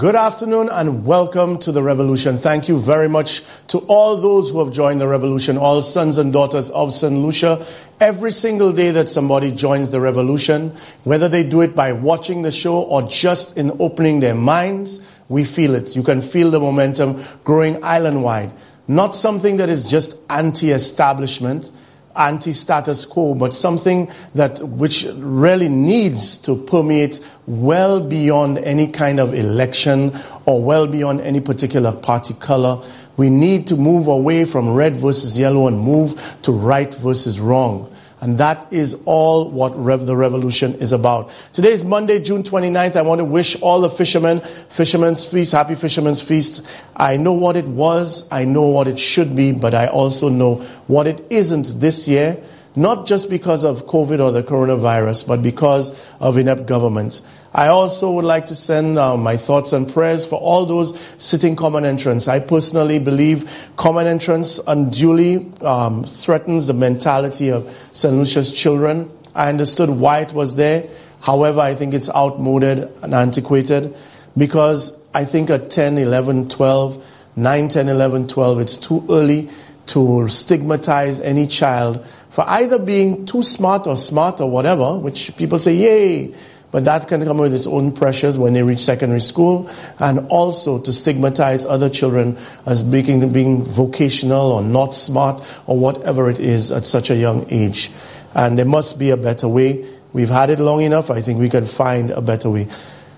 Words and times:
Good 0.00 0.16
afternoon 0.16 0.70
and 0.70 1.04
welcome 1.04 1.58
to 1.58 1.72
the 1.72 1.82
revolution. 1.82 2.38
Thank 2.38 2.70
you 2.70 2.80
very 2.80 3.06
much 3.06 3.42
to 3.66 3.80
all 3.80 4.18
those 4.18 4.48
who 4.48 4.64
have 4.64 4.72
joined 4.72 4.98
the 4.98 5.06
revolution, 5.06 5.58
all 5.58 5.82
sons 5.82 6.16
and 6.16 6.32
daughters 6.32 6.70
of 6.70 6.94
St. 6.94 7.12
Lucia. 7.14 7.66
Every 8.00 8.32
single 8.32 8.72
day 8.72 8.92
that 8.92 9.10
somebody 9.10 9.50
joins 9.50 9.90
the 9.90 10.00
revolution, 10.00 10.74
whether 11.04 11.28
they 11.28 11.42
do 11.42 11.60
it 11.60 11.76
by 11.76 11.92
watching 11.92 12.40
the 12.40 12.50
show 12.50 12.80
or 12.80 13.02
just 13.02 13.58
in 13.58 13.76
opening 13.78 14.20
their 14.20 14.34
minds, 14.34 15.02
we 15.28 15.44
feel 15.44 15.74
it. 15.74 15.94
You 15.94 16.02
can 16.02 16.22
feel 16.22 16.50
the 16.50 16.60
momentum 16.60 17.22
growing 17.44 17.84
island 17.84 18.22
wide. 18.22 18.52
Not 18.88 19.14
something 19.14 19.58
that 19.58 19.68
is 19.68 19.90
just 19.90 20.16
anti-establishment, 20.30 21.70
anti-status 22.16 23.06
quo, 23.06 23.34
but 23.34 23.54
something 23.54 24.10
that 24.34 24.60
which 24.62 25.04
really 25.16 25.68
needs 25.68 26.38
to 26.38 26.56
permeate 26.56 27.20
well 27.46 28.00
beyond 28.00 28.58
any 28.58 28.86
kind 28.88 29.20
of 29.20 29.34
election 29.34 30.18
or 30.46 30.62
well 30.62 30.86
beyond 30.86 31.20
any 31.20 31.40
particular 31.40 31.92
party 31.92 32.34
color. 32.34 32.82
We 33.16 33.30
need 33.30 33.66
to 33.68 33.76
move 33.76 34.08
away 34.08 34.44
from 34.44 34.74
red 34.74 34.96
versus 34.96 35.38
yellow 35.38 35.68
and 35.68 35.78
move 35.78 36.20
to 36.42 36.52
right 36.52 36.92
versus 36.94 37.38
wrong. 37.38 37.94
And 38.20 38.36
that 38.38 38.66
is 38.70 39.00
all 39.06 39.50
what 39.50 39.72
Rev- 39.76 40.04
the 40.04 40.14
revolution 40.14 40.74
is 40.74 40.92
about. 40.92 41.30
Today 41.54 41.72
is 41.72 41.84
Monday, 41.84 42.20
June 42.20 42.42
29th. 42.42 42.94
I 42.96 43.02
want 43.02 43.20
to 43.20 43.24
wish 43.24 43.60
all 43.62 43.80
the 43.80 43.88
fishermen, 43.88 44.42
Fisherman's 44.68 45.24
Feast, 45.24 45.52
Happy 45.52 45.74
Fisherman's 45.74 46.20
Feast. 46.20 46.62
I 46.94 47.16
know 47.16 47.32
what 47.32 47.56
it 47.56 47.66
was. 47.66 48.28
I 48.30 48.44
know 48.44 48.66
what 48.66 48.88
it 48.88 48.98
should 48.98 49.34
be, 49.34 49.52
but 49.52 49.74
I 49.74 49.86
also 49.86 50.28
know 50.28 50.56
what 50.86 51.06
it 51.06 51.24
isn't 51.30 51.80
this 51.80 52.08
year. 52.08 52.42
Not 52.76 53.06
just 53.06 53.30
because 53.30 53.64
of 53.64 53.86
COVID 53.86 54.22
or 54.22 54.30
the 54.32 54.42
coronavirus, 54.42 55.26
but 55.26 55.42
because 55.42 55.92
of 56.20 56.36
inept 56.36 56.66
government. 56.66 57.22
I 57.52 57.68
also 57.68 58.12
would 58.12 58.24
like 58.24 58.46
to 58.46 58.54
send 58.54 58.98
uh, 58.98 59.16
my 59.16 59.36
thoughts 59.36 59.72
and 59.72 59.92
prayers 59.92 60.24
for 60.24 60.38
all 60.38 60.66
those 60.66 60.98
sitting 61.18 61.56
common 61.56 61.84
entrance. 61.84 62.28
I 62.28 62.38
personally 62.38 62.98
believe 63.00 63.50
common 63.76 64.06
entrance 64.06 64.60
unduly 64.66 65.50
um, 65.60 66.04
threatens 66.04 66.68
the 66.68 66.74
mentality 66.74 67.50
of 67.50 67.68
St. 67.92 68.14
Lucia's 68.14 68.52
children. 68.52 69.10
I 69.34 69.48
understood 69.48 69.90
why 69.90 70.20
it 70.20 70.32
was 70.32 70.54
there. 70.54 70.88
However, 71.20 71.60
I 71.60 71.74
think 71.74 71.92
it's 71.92 72.08
outmoded 72.08 72.88
and 73.02 73.14
antiquated 73.14 73.96
because 74.36 74.96
I 75.12 75.24
think 75.24 75.50
at 75.50 75.70
10, 75.70 75.98
11, 75.98 76.48
12, 76.48 77.04
9, 77.34 77.68
10, 77.68 77.88
11, 77.88 78.28
12, 78.28 78.60
it's 78.60 78.76
too 78.76 79.04
early 79.10 79.50
to 79.86 80.28
stigmatize 80.28 81.20
any 81.20 81.48
child 81.48 82.06
for 82.30 82.48
either 82.48 82.78
being 82.78 83.26
too 83.26 83.42
smart 83.42 83.88
or 83.88 83.96
smart 83.96 84.40
or 84.40 84.48
whatever, 84.48 84.98
which 84.98 85.36
people 85.36 85.58
say, 85.58 85.74
yay, 85.74 86.34
but 86.70 86.84
that 86.84 87.08
can 87.08 87.24
come 87.24 87.38
with 87.38 87.54
its 87.54 87.66
own 87.66 87.92
pressures 87.92 88.38
when 88.38 88.52
they 88.52 88.62
reach 88.62 88.80
secondary 88.80 89.20
school, 89.20 89.68
and 89.98 90.28
also 90.28 90.78
to 90.78 90.92
stigmatize 90.92 91.64
other 91.64 91.90
children 91.90 92.38
as 92.66 92.82
being, 92.82 93.32
being 93.32 93.64
vocational 93.64 94.52
or 94.52 94.62
not 94.62 94.94
smart 94.94 95.42
or 95.66 95.78
whatever 95.78 96.30
it 96.30 96.38
is 96.38 96.70
at 96.70 96.86
such 96.86 97.10
a 97.10 97.16
young 97.16 97.46
age. 97.50 97.90
And 98.34 98.56
there 98.56 98.66
must 98.66 98.98
be 98.98 99.10
a 99.10 99.16
better 99.16 99.48
way. 99.48 99.84
We've 100.12 100.28
had 100.28 100.50
it 100.50 100.60
long 100.60 100.82
enough. 100.82 101.10
I 101.10 101.20
think 101.20 101.40
we 101.40 101.48
can 101.48 101.66
find 101.66 102.10
a 102.10 102.20
better 102.20 102.50
way. 102.50 102.68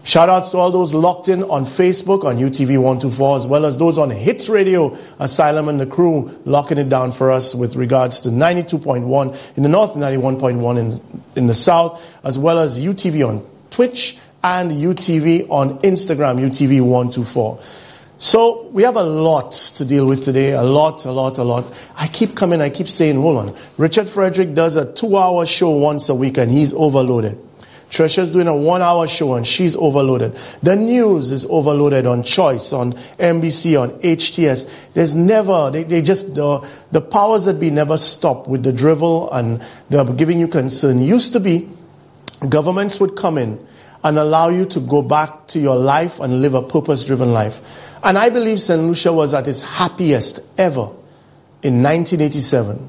Shout 0.05 0.29
outs 0.29 0.51
to 0.51 0.59
all 0.59 0.73
those 0.73 0.95
locked 0.95 1.29
in 1.29 1.45
on 1.45 1.65
Facebook, 1.65 2.25
on 2.25 2.37
UTV124, 2.37 3.37
as 3.37 3.47
well 3.47 3.65
as 3.65 3.79
those 3.79 3.99
on 3.99 4.11
Hits 4.11 4.49
Radio, 4.49 4.97
Asylum 5.21 5.69
and 5.69 5.79
the 5.79 5.87
crew 5.87 6.37
locking 6.45 6.79
it 6.79 6.89
down 6.89 7.13
for 7.13 7.31
us 7.31 7.55
with 7.55 7.77
regards 7.77 8.23
to 8.23 8.31
92.1 8.31 9.57
in 9.57 9.63
the 9.63 9.69
north, 9.69 9.93
91.1 9.95 10.79
in, 10.79 11.23
in 11.37 11.47
the 11.47 11.55
south, 11.55 12.03
as 12.25 12.37
well 12.37 12.59
as 12.59 12.81
UTV 12.81 13.29
on 13.29 13.47
Twitch 13.71 14.19
and 14.43 14.73
UTV 14.73 15.49
on 15.49 15.79
Instagram, 15.81 16.41
UTV124. 16.41 17.63
So 18.19 18.69
we 18.73 18.83
have 18.83 18.97
a 18.97 19.03
lot 19.03 19.53
to 19.77 19.85
deal 19.85 20.07
with 20.07 20.25
today, 20.25 20.53
a 20.53 20.63
lot, 20.63 21.05
a 21.05 21.13
lot, 21.13 21.39
a 21.39 21.45
lot. 21.45 21.73
I 21.95 22.09
keep 22.09 22.37
coming, 22.37 22.61
I 22.61 22.71
keep 22.71 22.89
saying, 22.89 23.21
hold 23.21 23.37
on. 23.37 23.59
Richard 23.79 24.09
Frederick 24.09 24.55
does 24.55 24.75
a 24.77 24.93
two 24.93 25.17
hour 25.17 25.47
show 25.47 25.71
once 25.71 26.09
a 26.09 26.15
week 26.15 26.39
and 26.39 26.51
he's 26.51 26.75
overloaded. 26.75 27.39
Trisha's 27.93 28.31
doing 28.31 28.49
a 28.49 28.57
one 28.57 28.81
hour 28.81 29.07
show 29.07 29.35
and 29.35 29.47
she's 29.47 29.77
overloaded. 29.77 30.35
The 30.63 30.75
news 30.77 31.31
is 31.31 31.45
overloaded 31.45 32.07
on 32.07 32.23
Choice, 32.23 32.73
on 32.73 32.95
NBC, 33.19 33.79
on 33.79 33.91
HTS. 34.01 34.69
There's 34.95 35.15
never, 35.15 35.71
they, 35.71 35.83
they 35.83 36.01
just, 36.01 36.35
the, 36.35 36.67
the 36.91 37.03
powers 37.03 37.45
that 37.45 37.61
be 37.61 37.69
never 37.69 37.99
stop 37.99 38.49
with 38.49 38.63
the 38.63 38.73
drivel 38.73 39.31
and 39.31 39.63
the 39.91 40.05
giving 40.05 40.41
you 40.41 40.49
concern. 40.49 41.03
Used 41.03 41.35
to 41.35 41.41
be 41.41 41.69
governments 42.49 42.99
would 42.99 43.15
come 43.15 43.37
in 43.37 43.65
and 44.03 44.19
allow 44.19 44.49
you 44.49 44.65
to 44.65 44.81
go 44.81 45.03
back 45.03 45.47
to 45.49 45.61
your 45.61 45.77
life 45.77 46.19
and 46.19 46.41
live 46.41 46.55
a 46.55 46.63
purpose 46.63 47.05
driven 47.05 47.33
life. 47.33 47.61
And 48.03 48.17
I 48.17 48.31
believe 48.31 48.59
St. 48.59 48.83
Lucia 48.83 49.13
was 49.13 49.35
at 49.35 49.47
its 49.47 49.61
happiest 49.61 50.41
ever 50.57 50.89
in 51.63 51.83
1987. 51.83 52.89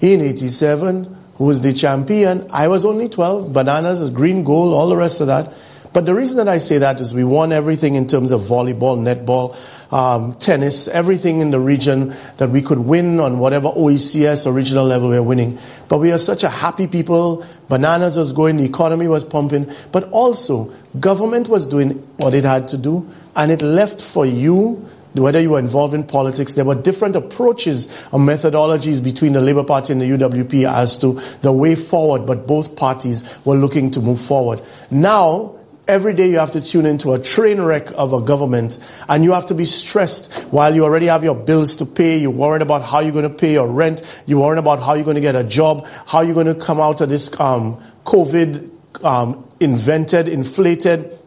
In 0.00 0.20
87, 0.20 1.21
who 1.42 1.46
was 1.46 1.60
the 1.60 1.72
champion. 1.72 2.46
I 2.52 2.68
was 2.68 2.84
only 2.84 3.08
12, 3.08 3.52
bananas, 3.52 4.08
green, 4.10 4.44
gold, 4.44 4.72
all 4.74 4.88
the 4.88 4.96
rest 4.96 5.20
of 5.20 5.26
that. 5.26 5.52
But 5.92 6.04
the 6.04 6.14
reason 6.14 6.36
that 6.36 6.46
I 6.46 6.58
say 6.58 6.78
that 6.78 7.00
is 7.00 7.12
we 7.12 7.24
won 7.24 7.50
everything 7.50 7.96
in 7.96 8.06
terms 8.06 8.30
of 8.30 8.42
volleyball, 8.42 8.96
netball, 8.96 9.56
um, 9.92 10.34
tennis, 10.34 10.86
everything 10.86 11.40
in 11.40 11.50
the 11.50 11.58
region 11.58 12.14
that 12.36 12.50
we 12.50 12.62
could 12.62 12.78
win 12.78 13.18
on 13.18 13.40
whatever 13.40 13.70
OECS 13.70 14.46
or 14.46 14.52
regional 14.52 14.84
level 14.84 15.08
we 15.08 15.16
are 15.16 15.22
winning. 15.24 15.58
But 15.88 15.98
we 15.98 16.12
are 16.12 16.18
such 16.18 16.44
a 16.44 16.48
happy 16.48 16.86
people. 16.86 17.44
Bananas 17.68 18.16
was 18.16 18.32
going, 18.32 18.58
the 18.58 18.64
economy 18.64 19.08
was 19.08 19.24
pumping, 19.24 19.68
but 19.90 20.08
also 20.10 20.72
government 21.00 21.48
was 21.48 21.66
doing 21.66 21.94
what 22.18 22.34
it 22.34 22.44
had 22.44 22.68
to 22.68 22.78
do, 22.78 23.10
and 23.34 23.50
it 23.50 23.62
left 23.62 24.00
for 24.00 24.24
you 24.24 24.88
whether 25.14 25.40
you 25.40 25.50
were 25.50 25.58
involved 25.58 25.94
in 25.94 26.04
politics, 26.04 26.54
there 26.54 26.64
were 26.64 26.74
different 26.74 27.16
approaches 27.16 27.88
or 28.12 28.18
methodologies 28.18 29.02
between 29.02 29.32
the 29.32 29.40
Labour 29.40 29.64
Party 29.64 29.92
and 29.92 30.00
the 30.00 30.06
UWP 30.06 30.70
as 30.72 30.98
to 30.98 31.20
the 31.42 31.52
way 31.52 31.74
forward, 31.74 32.26
but 32.26 32.46
both 32.46 32.76
parties 32.76 33.22
were 33.44 33.56
looking 33.56 33.90
to 33.90 34.00
move 34.00 34.20
forward. 34.20 34.62
Now, 34.90 35.56
every 35.88 36.14
day 36.14 36.30
you 36.30 36.38
have 36.38 36.52
to 36.52 36.60
tune 36.60 36.86
into 36.86 37.12
a 37.12 37.18
train 37.18 37.60
wreck 37.60 37.88
of 37.94 38.12
a 38.12 38.20
government 38.20 38.78
and 39.08 39.24
you 39.24 39.32
have 39.32 39.46
to 39.46 39.54
be 39.54 39.64
stressed 39.64 40.32
while 40.50 40.74
you 40.74 40.84
already 40.84 41.06
have 41.06 41.24
your 41.24 41.34
bills 41.34 41.76
to 41.76 41.86
pay. 41.86 42.18
You're 42.18 42.30
worried 42.30 42.62
about 42.62 42.82
how 42.82 43.00
you're 43.00 43.12
going 43.12 43.28
to 43.28 43.34
pay 43.34 43.52
your 43.52 43.66
rent. 43.66 44.02
You're 44.26 44.40
worried 44.40 44.58
about 44.58 44.80
how 44.80 44.94
you're 44.94 45.04
going 45.04 45.16
to 45.16 45.20
get 45.20 45.34
a 45.34 45.44
job, 45.44 45.86
how 46.06 46.22
you're 46.22 46.34
going 46.34 46.46
to 46.46 46.54
come 46.54 46.80
out 46.80 47.00
of 47.00 47.08
this 47.08 47.30
um, 47.40 47.82
COVID 48.06 48.70
um, 49.04 49.48
invented, 49.60 50.28
inflated 50.28 51.18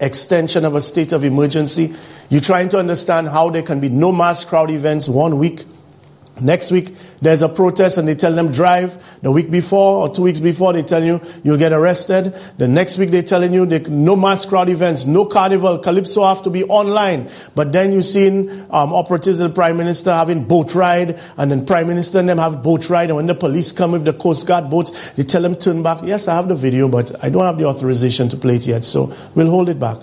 extension 0.00 0.64
of 0.64 0.74
a 0.74 0.80
state 0.80 1.12
of 1.12 1.24
emergency. 1.24 1.94
You're 2.28 2.40
trying 2.40 2.68
to 2.70 2.78
understand 2.78 3.28
how 3.28 3.50
there 3.50 3.62
can 3.62 3.80
be 3.80 3.88
no 3.88 4.12
mass 4.12 4.44
crowd 4.44 4.70
events 4.70 5.08
one 5.08 5.38
week 5.38 5.64
Next 6.40 6.70
week, 6.70 6.94
there's 7.22 7.40
a 7.40 7.48
protest 7.48 7.96
and 7.96 8.06
they 8.06 8.14
tell 8.14 8.34
them 8.34 8.52
drive. 8.52 9.02
The 9.22 9.32
week 9.32 9.50
before 9.50 10.06
or 10.06 10.14
two 10.14 10.22
weeks 10.22 10.38
before, 10.38 10.74
they 10.74 10.82
tell 10.82 11.02
you 11.02 11.18
you'll 11.42 11.56
get 11.56 11.72
arrested. 11.72 12.34
The 12.58 12.68
next 12.68 12.98
week, 12.98 13.10
they're 13.10 13.22
telling 13.22 13.54
you 13.54 13.64
they, 13.64 13.78
no 13.80 14.16
mass 14.16 14.44
crowd 14.44 14.68
events, 14.68 15.06
no 15.06 15.24
carnival, 15.24 15.78
Calypso 15.78 16.24
have 16.24 16.42
to 16.42 16.50
be 16.50 16.64
online. 16.64 17.30
But 17.54 17.72
then 17.72 17.92
you've 17.92 18.04
seen 18.04 18.50
um, 18.70 18.92
operatives 18.92 19.40
of 19.40 19.50
the 19.50 19.54
Prime 19.54 19.78
Minister 19.78 20.12
having 20.12 20.44
boat 20.44 20.74
ride 20.74 21.18
and 21.38 21.50
then 21.50 21.64
Prime 21.64 21.88
Minister 21.88 22.18
and 22.18 22.28
them 22.28 22.38
have 22.38 22.62
boat 22.62 22.90
ride. 22.90 23.08
And 23.08 23.16
when 23.16 23.26
the 23.26 23.34
police 23.34 23.72
come 23.72 23.92
with 23.92 24.04
the 24.04 24.12
Coast 24.12 24.46
Guard 24.46 24.68
boats, 24.68 24.92
they 25.16 25.22
tell 25.22 25.40
them 25.40 25.56
turn 25.56 25.82
back. 25.82 26.00
Yes, 26.04 26.28
I 26.28 26.34
have 26.34 26.48
the 26.48 26.54
video, 26.54 26.86
but 26.86 27.24
I 27.24 27.30
don't 27.30 27.44
have 27.44 27.56
the 27.56 27.64
authorization 27.64 28.28
to 28.28 28.36
play 28.36 28.56
it 28.56 28.66
yet. 28.66 28.84
So 28.84 29.14
we'll 29.34 29.50
hold 29.50 29.70
it 29.70 29.80
back 29.80 29.98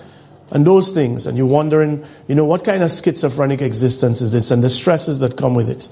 and 0.50 0.64
those 0.66 0.92
things, 0.92 1.26
and 1.26 1.36
you're 1.36 1.46
wondering, 1.46 2.04
you 2.28 2.34
know, 2.34 2.44
what 2.44 2.64
kind 2.64 2.82
of 2.82 2.90
schizophrenic 2.90 3.60
existence 3.60 4.20
is 4.20 4.30
this 4.30 4.50
and 4.50 4.62
the 4.62 4.68
stresses 4.68 5.18
that 5.18 5.36
come 5.36 5.54
with 5.54 5.68
it. 5.68 5.88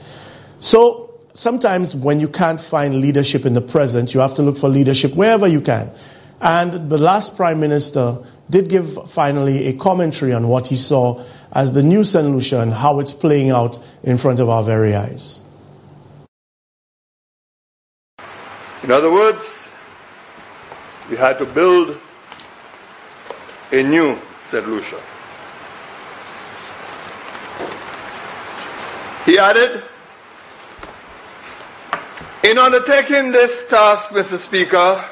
So 0.62 1.18
sometimes 1.34 1.96
when 1.96 2.20
you 2.20 2.28
can't 2.28 2.60
find 2.60 3.00
leadership 3.00 3.44
in 3.44 3.52
the 3.52 3.60
present, 3.60 4.14
you 4.14 4.20
have 4.20 4.34
to 4.34 4.42
look 4.42 4.56
for 4.56 4.68
leadership 4.68 5.12
wherever 5.16 5.48
you 5.48 5.60
can. 5.60 5.90
And 6.40 6.88
the 6.88 6.98
last 6.98 7.36
prime 7.36 7.58
minister 7.58 8.18
did 8.48 8.68
give 8.68 9.10
finally 9.10 9.66
a 9.66 9.72
commentary 9.72 10.32
on 10.32 10.46
what 10.46 10.68
he 10.68 10.76
saw 10.76 11.24
as 11.50 11.72
the 11.72 11.82
new 11.82 12.04
St. 12.04 12.28
Lucia 12.28 12.60
and 12.60 12.72
how 12.72 13.00
it's 13.00 13.12
playing 13.12 13.50
out 13.50 13.76
in 14.04 14.18
front 14.18 14.38
of 14.38 14.48
our 14.48 14.62
very 14.62 14.94
eyes. 14.94 15.40
In 18.84 18.92
other 18.92 19.12
words, 19.12 19.68
we 21.10 21.16
had 21.16 21.38
to 21.38 21.44
build 21.44 21.98
a 23.72 23.82
new 23.82 24.16
St. 24.44 24.68
Lucia. 24.68 25.02
He 29.26 29.38
added, 29.38 29.82
in 32.42 32.58
undertaking 32.58 33.30
this 33.30 33.64
task, 33.68 34.10
Mr. 34.10 34.36
Speaker, 34.36 35.04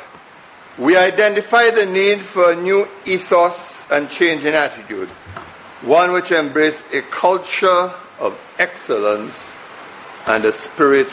we 0.78 0.96
identify 0.96 1.70
the 1.70 1.86
need 1.86 2.22
for 2.22 2.52
a 2.52 2.56
new 2.56 2.88
ethos 3.04 3.88
and 3.90 4.10
change 4.10 4.44
in 4.44 4.54
attitude, 4.54 5.08
one 5.82 6.10
which 6.12 6.32
embraces 6.32 6.82
a 6.92 7.02
culture 7.02 7.92
of 8.18 8.38
excellence 8.58 9.52
and 10.26 10.44
a 10.44 10.52
spirit 10.52 11.08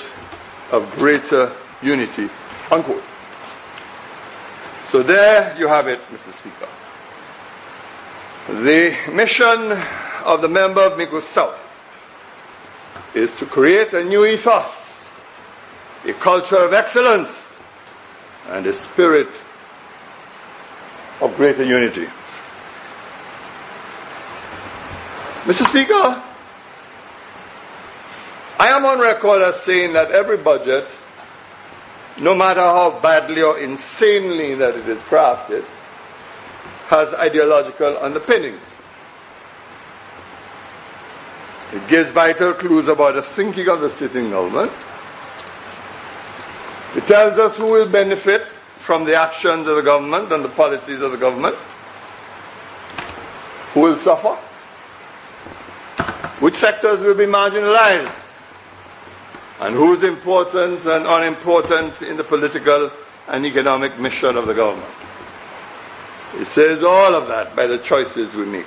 of 0.72 0.90
greater 0.96 1.52
unity. 1.84 2.30
Unquote. 2.72 3.04
So 4.92 5.04
there 5.04 5.56
you 5.58 5.68
have 5.68 5.88
it, 5.88 6.00
Mr. 6.10 6.34
Speaker. 6.34 6.68
The 8.64 8.98
mission 9.12 9.72
of 10.26 10.42
the 10.42 10.48
member 10.48 10.82
of 10.82 10.98
Micoud 10.98 11.22
South 11.22 11.64
is 13.14 13.34
to 13.36 13.46
create 13.46 13.94
a 13.94 14.04
new 14.04 14.26
ethos 14.26 14.87
a 16.08 16.14
culture 16.14 16.56
of 16.58 16.74
excellence, 16.74 17.60
and 18.48 18.66
a 18.66 18.72
spirit 18.72 19.28
of 21.20 21.36
greater 21.36 21.66
unity. 21.66 22.08
Mr. 25.44 25.66
Speaker, 25.66 26.24
I 28.60 28.68
am 28.70 28.86
on 28.86 29.00
record 29.00 29.42
as 29.42 29.62
saying 29.62 29.94
that 29.94 30.12
every 30.12 30.38
budget, 30.38 30.88
no 32.18 32.34
matter 32.34 32.62
how 32.62 33.00
badly 33.02 33.42
or 33.42 33.60
insanely 33.60 34.56
that 34.56 34.76
it 34.76 34.88
is 34.88 35.02
crafted, 35.04 35.66
has 36.88 37.14
ideological 37.16 37.98
underpinnings. 37.98 38.78
It 41.74 41.86
gives 41.90 42.12
vital 42.12 42.54
clues 42.54 42.88
about 42.88 43.16
the 43.16 43.22
thinking 43.22 43.68
of 43.68 43.82
the 43.82 43.90
sitting 43.90 44.30
government 44.30 44.72
it 46.98 47.06
tells 47.06 47.38
us 47.38 47.56
who 47.56 47.68
will 47.68 47.88
benefit 47.88 48.48
from 48.78 49.06
the 49.06 49.16
actions 49.16 49.68
of 49.68 49.76
the 49.76 49.84
government 49.84 50.32
and 50.32 50.44
the 50.44 50.50
policies 50.50 51.00
of 51.00 51.12
the 51.12 51.18
government, 51.18 51.56
who 53.74 53.82
will 53.82 53.98
suffer, 53.98 54.36
which 56.40 56.56
sectors 56.56 57.02
will 57.02 57.14
be 57.14 57.26
marginalized, 57.26 58.36
and 59.60 59.76
who 59.76 59.94
is 59.94 60.04
important 60.04 60.84
and 60.86 61.06
unimportant 61.06 62.02
in 62.02 62.18
the 62.18 62.24
political 62.24 62.92
and 63.28 63.46
economic 63.46 64.00
mission 64.00 64.36
of 64.36 64.48
the 64.48 64.54
government. 64.56 64.92
It 66.36 66.46
says 66.46 66.84
all 66.84 67.14
of 67.14 67.28
that 67.28 67.56
by 67.56 67.68
the 67.68 67.78
choices 67.78 68.34
we 68.34 68.46
make. 68.46 68.66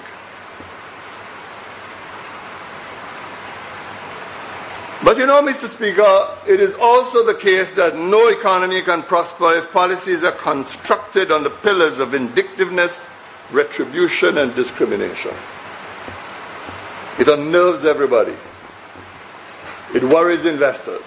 But 5.02 5.16
you 5.16 5.24
know, 5.24 5.42
Mr. 5.42 5.66
Speaker, 5.66 6.36
it 6.46 6.60
is 6.60 6.74
also 6.74 7.24
the 7.24 7.34
case 7.34 7.72
that 7.72 7.96
no 7.96 8.28
economy 8.28 8.82
can 8.82 9.02
prosper 9.02 9.54
if 9.54 9.72
policies 9.72 10.22
are 10.22 10.32
constructed 10.32 11.32
on 11.32 11.42
the 11.42 11.48
pillars 11.48 11.98
of 12.00 12.10
vindictiveness, 12.10 13.06
retribution, 13.50 14.36
and 14.36 14.54
discrimination. 14.54 15.32
It 17.18 17.28
unnerves 17.28 17.86
everybody. 17.86 18.36
It 19.94 20.04
worries 20.04 20.44
investors. 20.44 21.04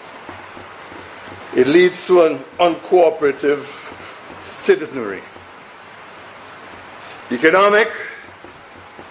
It 1.55 1.67
leads 1.67 2.03
to 2.07 2.23
an 2.23 2.39
uncooperative 2.59 3.63
citizenry. 4.43 5.21
Economic 7.31 7.91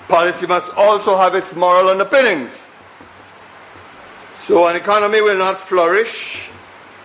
policy 0.08 0.46
must 0.46 0.70
also 0.76 1.16
have 1.16 1.36
its 1.36 1.54
moral 1.54 1.88
underpinnings. 1.88 2.71
So 4.34 4.66
an 4.66 4.76
economy 4.76 5.20
will 5.20 5.38
not 5.38 5.60
flourish 5.60 6.50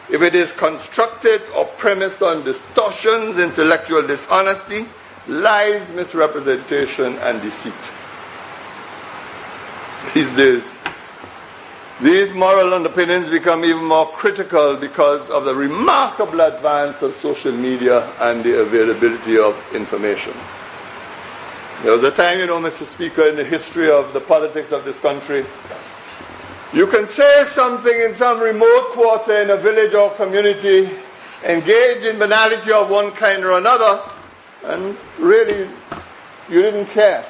if 0.09 0.21
it 0.21 0.35
is 0.35 0.51
constructed 0.53 1.41
or 1.55 1.65
premised 1.65 2.21
on 2.23 2.43
distortions, 2.43 3.37
intellectual 3.37 4.05
dishonesty, 4.05 4.85
lies, 5.27 5.91
misrepresentation, 5.91 7.17
and 7.19 7.41
deceit. 7.41 7.73
These 10.13 10.31
days, 10.31 10.79
these 12.01 12.31
moral 12.31 12.73
underpinnings 12.73 13.27
become 13.29 13.65
even 13.65 13.83
more 13.83 14.07
critical 14.07 14.77
because 14.77 15.29
of 15.29 15.45
the 15.45 15.53
remarkable 15.53 16.41
advance 16.41 17.01
of 17.01 17.13
social 17.15 17.51
media 17.51 18.09
and 18.19 18.43
the 18.43 18.61
availability 18.61 19.37
of 19.37 19.61
information. 19.73 20.33
There 21.83 21.91
was 21.91 22.03
a 22.03 22.11
time, 22.11 22.39
you 22.39 22.47
know, 22.47 22.59
Mr. 22.59 22.85
Speaker, 22.85 23.27
in 23.27 23.35
the 23.35 23.43
history 23.43 23.91
of 23.91 24.13
the 24.13 24.21
politics 24.21 24.71
of 24.71 24.85
this 24.85 24.97
country 24.99 25.45
you 26.73 26.87
can 26.87 27.07
say 27.07 27.45
something 27.45 27.99
in 28.01 28.13
some 28.13 28.39
remote 28.39 28.91
quarter 28.91 29.41
in 29.41 29.49
a 29.49 29.57
village 29.57 29.93
or 29.93 30.11
community, 30.11 30.89
engage 31.43 32.03
in 32.03 32.19
banality 32.19 32.71
of 32.71 32.89
one 32.89 33.11
kind 33.11 33.43
or 33.45 33.57
another, 33.57 34.01
and 34.65 34.97
really 35.17 35.69
you 36.49 36.61
didn't 36.61 36.87
care. 36.87 37.25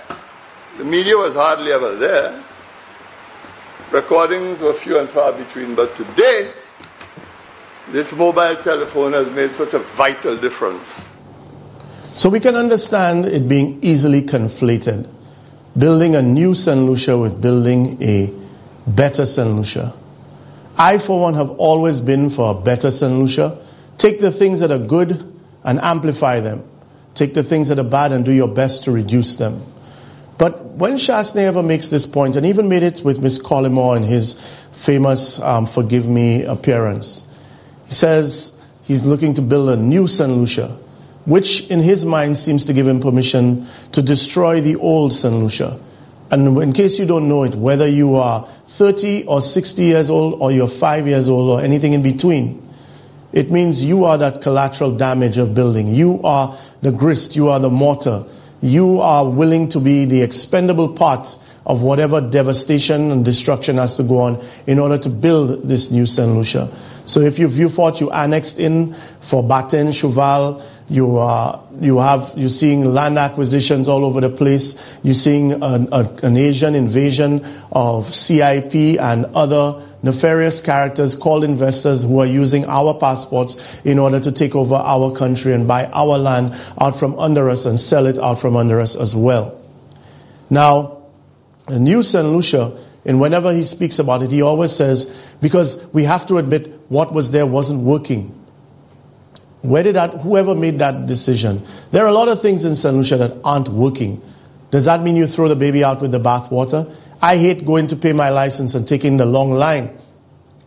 The 0.77 0.85
media 0.85 1.17
was 1.17 1.35
hardly 1.35 1.71
ever 1.71 1.95
there. 1.95 2.43
Recordings 3.91 4.59
were 4.59 4.73
few 4.73 4.99
and 4.99 5.09
far 5.09 5.33
between, 5.33 5.75
but 5.75 5.95
today, 5.95 6.51
this 7.91 8.11
mobile 8.13 8.55
telephone 8.57 9.13
has 9.13 9.29
made 9.29 9.55
such 9.55 9.73
a 9.73 9.79
vital 9.79 10.35
difference. 10.35 11.11
So 12.13 12.29
we 12.29 12.39
can 12.39 12.55
understand 12.55 13.25
it 13.25 13.47
being 13.47 13.79
easily 13.83 14.23
conflated. 14.23 15.09
Building 15.77 16.15
a 16.15 16.21
new 16.21 16.55
St. 16.55 16.79
Lucia 16.79 17.17
with 17.17 17.39
building 17.39 18.01
a 18.01 18.33
better 18.87 19.25
St. 19.25 19.49
Lucia. 19.49 19.93
I, 20.77 20.97
for 20.97 21.19
one, 21.19 21.33
have 21.33 21.49
always 21.51 22.01
been 22.01 22.29
for 22.29 22.51
a 22.51 22.53
better 22.53 22.91
St. 22.91 23.13
Lucia. 23.13 23.63
Take 23.97 24.19
the 24.19 24.31
things 24.31 24.59
that 24.59 24.71
are 24.71 24.79
good 24.79 25.33
and 25.63 25.79
amplify 25.81 26.39
them. 26.39 26.63
Take 27.15 27.33
the 27.33 27.43
things 27.43 27.69
that 27.69 27.79
are 27.79 27.83
bad 27.83 28.11
and 28.11 28.23
do 28.23 28.31
your 28.31 28.47
best 28.47 28.83
to 28.83 28.91
reduce 28.91 29.37
them. 29.37 29.63
But 30.37 30.63
when 30.63 30.93
Chastanet 30.97 31.45
ever 31.45 31.63
makes 31.63 31.89
this 31.89 32.05
point, 32.05 32.35
and 32.35 32.45
even 32.45 32.69
made 32.69 32.83
it 32.83 33.01
with 33.03 33.19
Miss 33.21 33.39
Collymore 33.39 33.97
in 33.97 34.03
his 34.03 34.39
famous 34.73 35.39
um, 35.39 35.65
Forgive 35.65 36.05
Me 36.05 36.43
appearance, 36.43 37.25
he 37.87 37.93
says 37.93 38.55
he's 38.83 39.03
looking 39.03 39.33
to 39.33 39.41
build 39.41 39.69
a 39.69 39.77
new 39.77 40.05
St. 40.05 40.31
Lucia, 40.31 40.77
which 41.25 41.67
in 41.69 41.79
his 41.79 42.05
mind 42.05 42.37
seems 42.37 42.65
to 42.65 42.73
give 42.73 42.87
him 42.87 42.99
permission 42.99 43.67
to 43.93 44.03
destroy 44.03 44.61
the 44.61 44.75
old 44.75 45.11
St. 45.11 45.33
Lucia. 45.33 45.79
And 46.29 46.57
in 46.61 46.73
case 46.73 46.99
you 46.99 47.05
don't 47.05 47.29
know 47.29 47.43
it, 47.43 47.55
whether 47.55 47.87
you 47.87 48.15
are 48.15 48.47
30 48.67 49.25
or 49.25 49.41
60 49.41 49.83
years 49.83 50.09
old 50.09 50.41
or 50.41 50.51
you're 50.51 50.67
5 50.67 51.07
years 51.07 51.29
old 51.29 51.49
or 51.49 51.63
anything 51.63 51.93
in 51.93 52.01
between, 52.01 52.67
it 53.31 53.51
means 53.51 53.83
you 53.83 54.05
are 54.05 54.17
that 54.17 54.41
collateral 54.41 54.95
damage 54.95 55.37
of 55.37 55.53
building. 55.53 55.93
You 55.93 56.21
are 56.23 56.57
the 56.81 56.91
grist, 56.91 57.35
you 57.35 57.49
are 57.49 57.59
the 57.59 57.69
mortar. 57.69 58.25
You 58.61 58.99
are 59.01 59.29
willing 59.29 59.69
to 59.69 59.79
be 59.79 60.05
the 60.05 60.21
expendable 60.21 60.89
part 60.89 61.37
of 61.67 61.83
whatever 61.83 62.21
devastation 62.21 63.11
and 63.11 63.23
destruction 63.23 63.77
has 63.77 63.97
to 63.97 64.03
go 64.03 64.19
on 64.19 64.43
in 64.65 64.79
order 64.79 64.97
to 64.97 65.09
build 65.09 65.67
this 65.67 65.91
new 65.91 66.05
St. 66.05 66.31
Lucia. 66.31 66.73
So 67.05 67.19
if 67.19 67.37
you 67.39 67.47
view 67.47 67.69
fort 67.69 67.99
you 68.01 68.09
annexed 68.09 68.57
in 68.57 68.95
for 69.19 69.43
Batin, 69.43 69.87
Chuval, 69.87 70.65
you 70.89 71.17
are, 71.17 71.61
you 71.81 71.97
have, 71.97 72.31
you're 72.37 72.47
seeing 72.47 72.85
land 72.85 73.17
acquisitions 73.17 73.89
all 73.89 74.05
over 74.05 74.21
the 74.21 74.29
place. 74.29 74.81
You're 75.03 75.13
seeing 75.13 75.51
an, 75.51 75.89
a, 75.91 76.09
an 76.23 76.37
Asian 76.37 76.73
invasion 76.73 77.45
of 77.73 78.15
CIP 78.15 78.73
and 78.99 79.25
other 79.35 79.85
nefarious 80.03 80.61
characters 80.61 81.15
called 81.15 81.43
investors 81.43 82.03
who 82.03 82.19
are 82.19 82.25
using 82.25 82.63
our 82.65 82.97
passports 82.97 83.57
in 83.83 83.99
order 83.99 84.21
to 84.21 84.31
take 84.31 84.55
over 84.55 84.75
our 84.75 85.13
country 85.13 85.51
and 85.53 85.67
buy 85.67 85.85
our 85.87 86.17
land 86.17 86.55
out 86.79 86.97
from 86.97 87.19
under 87.19 87.49
us 87.49 87.65
and 87.65 87.77
sell 87.77 88.05
it 88.05 88.17
out 88.17 88.39
from 88.39 88.55
under 88.55 88.79
us 88.79 88.95
as 88.95 89.13
well. 89.13 89.59
Now, 90.49 90.96
new 91.69 92.01
St. 92.01 92.25
Lucia, 92.25 92.77
and 93.05 93.19
whenever 93.21 93.53
he 93.53 93.63
speaks 93.63 93.99
about 93.99 94.23
it, 94.23 94.31
he 94.31 94.41
always 94.41 94.71
says, 94.75 95.13
because 95.41 95.85
we 95.93 96.03
have 96.03 96.25
to 96.27 96.37
admit 96.37 96.73
what 96.89 97.13
was 97.13 97.31
there 97.31 97.45
wasn't 97.45 97.81
working. 97.81 98.33
Where 99.61 99.83
did 99.83 99.95
that, 99.95 100.21
whoever 100.21 100.55
made 100.55 100.79
that 100.79 101.07
decision? 101.07 101.65
There 101.91 102.03
are 102.03 102.07
a 102.07 102.13
lot 102.13 102.27
of 102.27 102.41
things 102.41 102.63
in 102.63 102.75
St. 102.75 102.95
Lucia 102.95 103.17
that 103.17 103.37
aren't 103.43 103.69
working. 103.69 104.21
Does 104.71 104.85
that 104.85 105.01
mean 105.01 105.15
you 105.15 105.27
throw 105.27 105.47
the 105.47 105.55
baby 105.55 105.83
out 105.83 106.01
with 106.01 106.11
the 106.11 106.19
bathwater? 106.19 106.93
I 107.21 107.37
hate 107.37 107.65
going 107.65 107.87
to 107.87 107.95
pay 107.95 108.13
my 108.13 108.29
license 108.29 108.75
and 108.75 108.87
taking 108.87 109.17
the 109.17 109.25
long 109.25 109.51
line. 109.51 109.97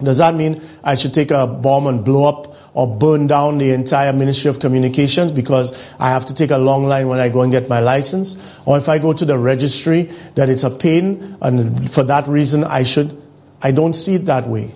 Does 0.03 0.19
that 0.19 0.35
mean 0.35 0.63
I 0.83 0.97
should 0.97 1.15
take 1.15 1.31
a 1.31 1.47
bomb 1.47 1.87
and 1.87 2.05
blow 2.05 2.25
up 2.25 2.55
or 2.73 2.87
burn 2.87 3.27
down 3.27 3.59
the 3.59 3.73
entire 3.73 4.13
Ministry 4.13 4.49
of 4.49 4.61
Communications 4.61 5.31
because 5.33 5.73
I 5.99 6.11
have 6.11 6.27
to 6.27 6.35
take 6.35 6.51
a 6.51 6.59
long 6.59 6.85
line 6.85 7.09
when 7.09 7.19
I 7.19 7.29
go 7.29 7.43
and 7.43 7.51
get 7.51 7.69
my 7.69 7.81
license? 7.81 8.41
Or 8.65 8.79
if 8.79 8.89
I 8.89 8.99
go 8.99 9.13
to 9.13 9.25
the 9.25 9.39
registry, 9.39 10.11
that 10.37 10.49
it's 10.49 10.63
a 10.63 10.71
pain 10.71 11.37
and 11.41 11.93
for 11.93 12.03
that 12.05 12.29
reason 12.29 12.65
I 12.65 12.85
should, 12.85 13.21
I 13.61 13.73
don't 13.73 13.95
see 13.95 14.15
it 14.15 14.27
that 14.27 14.49
way. 14.49 14.75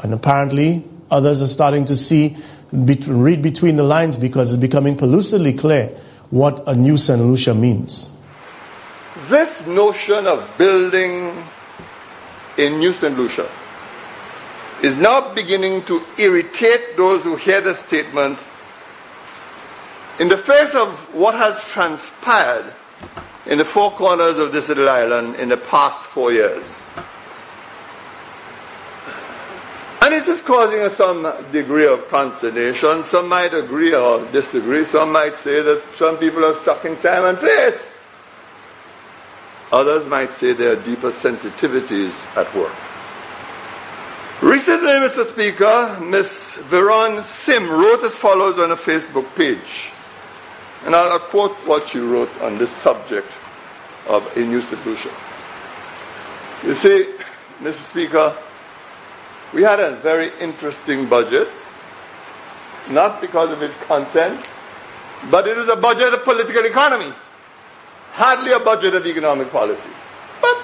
And 0.00 0.14
apparently 0.14 0.84
others 1.10 1.42
are 1.42 1.48
starting 1.48 1.84
to 1.86 1.96
see, 1.96 2.36
read 2.72 3.42
between 3.42 3.76
the 3.76 3.82
lines 3.82 4.16
because 4.16 4.52
it's 4.52 4.60
becoming 4.60 4.96
pellucidly 4.96 5.58
clear 5.58 5.88
what 6.30 6.62
a 6.66 6.74
new 6.74 6.96
St. 6.96 7.20
Lucia 7.20 7.54
means. 7.54 8.10
This 9.28 9.66
notion 9.66 10.26
of 10.26 10.48
building 10.56 11.44
a 12.56 12.70
new 12.70 12.92
St. 12.92 13.16
Lucia 13.16 13.48
is 14.82 14.94
now 14.96 15.34
beginning 15.34 15.82
to 15.84 16.02
irritate 16.18 16.96
those 16.96 17.24
who 17.24 17.36
hear 17.36 17.60
the 17.60 17.74
statement 17.74 18.38
in 20.20 20.28
the 20.28 20.36
face 20.36 20.74
of 20.74 20.92
what 21.14 21.34
has 21.34 21.62
transpired 21.64 22.72
in 23.46 23.58
the 23.58 23.64
four 23.64 23.90
corners 23.92 24.38
of 24.38 24.52
this 24.52 24.68
little 24.68 24.88
island 24.88 25.36
in 25.36 25.48
the 25.48 25.56
past 25.56 26.04
four 26.04 26.32
years. 26.32 26.82
And 30.00 30.14
it 30.14 30.28
is 30.28 30.40
causing 30.42 30.88
some 30.90 31.34
degree 31.50 31.86
of 31.86 32.08
consternation. 32.08 33.04
Some 33.04 33.28
might 33.28 33.52
agree 33.52 33.94
or 33.94 34.24
disagree. 34.32 34.84
Some 34.84 35.12
might 35.12 35.36
say 35.36 35.60
that 35.60 35.82
some 35.96 36.18
people 36.18 36.44
are 36.44 36.54
stuck 36.54 36.84
in 36.84 36.96
time 36.96 37.24
and 37.24 37.38
place. 37.38 38.00
Others 39.72 40.06
might 40.06 40.30
say 40.30 40.52
there 40.52 40.72
are 40.72 40.82
deeper 40.82 41.08
sensitivities 41.08 42.26
at 42.36 42.52
work. 42.54 42.72
Recently, 44.40 44.92
Mr. 44.92 45.24
Speaker, 45.24 45.98
Ms. 46.00 46.58
Veron 46.68 47.24
Sim 47.24 47.68
wrote 47.68 48.04
as 48.04 48.14
follows 48.14 48.58
on 48.58 48.70
a 48.70 48.76
Facebook 48.76 49.26
page. 49.34 49.90
And 50.84 50.94
I'll 50.94 51.18
quote 51.18 51.52
what 51.66 51.88
she 51.88 51.98
wrote 51.98 52.30
on 52.40 52.56
this 52.56 52.70
subject 52.70 53.28
of 54.06 54.24
a 54.36 54.40
new 54.40 54.62
St. 54.62 54.84
Lucia. 54.86 55.10
You 56.64 56.74
see, 56.74 57.12
Mr. 57.60 57.82
Speaker, 57.82 58.36
we 59.52 59.62
had 59.62 59.80
a 59.80 59.96
very 59.96 60.30
interesting 60.38 61.08
budget, 61.08 61.48
not 62.90 63.20
because 63.20 63.50
of 63.50 63.62
its 63.62 63.76
content, 63.84 64.46
but 65.30 65.48
it 65.48 65.56
was 65.56 65.68
a 65.68 65.76
budget 65.76 66.14
of 66.14 66.22
political 66.24 66.64
economy 66.64 67.12
hardly 68.18 68.52
a 68.52 68.58
budget 68.58 68.94
of 68.94 69.06
economic 69.06 69.50
policy. 69.52 69.88
But 70.40 70.56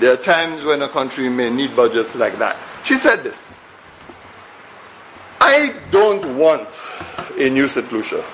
there 0.00 0.12
are 0.12 0.16
times 0.16 0.64
when 0.64 0.82
a 0.82 0.88
country 0.88 1.28
may 1.28 1.50
need 1.50 1.74
budgets 1.74 2.14
like 2.14 2.38
that. 2.38 2.56
She 2.84 2.94
said 2.94 3.24
this 3.24 3.56
I 5.40 5.74
don't 5.90 6.36
want 6.36 6.68
a 7.36 7.48
new 7.48 7.68
St. 7.68 7.90
Lucia. 7.92 8.24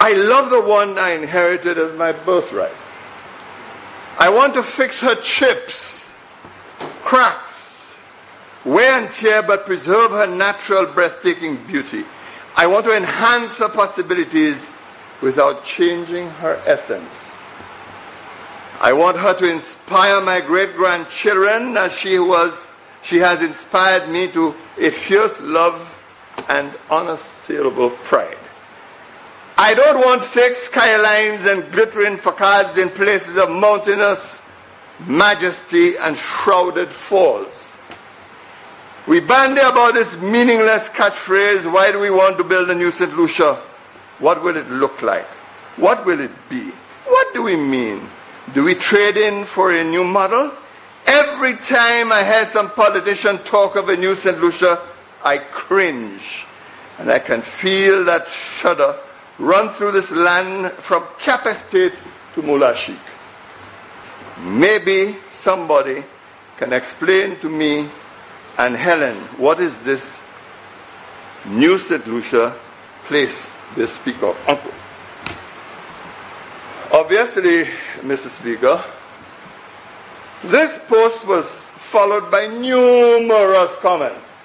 I 0.00 0.14
love 0.14 0.50
the 0.50 0.60
one 0.60 0.98
I 0.98 1.10
inherited 1.10 1.78
as 1.78 1.92
my 1.94 2.12
birthright. 2.12 2.74
I 4.18 4.28
want 4.28 4.54
to 4.54 4.62
fix 4.62 5.00
her 5.00 5.14
chips, 5.16 6.12
cracks, 7.02 7.80
wear 8.64 9.00
and 9.00 9.10
tear, 9.10 9.42
but 9.42 9.66
preserve 9.66 10.10
her 10.10 10.26
natural, 10.26 10.86
breathtaking 10.86 11.56
beauty. 11.66 12.04
I 12.56 12.66
want 12.66 12.84
to 12.86 12.96
enhance 12.96 13.58
her 13.58 13.68
possibilities 13.68 14.70
without 15.20 15.64
changing 15.64 16.28
her 16.30 16.60
essence. 16.66 17.31
I 18.82 18.92
want 18.92 19.16
her 19.16 19.32
to 19.38 19.48
inspire 19.48 20.20
my 20.20 20.40
great 20.40 20.74
grandchildren 20.74 21.76
as 21.76 21.92
she 21.92 22.18
was 22.18 22.68
she 23.02 23.18
has 23.18 23.42
inspired 23.42 24.08
me 24.08 24.28
to 24.28 24.54
a 24.78 24.90
fierce 24.90 25.40
love 25.40 25.88
and 26.48 26.72
unassailable 26.90 27.90
pride. 27.90 28.38
I 29.58 29.74
don't 29.74 30.00
want 30.04 30.22
fake 30.22 30.56
skylines 30.56 31.46
and 31.46 31.70
glittering 31.70 32.16
facades 32.16 32.78
in 32.78 32.88
places 32.88 33.36
of 33.36 33.50
mountainous 33.50 34.40
majesty 35.06 35.96
and 35.96 36.16
shrouded 36.16 36.90
falls. 36.90 37.76
We 39.06 39.20
bandy 39.20 39.60
about 39.60 39.94
this 39.94 40.16
meaningless 40.16 40.88
catchphrase, 40.88 41.70
why 41.70 41.90
do 41.92 41.98
we 41.98 42.10
want 42.10 42.38
to 42.38 42.44
build 42.44 42.70
a 42.70 42.74
new 42.74 42.90
St. 42.92 43.16
Lucia? 43.16 43.60
What 44.20 44.42
will 44.42 44.56
it 44.56 44.68
look 44.70 45.02
like? 45.02 45.26
What 45.76 46.06
will 46.06 46.20
it 46.20 46.30
be? 46.48 46.70
What 47.06 47.34
do 47.34 47.42
we 47.42 47.56
mean? 47.56 48.08
Do 48.54 48.64
we 48.64 48.74
trade 48.74 49.16
in 49.16 49.46
for 49.46 49.72
a 49.72 49.82
new 49.82 50.04
model? 50.04 50.52
Every 51.06 51.54
time 51.54 52.12
I 52.12 52.22
hear 52.22 52.44
some 52.44 52.70
politician 52.70 53.38
talk 53.38 53.76
of 53.76 53.88
a 53.88 53.96
new 53.96 54.14
St. 54.14 54.38
Lucia, 54.40 54.78
I 55.24 55.38
cringe. 55.38 56.44
And 56.98 57.10
I 57.10 57.18
can 57.18 57.40
feel 57.40 58.04
that 58.04 58.28
shudder 58.28 58.98
run 59.38 59.70
through 59.70 59.92
this 59.92 60.10
land 60.10 60.70
from 60.72 61.02
Cap 61.18 61.46
Estate 61.46 61.94
to 62.34 62.42
Moule-à-Chique. 62.42 62.98
Maybe 64.42 65.16
somebody 65.24 66.04
can 66.58 66.74
explain 66.74 67.38
to 67.40 67.48
me 67.48 67.88
and 68.58 68.76
Helen 68.76 69.16
what 69.38 69.60
is 69.60 69.80
this 69.80 70.20
new 71.46 71.78
St. 71.78 72.06
Lucia 72.06 72.54
place 73.04 73.56
they 73.76 73.86
speak 73.86 74.22
of 74.22 74.36
uncle. 74.46 74.72
Obviously, 76.92 77.66
Mr. 78.02 78.28
Speaker, 78.28 78.82
this 80.44 80.78
post 80.88 81.24
was 81.26 81.70
followed 81.70 82.30
by 82.30 82.48
numerous 82.48 83.76
comments. 83.76 84.36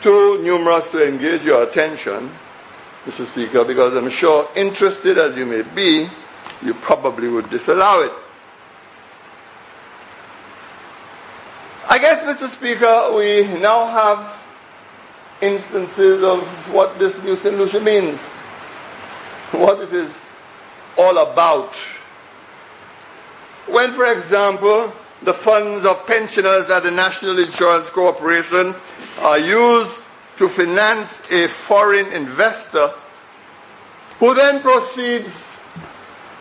Too 0.00 0.42
numerous 0.42 0.88
to 0.90 1.06
engage 1.06 1.42
your 1.42 1.64
attention, 1.64 2.30
Mr. 3.04 3.26
Speaker, 3.26 3.64
because 3.64 3.94
I'm 3.94 4.08
sure, 4.08 4.48
interested 4.56 5.18
as 5.18 5.36
you 5.36 5.44
may 5.44 5.62
be, 5.62 6.08
you 6.62 6.72
probably 6.74 7.28
would 7.28 7.50
disallow 7.50 8.04
it. 8.04 8.12
I 11.90 11.98
guess, 11.98 12.22
Mr. 12.22 12.48
Speaker, 12.48 13.12
we 13.14 13.42
now 13.60 13.86
have 13.86 14.36
instances 15.42 16.22
of 16.22 16.42
what 16.72 16.98
this 16.98 17.22
new 17.22 17.36
St. 17.36 17.56
Lucia 17.56 17.80
means, 17.80 18.20
what 19.52 19.80
it 19.80 19.92
is 19.92 20.32
all 20.96 21.18
about. 21.18 21.76
When, 23.70 23.92
for 23.92 24.10
example, 24.12 24.92
the 25.22 25.34
funds 25.34 25.84
of 25.84 26.06
pensioners 26.06 26.70
at 26.70 26.84
the 26.84 26.90
National 26.90 27.38
Insurance 27.38 27.90
Corporation 27.90 28.74
are 29.20 29.38
used 29.38 30.00
to 30.38 30.48
finance 30.48 31.20
a 31.30 31.48
foreign 31.48 32.06
investor 32.12 32.88
who 34.18 34.34
then 34.34 34.62
proceeds 34.62 35.56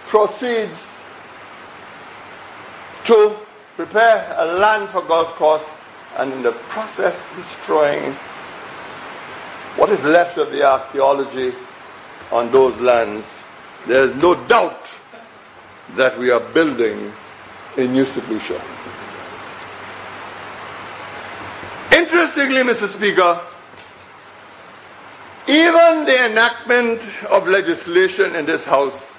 proceeds 0.06 0.88
to 3.04 3.36
prepare 3.76 4.36
a 4.38 4.46
land 4.46 4.90
for 4.90 5.02
golf 5.02 5.28
course 5.36 5.66
and 6.18 6.32
in 6.32 6.44
the 6.44 6.52
process 6.70 7.30
destroying 7.36 8.14
what 9.76 9.90
is 9.90 10.06
left 10.06 10.38
of 10.38 10.52
the 10.52 10.64
archaeology 10.64 11.54
on 12.32 12.52
those 12.52 12.80
lands, 12.80 13.44
there 13.86 14.04
is 14.04 14.16
no 14.16 14.34
doubt 14.48 14.90
that 15.96 16.18
we 16.18 16.32
are 16.32 16.40
building 16.40 17.12
a 17.78 17.86
new 17.86 18.06
St. 18.06 18.28
Interestingly, 21.92 22.62
Mr. 22.64 22.88
Speaker, 22.88 23.42
even 25.48 26.06
the 26.06 26.26
enactment 26.30 27.02
of 27.30 27.48
legislation 27.48 28.36
in 28.36 28.46
this 28.46 28.66
House 28.66 29.16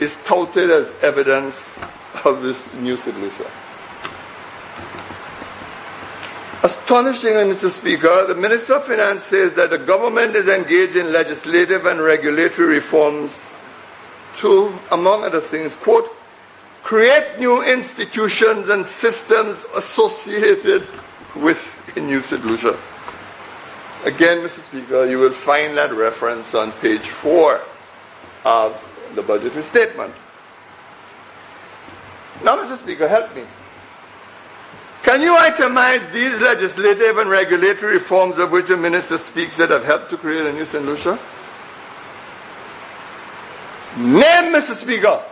is 0.00 0.16
touted 0.24 0.70
as 0.70 0.92
evidence 1.02 1.80
of 2.24 2.42
this 2.42 2.72
new 2.74 2.96
St. 2.96 3.18
Lucia. 3.20 3.50
Astonishingly, 6.62 7.44
Mr. 7.44 7.70
Speaker, 7.70 8.26
the 8.26 8.34
Minister 8.34 8.76
of 8.76 8.86
Finance 8.86 9.24
says 9.24 9.52
that 9.52 9.70
the 9.70 9.78
government 9.78 10.34
is 10.34 10.48
engaged 10.48 10.96
in 10.96 11.12
legislative 11.12 11.84
and 11.84 12.00
regulatory 12.00 12.76
reforms 12.76 13.43
to, 14.38 14.72
among 14.90 15.24
other 15.24 15.40
things, 15.40 15.74
quote, 15.74 16.10
create 16.82 17.38
new 17.38 17.62
institutions 17.62 18.68
and 18.68 18.86
systems 18.86 19.64
associated 19.74 20.86
with 21.34 21.82
a 21.96 22.00
new 22.00 22.20
St. 22.20 22.44
Lucia. 22.44 22.78
Again, 24.04 24.38
Mr. 24.38 24.60
Speaker, 24.60 25.06
you 25.06 25.18
will 25.18 25.32
find 25.32 25.76
that 25.78 25.92
reference 25.92 26.54
on 26.54 26.72
page 26.72 27.08
four 27.08 27.62
of 28.44 28.76
the 29.14 29.22
budgetary 29.22 29.62
statement. 29.62 30.12
Now, 32.42 32.56
Mr. 32.62 32.76
Speaker, 32.76 33.08
help 33.08 33.34
me. 33.34 33.44
Can 35.02 35.22
you 35.22 35.34
itemize 35.34 36.10
these 36.12 36.40
legislative 36.40 37.18
and 37.18 37.30
regulatory 37.30 37.94
reforms 37.94 38.38
of 38.38 38.50
which 38.50 38.68
the 38.68 38.76
minister 38.76 39.18
speaks 39.18 39.56
that 39.56 39.70
have 39.70 39.84
helped 39.84 40.10
to 40.10 40.16
create 40.16 40.46
a 40.46 40.52
new 40.52 40.64
St. 40.64 40.84
Lucia? 40.84 41.18
Name, 43.96 44.52
Mr. 44.52 44.74
Speaker, 44.74 45.22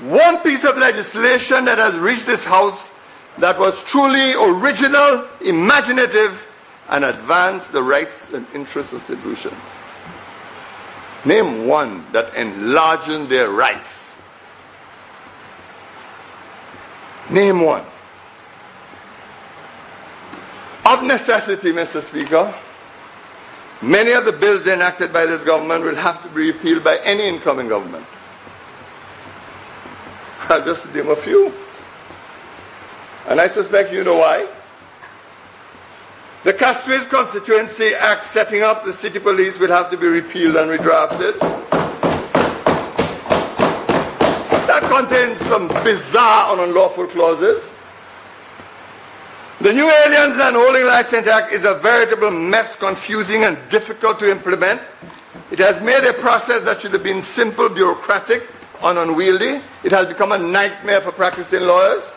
one 0.00 0.38
piece 0.38 0.64
of 0.64 0.76
legislation 0.76 1.64
that 1.64 1.78
has 1.78 1.94
reached 1.94 2.26
this 2.26 2.44
House 2.44 2.90
that 3.38 3.58
was 3.58 3.82
truly 3.84 4.34
original, 4.34 5.26
imaginative, 5.40 6.46
and 6.88 7.04
advanced 7.04 7.72
the 7.72 7.82
rights 7.82 8.30
and 8.30 8.46
interests 8.54 8.92
of 8.92 9.00
St. 9.00 9.24
Lucians. 9.24 9.54
Name 11.24 11.66
one 11.66 12.04
that 12.12 12.34
enlarged 12.34 13.28
their 13.28 13.48
rights. 13.50 14.16
Name 17.30 17.60
one. 17.60 17.84
Of 20.84 21.04
necessity, 21.04 21.72
Mr. 21.72 22.02
Speaker, 22.02 22.52
many 23.82 24.12
of 24.12 24.24
the 24.24 24.32
bills 24.32 24.66
enacted 24.66 25.12
by 25.12 25.26
this 25.26 25.44
government 25.44 25.84
will 25.84 25.96
have 25.96 26.22
to 26.22 26.28
be 26.28 26.52
repealed 26.52 26.84
by 26.84 26.98
any 26.98 27.26
incoming 27.26 27.68
government. 27.68 28.06
I'll 30.48 30.64
just 30.64 30.92
name 30.94 31.08
a 31.10 31.16
few. 31.16 31.52
And 33.28 33.40
I 33.40 33.48
suspect 33.48 33.92
you 33.92 34.04
know 34.04 34.18
why. 34.18 34.48
The 36.44 36.52
Castries 36.52 37.08
Constituency 37.08 37.94
Act 37.94 38.24
setting 38.24 38.62
up 38.62 38.84
the 38.84 38.92
city 38.92 39.20
police 39.20 39.58
will 39.58 39.68
have 39.68 39.90
to 39.90 39.96
be 39.96 40.08
repealed 40.08 40.56
and 40.56 40.70
redrafted. 40.70 41.38
That 44.66 44.82
contains 44.90 45.38
some 45.38 45.68
bizarre 45.68 46.52
and 46.52 46.62
unlawful 46.62 47.06
clauses. 47.06 47.71
The 49.62 49.72
new 49.72 49.88
Aliens 49.88 50.36
and 50.38 50.56
Holding 50.56 50.86
License 50.86 51.28
Act 51.28 51.52
is 51.52 51.64
a 51.64 51.74
veritable 51.74 52.32
mess, 52.32 52.74
confusing 52.74 53.44
and 53.44 53.56
difficult 53.68 54.18
to 54.18 54.28
implement. 54.28 54.80
It 55.52 55.60
has 55.60 55.80
made 55.80 56.02
a 56.02 56.12
process 56.14 56.62
that 56.62 56.80
should 56.80 56.92
have 56.94 57.04
been 57.04 57.22
simple, 57.22 57.68
bureaucratic, 57.68 58.48
and 58.82 58.98
unwieldy. 58.98 59.62
It 59.84 59.92
has 59.92 60.08
become 60.08 60.32
a 60.32 60.38
nightmare 60.38 61.00
for 61.00 61.12
practicing 61.12 61.60
lawyers. 61.60 62.12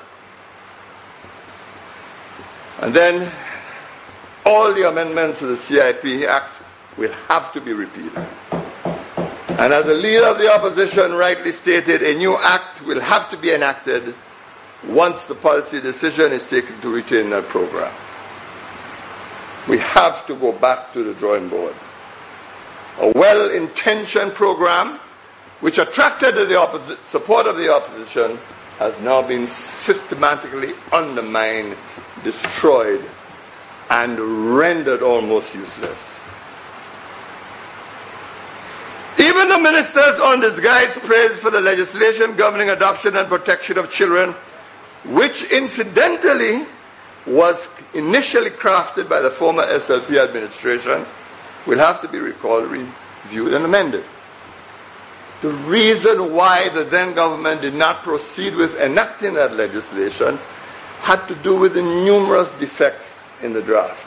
And 2.79 2.95
then 2.95 3.31
all 4.43 4.73
the 4.73 4.89
amendments 4.89 5.37
to 5.37 5.45
the 5.45 5.55
CIP 5.55 6.27
Act 6.27 6.51
will 6.97 7.13
have 7.27 7.53
to 7.53 7.61
be 7.61 7.73
repealed. 7.73 8.17
And 9.59 9.71
as 9.71 9.85
the 9.85 9.93
leader 9.93 10.25
of 10.25 10.39
the 10.39 10.51
opposition 10.51 11.13
rightly 11.13 11.51
stated, 11.51 12.01
a 12.01 12.15
new 12.15 12.35
act 12.39 12.81
will 12.81 13.01
have 13.01 13.29
to 13.29 13.37
be 13.37 13.51
enacted 13.51 14.15
once 14.87 15.27
the 15.27 15.35
policy 15.35 15.81
decision 15.81 16.31
is 16.31 16.49
taken 16.49 16.79
to 16.81 16.89
retain 16.89 17.29
that 17.31 17.45
program. 17.45 17.93
We 19.67 19.79
have 19.79 20.25
to 20.27 20.35
go 20.35 20.51
back 20.51 20.93
to 20.93 21.03
the 21.03 21.13
drawing 21.13 21.49
board. 21.49 21.75
A 22.99 23.11
well 23.15 23.49
intentioned 23.49 24.33
program 24.33 24.99
which 25.61 25.77
attracted 25.77 26.35
the 26.35 26.45
opposi- 26.55 26.97
support 27.09 27.47
of 27.47 27.57
the 27.57 27.73
opposition 27.73 28.37
has 28.77 28.99
now 28.99 29.21
been 29.21 29.47
systematically 29.47 30.73
undermined, 30.91 31.75
destroyed, 32.23 33.03
and 33.89 34.19
rendered 34.55 35.01
almost 35.01 35.55
useless. 35.55 36.19
Even 39.17 39.47
the 39.47 39.57
ministers 39.57 40.19
on 40.19 40.41
disguised 40.41 40.99
praise 41.01 41.37
for 41.37 41.49
the 41.49 41.61
legislation 41.61 42.35
governing 42.35 42.69
adoption 42.69 43.15
and 43.15 43.27
protection 43.29 43.77
of 43.77 43.89
children, 43.89 44.35
which 45.07 45.43
incidentally 45.51 46.65
was 47.25 47.67
initially 47.93 48.49
crafted 48.49 49.09
by 49.09 49.21
the 49.21 49.29
former 49.29 49.63
SLP 49.63 50.17
administration, 50.17 51.05
will 51.65 51.79
have 51.79 52.01
to 52.01 52.07
be 52.07 52.19
recalled, 52.19 52.69
reviewed, 52.69 53.53
and 53.53 53.65
amended. 53.65 54.03
The 55.41 55.49
reason 55.49 56.33
why 56.33 56.69
the 56.69 56.83
then 56.83 57.13
government 57.13 57.61
did 57.61 57.75
not 57.75 58.03
proceed 58.03 58.55
with 58.55 58.79
enacting 58.79 59.33
that 59.33 59.53
legislation 59.53 60.39
had 61.01 61.27
to 61.27 61.35
do 61.35 61.55
with 61.55 61.73
the 61.73 61.81
numerous 61.81 62.51
defects 62.53 63.31
in 63.43 63.53
the 63.53 63.61
draft, 63.61 64.03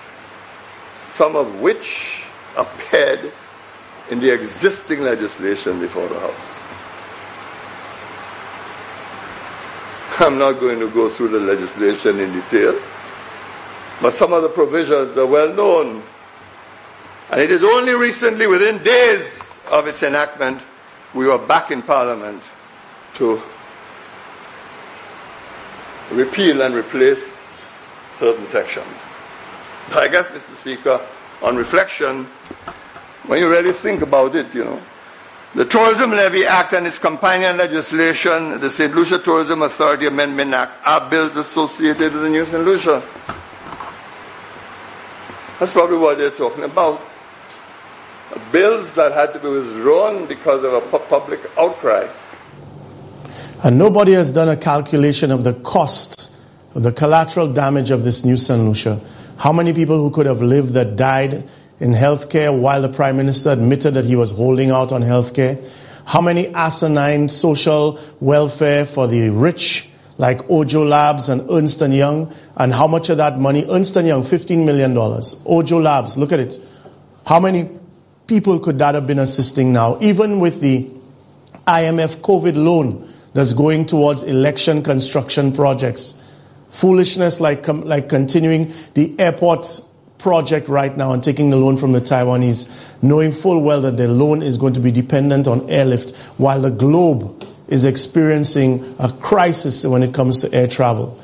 some 0.97 1.37
of 1.37 1.61
which 1.61 2.23
appeared 2.57 3.33
in 4.11 4.21
the 4.21 4.33
existing 4.33 5.01
legislation 5.01 5.81
before 5.81 6.09
the 6.09 6.19
House. 6.19 6.58
I'm 10.21 10.37
not 10.37 10.59
going 10.59 10.81
to 10.81 10.91
go 10.91 11.09
through 11.09 11.29
the 11.29 11.39
legislation 11.39 12.19
in 12.19 12.33
detail, 12.33 12.81
but 14.03 14.13
some 14.13 14.33
of 14.33 14.43
the 14.43 14.49
provisions 14.49 15.17
are 15.17 15.27
well 15.27 15.55
known. 15.55 16.03
And 17.31 17.41
it 17.41 17.53
is 17.53 17.63
only 17.63 17.93
recently, 17.93 18.49
within 18.49 18.83
days 18.83 19.55
of 19.71 19.87
its 19.87 20.03
enactment, 20.03 20.61
we 21.15 21.27
were 21.27 21.39
back 21.39 21.71
in 21.71 21.83
Parliament 21.83 22.43
to 23.15 23.41
repeal 26.11 26.63
and 26.63 26.75
replace 26.75 27.49
certain 28.17 28.47
sections. 28.47 28.87
I 29.93 30.09
guess, 30.09 30.31
Mr. 30.31 30.57
Speaker, 30.57 31.01
on 31.43 31.57
reflection, 31.57 32.25
when 33.27 33.39
you 33.39 33.49
really 33.49 33.73
think 33.73 34.03
about 34.03 34.35
it, 34.35 34.53
you 34.53 34.65
know, 34.65 34.83
the 35.55 35.65
Tourism 35.65 36.11
Levy 36.11 36.45
Act 36.45 36.75
and 36.75 36.87
its 36.87 36.99
companion 36.99 37.57
legislation, 37.57 38.61
the 38.61 38.69
St. 38.69 38.95
Lucia 38.95 39.19
Tourism 39.19 39.63
Authority 39.63 40.07
Amendment 40.07 40.53
Act, 40.53 40.87
are 40.87 41.09
bills 41.09 41.37
associated 41.37 42.13
with 42.13 42.23
the 42.23 42.29
new 42.29 42.45
St. 42.45 42.65
Lucia. 42.65 43.03
That's 45.59 45.73
probably 45.73 45.99
what 45.99 46.19
they're 46.19 46.31
talking 46.31 46.65
about. 46.65 47.01
Bills 48.53 48.95
that 48.95 49.13
had 49.13 49.33
to 49.33 49.39
be 49.39 49.49
withdrawn 49.49 50.27
because 50.27 50.63
of 50.63 50.75
a 50.75 50.81
public 50.99 51.41
outcry. 51.57 52.07
And 53.65 53.79
nobody 53.79 54.13
has 54.13 54.31
done 54.31 54.51
a 54.51 54.57
calculation 54.57 55.31
of 55.31 55.45
the 55.45 55.55
cost, 55.55 56.31
of 56.75 56.83
the 56.83 56.93
collateral 56.93 57.53
damage 57.53 57.91
of 57.91 58.05
this 58.05 58.25
new 58.25 58.37
St. 58.37 58.63
Lucia. 58.63 59.01
How 59.39 59.53
many 59.53 59.73
people 59.73 59.99
who 59.99 60.11
could 60.11 60.27
have 60.27 60.43
lived 60.43 60.75
that 60.75 60.97
died 60.97 61.49
in 61.81 61.93
healthcare 61.93 62.57
while 62.57 62.83
the 62.83 62.89
prime 62.89 63.17
minister 63.17 63.51
admitted 63.51 63.95
that 63.95 64.05
he 64.05 64.17
was 64.17 64.31
holding 64.31 64.71
out 64.71 64.93
on 64.93 65.03
healthcare? 65.03 65.63
How 66.05 66.21
many 66.21 66.49
asinine 66.49 67.29
social 67.29 68.01
welfare 68.21 68.85
for 68.87 69.07
the 69.07 69.29
rich 69.31 69.89
like 70.17 70.49
Ojo 70.51 70.85
Labs 70.85 71.29
and 71.29 71.49
Ernst 71.51 71.81
& 71.81 71.81
Young? 71.81 72.35
And 72.57 72.73
how 72.73 72.87
much 72.87 73.11
of 73.11 73.19
that 73.19 73.39
money? 73.39 73.65
Ernst 73.69 73.95
& 73.95 73.97
Young, 73.97 74.23
$15 74.25 74.65
million. 74.65 74.97
Ojo 75.47 75.81
Labs, 75.81 76.17
look 76.17 76.33
at 76.33 76.41
it. 76.41 76.59
How 77.27 77.39
many 77.39 77.71
people 78.27 78.59
could 78.59 78.79
that 78.79 78.95
have 78.95 79.07
been 79.07 79.19
assisting 79.19 79.73
now? 79.73 79.99
Even 80.01 80.41
with 80.41 80.61
the 80.61 80.89
IMF 81.67 82.17
COVID 82.23 82.57
loan 82.57 83.13
that's 83.35 83.53
going 83.53 83.87
towards 83.87 84.23
election 84.23 84.83
construction 84.83 85.53
projects 85.53 86.15
foolishness 86.71 87.41
like, 87.41 87.67
like 87.69 88.09
continuing 88.09 88.73
the 88.95 89.19
airport 89.19 89.81
project 90.19 90.69
right 90.69 90.97
now 90.97 91.13
and 91.13 91.23
taking 91.23 91.51
the 91.51 91.57
loan 91.57 91.77
from 91.77 91.93
the 91.93 92.01
Taiwanese, 92.01 92.69
knowing 93.03 93.33
full 93.33 93.61
well 93.61 93.81
that 93.83 93.97
the 93.97 94.09
loan 94.09 94.43
is 94.43 94.57
going 94.57 94.75
to 94.75 94.81
be 94.81 94.91
dependent 94.91 95.49
on 95.49 95.69
airlift 95.71 96.15
while 96.37 96.61
the 96.61 96.71
globe 96.71 97.47
is 97.69 97.85
experiencing 97.85 98.97
a 98.99 99.13
crisis 99.13 99.85
when 99.85 100.03
it 100.03 100.15
comes 100.15 100.41
to 100.41 100.53
air 100.53 100.67
travel. 100.67 101.21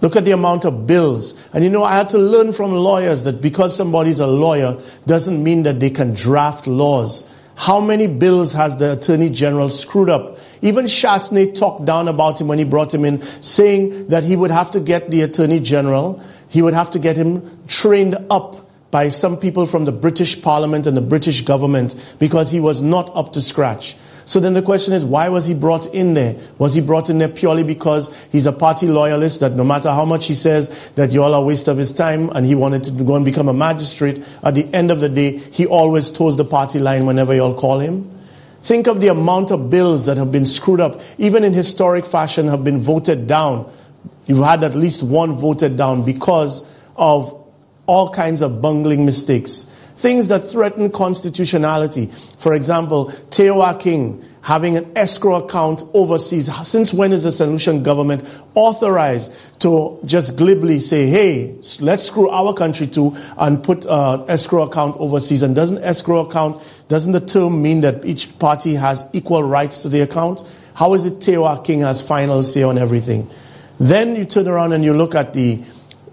Look 0.00 0.16
at 0.16 0.24
the 0.24 0.32
amount 0.32 0.64
of 0.64 0.86
bills. 0.86 1.34
And 1.52 1.64
you 1.64 1.70
know, 1.70 1.82
I 1.82 1.96
had 1.96 2.10
to 2.10 2.18
learn 2.18 2.52
from 2.52 2.72
lawyers 2.72 3.22
that 3.24 3.40
because 3.40 3.74
somebody's 3.76 4.20
a 4.20 4.26
lawyer 4.26 4.80
doesn't 5.06 5.42
mean 5.42 5.62
that 5.62 5.80
they 5.80 5.90
can 5.90 6.14
draft 6.14 6.66
laws. 6.66 7.24
How 7.56 7.80
many 7.80 8.06
bills 8.06 8.52
has 8.52 8.76
the 8.76 8.92
Attorney 8.92 9.30
General 9.30 9.70
screwed 9.70 10.10
up? 10.10 10.38
Even 10.60 10.86
Chastanet 10.86 11.56
talked 11.56 11.84
down 11.84 12.08
about 12.08 12.40
him 12.40 12.48
when 12.48 12.58
he 12.58 12.64
brought 12.64 12.92
him 12.92 13.04
in, 13.04 13.22
saying 13.42 14.08
that 14.08 14.24
he 14.24 14.34
would 14.34 14.50
have 14.50 14.72
to 14.72 14.80
get 14.80 15.10
the 15.10 15.22
Attorney 15.22 15.60
General, 15.60 16.20
he 16.54 16.62
would 16.62 16.72
have 16.72 16.92
to 16.92 17.00
get 17.00 17.16
him 17.16 17.58
trained 17.66 18.16
up 18.30 18.70
by 18.92 19.08
some 19.08 19.36
people 19.36 19.66
from 19.66 19.86
the 19.86 19.90
British 19.90 20.40
Parliament 20.40 20.86
and 20.86 20.96
the 20.96 21.00
British 21.00 21.40
government 21.40 21.96
because 22.20 22.48
he 22.52 22.60
was 22.60 22.80
not 22.80 23.10
up 23.16 23.32
to 23.32 23.42
scratch. 23.42 23.96
So 24.24 24.38
then 24.38 24.54
the 24.54 24.62
question 24.62 24.94
is, 24.94 25.04
why 25.04 25.30
was 25.30 25.48
he 25.48 25.52
brought 25.52 25.92
in 25.92 26.14
there? 26.14 26.36
Was 26.58 26.72
he 26.72 26.80
brought 26.80 27.10
in 27.10 27.18
there 27.18 27.28
purely 27.28 27.64
because 27.64 28.08
he's 28.30 28.46
a 28.46 28.52
party 28.52 28.86
loyalist 28.86 29.40
that 29.40 29.54
no 29.54 29.64
matter 29.64 29.90
how 29.90 30.04
much 30.04 30.26
he 30.26 30.36
says 30.36 30.72
that 30.94 31.10
you 31.10 31.24
all 31.24 31.34
are 31.34 31.42
a 31.42 31.44
waste 31.44 31.66
of 31.66 31.76
his 31.76 31.92
time 31.92 32.30
and 32.30 32.46
he 32.46 32.54
wanted 32.54 32.84
to 32.84 32.92
go 33.02 33.16
and 33.16 33.24
become 33.24 33.48
a 33.48 33.52
magistrate, 33.52 34.24
at 34.44 34.54
the 34.54 34.72
end 34.72 34.92
of 34.92 35.00
the 35.00 35.08
day, 35.08 35.38
he 35.38 35.66
always 35.66 36.08
toes 36.12 36.36
the 36.36 36.44
party 36.44 36.78
line 36.78 37.04
whenever 37.04 37.34
you 37.34 37.42
all 37.42 37.58
call 37.58 37.80
him? 37.80 38.08
Think 38.62 38.86
of 38.86 39.00
the 39.00 39.08
amount 39.08 39.50
of 39.50 39.70
bills 39.70 40.06
that 40.06 40.18
have 40.18 40.30
been 40.30 40.46
screwed 40.46 40.80
up, 40.80 41.00
even 41.18 41.42
in 41.42 41.52
historic 41.52 42.06
fashion, 42.06 42.46
have 42.46 42.62
been 42.62 42.80
voted 42.80 43.26
down. 43.26 43.68
You've 44.26 44.44
had 44.44 44.64
at 44.64 44.74
least 44.74 45.02
one 45.02 45.36
voted 45.36 45.76
down 45.76 46.04
because 46.04 46.66
of 46.96 47.44
all 47.86 48.12
kinds 48.12 48.40
of 48.40 48.62
bungling 48.62 49.04
mistakes. 49.04 49.66
Things 49.96 50.28
that 50.28 50.50
threaten 50.50 50.90
constitutionality. 50.90 52.10
For 52.38 52.54
example, 52.54 53.12
Teowa 53.30 53.78
King 53.80 54.24
having 54.42 54.76
an 54.76 54.92
escrow 54.96 55.36
account 55.36 55.82
overseas. 55.94 56.50
Since 56.68 56.92
when 56.92 57.12
is 57.12 57.22
the 57.22 57.32
St. 57.32 57.50
Lucian 57.50 57.82
government 57.82 58.28
authorized 58.54 59.32
to 59.60 59.98
just 60.04 60.36
glibly 60.36 60.80
say, 60.80 61.06
hey, 61.06 61.56
let's 61.80 62.02
screw 62.02 62.28
our 62.28 62.52
country 62.52 62.86
too 62.86 63.16
and 63.38 63.64
put 63.64 63.86
an 63.86 64.28
escrow 64.28 64.64
account 64.64 64.96
overseas? 64.98 65.42
And 65.42 65.54
doesn't 65.54 65.82
escrow 65.82 66.26
account, 66.26 66.62
doesn't 66.88 67.12
the 67.12 67.20
term 67.20 67.62
mean 67.62 67.80
that 67.82 68.04
each 68.04 68.38
party 68.38 68.74
has 68.74 69.06
equal 69.14 69.42
rights 69.42 69.82
to 69.82 69.88
the 69.88 70.02
account? 70.02 70.42
How 70.74 70.92
is 70.92 71.06
it 71.06 71.20
Teowa 71.20 71.64
King 71.64 71.80
has 71.80 72.02
final 72.02 72.42
say 72.42 72.62
on 72.62 72.76
everything? 72.76 73.30
Then 73.84 74.16
you 74.16 74.24
turn 74.24 74.48
around 74.48 74.72
and 74.72 74.82
you 74.82 74.94
look 74.94 75.14
at 75.14 75.34
the, 75.34 75.62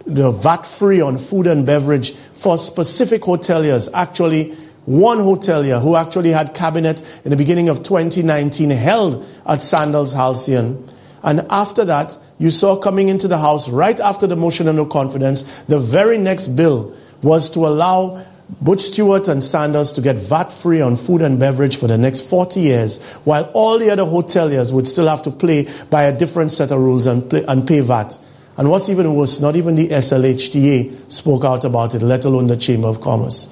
the 0.05 0.29
VAT 0.29 0.65
free 0.65 0.99
on 0.99 1.17
food 1.17 1.47
and 1.47 1.65
beverage 1.65 2.13
for 2.35 2.57
specific 2.57 3.21
hoteliers. 3.21 3.87
Actually, 3.93 4.51
one 4.83 5.19
hotelier 5.19 5.81
who 5.81 5.95
actually 5.95 6.31
had 6.31 6.53
cabinet 6.53 7.01
in 7.23 7.31
the 7.31 7.37
beginning 7.37 7.69
of 7.69 7.81
2019 7.81 8.71
held 8.71 9.25
at 9.45 9.61
Sandals 9.61 10.11
Halcyon. 10.11 10.91
And 11.23 11.47
after 11.49 11.85
that, 11.85 12.17
you 12.39 12.51
saw 12.51 12.75
coming 12.75 13.07
into 13.07 13.29
the 13.29 13.37
House 13.37 13.69
right 13.69 14.01
after 14.01 14.27
the 14.27 14.35
motion 14.35 14.67
of 14.67 14.75
no 14.75 14.85
confidence, 14.85 15.43
the 15.69 15.79
very 15.79 16.17
next 16.17 16.49
bill 16.49 16.93
was 17.21 17.49
to 17.51 17.67
allow 17.67 18.25
Butch 18.59 18.81
Stewart 18.81 19.27
and 19.27 19.43
Sandals 19.43 19.93
to 19.93 20.01
get 20.01 20.17
VAT 20.17 20.51
free 20.51 20.81
on 20.81 20.97
food 20.97 21.21
and 21.21 21.39
beverage 21.39 21.77
for 21.77 21.87
the 21.87 21.97
next 21.97 22.21
40 22.21 22.59
years, 22.59 23.01
while 23.23 23.45
all 23.53 23.79
the 23.79 23.89
other 23.89 24.03
hoteliers 24.03 24.73
would 24.73 24.87
still 24.87 25.07
have 25.07 25.23
to 25.23 25.31
play 25.31 25.69
by 25.89 26.03
a 26.03 26.17
different 26.17 26.51
set 26.51 26.71
of 26.71 26.79
rules 26.79 27.07
and, 27.07 27.29
play, 27.29 27.45
and 27.47 27.65
pay 27.67 27.79
VAT. 27.79 28.17
And 28.57 28.69
what's 28.69 28.89
even 28.89 29.15
worse, 29.15 29.39
not 29.39 29.55
even 29.55 29.75
the 29.75 29.87
SLHTA 29.89 31.11
spoke 31.11 31.45
out 31.45 31.63
about 31.63 31.95
it, 31.95 32.01
let 32.01 32.25
alone 32.25 32.47
the 32.47 32.57
Chamber 32.57 32.89
of 32.89 32.99
Commerce. 33.01 33.47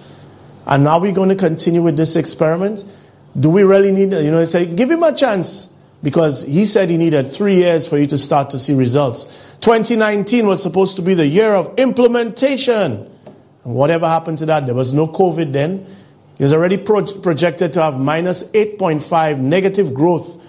And 0.68 0.88
are 0.88 1.00
we 1.00 1.12
going 1.14 1.30
to 1.30 1.36
continue 1.36 1.82
with 1.82 1.96
this 1.96 2.16
experiment? 2.16 2.84
Do 3.40 3.50
we 3.50 3.64
really 3.64 3.92
need, 3.92 4.12
you 4.12 4.32
know, 4.32 4.40
they 4.40 4.46
say, 4.46 4.66
give 4.66 4.92
him 4.92 5.02
a 5.04 5.16
chance? 5.16 5.70
Because 6.04 6.44
he 6.44 6.66
said 6.66 6.90
he 6.90 6.98
needed 6.98 7.32
three 7.32 7.56
years 7.56 7.88
for 7.88 7.98
you 7.98 8.08
to 8.08 8.18
start 8.18 8.52
to 8.52 8.60
see 8.60 8.74
results. 8.74 9.24
2019 9.62 10.46
was 10.46 10.62
supposed 10.62 10.98
to 10.98 11.02
be 11.02 11.14
the 11.14 11.26
year 11.26 11.54
of 11.54 11.80
implementation. 11.80 13.09
Whatever 13.74 14.08
happened 14.08 14.40
to 14.40 14.46
that? 14.48 14.66
There 14.66 14.76
was 14.76 14.94
no 14.94 15.08
COVID 15.08 15.54
then. 15.54 15.86
He's 16.38 16.54
already 16.54 16.78
pro- 16.78 17.20
projected 17.20 17.74
to 17.74 17.82
have 17.82 18.00
minus 18.00 18.44
8.5 18.44 19.40
negative 19.40 19.94
growth 19.94 20.40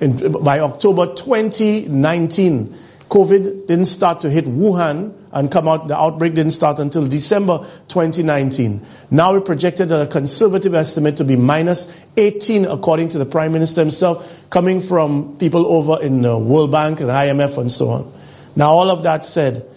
in, 0.00 0.32
by 0.32 0.60
October 0.60 1.14
2019. 1.14 2.78
COVID 3.10 3.68
didn't 3.68 3.84
start 3.86 4.22
to 4.22 4.30
hit 4.30 4.46
Wuhan 4.46 5.14
and 5.30 5.52
come 5.52 5.68
out, 5.68 5.86
the 5.86 5.96
outbreak 5.96 6.34
didn't 6.34 6.52
start 6.52 6.78
until 6.78 7.06
December 7.06 7.58
2019. 7.88 8.84
Now 9.10 9.34
we 9.34 9.40
projected 9.40 9.92
at 9.92 10.00
a 10.00 10.06
conservative 10.06 10.74
estimate 10.74 11.18
to 11.18 11.24
be 11.24 11.36
minus 11.36 11.86
18 12.16 12.64
according 12.64 13.10
to 13.10 13.18
the 13.18 13.26
Prime 13.26 13.52
Minister 13.52 13.82
himself, 13.82 14.26
coming 14.50 14.80
from 14.80 15.36
people 15.38 15.66
over 15.66 16.02
in 16.02 16.22
the 16.22 16.36
World 16.36 16.72
Bank 16.72 17.00
and 17.00 17.10
IMF 17.10 17.58
and 17.58 17.70
so 17.70 17.90
on. 17.90 18.12
Now 18.56 18.70
all 18.70 18.90
of 18.90 19.02
that 19.02 19.24
said, 19.24 19.68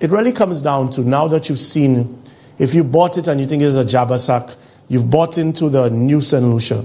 it 0.00 0.10
really 0.10 0.32
comes 0.32 0.60
down 0.60 0.90
to 0.90 1.00
now 1.02 1.28
that 1.28 1.48
you've 1.48 1.60
seen, 1.60 2.22
if 2.58 2.74
you 2.74 2.84
bought 2.84 3.16
it 3.16 3.28
and 3.28 3.40
you 3.40 3.46
think 3.46 3.62
it's 3.62 3.76
a 3.76 3.84
Jabbersack, 3.84 4.54
you've 4.88 5.08
bought 5.10 5.38
into 5.38 5.68
the 5.68 5.88
new 5.90 6.20
St. 6.20 6.44
Lucia. 6.44 6.84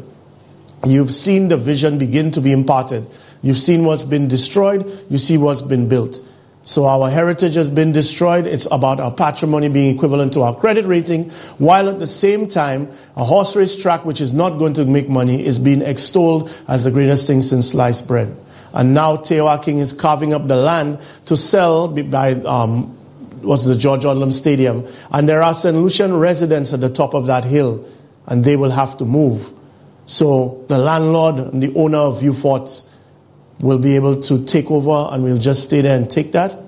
You've 0.86 1.14
seen 1.14 1.50
the 1.50 1.58
vision 1.58 1.98
begin 1.98 2.32
to 2.32 2.42
be 2.42 2.52
imparted. 2.52 3.08
You've 3.42 3.60
seen 3.60 3.84
what's 3.84 4.04
been 4.04 4.28
destroyed. 4.28 5.06
You 5.10 5.18
see 5.18 5.38
what's 5.38 5.62
been 5.62 5.88
built. 5.88 6.22
So 6.64 6.86
our 6.86 7.10
heritage 7.10 7.56
has 7.56 7.70
been 7.70 7.92
destroyed. 7.92 8.46
It's 8.46 8.68
about 8.72 9.00
our 9.00 9.12
patrimony 9.12 9.68
being 9.68 9.96
equivalent 9.96 10.34
to 10.34 10.44
our 10.44 10.56
credit 10.56 10.86
rating, 10.86 11.32
while 11.58 11.90
at 11.90 12.00
the 12.00 12.08
same 12.08 12.48
time, 12.48 12.92
a 13.16 13.24
horse 13.24 13.56
race 13.56 13.82
track 13.82 14.06
which 14.06 14.22
is 14.22 14.32
not 14.32 14.60
going 14.60 14.76
to 14.76 14.86
make 14.86 15.10
money 15.10 15.44
is 15.44 15.58
being 15.58 15.82
extolled 15.82 16.52
as 16.68 16.84
the 16.84 16.92
greatest 16.92 17.26
thing 17.26 17.42
since 17.42 17.72
sliced 17.72 18.08
bread. 18.08 18.36
And 18.74 18.94
now 18.94 19.18
Teowa 19.18 19.62
King 19.64 19.80
is 19.80 19.92
carving 19.92 20.34
up 20.34 20.48
the 20.48 20.56
land 20.56 21.00
to 21.26 21.36
sell 21.36 21.88
by, 21.88 22.34
um, 22.34 22.96
what's 23.42 23.66
the 23.66 23.76
George 23.76 24.04
Odlum 24.04 24.34
Stadium. 24.34 24.88
And 25.12 25.28
there 25.28 25.42
are 25.42 25.54
St. 25.54 25.76
Lucian 25.76 26.18
residents 26.18 26.74
at 26.74 26.82
the 26.82 26.90
top 26.90 27.14
of 27.14 27.28
that 27.28 27.44
hill, 27.44 27.88
and 28.26 28.44
they 28.44 28.56
will 28.56 28.72
have 28.72 28.98
to 28.98 29.06
move. 29.06 29.52
So 30.06 30.66
the 30.68 30.78
landlord 30.78 31.36
and 31.36 31.62
the 31.62 31.74
owner 31.76 32.00
of 32.00 32.20
Vieux 32.22 32.34
Fort 32.34 32.84
will 33.62 33.78
be 33.78 33.96
able 33.96 34.22
to 34.22 34.44
take 34.46 34.70
over 34.72 35.14
and 35.14 35.24
we'll 35.24 35.38
just 35.38 35.64
stay 35.64 35.82
there 35.82 35.96
and 35.96 36.10
take 36.10 36.32
that? 36.32 36.60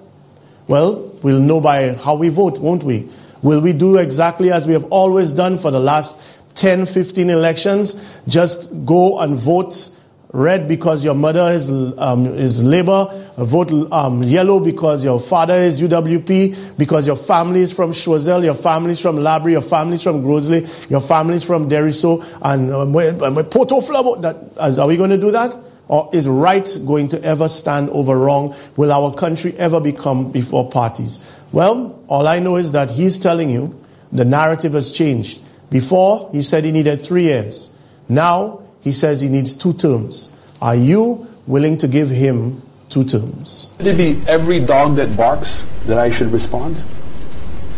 Well, 0.67 1.17
we'll 1.23 1.39
know 1.39 1.59
by 1.59 1.93
how 1.93 2.15
we 2.15 2.29
vote, 2.29 2.59
won't 2.59 2.83
we? 2.83 3.09
Will 3.41 3.59
we 3.59 3.73
do 3.73 3.97
exactly 3.97 4.51
as 4.51 4.67
we 4.67 4.73
have 4.73 4.85
always 4.85 5.33
done 5.33 5.59
for 5.59 5.71
the 5.71 5.79
last 5.79 6.17
10, 6.55 6.85
15 6.85 7.29
elections? 7.29 8.01
Just 8.27 8.85
go 8.85 9.19
and 9.19 9.37
vote 9.37 9.89
red 10.33 10.67
because 10.67 11.05
your 11.05 11.13
mother 11.13 11.53
is, 11.53 11.69
um, 11.69 12.25
is 12.25 12.63
Labour, 12.63 13.29
vote 13.37 13.71
um, 13.91 14.23
yellow 14.23 14.59
because 14.59 15.05
your 15.05 15.19
father 15.19 15.53
is 15.53 15.79
UWP, 15.79 16.75
because 16.75 17.05
your 17.05 17.15
family 17.15 17.61
is 17.61 17.71
from 17.71 17.91
Choiseul, 17.91 18.43
your 18.43 18.55
family 18.55 18.91
is 18.91 18.99
from 18.99 19.17
Laborie, 19.17 19.51
your 19.51 19.61
family 19.61 19.93
is 19.93 20.01
from 20.01 20.21
Gros 20.21 20.49
Islet, 20.49 20.87
your 20.89 21.01
family 21.01 21.35
is 21.35 21.43
from 21.43 21.69
Deriso, 21.69 22.25
and 22.41 22.73
um, 22.73 23.45
Port 23.45 23.69
That, 23.69 24.77
are 24.79 24.87
we 24.87 24.97
going 24.97 25.11
to 25.11 25.19
do 25.19 25.31
that? 25.31 25.55
Or 25.87 26.09
is 26.13 26.27
right 26.27 26.67
going 26.85 27.09
to 27.09 27.23
ever 27.23 27.47
stand 27.47 27.89
over 27.91 28.17
wrong? 28.17 28.55
Will 28.75 28.91
our 28.91 29.13
country 29.13 29.53
ever 29.57 29.79
become 29.79 30.31
before 30.31 30.67
parties? 30.71 31.21
Well, 31.51 32.01
all 32.07 32.27
I 32.27 32.39
know 32.39 32.55
is 32.55 32.71
that 32.71 32.89
he's 32.89 33.19
telling 33.19 33.51
you 33.51 33.79
the 34.11 34.25
narrative 34.25 34.73
has 34.73 34.89
changed. 34.89 35.41
Before, 35.69 36.31
he 36.31 36.41
said 36.41 36.65
he 36.65 36.71
needed 36.71 37.03
three 37.03 37.25
years. 37.25 37.69
Now, 38.09 38.62
he 38.83 38.91
says 38.91 39.21
he 39.21 39.29
needs 39.29 39.55
two 39.55 39.73
terms. 39.73 40.29
Are 40.61 40.75
you 40.75 41.27
willing 41.47 41.77
to 41.77 41.87
give 41.87 42.09
him 42.09 42.61
two 42.89 43.03
terms? 43.03 43.69
Would 43.77 43.87
it 43.87 43.97
be 43.97 44.27
every 44.27 44.59
dog 44.59 44.97
that 44.97 45.15
barks 45.15 45.63
that 45.85 45.97
I 45.97 46.11
should 46.11 46.31
respond 46.31 46.81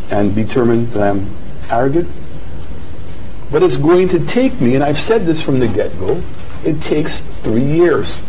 and 0.09 0.33
determine 0.33 0.89
that 0.91 1.03
I'm 1.03 1.29
arrogant? 1.69 2.09
But 3.51 3.61
it's 3.61 3.77
going 3.77 4.09
to 4.09 4.25
take 4.25 4.59
me, 4.59 4.73
and 4.73 4.83
I've 4.83 4.97
said 4.97 5.25
this 5.25 5.43
from 5.43 5.59
the 5.59 5.67
get-go, 5.67 6.21
it 6.63 6.81
takes 6.81 7.19
three 7.19 7.63
years. 7.63 8.19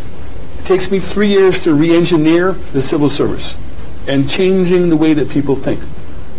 It 0.59 0.67
takes 0.67 0.91
me 0.91 1.01
three 1.01 1.29
years 1.29 1.61
to 1.61 1.73
re-engineer 1.73 2.53
the 2.53 2.83
civil 2.83 3.09
service 3.09 3.57
and 4.07 4.29
changing 4.29 4.91
the 4.91 4.97
way 4.97 5.15
that 5.15 5.31
people 5.31 5.57
think, 5.57 5.81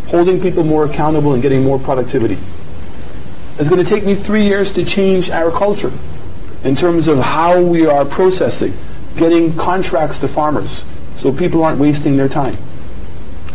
holding 0.07 0.39
people 0.39 0.63
more 0.63 0.85
accountable 0.85 1.33
and 1.33 1.41
getting 1.41 1.63
more 1.63 1.79
productivity. 1.79 2.37
It's 3.59 3.69
going 3.69 3.83
to 3.83 3.89
take 3.89 4.05
me 4.05 4.13
three 4.13 4.43
years 4.43 4.71
to 4.73 4.85
change 4.85 5.31
our 5.31 5.49
culture 5.49 5.91
in 6.63 6.75
terms 6.75 7.07
of 7.07 7.19
how 7.19 7.61
we 7.61 7.85
are 7.85 8.05
processing, 8.05 8.73
getting 9.15 9.55
contracts 9.57 10.19
to 10.19 10.27
farmers 10.27 10.83
so 11.15 11.33
people 11.33 11.63
aren't 11.63 11.79
wasting 11.79 12.17
their 12.17 12.29
time. 12.29 12.57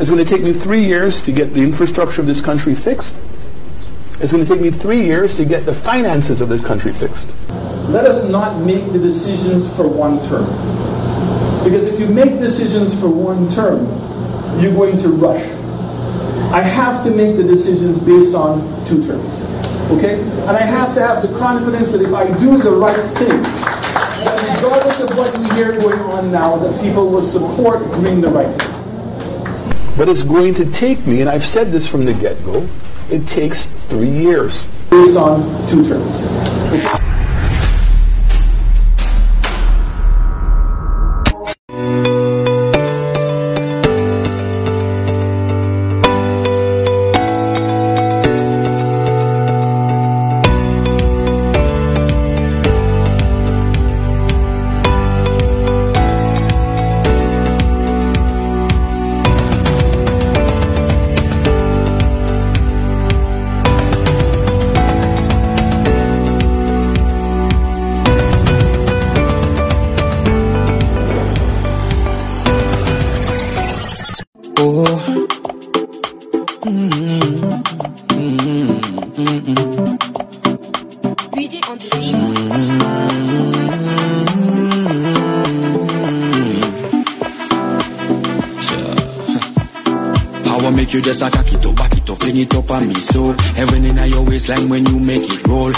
It's 0.01 0.11
going 0.11 0.25
to 0.25 0.29
take 0.29 0.43
me 0.43 0.53
three 0.53 0.85
years 0.85 1.21
to 1.23 1.33
get 1.33 1.55
the 1.55 1.61
infrastructure 1.61 2.21
of 2.21 2.27
this 2.27 2.41
country 2.41 2.75
fixed. 2.75 3.15
It's 4.21 4.33
going 4.33 4.45
to 4.45 4.53
take 4.53 4.61
me 4.61 4.71
three 4.71 5.03
years 5.03 5.35
to 5.37 5.45
get 5.45 5.67
the 5.67 5.75
finances 5.75 6.41
of 6.41 6.49
this 6.49 6.65
country 6.65 6.93
fixed. 6.93 7.35
Let 7.89 8.07
us 8.07 8.29
not 8.29 8.65
make 8.65 8.93
the 8.93 8.99
decisions 8.99 9.75
for 9.77 9.89
one 9.89 10.19
term. 10.29 10.47
Because 11.65 11.93
if 11.93 12.01
you 12.01 12.13
make 12.13 12.39
decisions 12.41 12.99
for 13.01 13.09
one 13.09 13.49
term, 13.49 13.87
you're 14.61 14.75
going 14.75 14.99
to 14.99 15.09
rush. 15.09 15.45
I 16.53 16.61
have 16.61 17.05
to 17.05 17.11
make 17.11 17.37
the 17.37 17.45
decisions 17.45 18.03
based 18.05 18.35
on 18.35 18.61
two 18.87 19.05
terms. 19.05 19.52
Okay? 19.99 20.21
And 20.21 20.51
I 20.51 20.63
have 20.63 20.95
to 20.95 21.01
have 21.01 21.23
the 21.23 21.39
confidence 21.39 21.93
that 21.93 22.03
if 22.03 22.13
I 22.13 22.27
do 22.39 22.57
the 22.57 22.73
right 22.73 22.97
thing, 23.19 23.43
that 24.25 24.57
regardless 24.57 25.01
of 25.01 25.17
what 25.17 25.37
we 25.39 25.49
hear 25.55 25.79
going 25.79 25.99
on 26.01 26.31
now, 26.31 26.57
that 26.57 26.81
people 26.83 27.11
will 27.11 27.23
support 27.23 27.81
doing 28.01 28.21
the 28.21 28.29
right 28.29 28.55
thing. 28.61 29.97
But 29.97 30.09
it's 30.09 30.23
going 30.23 30.55
to 30.55 30.65
take 30.73 31.07
me, 31.07 31.21
and 31.21 31.29
I've 31.29 31.45
said 31.45 31.71
this 31.71 31.87
from 31.87 32.05
the 32.05 32.15
get-go, 32.15 32.67
it 33.11 33.27
takes 33.29 33.67
three 33.89 34.11
years. 34.11 34.67
Based 34.91 35.17
on 35.17 35.69
two 35.69 35.85
terms. 35.85 37.12
On 92.73 92.89
me 92.89 92.95
so 92.95 93.33
Heaven 93.55 93.85
in 93.85 94.11
your 94.11 94.25
waistline 94.25 94.69
when 94.69 94.87
you 94.87 94.99
make 94.99 95.23
it 95.25 95.47
roll 95.47 95.73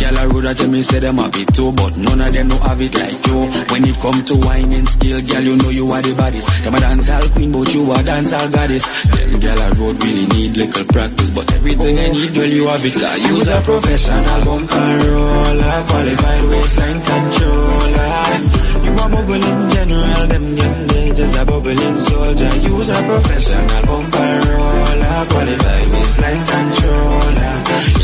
Girl 0.00 0.16
I 0.16 0.24
road 0.24 0.56
tell 0.56 0.68
me 0.70 0.82
say 0.82 0.98
them 0.98 1.18
have 1.18 1.36
it 1.36 1.52
too, 1.52 1.72
but 1.72 1.94
none 1.98 2.22
of 2.22 2.32
them 2.32 2.48
know 2.48 2.56
have 2.56 2.80
it 2.80 2.94
like 2.94 3.26
you. 3.26 3.40
When 3.68 3.84
it 3.84 3.96
come 4.00 4.24
to 4.24 4.34
wine 4.46 4.72
and 4.72 4.88
skill, 4.88 5.20
girl, 5.20 5.42
you 5.42 5.56
know 5.56 5.68
you 5.68 5.90
are 5.92 6.00
the 6.00 6.14
baddest. 6.14 6.48
Them 6.64 6.74
a 6.74 6.80
dance 6.80 7.10
all 7.10 7.28
queen, 7.28 7.52
but 7.52 7.74
you 7.74 7.92
a 7.92 8.02
dance 8.02 8.32
all 8.32 8.48
goddess. 8.48 8.84
Them 9.10 9.40
girl 9.40 9.60
I 9.60 9.68
road 9.76 10.02
really 10.02 10.26
need 10.26 10.56
little 10.56 10.84
practice, 10.86 11.30
but 11.32 11.52
everything 11.52 11.98
I 11.98 12.08
need, 12.12 12.32
girl, 12.32 12.46
you 12.46 12.66
have 12.68 12.86
it. 12.86 12.96
I 12.96 13.16
use 13.28 13.48
a 13.48 13.60
professional 13.60 14.44
bumper 14.46 15.10
roller, 15.12 15.84
qualified 15.84 16.44
waistline 16.48 17.00
controller. 17.04 18.59
A 19.00 19.08
bubbling 19.08 19.70
general, 19.70 20.26
them 20.26 20.56
they 20.88 21.12
just 21.12 21.38
a 21.38 21.44
bubbling 21.46 21.98
soldier. 21.98 22.56
Use 22.58 22.90
a 22.90 23.02
professional 23.02 23.82
bumper 23.86 24.40
roller, 24.50 25.26
qualified 25.30 25.88
waistline 25.90 26.46
controller. 26.46 27.54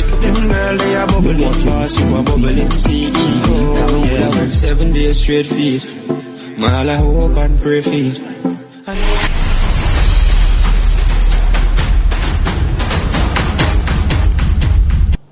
If 0.01 0.21
them 0.23 0.49
girl 0.49 0.77
they 0.79 0.97
a 0.97 1.07
bubbling 1.07 1.67
boss, 1.67 2.01
you 2.01 2.17
a 2.17 2.23
bubbling 2.23 2.69
CEO. 2.69 4.07
Yeah, 4.07 4.39
work 4.39 4.53
seven 4.53 4.93
days 4.95 5.21
straight 5.21 5.47
feet. 5.47 5.85
My 6.57 6.89
all 6.97 7.29
hope 7.29 7.37
and 7.37 7.61
pray 7.61 7.83
feet. 7.83 8.19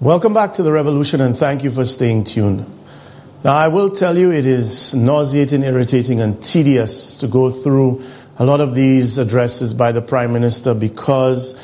Welcome 0.01 0.35
back 0.35 0.53
to 0.55 0.63
the 0.63 0.71
revolution 0.71 1.23
and 1.23 1.35
thank 1.35 1.65
you 1.65 1.71
for 1.71 1.87
staying 1.87 2.25
tuned. 2.25 2.74
Now 3.45 3.57
I 3.57 3.69
will 3.69 3.91
tell 3.91 4.17
you 4.17 4.33
it 4.33 4.47
is 4.47 4.95
nauseating, 4.95 5.65
irritating 5.65 6.23
and 6.23 6.43
tedious 6.43 7.19
to 7.19 7.29
go 7.29 7.51
through 7.51 8.03
a 8.39 8.45
lot 8.47 8.63
of 8.63 8.75
these 8.75 9.19
addresses 9.19 9.75
by 9.75 9.93
the 9.93 10.01
Prime 10.01 10.33
Minister 10.33 10.73
because 10.73 11.55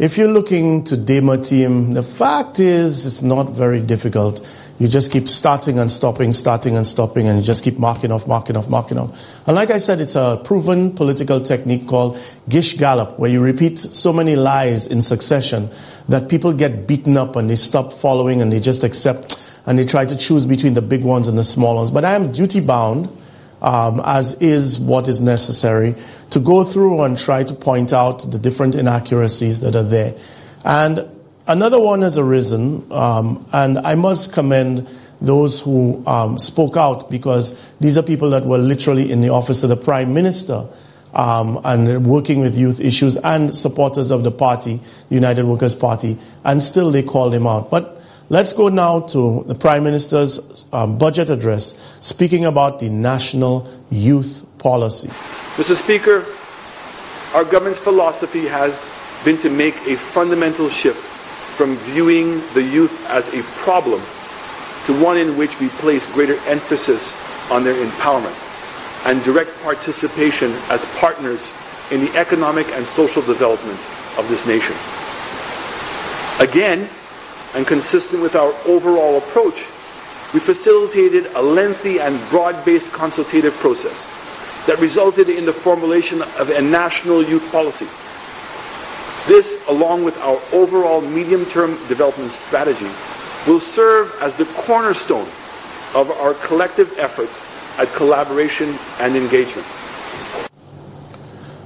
if 0.00 0.18
you're 0.18 0.26
looking 0.26 0.82
to 0.86 0.96
demote 0.96 1.48
him, 1.48 1.94
the 1.94 2.02
fact 2.02 2.58
is 2.58 3.06
it's 3.06 3.22
not 3.22 3.50
very 3.50 3.80
difficult. 3.80 4.44
You 4.80 4.88
just 4.88 5.12
keep 5.12 5.28
starting 5.28 5.78
and 5.78 5.92
stopping, 5.92 6.32
starting 6.32 6.76
and 6.76 6.84
stopping, 6.84 7.28
and 7.28 7.38
you 7.38 7.44
just 7.44 7.62
keep 7.62 7.78
marking 7.78 8.10
off, 8.10 8.26
marking 8.26 8.56
off, 8.56 8.68
marking 8.68 8.98
off. 8.98 9.16
And 9.46 9.54
like 9.54 9.70
I 9.70 9.78
said, 9.78 10.00
it's 10.00 10.16
a 10.16 10.40
proven 10.44 10.92
political 10.92 11.40
technique 11.40 11.86
called 11.86 12.18
Gish 12.48 12.74
Gallop, 12.74 13.16
where 13.16 13.30
you 13.30 13.40
repeat 13.40 13.78
so 13.78 14.12
many 14.12 14.34
lies 14.34 14.88
in 14.88 15.02
succession 15.02 15.70
that 16.08 16.28
people 16.28 16.52
get 16.52 16.88
beaten 16.88 17.16
up 17.16 17.36
and 17.36 17.48
they 17.48 17.54
stop 17.54 17.92
following 17.92 18.40
and 18.40 18.52
they 18.52 18.58
just 18.58 18.82
accept 18.82 19.36
and 19.68 19.78
they 19.78 19.84
try 19.84 20.06
to 20.06 20.16
choose 20.16 20.46
between 20.46 20.72
the 20.72 20.80
big 20.80 21.04
ones 21.04 21.28
and 21.28 21.36
the 21.36 21.44
small 21.44 21.74
ones. 21.76 21.90
But 21.90 22.02
I 22.02 22.14
am 22.14 22.32
duty 22.32 22.60
bound 22.60 23.10
um, 23.60 24.00
as 24.02 24.32
is 24.40 24.78
what 24.78 25.08
is 25.08 25.20
necessary 25.20 25.94
to 26.30 26.40
go 26.40 26.64
through 26.64 27.02
and 27.02 27.18
try 27.18 27.44
to 27.44 27.54
point 27.54 27.92
out 27.92 28.30
the 28.30 28.38
different 28.38 28.74
inaccuracies 28.74 29.60
that 29.60 29.76
are 29.76 29.82
there. 29.82 30.14
And 30.64 31.06
another 31.46 31.78
one 31.78 32.00
has 32.00 32.16
arisen, 32.16 32.90
um, 32.90 33.46
and 33.52 33.78
I 33.80 33.94
must 33.94 34.32
commend 34.32 34.88
those 35.20 35.60
who 35.60 36.02
um, 36.06 36.38
spoke 36.38 36.78
out 36.78 37.10
because 37.10 37.58
these 37.78 37.98
are 37.98 38.02
people 38.02 38.30
that 38.30 38.46
were 38.46 38.58
literally 38.58 39.12
in 39.12 39.20
the 39.20 39.28
office 39.30 39.62
of 39.64 39.68
the 39.68 39.76
prime 39.76 40.14
minister. 40.14 40.66
Um, 41.12 41.60
and 41.64 42.06
working 42.06 42.40
with 42.40 42.54
youth 42.54 42.80
issues 42.80 43.16
and 43.16 43.54
supporters 43.54 44.10
of 44.10 44.24
the 44.24 44.30
party, 44.30 44.80
United 45.08 45.46
Workers 45.46 45.74
Party, 45.74 46.18
and 46.44 46.62
still 46.62 46.90
they 46.92 47.02
called 47.02 47.34
him 47.34 47.46
out. 47.46 47.70
But 47.70 47.98
Let's 48.30 48.52
go 48.52 48.68
now 48.68 49.00
to 49.16 49.42
the 49.46 49.54
Prime 49.54 49.84
Minister's 49.84 50.66
um, 50.74 50.98
budget 50.98 51.30
address 51.30 51.74
speaking 52.00 52.44
about 52.44 52.78
the 52.78 52.90
national 52.90 53.66
youth 53.88 54.44
policy. 54.58 55.08
Mr. 55.56 55.74
Speaker, 55.74 56.26
our 57.34 57.50
government's 57.50 57.78
philosophy 57.78 58.46
has 58.46 58.84
been 59.24 59.38
to 59.38 59.48
make 59.48 59.74
a 59.86 59.96
fundamental 59.96 60.68
shift 60.68 61.00
from 61.56 61.76
viewing 61.76 62.42
the 62.52 62.62
youth 62.62 62.92
as 63.08 63.26
a 63.32 63.42
problem 63.64 64.00
to 64.84 65.02
one 65.02 65.16
in 65.16 65.38
which 65.38 65.58
we 65.58 65.68
place 65.80 66.04
greater 66.12 66.36
emphasis 66.44 67.14
on 67.50 67.64
their 67.64 67.82
empowerment 67.82 68.36
and 69.06 69.24
direct 69.24 69.50
participation 69.62 70.52
as 70.68 70.84
partners 70.96 71.50
in 71.90 72.02
the 72.02 72.14
economic 72.14 72.66
and 72.72 72.84
social 72.84 73.22
development 73.22 73.78
of 74.18 74.28
this 74.28 74.46
nation. 74.46 74.76
Again, 76.46 76.90
and 77.54 77.66
consistent 77.66 78.22
with 78.22 78.36
our 78.36 78.52
overall 78.66 79.18
approach, 79.18 79.56
we 80.34 80.40
facilitated 80.40 81.26
a 81.34 81.42
lengthy 81.42 82.00
and 82.00 82.20
broad-based 82.28 82.92
consultative 82.92 83.54
process 83.54 84.16
that 84.66 84.78
resulted 84.78 85.30
in 85.30 85.46
the 85.46 85.52
formulation 85.52 86.20
of 86.20 86.50
a 86.50 86.60
national 86.60 87.22
youth 87.22 87.50
policy. 87.50 87.86
This, 89.26 89.66
along 89.68 90.04
with 90.04 90.18
our 90.18 90.38
overall 90.52 91.00
medium-term 91.00 91.70
development 91.88 92.32
strategy, 92.32 92.90
will 93.46 93.60
serve 93.60 94.14
as 94.20 94.36
the 94.36 94.44
cornerstone 94.66 95.28
of 95.94 96.10
our 96.20 96.34
collective 96.34 96.98
efforts 96.98 97.46
at 97.78 97.88
collaboration 97.94 98.74
and 99.00 99.16
engagement. 99.16 99.66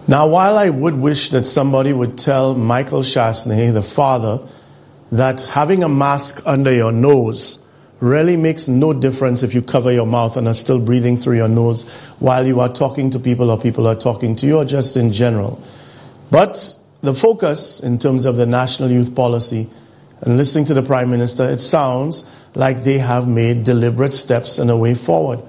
Now, 0.06 0.28
while 0.28 0.58
I 0.58 0.68
would 0.68 0.94
wish 0.94 1.30
that 1.30 1.46
somebody 1.46 1.92
would 1.92 2.18
tell 2.18 2.54
Michael 2.54 3.02
Chastanet, 3.02 3.72
the 3.72 3.82
father, 3.82 4.46
that 5.12 5.42
having 5.42 5.85
a 5.85 5.88
mask 5.88 6.40
under 6.46 6.72
your 6.72 6.90
nose 6.90 7.59
really 8.01 8.35
makes 8.37 8.66
no 8.66 8.92
difference 8.92 9.42
if 9.42 9.55
you 9.55 9.62
cover 9.62 9.92
your 9.92 10.07
mouth 10.07 10.37
and 10.37 10.48
are 10.48 10.55
still 10.55 10.81
breathing 10.81 11.16
through 11.16 11.37
your 11.37 11.48
nose 11.48 11.83
while 12.18 12.44
you 12.44 12.59
are 12.61 12.72
talking 12.72 13.11
to 13.11 13.20
people 13.20 13.51
or 13.51 13.61
people 13.61 13.87
are 13.87 13.94
talking 13.94 14.35
to 14.35 14.46
you 14.46 14.57
or 14.57 14.64
just 14.64 14.96
in 14.96 15.12
general. 15.12 15.62
But 16.31 16.77
the 17.03 17.14
focus 17.14 17.81
in 17.81 17.98
terms 17.98 18.25
of 18.25 18.37
the 18.37 18.46
national 18.46 18.90
youth 18.90 19.14
policy 19.14 19.68
and 20.22 20.37
listening 20.38 20.64
to 20.66 20.75
the 20.75 20.83
prime 20.83 21.11
minister, 21.11 21.48
it 21.48 21.61
sounds 21.61 22.25
like 22.55 22.83
they 22.83 22.98
have 22.98 23.29
made 23.29 23.64
deliberate 23.64 24.14
steps 24.14 24.59
and 24.59 24.70
a 24.70 24.77
way 24.77 24.94
forward. 24.94 25.40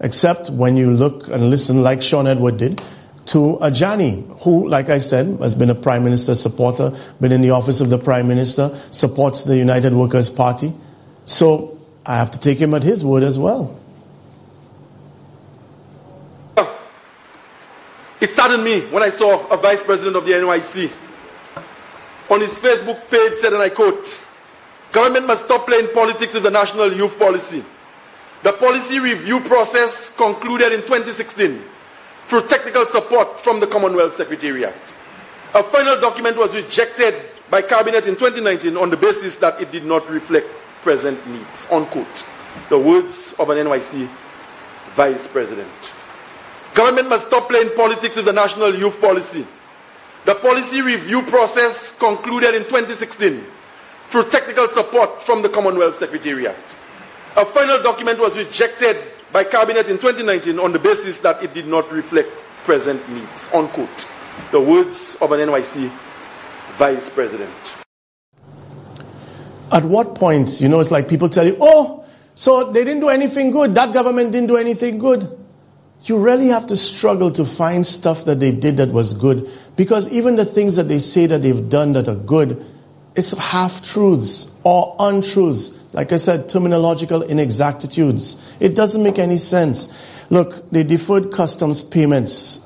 Except 0.00 0.48
when 0.48 0.76
you 0.76 0.90
look 0.90 1.28
and 1.28 1.50
listen 1.50 1.82
like 1.82 2.02
Sean 2.02 2.26
Edward 2.26 2.56
did, 2.56 2.80
to 3.26 3.58
Ajani, 3.60 4.40
who, 4.42 4.68
like 4.68 4.88
I 4.88 4.98
said, 4.98 5.38
has 5.40 5.54
been 5.54 5.70
a 5.70 5.74
prime 5.74 6.04
minister 6.04 6.34
supporter, 6.34 6.92
been 7.20 7.32
in 7.32 7.40
the 7.40 7.50
office 7.50 7.80
of 7.80 7.90
the 7.90 7.98
prime 7.98 8.26
minister, 8.26 8.76
supports 8.90 9.44
the 9.44 9.56
United 9.56 9.94
Workers 9.94 10.28
Party. 10.28 10.74
So 11.24 11.78
I 12.04 12.16
have 12.16 12.32
to 12.32 12.38
take 12.38 12.58
him 12.58 12.74
at 12.74 12.82
his 12.82 13.04
word 13.04 13.22
as 13.22 13.38
well. 13.38 13.78
It 18.20 18.30
saddened 18.30 18.62
me 18.62 18.82
when 18.82 19.02
I 19.02 19.10
saw 19.10 19.48
a 19.48 19.56
vice 19.56 19.82
president 19.82 20.14
of 20.14 20.24
the 20.24 20.32
NYC 20.32 20.92
on 22.30 22.40
his 22.40 22.56
Facebook 22.58 23.10
page 23.10 23.34
said, 23.34 23.52
and 23.52 23.60
I 23.60 23.68
quote, 23.68 24.18
government 24.92 25.26
must 25.26 25.44
stop 25.44 25.66
playing 25.66 25.92
politics 25.92 26.34
with 26.34 26.44
the 26.44 26.50
national 26.50 26.92
youth 26.92 27.18
policy. 27.18 27.64
The 28.44 28.52
policy 28.52 29.00
review 29.00 29.40
process 29.40 30.08
concluded 30.10 30.72
in 30.72 30.82
2016 30.82 31.64
through 32.32 32.48
technical 32.48 32.86
support 32.86 33.38
from 33.40 33.60
the 33.60 33.66
Commonwealth 33.66 34.16
Secretariat. 34.16 34.94
A 35.52 35.62
final 35.62 36.00
document 36.00 36.38
was 36.38 36.54
rejected 36.54 37.14
by 37.50 37.60
Cabinet 37.60 38.06
in 38.06 38.16
2019 38.16 38.74
on 38.78 38.88
the 38.88 38.96
basis 38.96 39.36
that 39.36 39.60
it 39.60 39.70
did 39.70 39.84
not 39.84 40.08
reflect 40.08 40.46
present 40.80 41.26
needs. 41.28 41.70
Unquote. 41.70 42.24
The 42.70 42.78
words 42.78 43.34
of 43.38 43.50
an 43.50 43.58
NYC 43.58 44.08
Vice 44.96 45.26
President. 45.26 45.92
Government 46.72 47.10
must 47.10 47.26
stop 47.26 47.50
playing 47.50 47.76
politics 47.76 48.16
with 48.16 48.24
the 48.24 48.32
national 48.32 48.74
youth 48.76 48.98
policy. 48.98 49.46
The 50.24 50.34
policy 50.36 50.80
review 50.80 51.24
process 51.24 51.92
concluded 51.98 52.54
in 52.54 52.62
2016 52.62 53.44
through 54.08 54.30
technical 54.30 54.68
support 54.68 55.22
from 55.22 55.42
the 55.42 55.50
Commonwealth 55.50 55.98
Secretariat. 55.98 56.76
A 57.36 57.44
final 57.44 57.82
document 57.82 58.18
was 58.18 58.38
rejected 58.38 59.11
by 59.32 59.44
Cabinet 59.44 59.88
in 59.88 59.96
2019 59.96 60.58
on 60.58 60.72
the 60.72 60.78
basis 60.78 61.18
that 61.20 61.42
it 61.42 61.54
did 61.54 61.66
not 61.66 61.90
reflect 61.90 62.30
present 62.64 63.08
needs. 63.08 63.50
Unquote. 63.52 64.06
The 64.50 64.60
words 64.60 65.16
of 65.20 65.32
an 65.32 65.40
NYC 65.40 65.90
Vice 66.76 67.08
President. 67.10 67.74
At 69.70 69.84
what 69.84 70.14
point, 70.14 70.60
you 70.60 70.68
know, 70.68 70.80
it's 70.80 70.90
like 70.90 71.08
people 71.08 71.30
tell 71.30 71.46
you, 71.46 71.56
oh, 71.60 72.04
so 72.34 72.70
they 72.72 72.84
didn't 72.84 73.00
do 73.00 73.08
anything 73.08 73.50
good. 73.50 73.74
That 73.74 73.92
government 73.94 74.32
didn't 74.32 74.48
do 74.48 74.56
anything 74.56 74.98
good. 74.98 75.38
You 76.02 76.18
really 76.18 76.48
have 76.48 76.66
to 76.66 76.76
struggle 76.76 77.30
to 77.32 77.44
find 77.44 77.86
stuff 77.86 78.24
that 78.24 78.40
they 78.40 78.52
did 78.52 78.76
that 78.78 78.90
was 78.90 79.14
good. 79.14 79.48
Because 79.76 80.08
even 80.10 80.36
the 80.36 80.44
things 80.44 80.76
that 80.76 80.88
they 80.88 80.98
say 80.98 81.26
that 81.26 81.42
they've 81.42 81.68
done 81.68 81.92
that 81.92 82.08
are 82.08 82.16
good, 82.16 82.64
it's 83.14 83.32
half 83.32 83.82
truths 83.84 84.50
or 84.64 84.96
untruths. 84.98 85.72
Like 85.92 86.12
I 86.12 86.16
said, 86.16 86.48
terminological 86.48 87.26
inexactitudes. 87.28 88.40
It 88.60 88.74
doesn't 88.74 89.02
make 89.02 89.18
any 89.18 89.36
sense. 89.36 89.92
Look, 90.30 90.70
they 90.70 90.84
deferred 90.84 91.32
customs 91.32 91.82
payments 91.82 92.60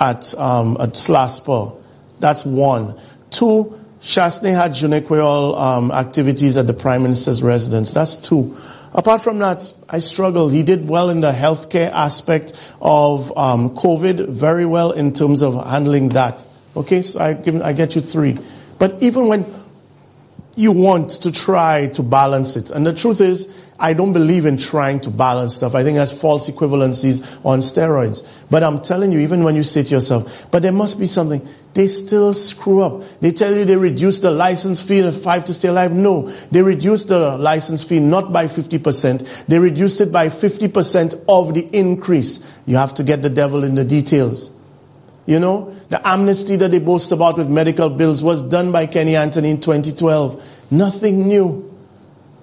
at 0.00 0.34
um, 0.36 0.76
at 0.80 0.94
SLASPA 0.94 1.80
That's 2.18 2.44
one. 2.44 3.00
Two, 3.30 3.78
Chastanet 4.02 4.54
had 4.54 4.74
je 4.74 4.86
um, 4.86 5.92
activities 5.92 6.56
at 6.56 6.66
the 6.66 6.74
Prime 6.74 7.04
Minister's 7.04 7.42
residence. 7.42 7.92
That's 7.92 8.16
two. 8.16 8.56
Apart 8.94 9.22
from 9.22 9.38
that, 9.38 9.72
I 9.88 10.00
struggled. 10.00 10.52
He 10.52 10.62
did 10.64 10.88
well 10.88 11.08
in 11.08 11.20
the 11.20 11.32
healthcare 11.32 11.90
aspect 11.90 12.52
of 12.80 13.36
um, 13.38 13.70
COVID, 13.76 14.28
very 14.28 14.66
well 14.66 14.90
in 14.90 15.12
terms 15.12 15.42
of 15.42 15.54
handling 15.64 16.10
that. 16.10 16.44
Okay, 16.76 17.02
so 17.02 17.20
I, 17.20 17.32
give, 17.32 17.62
I 17.62 17.72
get 17.72 17.94
you 17.94 18.00
three. 18.02 18.38
But 18.78 19.02
even 19.02 19.28
when 19.28 19.44
you 20.54 20.72
want 20.72 21.10
to 21.22 21.32
try 21.32 21.88
to 21.88 22.02
balance 22.02 22.56
it, 22.56 22.70
and 22.70 22.86
the 22.86 22.92
truth 22.92 23.20
is, 23.20 23.48
I 23.82 23.94
don't 23.94 24.12
believe 24.12 24.46
in 24.46 24.58
trying 24.58 25.00
to 25.00 25.10
balance 25.10 25.56
stuff. 25.56 25.74
I 25.74 25.82
think 25.82 25.96
that's 25.96 26.12
false 26.12 26.48
equivalencies 26.48 27.20
on 27.44 27.58
steroids. 27.60 28.24
But 28.48 28.62
I'm 28.62 28.80
telling 28.80 29.10
you, 29.10 29.18
even 29.18 29.42
when 29.42 29.56
you 29.56 29.64
say 29.64 29.82
to 29.82 29.90
yourself, 29.90 30.32
but 30.52 30.62
there 30.62 30.70
must 30.70 31.00
be 31.00 31.06
something, 31.06 31.48
they 31.74 31.88
still 31.88 32.32
screw 32.32 32.82
up. 32.82 33.02
They 33.20 33.32
tell 33.32 33.52
you 33.52 33.64
they 33.64 33.74
reduced 33.74 34.22
the 34.22 34.30
license 34.30 34.80
fee 34.80 35.00
of 35.00 35.20
five 35.20 35.46
to 35.46 35.54
stay 35.54 35.66
alive. 35.66 35.90
No, 35.90 36.30
they 36.52 36.62
reduced 36.62 37.08
the 37.08 37.36
license 37.36 37.82
fee 37.82 37.98
not 37.98 38.32
by 38.32 38.46
50%. 38.46 39.46
They 39.48 39.58
reduced 39.58 40.00
it 40.00 40.12
by 40.12 40.28
50% 40.28 41.24
of 41.26 41.52
the 41.52 41.62
increase. 41.76 42.44
You 42.66 42.76
have 42.76 42.94
to 42.94 43.02
get 43.02 43.22
the 43.22 43.30
devil 43.30 43.64
in 43.64 43.74
the 43.74 43.84
details. 43.84 44.50
You 45.24 45.38
know, 45.38 45.74
the 45.88 46.06
amnesty 46.06 46.56
that 46.56 46.70
they 46.72 46.80
boast 46.80 47.12
about 47.12 47.38
with 47.38 47.48
medical 47.48 47.88
bills 47.90 48.22
was 48.22 48.42
done 48.42 48.72
by 48.72 48.86
Kenny 48.86 49.14
Anthony 49.14 49.50
in 49.50 49.60
2012. 49.60 50.42
Nothing 50.70 51.28
new. 51.28 51.68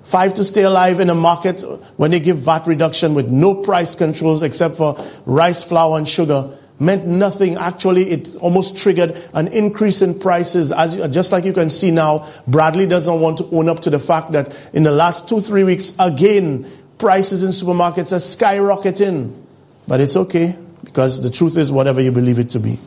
Five 0.05 0.35
to 0.35 0.43
stay 0.43 0.63
alive 0.63 0.99
in 1.01 1.09
a 1.09 1.15
market 1.15 1.61
when 1.97 2.11
they 2.11 2.19
give 2.19 2.39
VAT 2.39 2.67
reduction 2.67 3.13
with 3.15 3.27
no 3.27 3.55
price 3.55 3.95
controls 3.95 4.41
except 4.41 4.77
for 4.77 4.97
rice, 5.25 5.63
flour, 5.63 5.97
and 5.97 6.07
sugar 6.07 6.57
meant 6.79 7.05
nothing. 7.05 7.57
Actually, 7.57 8.09
it 8.09 8.33
almost 8.37 8.77
triggered 8.77 9.21
an 9.33 9.49
increase 9.49 10.01
in 10.01 10.17
prices. 10.17 10.71
As 10.71 10.95
you, 10.95 11.07
just 11.09 11.33
like 11.33 11.43
you 11.43 11.53
can 11.53 11.69
see 11.69 11.91
now, 11.91 12.31
Bradley 12.47 12.87
doesn't 12.87 13.19
want 13.19 13.39
to 13.39 13.45
own 13.51 13.67
up 13.67 13.81
to 13.81 13.89
the 13.89 13.99
fact 13.99 14.31
that 14.31 14.55
in 14.73 14.83
the 14.83 14.91
last 14.91 15.27
two, 15.27 15.41
three 15.41 15.65
weeks, 15.65 15.93
again, 15.99 16.71
prices 16.97 17.43
in 17.43 17.49
supermarkets 17.49 18.13
are 18.13 18.15
skyrocketing. 18.15 19.35
But 19.85 19.99
it's 19.99 20.15
okay 20.15 20.55
because 20.89 21.21
the 21.21 21.29
truth 21.29 21.55
is 21.55 21.71
whatever 21.71 22.01
you 22.01 22.11
believe 22.11 22.39
it 22.39 22.49
to 22.49 22.59
be. 22.59 22.79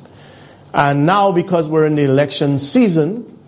And 0.74 1.06
now 1.06 1.32
because 1.32 1.68
we're 1.68 1.86
in 1.86 1.94
the 1.94 2.04
election 2.04 2.58
season, 2.58 3.38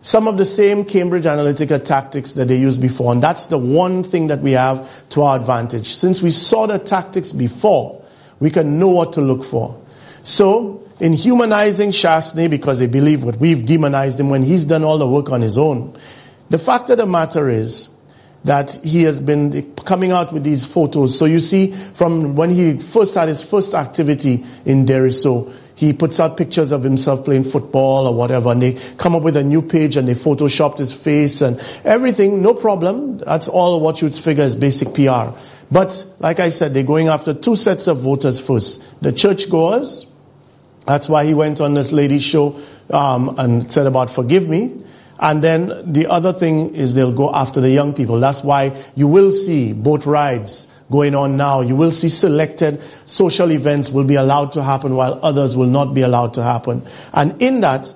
some 0.00 0.28
of 0.28 0.36
the 0.36 0.44
same 0.44 0.84
Cambridge 0.84 1.24
Analytica 1.24 1.84
tactics 1.84 2.32
that 2.34 2.46
they 2.46 2.56
used 2.56 2.80
before. 2.80 3.12
And 3.12 3.22
that's 3.22 3.48
the 3.48 3.58
one 3.58 4.04
thing 4.04 4.28
that 4.28 4.40
we 4.40 4.52
have 4.52 4.88
to 5.10 5.22
our 5.22 5.36
advantage. 5.36 5.94
Since 5.94 6.22
we 6.22 6.30
saw 6.30 6.66
the 6.66 6.78
tactics 6.78 7.32
before, 7.32 8.04
we 8.38 8.50
can 8.50 8.78
know 8.78 8.88
what 8.88 9.14
to 9.14 9.20
look 9.20 9.44
for. 9.44 9.80
So, 10.22 10.82
in 11.00 11.12
humanizing 11.12 11.90
Chastanet, 11.90 12.50
because 12.50 12.78
they 12.78 12.86
believe 12.86 13.24
what 13.24 13.38
we've 13.38 13.66
demonized 13.66 14.20
him 14.20 14.30
when 14.30 14.42
he's 14.42 14.64
done 14.64 14.84
all 14.84 14.98
the 14.98 15.08
work 15.08 15.30
on 15.30 15.40
his 15.40 15.58
own, 15.58 15.98
the 16.50 16.58
fact 16.58 16.90
of 16.90 16.98
the 16.98 17.06
matter 17.06 17.48
is 17.48 17.88
that 18.46 18.78
he 18.84 19.02
has 19.02 19.20
been 19.20 19.74
coming 19.74 20.12
out 20.12 20.32
with 20.32 20.44
these 20.44 20.64
photos. 20.64 21.18
So 21.18 21.24
you 21.24 21.40
see, 21.40 21.72
from 21.94 22.36
when 22.36 22.48
he 22.50 22.78
first 22.78 23.16
had 23.16 23.26
his 23.26 23.42
first 23.42 23.74
activity 23.74 24.46
in 24.64 24.86
Deriso, 24.86 25.52
he 25.74 25.92
puts 25.92 26.20
out 26.20 26.36
pictures 26.36 26.70
of 26.70 26.84
himself 26.84 27.24
playing 27.24 27.42
football 27.42 28.06
or 28.06 28.14
whatever, 28.14 28.52
and 28.52 28.62
they 28.62 28.74
come 28.98 29.16
up 29.16 29.24
with 29.24 29.36
a 29.36 29.42
new 29.42 29.62
page 29.62 29.96
and 29.96 30.06
they 30.06 30.14
photoshopped 30.14 30.78
his 30.78 30.92
face 30.92 31.40
and 31.40 31.60
everything, 31.84 32.40
no 32.40 32.54
problem. 32.54 33.18
That's 33.18 33.48
all 33.48 33.80
what 33.80 34.00
you'd 34.00 34.14
figure 34.14 34.44
is 34.44 34.54
basic 34.54 34.94
PR. 34.94 35.36
But, 35.68 36.04
like 36.20 36.38
I 36.38 36.50
said, 36.50 36.72
they're 36.72 36.84
going 36.84 37.08
after 37.08 37.34
two 37.34 37.56
sets 37.56 37.88
of 37.88 37.98
voters 38.02 38.38
first. 38.38 38.80
The 39.02 39.12
churchgoers, 39.12 40.06
that's 40.86 41.08
why 41.08 41.24
he 41.24 41.34
went 41.34 41.60
on 41.60 41.74
this 41.74 41.90
lady's 41.90 42.22
show 42.22 42.60
um, 42.90 43.34
and 43.38 43.72
said 43.72 43.88
about 43.88 44.10
forgive 44.10 44.48
me. 44.48 44.84
And 45.18 45.42
then 45.42 45.92
the 45.92 46.06
other 46.06 46.32
thing 46.32 46.74
is 46.74 46.94
they'll 46.94 47.12
go 47.12 47.32
after 47.34 47.60
the 47.60 47.70
young 47.70 47.94
people. 47.94 48.20
That's 48.20 48.42
why 48.42 48.84
you 48.94 49.08
will 49.08 49.32
see 49.32 49.72
boat 49.72 50.06
rides 50.06 50.68
going 50.90 51.14
on 51.14 51.36
now. 51.36 51.60
You 51.60 51.76
will 51.76 51.92
see 51.92 52.08
selected 52.08 52.82
social 53.06 53.50
events 53.50 53.90
will 53.90 54.04
be 54.04 54.14
allowed 54.14 54.52
to 54.52 54.62
happen 54.62 54.94
while 54.94 55.18
others 55.22 55.56
will 55.56 55.66
not 55.66 55.94
be 55.94 56.02
allowed 56.02 56.34
to 56.34 56.42
happen. 56.42 56.86
And 57.12 57.40
in 57.40 57.60
that, 57.62 57.92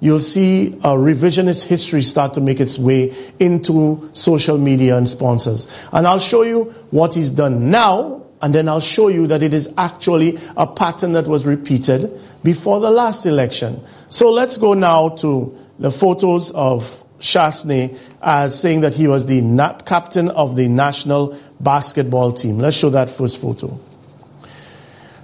you'll 0.00 0.18
see 0.18 0.68
a 0.82 0.96
revisionist 0.96 1.64
history 1.64 2.02
start 2.02 2.34
to 2.34 2.40
make 2.40 2.58
its 2.58 2.78
way 2.78 3.14
into 3.38 4.10
social 4.12 4.58
media 4.58 4.96
and 4.96 5.08
sponsors. 5.08 5.68
And 5.92 6.06
I'll 6.08 6.18
show 6.18 6.42
you 6.42 6.74
what 6.90 7.14
he's 7.14 7.30
done 7.30 7.70
now, 7.70 8.26
and 8.40 8.52
then 8.52 8.68
I'll 8.68 8.80
show 8.80 9.06
you 9.06 9.28
that 9.28 9.44
it 9.44 9.54
is 9.54 9.72
actually 9.76 10.40
a 10.56 10.66
pattern 10.66 11.12
that 11.12 11.28
was 11.28 11.46
repeated 11.46 12.18
before 12.42 12.80
the 12.80 12.90
last 12.90 13.24
election. 13.26 13.80
So 14.10 14.30
let's 14.32 14.56
go 14.56 14.74
now 14.74 15.10
to 15.10 15.56
the 15.82 15.90
photos 15.90 16.52
of 16.52 16.88
Chastanet 17.18 17.98
as 18.22 18.58
saying 18.58 18.82
that 18.82 18.94
he 18.94 19.08
was 19.08 19.26
the 19.26 19.40
na- 19.40 19.76
captain 19.78 20.28
of 20.30 20.54
the 20.54 20.68
national 20.68 21.36
basketball 21.58 22.32
team. 22.32 22.58
Let's 22.58 22.76
show 22.76 22.90
that 22.90 23.10
first 23.10 23.40
photo. 23.40 23.80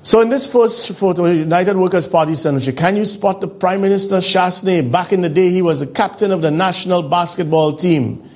So 0.03 0.21
in 0.21 0.31
this 0.31 0.51
first 0.51 0.95
photo, 0.95 1.27
United 1.27 1.77
Workers 1.77 2.09
Party 2.09 2.35
senator, 2.35 2.73
can 2.73 2.97
you 2.97 3.05
spot 3.05 3.41
the 3.41 3.47
Prime 3.47 3.83
Minister 3.83 4.17
Chastanet? 4.17 4.91
Back 4.91 5.13
in 5.13 5.21
the 5.21 5.29
day, 5.29 5.51
he 5.51 5.63
was 5.63 5.79
the 5.79 5.87
captain 5.87 6.33
of 6.33 6.43
the 6.43 6.51
national 6.51 7.09
basketball 7.09 7.77
team. 7.77 8.29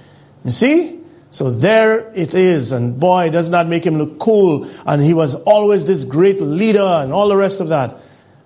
You 0.45 0.53
see? 0.53 1.01
So 1.33 1.51
there 1.51 2.13
it 2.15 2.35
is. 2.35 2.71
And 2.71 3.01
boy, 3.01 3.31
does 3.31 3.51
not 3.51 3.67
make 3.67 3.85
him 3.85 3.99
look 3.99 4.21
cool. 4.21 4.71
And 4.87 5.03
he 5.03 5.13
was 5.13 5.35
always 5.35 5.87
this 5.87 6.05
great 6.05 6.41
leader 6.41 6.85
and 6.85 7.13
all 7.13 7.29
the 7.29 7.37
rest 7.37 7.61
of 7.61 7.71
that. 7.71 7.97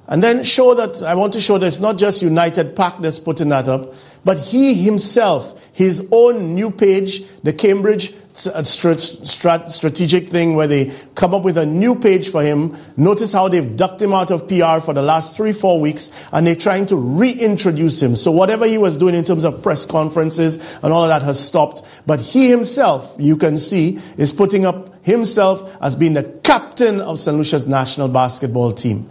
And 0.08 0.22
then 0.22 0.44
show 0.44 0.74
that, 0.74 1.02
I 1.02 1.14
want 1.14 1.32
to 1.32 1.40
show 1.40 1.58
that 1.58 1.66
it's 1.66 1.80
not 1.80 1.98
just 1.98 2.22
United 2.22 2.76
PAC 2.76 3.00
that's 3.00 3.18
putting 3.18 3.48
that 3.48 3.68
up, 3.68 3.92
but 4.24 4.38
he 4.38 4.74
himself, 4.74 5.60
his 5.72 6.06
own 6.10 6.54
new 6.54 6.70
page, 6.70 7.24
the 7.42 7.52
Cambridge 7.52 8.14
uh, 8.44 8.62
strategic 8.64 10.28
thing 10.28 10.56
where 10.56 10.66
they 10.66 10.92
come 11.14 11.32
up 11.32 11.42
with 11.42 11.56
a 11.56 11.64
new 11.64 11.94
page 11.94 12.30
for 12.30 12.42
him. 12.42 12.76
Notice 12.96 13.32
how 13.32 13.48
they've 13.48 13.76
ducked 13.76 14.02
him 14.02 14.12
out 14.12 14.30
of 14.30 14.46
PR 14.46 14.84
for 14.84 14.92
the 14.92 15.00
last 15.00 15.36
three, 15.36 15.52
four 15.52 15.80
weeks 15.80 16.12
and 16.32 16.46
they're 16.46 16.54
trying 16.54 16.86
to 16.86 16.96
reintroduce 16.96 18.02
him. 18.02 18.14
So 18.14 18.30
whatever 18.30 18.66
he 18.66 18.76
was 18.76 18.98
doing 18.98 19.14
in 19.14 19.24
terms 19.24 19.44
of 19.44 19.62
press 19.62 19.86
conferences 19.86 20.56
and 20.82 20.92
all 20.92 21.04
of 21.04 21.08
that 21.08 21.22
has 21.22 21.42
stopped. 21.42 21.82
But 22.04 22.20
he 22.20 22.50
himself, 22.50 23.14
you 23.18 23.38
can 23.38 23.56
see, 23.56 24.00
is 24.18 24.32
putting 24.32 24.66
up 24.66 25.02
himself 25.02 25.70
as 25.80 25.96
being 25.96 26.12
the 26.12 26.24
captain 26.24 27.00
of 27.00 27.18
St. 27.18 27.36
Lucia's 27.36 27.66
national 27.66 28.08
basketball 28.08 28.72
team. 28.72 29.08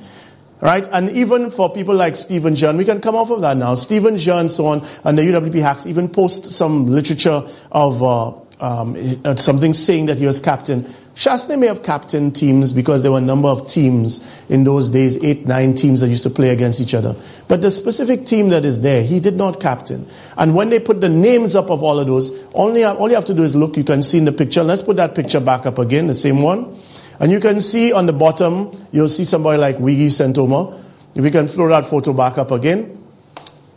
Right? 0.61 0.87
And 0.89 1.09
even 1.11 1.51
for 1.51 1.71
people 1.71 1.95
like 1.95 2.15
Stephen 2.15 2.55
Jean, 2.55 2.77
we 2.77 2.85
can 2.85 3.01
come 3.01 3.15
off 3.15 3.29
of 3.29 3.41
that 3.41 3.57
now. 3.57 3.75
Stephen 3.75 4.17
Jean, 4.17 4.47
so 4.49 4.67
on, 4.67 4.87
and 5.03 5.17
the 5.17 5.23
UWP 5.23 5.61
hacks 5.61 5.85
even 5.85 6.09
post 6.09 6.45
some 6.45 6.87
literature 6.87 7.43
of 7.71 8.01
uh, 8.01 8.31
um, 8.59 9.21
uh, 9.25 9.35
something 9.35 9.73
saying 9.73 10.05
that 10.07 10.17
he 10.17 10.25
was 10.25 10.39
captain. 10.39 10.93
Chastanet 11.15 11.59
may 11.59 11.67
have 11.67 11.83
captain 11.83 12.31
teams 12.31 12.73
because 12.73 13.01
there 13.01 13.11
were 13.11 13.19
a 13.19 13.21
number 13.21 13.47
of 13.47 13.69
teams 13.69 14.25
in 14.49 14.65
those 14.65 14.89
days, 14.89 15.23
eight, 15.23 15.45
nine 15.45 15.73
teams 15.73 16.01
that 16.01 16.09
used 16.09 16.23
to 16.23 16.29
play 16.29 16.49
against 16.49 16.81
each 16.81 16.93
other. 16.93 17.15
But 17.47 17.61
the 17.61 17.71
specific 17.71 18.25
team 18.25 18.49
that 18.49 18.65
is 18.65 18.81
there, 18.81 19.01
he 19.01 19.21
did 19.21 19.35
not 19.35 19.61
captain. 19.61 20.09
And 20.37 20.55
when 20.55 20.69
they 20.69 20.79
put 20.79 20.99
the 20.99 21.09
names 21.09 21.55
up 21.55 21.69
of 21.69 21.83
all 21.83 21.99
of 21.99 22.07
those, 22.07 22.37
only, 22.53 22.83
all 22.83 23.07
you 23.07 23.15
have 23.15 23.25
to 23.25 23.33
do 23.33 23.43
is 23.43 23.55
look, 23.55 23.77
you 23.77 23.85
can 23.85 24.01
see 24.01 24.17
in 24.17 24.25
the 24.25 24.33
picture. 24.33 24.61
Let's 24.61 24.81
put 24.81 24.97
that 24.97 25.15
picture 25.15 25.39
back 25.39 25.65
up 25.65 25.77
again, 25.77 26.07
the 26.07 26.13
same 26.13 26.41
one. 26.41 26.77
And 27.19 27.31
you 27.31 27.39
can 27.39 27.59
see 27.59 27.93
on 27.93 28.05
the 28.05 28.13
bottom, 28.13 28.87
you'll 28.91 29.09
see 29.09 29.25
somebody 29.25 29.57
like 29.57 29.79
Wiggy 29.79 30.07
Santoma. 30.07 30.83
If 31.15 31.23
we 31.23 31.31
can 31.31 31.47
throw 31.47 31.69
that 31.69 31.89
photo 31.89 32.13
back 32.13 32.37
up 32.37 32.51
again. 32.51 33.03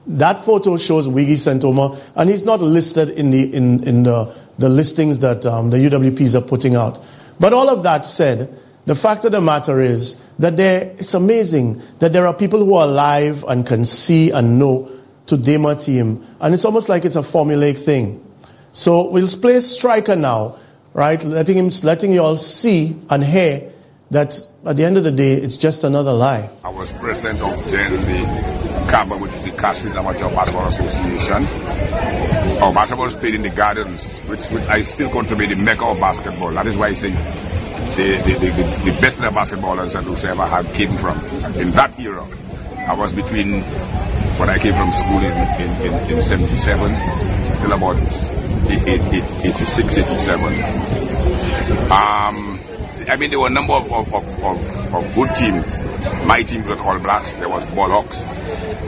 That 0.07 0.45
photo 0.45 0.77
shows 0.77 1.07
Wiggy 1.07 1.37
Santoma, 1.37 2.01
and 2.17 2.31
he's 2.31 2.43
not 2.43 2.61
listed 2.61 3.11
in 3.11 3.31
the, 3.31 3.55
in, 3.55 3.85
in 3.85 4.03
the, 4.05 4.35
the 4.59 4.69
listings 4.69 5.19
that 5.21 5.45
um, 5.45 5.71
the 5.71 5.77
UWPs 5.77 6.35
are 6.35 6.41
putting 6.41 6.77
out. 6.77 7.03
But 7.39 7.53
all 7.53 7.69
of 7.69 7.83
that 7.83 8.07
said, 8.07 8.59
the 8.87 8.95
fact 8.95 9.27
of 9.27 9.33
the 9.33 9.41
matter 9.43 9.83
is 9.83 10.19
that 10.39 10.57
there, 10.57 10.95
it's 10.99 11.13
amazing 11.13 11.83
that 11.99 12.15
there 12.15 12.27
are 12.27 12.33
people 12.33 12.65
who 12.65 12.75
are 12.75 12.89
alive 12.89 13.45
and 13.47 13.67
can 13.67 13.85
see 13.85 14.31
and 14.31 14.59
know 14.59 14.91
to 15.27 15.37
Dema 15.37 15.85
team. 15.85 16.27
And 16.41 16.55
it's 16.55 16.65
almost 16.65 16.89
like 16.89 17.05
it's 17.05 17.17
a 17.17 17.21
formulaic 17.21 17.79
thing. 17.79 18.25
So 18.73 19.11
we'll 19.11 19.29
play 19.29 19.61
striker 19.61 20.17
now 20.17 20.57
right? 20.95 21.23
Letting 21.23 21.57
him, 21.57 21.71
letting 21.83 22.13
you 22.13 22.23
all 22.23 22.37
see 22.37 22.97
and 23.11 23.23
hear 23.23 23.73
that 24.11 24.39
at 24.65 24.77
the 24.77 24.85
end 24.85 24.97
of 24.97 25.05
the 25.05 25.11
day, 25.11 25.33
it's 25.33 25.59
just 25.59 25.85
another 25.85 26.13
lie. 26.13 26.49
I 26.65 26.71
was 26.71 26.91
president 26.93 27.41
of 27.43 27.65
then 27.71 27.93
the 27.93 28.91
CABA, 28.91 29.19
which 29.19 29.33
is 29.33 29.45
the 29.45 29.51
Castries 29.51 29.95
Amateur 29.95 30.31
Basketball 30.31 30.67
Association. 30.69 31.47
Our 32.63 32.73
basketball 32.73 33.07
is 33.07 33.15
played 33.15 33.35
in 33.35 33.43
the 33.43 33.51
gardens, 33.51 34.07
which, 34.21 34.41
which 34.47 34.67
I 34.69 34.83
still 34.85 35.11
consider 35.11 35.37
to 35.37 35.49
be 35.49 35.55
the 35.55 35.63
mecca 35.63 35.85
of 35.85 36.01
basketball. 36.01 36.51
That 36.53 36.67
is 36.67 36.77
why 36.77 36.89
I 36.89 36.95
say 36.95 37.11
the, 37.11 38.23
the, 38.23 38.39
the, 38.39 38.47
the, 38.51 38.91
the 38.91 39.01
best 39.01 39.17
basketballers 39.17 39.93
that 39.93 40.05
we 40.05 40.29
ever 40.29 40.47
had 40.47 40.73
came 40.73 40.97
from. 40.97 41.19
In 41.57 41.71
that 41.73 41.99
era, 42.01 42.27
I 42.89 42.95
was 42.95 43.13
between 43.13 43.63
when 44.39 44.49
I 44.49 44.59
came 44.59 44.73
from 44.73 44.91
school 44.93 45.19
in, 45.19 45.33
in, 45.61 45.87
in, 45.87 46.17
in 46.17 46.23
77 46.23 47.61
till 47.61 47.73
about 47.73 48.28
86, 48.67 49.99
87. 49.99 50.55
Um, 51.91 52.61
I 53.09 53.17
mean, 53.17 53.31
there 53.31 53.41
were 53.41 53.47
a 53.47 53.51
number 53.51 53.73
of, 53.73 53.93
of, 53.93 54.15
of, 54.15 54.95
of 54.95 55.15
good 55.15 55.35
teams. 55.35 56.27
My 56.27 56.43
team 56.43 56.65
was 56.65 56.79
All 56.81 56.99
Blacks. 56.99 57.33
There 57.35 57.49
was 57.49 57.65
Bullocks. 57.73 58.19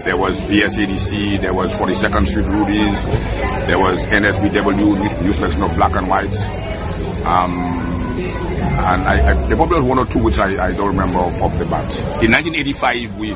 there 0.04 0.16
was 0.16 0.38
BSADC, 0.40 1.40
there 1.40 1.54
was 1.54 1.70
42nd 1.72 2.26
Street 2.26 2.46
Rudies, 2.46 3.66
there 3.66 3.78
was 3.78 3.98
NSBW, 3.98 4.96
Newspecs 4.96 5.70
of 5.70 5.76
Black 5.76 5.94
and 5.96 6.08
White. 6.08 6.34
Um, 7.26 7.52
and 8.20 9.02
I, 9.02 9.30
I, 9.30 9.34
there 9.46 9.56
probably 9.56 9.80
was 9.80 9.88
one 9.88 9.98
or 9.98 10.06
two 10.06 10.20
which 10.20 10.38
I, 10.38 10.68
I 10.68 10.72
don't 10.72 10.88
remember 10.88 11.18
off, 11.18 11.40
off 11.40 11.58
the 11.58 11.66
bat. 11.66 11.84
In 12.22 12.32
1985, 12.32 13.18
we 13.18 13.34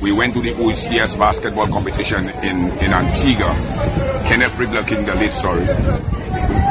we 0.00 0.12
went 0.12 0.32
to 0.34 0.40
the 0.40 0.52
OECS 0.52 1.18
basketball 1.18 1.66
competition 1.68 2.28
in, 2.42 2.70
in 2.78 2.92
Antigua. 2.92 3.54
Kenneth 4.26 4.54
Rigler 4.54 4.86
King, 4.86 5.04
the 5.04 5.14
late, 5.14 5.32
sorry, 5.32 5.60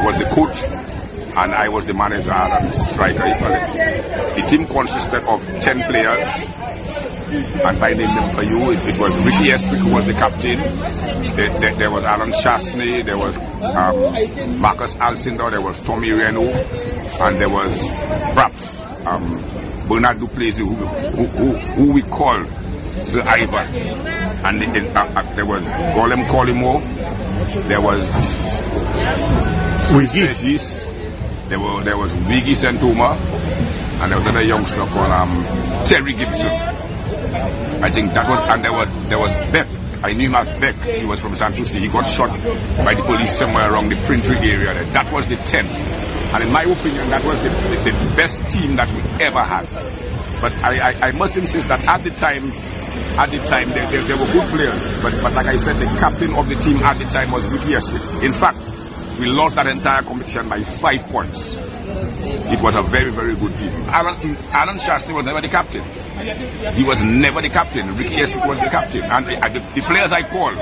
was 0.04 0.18
the 0.18 0.28
coach, 0.32 0.62
and 0.62 1.54
I 1.54 1.68
was 1.68 1.86
the 1.86 1.94
manager 1.94 2.32
and 2.32 2.74
striker. 2.82 3.18
The 4.34 4.46
team 4.48 4.66
consisted 4.66 5.22
of 5.28 5.42
10 5.60 5.82
players, 5.84 6.28
and 7.30 7.78
I 7.78 7.92
name 7.94 8.14
them 8.14 8.34
for 8.34 8.42
you. 8.42 8.72
It, 8.72 8.94
it 8.94 8.98
was 8.98 9.16
Ricky 9.18 9.50
Estwick 9.50 9.78
who 9.78 9.94
was 9.94 10.06
the 10.06 10.14
captain. 10.14 10.58
There, 11.36 11.58
there, 11.60 11.74
there 11.76 11.90
was 11.92 12.02
Alan 12.02 12.32
Chastanet, 12.32 13.06
there 13.06 13.16
was 13.18 13.36
um, 13.36 14.58
Marcus 14.60 14.94
Alcindor, 14.96 15.52
there 15.52 15.60
was 15.60 15.78
Tommy 15.80 16.10
Reno, 16.10 16.42
and 16.42 17.40
there 17.40 17.48
was 17.48 17.78
perhaps 18.34 18.80
um, 19.06 19.40
Bernard 19.88 20.18
Duplessis, 20.18 20.58
who, 20.58 20.74
who, 20.74 21.26
who, 21.26 21.56
who 21.58 21.92
we 21.92 22.02
called 22.02 22.48
Sir 23.04 23.22
Ivan. 23.22 23.76
And 24.44 24.62
it, 24.76 24.96
uh, 24.96 25.00
uh, 25.04 25.34
there 25.34 25.46
was 25.46 25.64
Golem 25.94 26.24
Collymore, 26.26 26.80
there 27.68 27.80
was 27.80 28.06
Wiggy. 29.92 30.58
There, 31.48 31.58
were, 31.58 31.82
there 31.82 31.96
was 31.96 32.14
Wiggy 32.14 32.54
Santoma, 32.54 33.16
and 34.00 34.12
there 34.12 34.18
was 34.18 34.26
another 34.28 34.44
youngster 34.44 34.84
called 34.86 35.10
um, 35.10 35.44
Terry 35.84 36.12
Gibson. 36.14 36.46
I 37.82 37.90
think 37.90 38.12
that 38.12 38.28
was, 38.28 38.48
and 38.50 38.64
there 38.64 38.72
was, 38.72 39.08
there 39.08 39.18
was 39.18 39.32
Beck. 39.50 39.66
I 40.02 40.12
knew 40.12 40.28
him 40.28 40.34
as 40.36 40.48
Beck. 40.60 40.76
He 40.76 41.04
was 41.04 41.20
from 41.20 41.34
Sanssouci. 41.34 41.80
He 41.80 41.88
got 41.88 42.02
shot 42.02 42.30
by 42.84 42.94
the 42.94 43.02
police 43.02 43.36
somewhere 43.36 43.72
around 43.72 43.88
the 43.88 43.96
Printry 44.06 44.36
area. 44.38 44.84
That 44.92 45.12
was 45.12 45.26
the 45.26 45.36
10. 45.36 45.66
And 45.66 46.44
in 46.44 46.52
my 46.52 46.62
opinion, 46.62 47.10
that 47.10 47.24
was 47.24 47.42
the, 47.42 47.48
the, 47.48 47.90
the 47.90 48.14
best 48.16 48.38
team 48.50 48.76
that 48.76 48.88
we 48.94 49.24
ever 49.24 49.42
had. 49.42 49.66
But 50.40 50.52
I, 50.62 50.90
I, 50.90 51.08
I 51.08 51.12
must 51.12 51.36
insist 51.36 51.68
that 51.68 51.84
at 51.84 52.02
the 52.04 52.10
time, 52.10 52.52
at 53.20 53.30
the 53.30 53.38
time, 53.38 53.68
they, 53.68 53.84
they, 53.92 54.02
they, 54.06 54.14
were 54.14 54.32
good 54.32 54.48
players. 54.48 55.02
But, 55.02 55.12
but 55.22 55.34
like 55.34 55.44
I 55.46 55.56
said, 55.58 55.76
the 55.76 55.84
captain 56.00 56.34
of 56.34 56.48
the 56.48 56.54
team 56.54 56.78
at 56.78 56.96
the 56.96 57.04
time 57.04 57.30
was 57.30 57.44
Ricky 57.52 57.74
Estwick. 57.74 58.22
In 58.22 58.32
fact, 58.32 58.58
we 59.18 59.26
lost 59.26 59.56
that 59.56 59.66
entire 59.66 60.02
competition 60.02 60.48
by 60.48 60.62
five 60.62 61.02
points. 61.08 61.52
It 62.50 62.60
was 62.62 62.74
a 62.74 62.82
very, 62.82 63.10
very 63.12 63.36
good 63.36 63.54
team. 63.58 63.70
Alan, 63.88 64.14
Alan 64.52 64.78
Chastanet 64.78 65.14
was 65.14 65.26
never 65.26 65.42
the 65.42 65.48
captain. 65.48 65.82
He 66.74 66.82
was 66.82 67.02
never 67.02 67.42
the 67.42 67.50
captain. 67.50 67.94
Ricky 67.98 68.16
Estwick 68.16 68.46
was 68.46 68.58
the 68.58 68.70
captain. 68.70 69.02
And 69.02 69.26
the, 69.26 69.60
the, 69.60 69.80
the 69.80 69.82
players 69.82 70.12
I 70.12 70.22
call, 70.22 70.54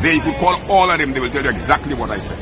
they 0.00 0.20
could 0.20 0.36
call 0.36 0.54
all 0.70 0.88
of 0.88 0.98
them, 0.98 1.12
they 1.12 1.18
will 1.18 1.30
tell 1.30 1.42
you 1.42 1.50
exactly 1.50 1.94
what 1.94 2.10
I 2.10 2.20
said. 2.20 2.38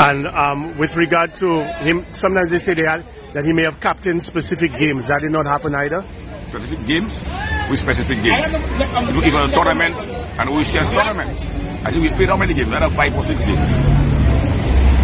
And 0.00 0.28
um, 0.28 0.78
with 0.78 0.94
regard 0.94 1.34
to 1.36 1.64
him, 1.64 2.06
sometimes 2.12 2.52
they 2.52 2.58
say 2.58 2.74
they 2.74 2.84
had, 2.84 3.04
that 3.32 3.44
he 3.44 3.52
may 3.52 3.62
have 3.62 3.80
captained 3.80 4.22
specific 4.22 4.76
games. 4.76 5.06
That 5.06 5.22
did 5.22 5.32
not 5.32 5.46
happen 5.46 5.74
either. 5.74 6.04
Specific 6.48 6.86
games? 6.86 7.24
With 7.70 7.78
specific 7.78 8.22
games. 8.24 8.52
It 8.52 9.32
was 9.32 9.44
um, 9.44 9.50
a 9.50 9.54
tournament, 9.54 9.94
and 9.94 10.48
OECS 10.50 10.90
tournament. 10.90 11.38
I 11.86 11.92
think 11.92 12.02
we 12.02 12.08
played 12.08 12.28
how 12.28 12.36
many 12.36 12.52
games? 12.52 12.68
Another 12.68 12.92
five 12.94 13.16
or 13.16 13.22
six 13.22 13.40
games. 13.40 13.70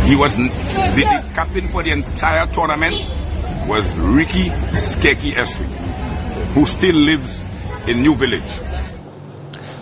He 0.09 0.17
was 0.17 0.35
the, 0.35 0.49
the 0.97 1.03
captain 1.33 1.69
for 1.69 1.83
the 1.85 1.93
entire 1.93 2.47
tournament 2.49 2.95
was 3.67 3.97
Ricky 3.99 4.45
Skeki 4.45 5.35
Estwick, 5.35 5.69
who 6.55 6.67
still 6.67 6.95
lives 6.95 7.43
in 7.89 8.03
New 8.03 8.15
Village. 8.17 8.43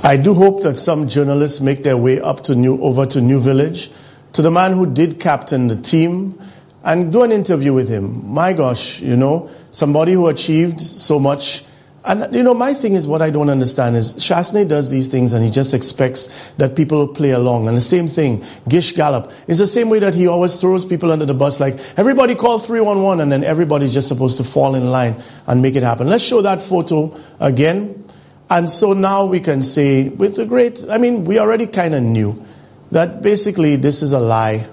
I 0.02 0.18
do 0.18 0.34
hope 0.34 0.62
that 0.62 0.76
some 0.76 1.08
journalists 1.08 1.60
make 1.60 1.84
their 1.84 1.96
way 1.96 2.20
up 2.20 2.44
to 2.44 2.54
New 2.54 2.80
over 2.82 3.06
to 3.06 3.20
New 3.20 3.40
Village 3.40 3.90
to 4.34 4.42
the 4.42 4.50
man 4.50 4.72
who 4.74 4.86
did 4.86 5.20
captain 5.20 5.68
the 5.68 5.76
team 5.76 6.38
and 6.82 7.10
do 7.12 7.22
an 7.22 7.32
interview 7.32 7.72
with 7.72 7.88
him. 7.88 8.32
My 8.34 8.52
gosh, 8.52 9.00
you 9.00 9.16
know, 9.16 9.48
somebody 9.70 10.12
who 10.12 10.26
achieved 10.26 10.80
so 10.82 11.18
much. 11.18 11.64
And, 12.06 12.34
you 12.34 12.42
know, 12.42 12.52
my 12.52 12.74
thing 12.74 12.96
is 12.96 13.06
what 13.06 13.22
I 13.22 13.30
don't 13.30 13.48
understand 13.48 13.96
is 13.96 14.14
Chastanet 14.14 14.68
does 14.68 14.90
these 14.90 15.08
things 15.08 15.32
and 15.32 15.42
he 15.42 15.50
just 15.50 15.72
expects 15.72 16.28
that 16.58 16.76
people 16.76 16.98
will 16.98 17.14
play 17.14 17.30
along. 17.30 17.66
And 17.66 17.74
the 17.74 17.80
same 17.80 18.08
thing, 18.08 18.44
Gish 18.68 18.92
Gallop, 18.92 19.32
is 19.46 19.58
the 19.58 19.66
same 19.66 19.88
way 19.88 20.00
that 20.00 20.14
he 20.14 20.26
always 20.26 20.60
throws 20.60 20.84
people 20.84 21.10
under 21.10 21.24
the 21.24 21.32
bus 21.32 21.60
like, 21.60 21.78
everybody 21.96 22.34
call 22.34 22.58
311 22.58 23.22
and 23.22 23.32
then 23.32 23.42
everybody's 23.42 23.94
just 23.94 24.06
supposed 24.06 24.36
to 24.36 24.44
fall 24.44 24.74
in 24.74 24.86
line 24.90 25.22
and 25.46 25.62
make 25.62 25.76
it 25.76 25.82
happen. 25.82 26.06
Let's 26.06 26.24
show 26.24 26.42
that 26.42 26.60
photo 26.60 27.18
again. 27.40 28.04
And 28.50 28.68
so 28.68 28.92
now 28.92 29.24
we 29.24 29.40
can 29.40 29.62
say 29.62 30.10
with 30.10 30.36
the 30.36 30.44
great, 30.44 30.84
I 30.90 30.98
mean, 30.98 31.24
we 31.24 31.38
already 31.38 31.66
kind 31.66 31.94
of 31.94 32.02
knew 32.02 32.44
that 32.90 33.22
basically 33.22 33.76
this 33.76 34.02
is 34.02 34.12
a 34.12 34.20
lie 34.20 34.68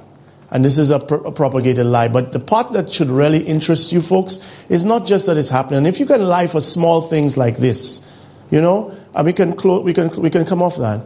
and 0.51 0.65
this 0.65 0.77
is 0.77 0.91
a, 0.91 0.99
pr- 0.99 1.15
a, 1.15 1.31
propagated 1.31 1.85
lie. 1.85 2.09
But 2.09 2.33
the 2.33 2.39
part 2.39 2.73
that 2.73 2.91
should 2.91 3.07
really 3.07 3.39
interest 3.39 3.91
you 3.91 4.01
folks 4.01 4.39
is 4.69 4.83
not 4.83 5.05
just 5.05 5.25
that 5.25 5.37
it's 5.37 5.49
happening. 5.49 5.79
And 5.79 5.87
if 5.87 5.99
you 5.99 6.05
can 6.05 6.21
lie 6.21 6.47
for 6.47 6.59
small 6.59 7.03
things 7.03 7.37
like 7.37 7.57
this, 7.57 8.05
you 8.51 8.61
know, 8.61 8.95
and 9.15 9.25
we 9.25 9.33
can 9.33 9.55
clo- 9.55 9.81
we 9.81 9.93
can 9.93 10.09
we 10.21 10.29
can 10.29 10.45
come 10.45 10.61
off 10.61 10.75
that. 10.77 11.05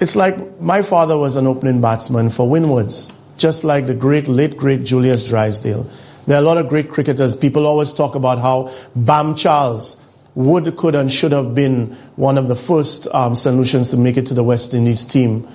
It's 0.00 0.16
like 0.16 0.60
my 0.60 0.82
father 0.82 1.16
was 1.16 1.36
an 1.36 1.46
opening 1.46 1.80
batsman 1.80 2.28
for 2.28 2.48
Windwards, 2.48 3.10
just 3.38 3.64
like 3.64 3.86
the 3.86 3.94
great 3.94 4.28
late 4.28 4.56
great 4.56 4.84
Julius 4.84 5.26
Drysdale. 5.26 5.88
There 6.26 6.36
are 6.36 6.40
a 6.40 6.44
lot 6.44 6.58
of 6.58 6.68
great 6.68 6.90
cricketers. 6.90 7.36
People 7.36 7.66
always 7.66 7.92
talk 7.92 8.16
about 8.16 8.40
how 8.40 8.74
Bam 8.96 9.36
Charles 9.36 9.96
would, 10.34 10.76
could, 10.76 10.96
and 10.96 11.10
should 11.10 11.30
have 11.30 11.54
been 11.54 11.96
one 12.16 12.36
of 12.36 12.48
the 12.48 12.56
first 12.56 13.06
um, 13.14 13.36
solutions 13.36 13.90
to 13.90 13.96
make 13.96 14.16
it 14.16 14.26
to 14.26 14.34
the 14.34 14.42
West 14.42 14.74
Indies 14.74 15.04
team. 15.04 15.48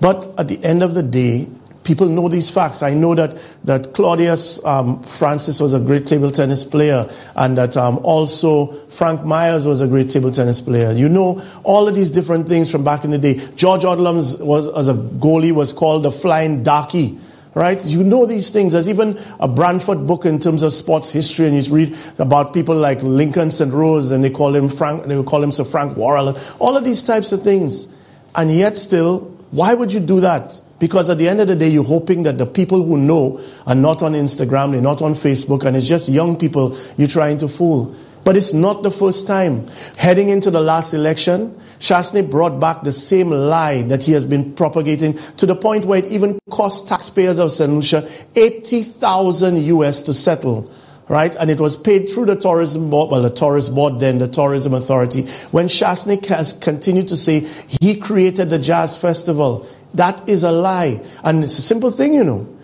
But 0.00 0.34
at 0.38 0.48
the 0.48 0.62
end 0.62 0.82
of 0.82 0.94
the 0.94 1.02
day, 1.04 1.48
people 1.88 2.06
know 2.06 2.28
these 2.28 2.50
facts. 2.50 2.82
I 2.82 2.92
know 2.92 3.14
that 3.14 3.38
that 3.64 3.94
Claudius 3.94 4.62
um, 4.64 5.02
Francis 5.02 5.58
was 5.58 5.72
a 5.72 5.80
great 5.80 6.06
table 6.06 6.30
tennis 6.30 6.62
player, 6.62 7.10
and 7.34 7.56
that 7.56 7.76
um, 7.78 7.98
also 8.04 8.74
Frank 8.90 9.24
Myers 9.24 9.66
was 9.66 9.80
a 9.80 9.88
great 9.88 10.10
table 10.10 10.30
tennis 10.30 10.60
player. 10.60 10.92
You 10.92 11.08
know 11.08 11.42
all 11.64 11.88
of 11.88 11.94
these 11.94 12.10
different 12.10 12.46
things 12.46 12.70
from 12.70 12.84
back 12.84 13.04
in 13.04 13.10
the 13.10 13.18
day. 13.18 13.40
George 13.56 13.82
Odlums 13.82 14.38
was 14.38 14.68
as 14.68 14.88
a 14.88 14.94
goalie 14.94 15.50
was 15.50 15.72
called 15.72 16.04
the 16.04 16.12
flying 16.12 16.62
darky. 16.62 17.18
Right? 17.54 17.82
You 17.84 18.04
know 18.04 18.24
these 18.24 18.50
things. 18.50 18.74
There's 18.74 18.88
even 18.88 19.18
a 19.40 19.48
Branford 19.48 20.06
book 20.06 20.26
in 20.26 20.38
terms 20.38 20.62
of 20.62 20.72
sports 20.72 21.10
history, 21.10 21.46
and 21.46 21.56
you 21.56 21.74
read 21.74 21.96
about 22.18 22.52
people 22.52 22.76
like 22.76 23.02
Lincoln 23.02 23.50
St. 23.50 23.72
Rose, 23.72 24.12
and 24.12 24.22
they 24.22 24.30
call 24.30 24.54
him 24.54 24.68
Frank, 24.68 25.06
they 25.06 25.20
call 25.24 25.42
him 25.42 25.50
Sir 25.50 25.64
Frank 25.64 25.96
Worrell, 25.96 26.38
all 26.60 26.76
of 26.76 26.84
these 26.84 27.02
types 27.02 27.32
of 27.32 27.42
things. 27.42 27.88
And 28.36 28.54
yet 28.54 28.78
still, 28.78 29.20
why 29.50 29.74
would 29.74 29.92
you 29.92 29.98
do 29.98 30.20
that? 30.20 30.60
Because 30.78 31.10
at 31.10 31.18
the 31.18 31.28
end 31.28 31.40
of 31.40 31.48
the 31.48 31.56
day, 31.56 31.68
you're 31.68 31.84
hoping 31.84 32.22
that 32.22 32.38
the 32.38 32.46
people 32.46 32.84
who 32.84 32.96
know 32.96 33.40
are 33.66 33.74
not 33.74 34.02
on 34.02 34.12
Instagram, 34.12 34.72
they're 34.72 34.80
not 34.80 35.02
on 35.02 35.14
Facebook, 35.14 35.64
and 35.64 35.76
it's 35.76 35.86
just 35.86 36.08
young 36.08 36.38
people 36.38 36.78
you're 36.96 37.08
trying 37.08 37.38
to 37.38 37.48
fool. 37.48 37.94
But 38.24 38.36
it's 38.36 38.52
not 38.52 38.82
the 38.82 38.90
first 38.90 39.26
time. 39.26 39.66
Heading 39.96 40.28
into 40.28 40.50
the 40.50 40.60
last 40.60 40.92
election, 40.92 41.58
Chastanet 41.80 42.30
brought 42.30 42.60
back 42.60 42.82
the 42.82 42.92
same 42.92 43.30
lie 43.30 43.82
that 43.82 44.04
he 44.04 44.12
has 44.12 44.26
been 44.26 44.54
propagating 44.54 45.18
to 45.36 45.46
the 45.46 45.56
point 45.56 45.84
where 45.86 46.00
it 46.00 46.06
even 46.06 46.38
cost 46.50 46.88
taxpayers 46.88 47.38
of 47.38 47.52
St. 47.52 47.72
Lucia 47.72 48.08
80,000 48.36 49.64
US 49.64 50.02
to 50.02 50.12
settle 50.12 50.70
right? 51.08 51.34
And 51.34 51.50
it 51.50 51.58
was 51.58 51.76
paid 51.76 52.10
through 52.10 52.26
the 52.26 52.36
tourism 52.36 52.90
board, 52.90 53.10
well, 53.10 53.22
the 53.22 53.30
tourism 53.30 53.74
board, 53.74 54.00
then 54.00 54.18
the 54.18 54.28
tourism 54.28 54.74
authority. 54.74 55.26
When 55.50 55.66
Chastanet 55.66 56.26
has 56.26 56.52
continued 56.52 57.08
to 57.08 57.16
say 57.16 57.40
he 57.40 57.96
created 57.96 58.50
the 58.50 58.58
jazz 58.58 58.96
festival, 58.96 59.68
that 59.94 60.28
is 60.28 60.42
a 60.42 60.52
lie. 60.52 61.04
And 61.24 61.42
it's 61.42 61.58
a 61.58 61.62
simple 61.62 61.90
thing, 61.90 62.14
you 62.14 62.24
know. 62.24 62.54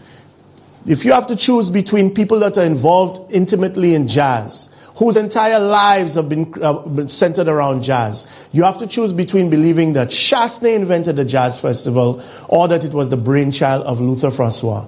If 0.87 1.07
you 1.07 1.13
have 1.13 1.29
to 1.29 1.37
choose 1.37 1.71
between 1.71 2.15
people 2.15 2.41
that 2.41 2.59
are 2.59 2.65
involved 2.65 3.33
intimately 3.33 3.95
in 3.95 4.07
jazz, 4.07 4.69
whose 4.97 5.17
entire 5.17 5.59
lives 5.59 6.15
have 6.15 6.29
been, 6.29 6.53
uh, 6.63 6.75
been 6.81 7.09
centered 7.09 7.49
around 7.49 7.83
jazz, 7.83 8.27
you 8.53 8.63
have 8.65 8.79
to 8.79 8.87
choose 8.87 9.13
between 9.13 9.49
believing 9.49 9.95
that 9.95 10.09
Chastanet 10.09 10.77
invented 10.77 11.17
the 11.17 11.25
jazz 11.25 11.59
festival 11.59 12.23
or 12.49 12.69
that 12.69 12.85
it 12.85 12.93
was 12.93 13.09
the 13.09 13.17
brainchild 13.17 13.85
of 13.87 14.01
Luther 14.01 14.31
Francois. 14.31 14.87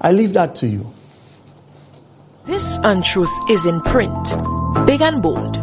I 0.00 0.12
leave 0.12 0.32
that 0.32 0.54
to 0.56 0.66
you. 0.66 0.93
This 2.44 2.78
untruth 2.84 3.32
is 3.48 3.64
in 3.64 3.80
print, 3.80 4.36
big 4.86 5.00
and 5.00 5.22
bold. 5.22 5.54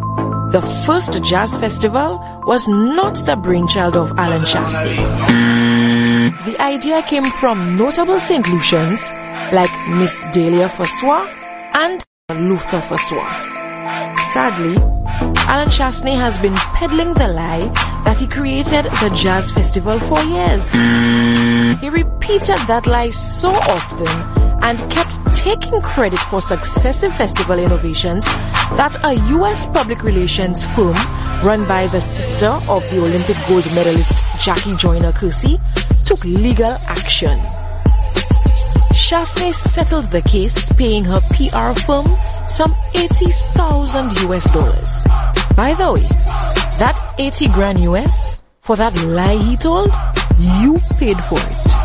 The 0.52 0.64
first 0.84 1.22
jazz 1.24 1.56
festival 1.60 2.18
was 2.48 2.68
not 2.68 3.18
the 3.24 3.36
brainchild 3.36 3.96
of 3.96 4.18
Alan 4.18 4.42
Chastanet. 4.42 5.06
The 6.44 6.60
idea 6.60 7.04
came 7.04 7.26
from 7.40 7.78
notable 7.78 8.20
St. 8.20 8.48
Lucians 8.50 9.08
like 9.54 9.70
Miss 9.90 10.26
Delia 10.34 10.70
Francois 10.70 11.28
and 11.76 12.04
Luther 12.50 12.82
Francois. 12.82 14.16
Sadly, 14.34 14.78
Alan 15.46 15.70
Chastanet 15.70 16.18
has 16.18 16.40
been 16.40 16.56
peddling 16.56 17.14
the 17.14 17.28
lie 17.28 17.72
that 18.06 18.20
he 18.20 18.26
created 18.26 18.86
the 18.86 19.12
jazz 19.14 19.52
festival 19.52 20.00
for 20.00 20.20
years. 20.24 20.72
He 20.72 21.90
repeated 21.90 22.58
that 22.66 22.88
lie 22.88 23.12
so 23.12 23.50
often 23.50 24.41
and 24.62 24.80
kept 24.92 25.34
taking 25.34 25.82
credit 25.82 26.20
for 26.20 26.42
successive 26.42 27.16
festival 27.16 27.58
innovations 27.60 28.26
that 28.78 28.96
a 29.04 29.16
U.S. 29.32 29.68
public 29.68 30.04
relations 30.04 30.66
firm 30.76 30.96
run 31.44 31.68
by 31.68 31.88
the 31.88 32.02
sister 32.02 32.48
of 32.70 32.88
the 32.92 33.00
Olympic 33.00 33.38
gold 33.48 33.66
medalist 33.74 34.24
Jackie 34.40 34.76
Joyner 34.76 35.12
Kersee 35.12 35.60
took 36.06 36.24
legal 36.24 36.74
action. 36.88 37.38
Chastanet 38.94 39.56
settled 39.56 40.10
the 40.12 40.22
case 40.22 40.72
paying 40.74 41.04
her 41.06 41.22
PR 41.32 41.80
firm 41.82 42.08
some 42.48 42.76
80,000 42.94 44.22
US 44.30 44.50
dollars. 44.52 45.04
By 45.56 45.74
the 45.74 45.94
way, 45.94 46.08
that 46.78 46.98
80 47.18 47.48
grand 47.50 47.80
US 47.82 48.42
for 48.62 48.76
that 48.76 48.96
lie 49.04 49.38
he 49.38 49.58
told, 49.58 49.92
you 50.62 50.78
paid 50.98 51.18
for 51.26 51.40
it. 51.40 51.81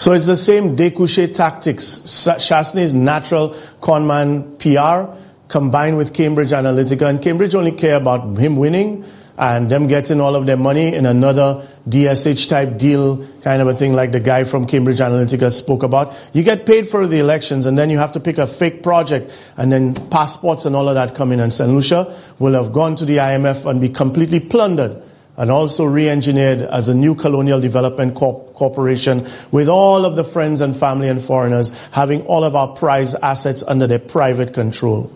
So 0.00 0.12
it's 0.12 0.24
the 0.24 0.38
same 0.38 0.76
Découché 0.76 1.34
tactics. 1.34 2.00
Chastanet's 2.38 2.94
natural 2.94 3.54
conman 3.82 4.56
PR 4.56 5.14
combined 5.48 5.98
with 5.98 6.14
Cambridge 6.14 6.52
Analytica. 6.52 7.06
And 7.06 7.20
Cambridge 7.20 7.54
only 7.54 7.72
care 7.72 7.96
about 7.96 8.38
him 8.38 8.56
winning 8.56 9.04
and 9.36 9.70
them 9.70 9.88
getting 9.88 10.18
all 10.18 10.36
of 10.36 10.46
their 10.46 10.56
money 10.56 10.94
in 10.94 11.04
another 11.04 11.68
DSH 11.86 12.48
type 12.48 12.78
deal, 12.78 13.28
kind 13.42 13.60
of 13.60 13.68
a 13.68 13.74
thing 13.74 13.92
like 13.92 14.10
the 14.10 14.20
guy 14.20 14.44
from 14.44 14.66
Cambridge 14.66 15.00
Analytica 15.00 15.52
spoke 15.52 15.82
about. 15.82 16.16
You 16.32 16.44
get 16.44 16.64
paid 16.64 16.88
for 16.88 17.06
the 17.06 17.18
elections 17.18 17.66
and 17.66 17.76
then 17.76 17.90
you 17.90 17.98
have 17.98 18.12
to 18.12 18.20
pick 18.20 18.38
a 18.38 18.46
fake 18.46 18.82
project 18.82 19.30
and 19.58 19.70
then 19.70 19.92
passports 20.08 20.64
and 20.64 20.74
all 20.74 20.88
of 20.88 20.94
that 20.94 21.14
come 21.14 21.30
in 21.30 21.40
and 21.40 21.52
St. 21.52 21.70
Lucia 21.70 22.18
will 22.38 22.54
have 22.54 22.72
gone 22.72 22.96
to 22.96 23.04
the 23.04 23.18
IMF 23.18 23.66
and 23.66 23.82
be 23.82 23.90
completely 23.90 24.40
plundered 24.40 25.02
and 25.40 25.50
also 25.50 25.86
re-engineered 25.86 26.60
as 26.60 26.90
a 26.90 26.94
new 26.94 27.14
colonial 27.14 27.62
development 27.62 28.14
corp- 28.14 28.52
corporation 28.52 29.26
with 29.50 29.70
all 29.70 30.04
of 30.04 30.14
the 30.14 30.22
friends 30.22 30.60
and 30.60 30.76
family 30.76 31.08
and 31.08 31.24
foreigners 31.24 31.70
having 31.92 32.20
all 32.26 32.44
of 32.44 32.54
our 32.54 32.76
prized 32.76 33.16
assets 33.22 33.64
under 33.66 33.86
their 33.86 33.98
private 33.98 34.52
control. 34.52 35.10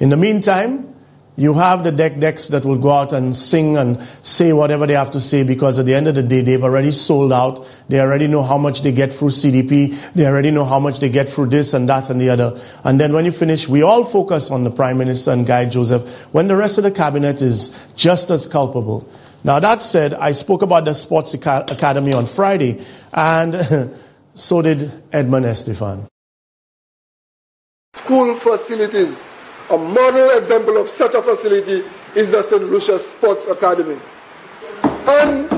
In 0.00 0.08
the 0.08 0.16
meantime, 0.16 0.94
you 1.36 1.52
have 1.52 1.84
the 1.84 1.92
deck 1.92 2.18
decks 2.18 2.48
that 2.48 2.64
will 2.64 2.78
go 2.78 2.90
out 2.90 3.12
and 3.12 3.36
sing 3.36 3.76
and 3.76 4.02
say 4.22 4.54
whatever 4.54 4.86
they 4.86 4.94
have 4.94 5.10
to 5.10 5.20
say 5.20 5.42
because 5.42 5.78
at 5.78 5.84
the 5.84 5.94
end 5.94 6.08
of 6.08 6.14
the 6.14 6.22
day, 6.22 6.40
they've 6.40 6.64
already 6.64 6.90
sold 6.90 7.30
out. 7.30 7.66
They 7.90 8.00
already 8.00 8.28
know 8.28 8.42
how 8.42 8.56
much 8.56 8.80
they 8.80 8.92
get 8.92 9.12
through 9.12 9.28
CDP. 9.28 10.14
They 10.14 10.24
already 10.24 10.50
know 10.50 10.64
how 10.64 10.80
much 10.80 11.00
they 11.00 11.10
get 11.10 11.28
through 11.28 11.50
this 11.50 11.74
and 11.74 11.86
that 11.90 12.08
and 12.08 12.18
the 12.18 12.30
other. 12.30 12.58
And 12.82 12.98
then 12.98 13.12
when 13.12 13.26
you 13.26 13.32
finish, 13.32 13.68
we 13.68 13.82
all 13.82 14.04
focus 14.04 14.50
on 14.50 14.64
the 14.64 14.70
Prime 14.70 14.96
Minister 14.96 15.32
and 15.32 15.46
Guy 15.46 15.66
Joseph 15.66 16.08
when 16.32 16.48
the 16.48 16.56
rest 16.56 16.78
of 16.78 16.84
the 16.84 16.90
cabinet 16.90 17.42
is 17.42 17.76
just 17.94 18.30
as 18.30 18.46
culpable. 18.46 19.06
Now 19.46 19.60
that 19.60 19.80
said, 19.80 20.12
I 20.12 20.32
spoke 20.32 20.62
about 20.62 20.86
the 20.86 20.94
Sports 20.94 21.32
Academy 21.34 22.12
on 22.12 22.26
Friday 22.26 22.84
and 23.12 23.94
so 24.34 24.60
did 24.60 24.90
Edmund 25.12 25.46
Estephane. 25.46 26.08
School 27.94 28.34
facilities 28.34 29.28
a 29.70 29.78
model 29.78 30.30
example 30.30 30.76
of 30.76 30.88
such 30.88 31.14
a 31.14 31.22
facility 31.22 31.84
is 32.16 32.32
the 32.32 32.42
St. 32.42 32.60
Lucia 32.64 32.98
Sports 32.98 33.46
Academy. 33.46 34.00
And, 34.82 35.50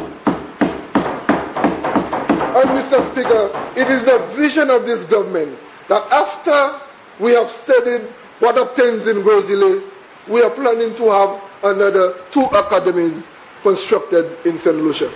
and 2.53 2.69
Mr. 2.77 3.01
Speaker, 3.01 3.51
it 3.75 3.89
is 3.89 4.05
the 4.05 4.19
vision 4.37 4.69
of 4.69 4.85
this 4.85 5.05
government 5.05 5.59
that 5.89 6.03
after 6.13 6.85
we 7.25 7.33
have 7.33 7.51
studied 7.51 8.03
what 8.41 8.59
obtains 8.59 9.07
in 9.07 9.23
Rosile, 9.23 9.83
we 10.29 10.43
are 10.43 10.51
planning 10.51 10.95
to 10.97 11.11
have 11.11 11.43
another 11.65 12.13
two 12.31 12.45
academies 12.45 13.29
constructed 13.69 14.25
in 14.47 14.59
St. 14.59 14.77
Lucia. 14.77 15.13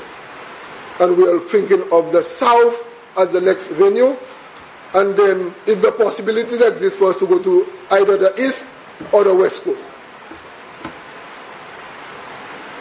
And 1.00 1.16
we 1.16 1.26
are 1.26 1.40
thinking 1.40 1.82
of 1.90 2.12
the 2.12 2.22
south 2.22 2.86
as 3.16 3.30
the 3.30 3.40
next 3.40 3.68
venue. 3.68 4.14
And 4.94 5.16
then, 5.16 5.54
if 5.66 5.80
the 5.80 5.90
possibilities 5.92 6.60
exist 6.60 6.98
for 6.98 7.10
us 7.10 7.18
to 7.18 7.26
go 7.26 7.42
to 7.42 7.66
either 7.92 8.18
the 8.18 8.32
east 8.38 8.70
or 9.10 9.24
the 9.24 9.34
West 9.34 9.64
Coast 9.64 9.88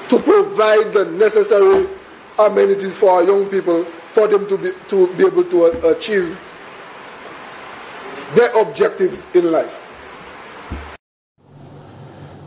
to 0.09 0.19
provide 0.19 0.91
the 0.91 1.05
necessary 1.05 1.87
amenities 2.37 2.97
for 2.97 3.11
our 3.11 3.23
young 3.23 3.47
people 3.47 3.85
for 4.11 4.27
them 4.27 4.45
to 4.49 4.57
be, 4.57 4.71
to 4.89 5.07
be 5.15 5.25
able 5.25 5.45
to 5.45 5.65
uh, 5.67 5.95
achieve 5.95 6.37
their 8.35 8.51
objectives 8.59 9.25
in 9.33 9.49
life. 9.49 9.80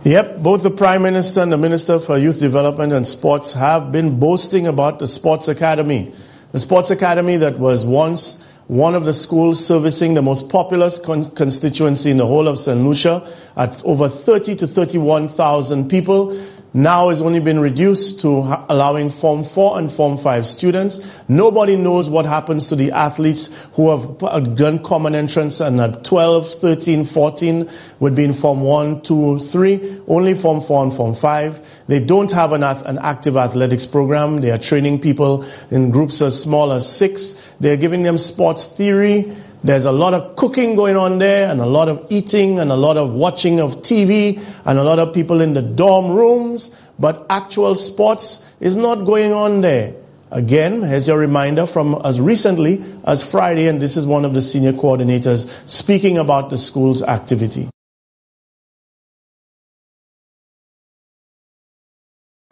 Yep, 0.05 0.41
both 0.41 0.63
the 0.63 0.71
Prime 0.71 1.01
Minister 1.03 1.41
and 1.41 1.51
the 1.51 1.57
Minister 1.57 1.99
for 1.99 2.19
Youth 2.19 2.39
Development 2.39 2.93
and 2.93 3.07
Sports 3.07 3.55
have 3.55 3.91
been 3.91 4.21
boasting 4.21 4.67
about 4.67 4.99
the 4.99 5.07
Sports 5.07 5.49
Academy. 5.49 6.15
The 6.53 6.59
Sports 6.59 6.91
Academy 6.91 7.39
that 7.39 7.59
was 7.59 7.87
once 7.87 8.37
one 8.67 8.95
of 8.95 9.07
the 9.07 9.15
schools 9.15 9.67
servicing 9.67 10.13
the 10.13 10.21
most 10.21 10.51
populous 10.51 10.99
con- 10.99 11.31
constituency 11.31 12.11
in 12.11 12.19
the 12.19 12.27
whole 12.27 12.49
of 12.49 12.59
St. 12.59 12.79
Lucia 12.81 13.27
at 13.57 13.83
over 13.83 14.11
30 14.11 14.57
to 14.57 14.67
31,000 14.67 15.89
people 15.89 16.39
now 16.75 17.09
has 17.09 17.23
only 17.23 17.39
been 17.39 17.61
reduced 17.61 18.21
to 18.21 18.29
allowing 18.69 19.09
Form 19.09 19.45
4 19.45 19.79
and 19.79 19.93
Form 19.93 20.19
5 20.19 20.45
students. 20.45 21.01
Nobody 21.29 21.77
knows 21.77 22.11
what 22.11 22.27
happens 22.27 22.67
to 22.69 22.77
the 22.77 22.91
athletes 22.91 23.49
who 23.75 23.91
have 23.91 24.21
uh, 24.23 24.41
done 24.41 24.83
common 24.83 25.15
entrance 25.15 25.61
and 25.61 25.81
at 25.81 26.05
12, 26.05 26.55
13, 26.55 27.05
14 27.05 27.71
would 28.01 28.17
be 28.17 28.25
in 28.25 28.35
Form 28.35 28.61
1, 28.61 29.03
2, 29.03 29.39
3, 29.39 30.03
only 30.09 30.35
Form 30.35 30.61
4 30.61 30.83
and 30.83 30.93
Form 30.93 31.15
5. 31.15 31.67
They 31.87 32.01
don't 32.01 32.33
have 32.33 32.53
an, 32.53 32.65
an 32.65 32.99
active 32.99 33.37
athletics 33.37 33.87
program. 33.87 34.41
They 34.41 34.51
are 34.51 34.59
training 34.59 35.01
people 35.01 35.47
in 35.71 35.93
groups 35.93 36.21
as 36.23 36.41
small 36.43 36.73
as 36.73 36.91
six. 36.91 37.37
They're 37.61 37.77
giving 37.77 38.03
them 38.03 38.19
sports 38.19 38.67
theory. 38.67 39.37
There's 39.65 39.87
a 39.87 39.93
lot 39.93 40.13
of 40.13 40.37
cooking 40.37 40.77
going 40.77 40.95
on 40.95 41.19
there 41.19 41.51
and 41.51 41.59
a 41.59 41.65
lot 41.65 41.89
of 41.89 42.07
eating 42.11 42.59
and 42.59 42.71
a 42.71 42.77
lot 42.77 42.99
of 42.99 43.13
watching 43.13 43.61
of 43.61 43.77
TV 43.77 44.39
and 44.67 44.79
a 44.79 44.85
lot 44.85 44.99
of 44.99 45.15
people 45.15 45.41
in 45.41 45.55
the 45.55 45.63
dorm 45.63 46.11
rooms, 46.11 46.71
but 46.99 47.25
actual 47.31 47.75
sports 47.75 48.45
is 48.61 48.77
not 48.77 49.07
going 49.07 49.33
on 49.33 49.63
there. 49.63 49.95
Again, 50.31 50.83
here's 50.83 51.09
your 51.09 51.17
reminder 51.17 51.65
from 51.65 51.99
as 52.05 52.21
recently 52.21 52.85
as 53.05 53.23
Friday, 53.23 53.67
and 53.67 53.81
this 53.81 53.97
is 53.97 54.05
one 54.05 54.27
of 54.27 54.35
the 54.35 54.43
senior 54.43 54.75
coordinators 54.75 55.49
speaking 55.67 56.19
about 56.19 56.51
the 56.51 56.59
school's 56.59 57.03
activity. 57.03 57.71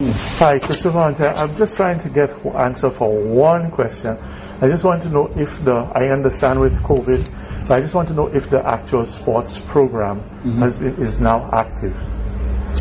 Hi, 0.01 0.57
Christopher. 0.57 0.99
I'm 0.99 1.57
just 1.57 1.75
trying 1.75 1.99
to 1.99 2.09
get 2.09 2.31
answer 2.55 2.89
for 2.89 3.23
one 3.23 3.69
question. 3.69 4.17
I 4.61 4.67
just 4.67 4.83
want 4.83 5.01
to 5.03 5.09
know 5.09 5.27
if 5.35 5.63
the, 5.65 5.73
I 5.73 6.09
understand 6.09 6.59
with 6.59 6.73
COVID, 6.83 7.67
but 7.67 7.77
I 7.77 7.81
just 7.81 7.93
want 7.93 8.07
to 8.09 8.13
know 8.13 8.27
if 8.27 8.49
the 8.49 8.65
actual 8.65 9.05
sports 9.05 9.59
program 9.67 10.19
mm-hmm. 10.19 10.61
has, 10.61 10.81
is 10.81 11.19
now 11.19 11.49
active. 11.51 11.95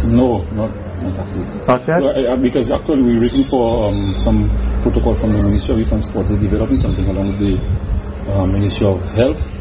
No, 0.05 0.39
not, 0.53 0.71
not 1.03 1.19
active. 1.19 1.67
Not 1.69 1.89
yet? 1.89 2.03
Well, 2.03 2.37
because 2.37 2.71
actually 2.71 3.03
we're 3.03 3.21
waiting 3.21 3.45
for 3.45 3.87
um, 3.89 4.13
some 4.15 4.51
protocol 4.83 5.15
from 5.15 5.33
the 5.33 5.43
Ministry 5.43 5.75
of 5.75 5.79
Youth 5.81 5.93
and 5.93 6.03
Sports. 6.05 6.31
They're 6.31 6.41
developing 6.41 6.77
something 6.77 7.07
along 7.09 7.29
with 7.29 7.39
the 7.39 8.33
uh, 8.33 8.47
Ministry 8.47 8.87
of 8.87 9.01
Health 9.15 9.59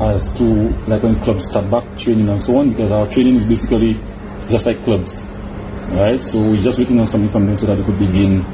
as 0.00 0.30
to 0.32 0.44
like 0.86 1.02
when 1.02 1.16
clubs 1.20 1.46
start 1.46 1.68
back 1.70 1.84
training 1.98 2.28
and 2.28 2.40
so 2.40 2.56
on 2.56 2.70
because 2.70 2.92
our 2.92 3.10
training 3.10 3.34
is 3.36 3.44
basically 3.44 3.94
just 4.48 4.66
like 4.66 4.78
clubs. 4.84 5.24
Right? 5.92 6.20
So 6.20 6.38
we're 6.40 6.62
just 6.62 6.78
waiting 6.78 7.00
on 7.00 7.06
something 7.06 7.30
from 7.30 7.46
them 7.46 7.56
so 7.56 7.66
that 7.66 7.76
they 7.76 7.84
could 7.84 7.98
begin 7.98 8.44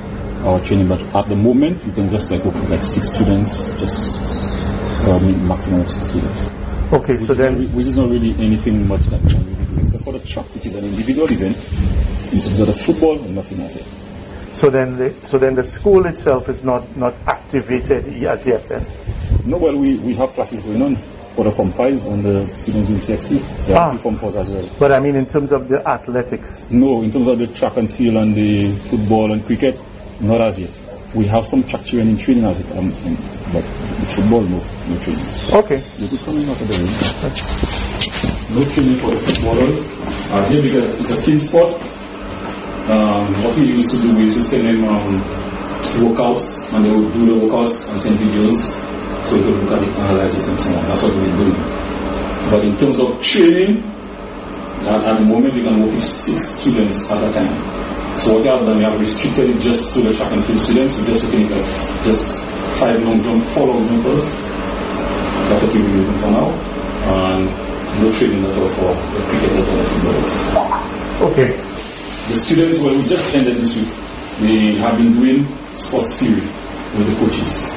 our 0.45 0.61
training, 0.61 0.89
but 0.89 1.01
at 1.15 1.27
the 1.27 1.37
moment 1.37 1.83
you 1.85 1.93
can 1.93 2.09
just 2.09 2.31
like 2.31 2.45
work 2.45 2.55
with 2.55 2.71
like 2.71 2.83
six 2.83 3.09
students, 3.09 3.69
just 3.81 4.19
uh, 5.07 5.19
maximum 5.49 5.81
of 5.81 5.91
six 5.91 6.09
students. 6.09 6.47
Okay, 6.93 7.15
which 7.15 7.27
so 7.27 7.35
then 7.35 7.65
not, 7.65 7.73
which 7.73 7.87
is 7.87 7.99
not 7.99 8.09
really 8.11 8.31
anything 8.39 8.87
much 8.87 9.03
that 9.07 9.21
we 9.23 9.33
can 9.33 9.47
really 9.47 9.65
do 9.75 9.83
except 9.83 10.05
for 10.05 10.13
the 10.13 10.21
track, 10.21 10.47
which 10.55 10.67
is 10.67 10.77
an 10.77 10.85
individual 10.85 11.31
event. 11.31 11.57
In 12.33 12.41
terms 12.41 12.61
of 12.61 12.67
the 12.67 12.73
football, 12.73 13.19
and 13.19 13.35
nothing 13.35 13.61
else. 13.61 13.75
So 14.59 14.71
then, 14.71 14.97
the, 14.97 15.15
so 15.29 15.39
then 15.39 15.55
the 15.55 15.63
school 15.63 16.07
itself 16.07 16.49
is 16.49 16.63
not 16.65 16.97
not 16.97 17.15
activated 17.27 18.07
as 18.25 18.47
yet. 18.47 18.69
Then. 18.69 18.87
No, 19.45 19.59
well, 19.59 19.77
we, 19.77 19.97
we 19.99 20.15
have 20.15 20.31
classes 20.31 20.61
going 20.61 20.81
on 20.83 20.97
for 21.35 21.45
the 21.45 21.51
Form 21.51 21.73
5s 21.73 22.11
and 22.11 22.25
the 22.25 22.47
students 22.55 22.89
in 22.89 22.97
TXC. 22.97 23.67
There 23.67 23.77
ah. 23.77 23.97
Form 23.97 24.17
4s 24.17 24.37
as 24.37 24.49
well. 24.49 24.71
But 24.79 24.93
I 24.93 25.01
mean 25.01 25.17
in 25.17 25.27
terms 25.27 25.53
of 25.53 25.69
the 25.69 25.87
athletics? 25.87 26.71
No, 26.71 27.03
in 27.03 27.11
terms 27.11 27.27
of 27.29 27.39
the 27.39 27.49
track 27.49 27.77
and 27.77 27.93
field 27.93 28.17
and 28.17 28.35
the 28.35 28.73
football 28.89 29.33
and 29.33 29.45
cricket, 29.45 29.79
not 30.21 30.41
as 30.41 30.59
yet. 30.59 30.71
We 31.15 31.27
have 31.27 31.47
some 31.47 31.63
track 31.65 31.85
training 31.85 32.19
training 32.19 32.45
as 32.45 32.59
it, 32.61 32.71
um, 32.77 32.91
um, 32.91 33.15
but 33.53 33.63
football, 34.15 34.43
no, 34.43 34.59
no 34.59 34.99
training. 34.99 35.27
Okay. 35.53 35.83
You 35.99 36.09
could 36.09 36.21
come 36.21 36.39
in 36.39 36.49
after 36.49 36.65
the 36.65 36.79
ring. 36.79 36.91
No 38.55 38.65
training 38.73 38.99
for 39.01 39.11
the 39.11 39.21
footballers 39.21 40.01
as 40.33 40.55
yet 40.55 40.63
because 40.63 41.01
it's 41.01 41.11
a 41.11 41.23
team 41.23 41.39
sport. 41.39 41.75
Um, 42.91 43.33
what 43.43 43.57
we 43.57 43.65
used 43.67 43.91
to 43.93 44.01
do, 44.01 44.15
we 44.15 44.25
used 44.25 44.37
to 44.37 44.43
send 44.43 44.67
them 44.69 44.85
um, 44.85 45.21
workouts 46.03 46.71
and 46.75 46.85
they 46.85 46.91
would 46.91 47.13
do 47.13 47.27
the 47.27 47.47
workouts 47.47 47.91
and 47.93 48.03
send 48.03 48.19
videos 48.19 48.75
so 49.25 49.37
we 49.37 49.43
could 49.43 49.63
look 49.63 49.79
at 49.79 49.83
it, 49.83 49.95
analyze 50.01 50.37
it 50.39 50.51
and 50.51 50.61
so 50.61 50.75
on. 50.75 50.85
That's 50.89 51.03
what 51.03 51.15
we're 51.15 51.37
doing. 51.37 51.55
But 52.51 52.65
in 52.65 52.77
terms 52.77 53.01
of 53.01 53.23
training, 53.23 53.83
at, 54.85 55.05
at 55.05 55.19
the 55.19 55.25
moment 55.25 55.55
we 55.55 55.63
can 55.63 55.81
work 55.81 55.93
with 55.93 56.05
six 56.05 56.61
students 56.61 57.11
at 57.11 57.23
a 57.23 57.33
time. 57.33 57.74
So 58.17 58.35
what 58.35 58.43
we 58.43 58.49
have 58.49 58.61
done, 58.61 58.79
we 58.79 58.85
have 58.85 58.99
restricted 58.99 59.51
it 59.51 59.61
just 59.61 59.95
to 59.95 60.01
the 60.03 60.15
track 60.15 60.33
and 60.33 60.45
field 60.45 60.61
students. 60.61 60.97
We're 60.97 61.07
just 61.07 61.25
looking 61.25 61.53
at 61.53 62.05
just 62.05 62.41
five 62.79 63.03
long 63.03 63.23
jump, 63.23 63.45
four 63.49 63.67
long 63.67 63.89
jumpers, 63.89 64.29
that's 65.49 65.63
what 65.63 65.75
we're 65.75 65.83
looking 65.83 66.21
for 66.21 66.31
now. 66.31 66.49
And 67.05 67.47
no 68.03 68.13
training 68.13 68.45
at 68.45 68.59
all 68.59 68.69
for 68.69 68.95
the 69.13 69.21
cricketers 69.29 69.69
or 69.69 69.77
the 69.77 69.85
footballers. 69.85 70.35
Okay. 71.33 71.51
The 72.29 72.37
students, 72.37 72.79
well, 72.79 72.97
we 72.97 73.05
just 73.05 73.35
ended 73.35 73.57
this 73.57 73.77
week. 73.77 73.89
They 74.41 74.75
have 74.77 74.97
been 74.97 75.13
doing 75.13 75.47
sports 75.77 76.19
theory 76.19 76.41
with 76.97 77.07
the 77.07 77.15
coaches. 77.21 77.69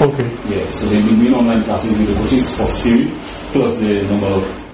Okay. 0.00 0.28
Yeah, 0.48 0.68
so 0.70 0.86
they've 0.86 1.04
been 1.04 1.18
doing 1.18 1.34
online 1.34 1.62
classes 1.64 1.98
with 1.98 2.08
the 2.08 2.14
coaches, 2.14 2.48
sports 2.48 2.82
theory, 2.82 3.12
plus 3.52 3.78
the 3.78 4.02
number 4.04 4.26
of 4.26 4.65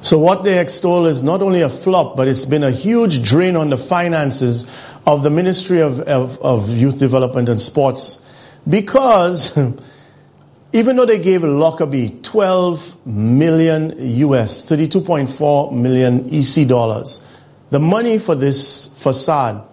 So 0.00 0.18
what 0.18 0.44
they 0.44 0.60
extol 0.60 1.06
is 1.06 1.22
not 1.22 1.42
only 1.42 1.62
a 1.62 1.68
flop, 1.68 2.16
but 2.16 2.28
it's 2.28 2.44
been 2.44 2.62
a 2.62 2.70
huge 2.70 3.22
drain 3.22 3.56
on 3.56 3.70
the 3.70 3.78
finances 3.78 4.66
of 5.06 5.22
the 5.22 5.30
Ministry 5.30 5.80
of, 5.80 6.00
of, 6.02 6.38
of 6.38 6.68
Youth 6.68 6.98
Development 6.98 7.48
and 7.48 7.60
Sports. 7.60 8.20
Because 8.68 9.58
even 10.72 10.96
though 10.96 11.06
they 11.06 11.18
gave 11.18 11.42
Lockerbie 11.42 12.20
12 12.22 13.06
million 13.06 13.94
US, 13.98 14.64
32.4 14.64 15.72
million 15.72 16.32
EC 16.32 16.68
dollars, 16.68 17.20
the 17.70 17.80
money 17.80 18.18
for 18.18 18.34
this 18.34 18.86
facade 18.98 19.64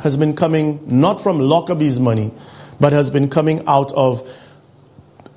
has 0.00 0.16
been 0.16 0.34
coming 0.34 0.80
not 0.86 1.22
from 1.22 1.38
Lockerbie's 1.38 2.00
money, 2.00 2.32
but 2.80 2.92
has 2.92 3.10
been 3.10 3.30
coming 3.30 3.64
out 3.66 3.92
of 3.92 4.28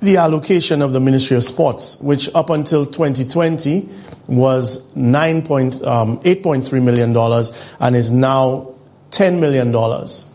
the 0.02 0.18
allocation 0.18 0.82
of 0.82 0.92
the 0.92 1.00
Ministry 1.00 1.36
of 1.36 1.44
Sports, 1.44 1.96
which 2.00 2.28
up 2.34 2.50
until 2.50 2.84
2020 2.84 3.88
was 4.26 4.82
9.8.3 4.96 6.72
um, 6.72 6.84
million 6.84 7.12
dollars 7.12 7.52
and 7.80 7.96
is 7.96 8.12
now 8.12 8.74
10 9.12 9.40
million 9.40 9.70
dollars. 9.72 10.26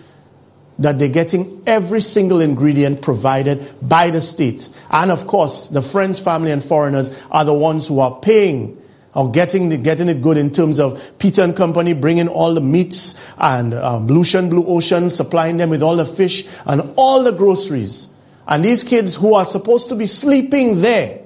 that 0.79 0.97
they're 0.97 1.09
getting 1.09 1.61
every 1.67 2.01
single 2.01 2.41
ingredient 2.41 3.01
provided 3.01 3.75
by 3.81 4.09
the 4.09 4.19
state. 4.19 4.69
And 4.89 5.11
of 5.11 5.27
course, 5.27 5.69
the 5.69 5.81
friends, 5.81 6.19
family, 6.19 6.51
and 6.51 6.63
foreigners 6.63 7.11
are 7.29 7.45
the 7.45 7.53
ones 7.53 7.87
who 7.87 7.99
are 7.99 8.19
paying 8.19 8.80
or 9.13 9.31
getting 9.31 9.69
the, 9.69 9.77
getting 9.77 10.07
it 10.07 10.21
good 10.21 10.37
in 10.37 10.51
terms 10.51 10.79
of 10.79 11.01
Peter 11.19 11.43
and 11.43 11.55
Company 11.55 11.93
bringing 11.93 12.27
all 12.27 12.53
the 12.53 12.61
meats 12.61 13.15
and 13.37 13.73
um, 13.73 14.07
Blue 14.07 14.21
Ocean, 14.21 14.49
Blue 14.49 14.65
Ocean 14.65 15.09
supplying 15.09 15.57
them 15.57 15.69
with 15.69 15.83
all 15.83 15.97
the 15.97 16.05
fish 16.05 16.47
and 16.65 16.93
all 16.95 17.23
the 17.23 17.31
groceries. 17.31 18.07
And 18.47 18.63
these 18.63 18.83
kids 18.83 19.15
who 19.15 19.33
are 19.33 19.45
supposed 19.45 19.89
to 19.89 19.95
be 19.95 20.05
sleeping 20.05 20.81
there 20.81 21.21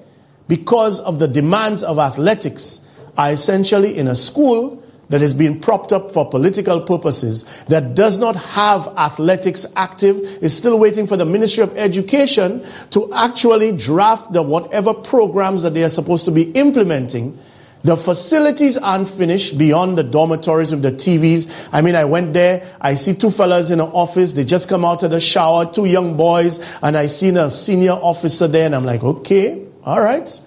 because 0.47 0.99
of 0.99 1.19
the 1.19 1.27
demands 1.27 1.83
of 1.83 1.99
athletics 1.99 2.81
are 3.17 3.31
essentially 3.31 3.97
in 3.97 4.07
a 4.07 4.15
school 4.15 4.81
that 5.09 5.21
is 5.21 5.35
being 5.35 5.61
propped 5.61 5.91
up 5.91 6.11
for 6.11 6.27
political 6.29 6.81
purposes, 6.81 7.45
that 7.67 7.93
does 7.93 8.17
not 8.17 8.35
have 8.35 8.87
athletics 8.97 9.65
active, 9.75 10.17
is 10.41 10.57
still 10.57 10.79
waiting 10.79 11.05
for 11.05 11.15
the 11.15 11.25
Ministry 11.25 11.63
of 11.63 11.77
Education 11.77 12.65
to 12.89 13.13
actually 13.13 13.71
draft 13.71 14.33
the 14.33 14.41
whatever 14.41 14.95
programs 14.95 15.61
that 15.61 15.75
they 15.75 15.83
are 15.83 15.89
supposed 15.89 16.25
to 16.25 16.31
be 16.31 16.51
implementing 16.51 17.37
the 17.83 17.95
facilities 17.95 18.77
aren't 18.77 19.09
finished 19.09 19.57
beyond 19.57 19.97
the 19.97 20.03
dormitories 20.03 20.71
with 20.71 20.81
the 20.81 20.91
TVs. 20.91 21.47
I 21.71 21.81
mean, 21.81 21.95
I 21.95 22.05
went 22.05 22.33
there, 22.33 22.75
I 22.81 22.95
see 22.95 23.13
two 23.13 23.29
fellas 23.29 23.69
in 23.69 23.79
an 23.79 23.87
office, 23.87 24.33
they 24.33 24.43
just 24.43 24.67
come 24.67 24.83
out 24.83 25.03
of 25.03 25.11
the 25.11 25.19
shower, 25.19 25.71
two 25.71 25.85
young 25.85 26.17
boys, 26.17 26.59
and 26.81 26.97
I 26.97 27.07
seen 27.07 27.37
a 27.37 27.49
senior 27.49 27.91
officer 27.91 28.47
there, 28.47 28.65
and 28.65 28.73
I'm 28.73 28.85
like, 28.85 29.03
okay, 29.03 29.67
alright. 29.85 30.39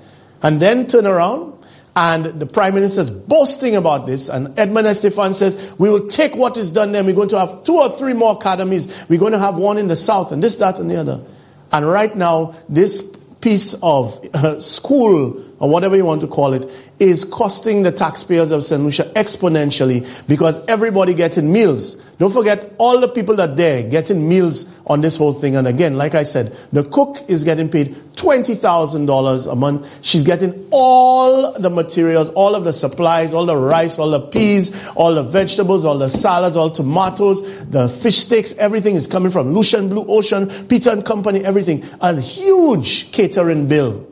And 0.42 0.60
then 0.60 0.88
turn 0.88 1.06
around, 1.06 1.64
and 1.94 2.40
the 2.40 2.46
Prime 2.46 2.74
Minister 2.74 3.02
is 3.02 3.10
boasting 3.10 3.76
about 3.76 4.06
this, 4.06 4.28
and 4.28 4.58
Edmund 4.58 4.88
Estephane 4.88 5.34
says, 5.34 5.74
we 5.78 5.90
will 5.90 6.08
take 6.08 6.34
what 6.34 6.56
is 6.56 6.72
done 6.72 6.92
there, 6.92 7.04
we're 7.04 7.14
going 7.14 7.28
to 7.28 7.38
have 7.38 7.62
two 7.62 7.76
or 7.76 7.96
three 7.96 8.14
more 8.14 8.36
academies, 8.36 8.88
we're 9.08 9.20
going 9.20 9.32
to 9.32 9.38
have 9.38 9.54
one 9.54 9.78
in 9.78 9.86
the 9.86 9.96
south, 9.96 10.32
and 10.32 10.42
this, 10.42 10.56
that, 10.56 10.78
and 10.78 10.90
the 10.90 10.96
other. 10.96 11.24
And 11.70 11.86
right 11.88 12.16
now, 12.16 12.56
this 12.68 13.02
piece 13.40 13.74
of 13.82 14.18
uh, 14.34 14.58
school 14.60 15.44
or 15.58 15.68
whatever 15.68 15.96
you 15.96 16.04
want 16.04 16.20
to 16.20 16.26
call 16.26 16.52
it, 16.54 16.68
is 16.98 17.24
costing 17.24 17.82
the 17.82 17.92
taxpayers 17.92 18.50
of 18.50 18.62
St. 18.62 18.82
Lucia 18.82 19.10
exponentially 19.14 20.06
because 20.26 20.58
everybody 20.66 21.14
getting 21.14 21.52
meals. 21.52 21.96
Don't 22.18 22.32
forget 22.32 22.74
all 22.78 22.98
the 23.00 23.08
people 23.08 23.36
that 23.36 23.56
there 23.56 23.88
getting 23.88 24.28
meals 24.28 24.66
on 24.86 25.00
this 25.00 25.16
whole 25.16 25.32
thing. 25.32 25.54
And 25.54 25.68
again, 25.68 25.96
like 25.96 26.14
I 26.14 26.24
said, 26.24 26.56
the 26.72 26.82
cook 26.82 27.24
is 27.28 27.44
getting 27.44 27.68
paid 27.68 27.94
$20,000 28.16 29.52
a 29.52 29.54
month. 29.54 29.88
She's 30.02 30.24
getting 30.24 30.66
all 30.70 31.52
the 31.52 31.70
materials, 31.70 32.30
all 32.30 32.56
of 32.56 32.64
the 32.64 32.72
supplies, 32.72 33.34
all 33.34 33.46
the 33.46 33.56
rice, 33.56 33.98
all 33.98 34.10
the 34.10 34.20
peas, 34.20 34.74
all 34.96 35.14
the 35.14 35.22
vegetables, 35.22 35.84
all 35.84 35.98
the 35.98 36.08
salads, 36.08 36.56
all 36.56 36.70
tomatoes, 36.70 37.40
the 37.70 37.88
fish 37.88 38.18
sticks, 38.18 38.54
everything 38.54 38.96
is 38.96 39.06
coming 39.06 39.30
from 39.30 39.54
Lucian 39.54 39.88
Blue 39.88 40.04
Ocean, 40.08 40.48
Peter 40.66 40.90
and 40.90 41.04
Company, 41.04 41.44
everything. 41.44 41.84
A 42.00 42.20
huge 42.20 43.12
catering 43.12 43.68
bill 43.68 44.07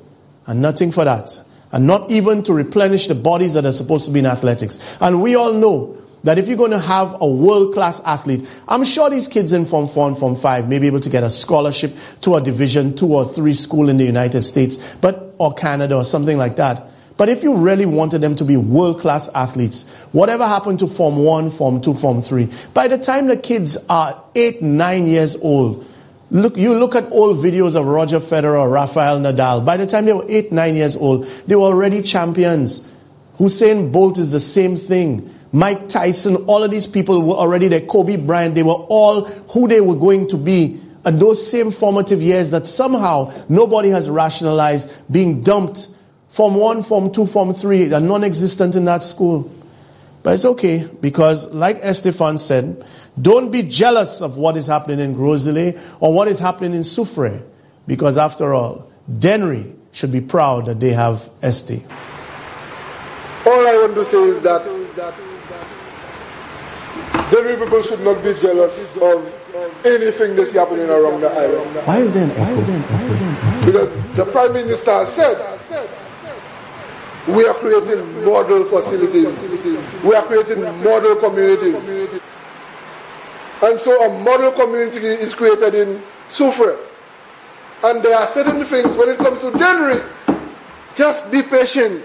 and 0.46 0.62
nothing 0.62 0.92
for 0.92 1.04
that. 1.04 1.42
And 1.72 1.86
not 1.86 2.10
even 2.10 2.42
to 2.44 2.52
replenish 2.52 3.08
the 3.08 3.14
bodies 3.14 3.54
that 3.54 3.66
are 3.66 3.72
supposed 3.72 4.06
to 4.06 4.10
be 4.12 4.20
in 4.20 4.26
athletics. 4.26 4.78
And 5.00 5.20
we 5.20 5.34
all 5.34 5.52
know 5.52 5.98
that 6.24 6.38
if 6.38 6.48
you're 6.48 6.56
going 6.56 6.70
to 6.70 6.78
have 6.78 7.16
a 7.20 7.26
world-class 7.26 8.00
athlete, 8.04 8.48
I'm 8.66 8.84
sure 8.84 9.10
these 9.10 9.28
kids 9.28 9.52
in 9.52 9.66
Form 9.66 9.88
4 9.88 10.08
and 10.08 10.18
Form 10.18 10.36
5 10.36 10.68
may 10.68 10.78
be 10.78 10.86
able 10.86 11.00
to 11.00 11.10
get 11.10 11.22
a 11.22 11.30
scholarship 11.30 11.94
to 12.22 12.36
a 12.36 12.40
Division 12.40 12.96
2 12.96 13.06
or 13.06 13.32
3 13.32 13.54
school 13.54 13.88
in 13.88 13.96
the 13.96 14.04
United 14.04 14.42
States, 14.42 14.76
but, 15.00 15.34
or 15.38 15.54
Canada 15.54 15.96
or 15.96 16.04
something 16.04 16.38
like 16.38 16.56
that. 16.56 16.88
But 17.16 17.28
if 17.28 17.42
you 17.42 17.54
really 17.54 17.86
wanted 17.86 18.20
them 18.20 18.36
to 18.36 18.44
be 18.44 18.56
world-class 18.56 19.28
athletes, 19.34 19.84
whatever 20.12 20.46
happened 20.46 20.80
to 20.80 20.88
Form 20.88 21.16
1, 21.16 21.50
Form 21.50 21.80
2, 21.80 21.94
Form 21.94 22.22
3, 22.22 22.50
by 22.74 22.88
the 22.88 22.98
time 22.98 23.26
the 23.26 23.36
kids 23.36 23.78
are 23.88 24.22
8, 24.34 24.62
9 24.62 25.06
years 25.06 25.36
old, 25.36 25.86
Look, 26.30 26.56
you 26.56 26.74
look 26.74 26.94
at 26.94 27.10
old 27.12 27.38
videos 27.38 27.76
of 27.76 27.86
Roger 27.86 28.18
Federer 28.18 28.60
or 28.60 28.68
Rafael 28.68 29.20
Nadal. 29.20 29.64
By 29.64 29.76
the 29.76 29.86
time 29.86 30.06
they 30.06 30.12
were 30.12 30.26
eight, 30.28 30.50
nine 30.50 30.74
years 30.74 30.96
old, 30.96 31.26
they 31.46 31.54
were 31.54 31.62
already 31.62 32.02
champions. 32.02 32.86
Usain 33.38 33.92
Bolt 33.92 34.18
is 34.18 34.32
the 34.32 34.40
same 34.40 34.76
thing. 34.76 35.32
Mike 35.52 35.88
Tyson, 35.88 36.36
all 36.46 36.64
of 36.64 36.70
these 36.70 36.86
people 36.86 37.22
were 37.22 37.34
already 37.34 37.68
there. 37.68 37.80
Kobe 37.80 38.16
Bryant, 38.16 38.54
they 38.54 38.62
were 38.64 38.72
all 38.72 39.24
who 39.24 39.68
they 39.68 39.80
were 39.80 39.94
going 39.94 40.28
to 40.28 40.36
be. 40.36 40.80
And 41.04 41.20
those 41.20 41.48
same 41.48 41.70
formative 41.70 42.20
years 42.20 42.50
that 42.50 42.66
somehow 42.66 43.32
nobody 43.48 43.90
has 43.90 44.10
rationalized 44.10 44.92
being 45.10 45.42
dumped 45.42 45.88
Form 46.36 46.56
1, 46.56 46.82
Form 46.82 47.10
2, 47.10 47.24
Form 47.24 47.54
3 47.54 47.84
they're 47.84 47.98
non-existent 47.98 48.76
in 48.76 48.84
that 48.84 49.02
school. 49.02 49.50
But 50.26 50.34
it's 50.34 50.44
okay 50.44 50.88
because 51.00 51.54
like 51.54 51.80
Estephane 51.82 52.40
said, 52.40 52.84
don't 53.22 53.52
be 53.52 53.62
jealous 53.62 54.20
of 54.20 54.36
what 54.36 54.56
is 54.56 54.66
happening 54.66 54.98
in 54.98 55.12
Gros 55.12 55.46
or 55.46 56.12
what 56.12 56.26
is 56.26 56.40
happening 56.40 56.74
in 56.74 56.80
Soufriere 56.80 57.44
because 57.86 58.18
after 58.18 58.52
all, 58.52 58.90
Dennery 59.20 59.72
should 59.92 60.10
be 60.10 60.20
proud 60.20 60.66
that 60.66 60.80
they 60.80 60.90
have 60.90 61.30
ST. 61.48 61.80
All 63.46 63.68
I 63.68 63.76
want 63.76 63.94
to 63.94 64.04
say 64.04 64.20
is 64.20 64.42
that 64.42 64.64
Dennery 67.30 67.64
people 67.64 67.82
should 67.82 68.00
not 68.00 68.20
be 68.24 68.34
jealous 68.34 68.96
of 68.96 69.86
anything 69.86 70.34
that's 70.34 70.50
happening 70.50 70.90
around 70.90 71.20
the 71.20 71.30
island. 71.30 71.86
Why 71.86 71.98
is 72.00 72.12
there 72.14 72.24
an 72.24 72.32
echo? 72.32 73.64
Because 73.64 74.04
the 74.14 74.24
Prime 74.24 74.54
Minister 74.54 75.06
said 75.06 76.02
we 77.28 77.44
are 77.44 77.54
creating 77.54 78.24
model 78.24 78.64
facilities. 78.64 79.50
We 80.04 80.14
are 80.14 80.22
creating 80.24 80.62
model 80.84 81.16
communities. 81.16 82.20
And 83.62 83.80
so 83.80 84.00
a 84.04 84.22
model 84.22 84.52
community 84.52 84.98
is 85.06 85.34
created 85.34 85.74
in 85.74 86.02
Soufriere. 86.28 86.78
And 87.82 88.02
there 88.02 88.16
are 88.16 88.26
certain 88.26 88.64
things 88.64 88.96
when 88.96 89.08
it 89.08 89.18
comes 89.18 89.40
to 89.40 89.50
Dennery, 89.58 90.02
just 90.94 91.30
be 91.30 91.42
patient. 91.42 92.04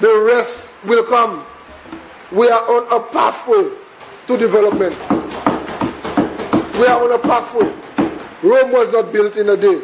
The 0.00 0.24
rest 0.26 0.76
will 0.84 1.04
come. 1.04 1.44
We 2.32 2.48
are 2.48 2.62
on 2.62 3.00
a 3.00 3.12
pathway 3.12 3.70
to 4.26 4.36
development. 4.36 4.94
We 6.78 6.86
are 6.86 7.02
on 7.02 7.12
a 7.12 7.18
pathway. 7.18 7.72
Rome 8.42 8.72
was 8.72 8.92
not 8.92 9.12
built 9.12 9.36
in 9.36 9.48
a 9.48 9.56
day. 9.56 9.82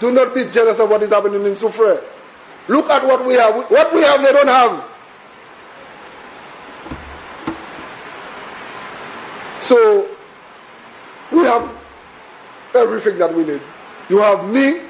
Do 0.00 0.12
not 0.12 0.34
be 0.34 0.44
jealous 0.46 0.78
of 0.78 0.90
what 0.90 1.02
is 1.02 1.10
happening 1.10 1.44
in 1.44 1.52
Soufriere. 1.52 2.02
Look 2.68 2.88
at 2.90 3.04
what 3.04 3.26
we 3.26 3.34
have. 3.34 3.70
What 3.70 3.92
we 3.92 4.02
have, 4.02 4.22
they 4.22 4.32
don't 4.32 4.48
have. 4.48 4.88
So, 9.60 10.08
we 11.30 11.44
have 11.44 11.70
everything 12.74 13.18
that 13.18 13.34
we 13.34 13.44
need. 13.44 13.60
You 14.08 14.18
have 14.18 14.48
me. 14.48 14.80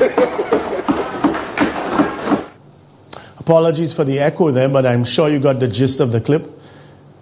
Apologies 3.38 3.92
for 3.92 4.04
the 4.04 4.18
echo 4.18 4.50
there, 4.50 4.68
but 4.68 4.86
I'm 4.86 5.04
sure 5.04 5.28
you 5.28 5.40
got 5.40 5.60
the 5.60 5.68
gist 5.68 6.00
of 6.00 6.12
the 6.12 6.20
clip. 6.20 6.58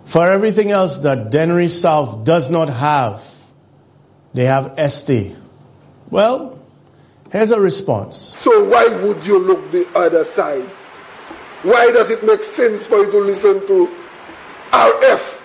For 0.07 0.27
everything 0.27 0.71
else 0.71 0.99
that 0.99 1.31
Dennery 1.31 1.69
South 1.69 2.25
does 2.25 2.51
not 2.51 2.69
have, 2.69 3.23
they 4.35 4.45
have 4.45 4.75
ST. 4.91 5.37
Well, 6.11 6.58
here's 7.31 7.51
a 7.51 7.61
response. 7.61 8.35
So 8.39 8.65
why 8.65 8.89
would 8.89 9.25
you 9.25 9.39
look 9.39 9.71
the 9.71 9.89
other 9.95 10.25
side? 10.25 10.69
Why 11.63 11.91
does 11.93 12.11
it 12.11 12.23
make 12.25 12.43
sense 12.43 12.87
for 12.87 12.99
you 12.99 13.11
to 13.11 13.19
listen 13.19 13.67
to 13.67 13.89
RF 14.71 15.39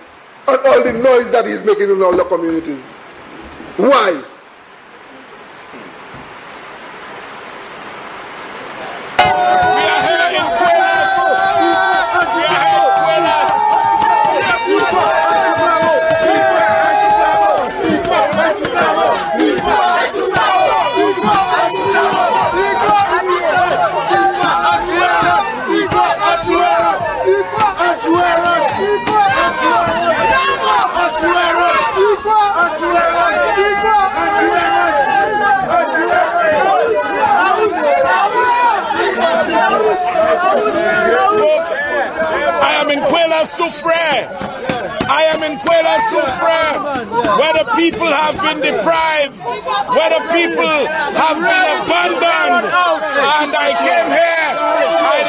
and 0.47 0.65
all 0.65 0.84
the 0.84 0.93
noise 0.93 1.29
that 1.31 1.45
he's 1.45 1.63
making 1.63 1.89
in 1.89 2.01
all 2.01 2.15
the 2.15 2.25
communities. 2.25 2.97
Why? 3.77 4.23
Folks, 40.34 41.73
I 41.86 42.81
am 42.81 42.89
in 42.89 42.99
Kuala 43.05 43.45
Soufriere. 43.45 44.25
I 45.09 45.29
am 45.34 45.43
in 45.43 45.59
Kuala 45.59 45.95
Soufriere, 46.09 46.81
where 47.38 47.53
the 47.53 47.69
people 47.77 48.09
have 48.09 48.34
been 48.41 48.59
deprived, 48.61 49.38
where 49.93 50.09
the 50.09 50.23
people 50.34 50.73
have 51.21 51.38
been 51.38 51.65
abandoned. 51.77 52.65
And 52.65 53.51
I 53.53 53.69
came 53.77 54.09
here, 54.09 54.49
I 55.05 55.23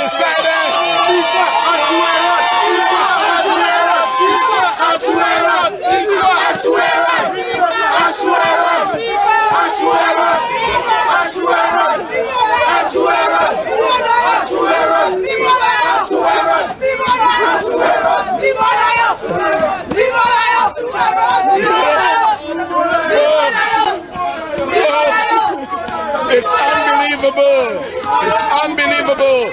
It's 10.17 10.54
unbelievable. 27.05 27.85
It's 28.25 28.45
unbelievable. 28.65 29.51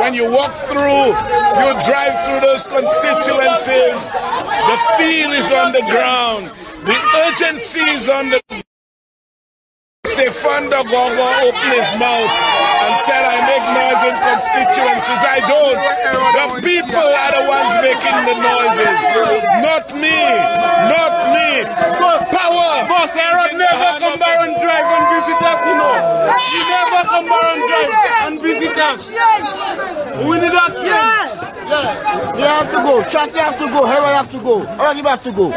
When 0.00 0.14
you 0.14 0.30
walk 0.30 0.52
through, 0.54 1.12
you 1.12 1.68
drive 1.84 2.14
through 2.24 2.40
those 2.40 2.64
constituencies, 2.68 4.12
the 4.12 4.76
feel 4.96 5.32
is 5.32 5.50
on 5.52 5.72
the 5.72 5.84
ground, 5.90 6.50
the 6.86 6.96
urgency 7.26 7.80
is 7.90 8.08
on 8.08 8.30
the 8.30 8.40
ground. 8.48 8.64
Stefan 10.06 10.70
Dogongo 10.70 11.28
opened 11.46 11.74
his 11.78 11.90
mouth 12.00 12.32
and 12.82 12.94
said, 13.06 13.22
I 13.22 13.38
make 13.46 13.66
noise 13.70 14.02
in 14.08 14.16
constituencies. 14.18 15.22
I 15.22 15.38
don't. 15.46 15.78
The 16.34 16.46
people 16.66 17.06
are 17.06 17.32
the 17.38 17.44
ones 17.46 17.72
making 17.84 18.18
the 18.26 18.36
noises. 18.42 18.98
Not 19.62 19.86
me. 19.94 20.18
Not 20.90 21.14
me. 21.36 21.50
Power. 22.34 22.88
Boss 22.88 23.14
Aaron 23.14 23.58
never 23.58 23.90
come 24.00 24.18
by 24.18 24.42
and 24.42 24.54
drive 24.58 24.86
He 26.46 26.58
never 26.70 27.02
come 27.08 27.26
by 27.26 28.27
and 28.28 28.40
drive 28.40 28.40
and 28.40 28.40
visit 28.40 28.78
us. 28.78 29.08
We 30.28 30.40
need 30.40 30.52
that 30.52 30.72
Yeah. 30.76 31.44
Yeah. 31.68 32.36
You 32.38 32.44
have 32.44 32.70
to 32.70 32.76
go. 32.76 33.02
Shanti 33.10 33.38
have 33.38 33.58
to 33.58 33.66
go. 33.66 33.84
Herod 33.84 34.14
have 34.16 34.30
to 34.32 34.38
go. 34.40 34.66
All 34.66 34.86
of 34.90 34.96
you 34.96 35.02
have 35.04 35.22
to 35.24 35.32
go. 35.32 35.48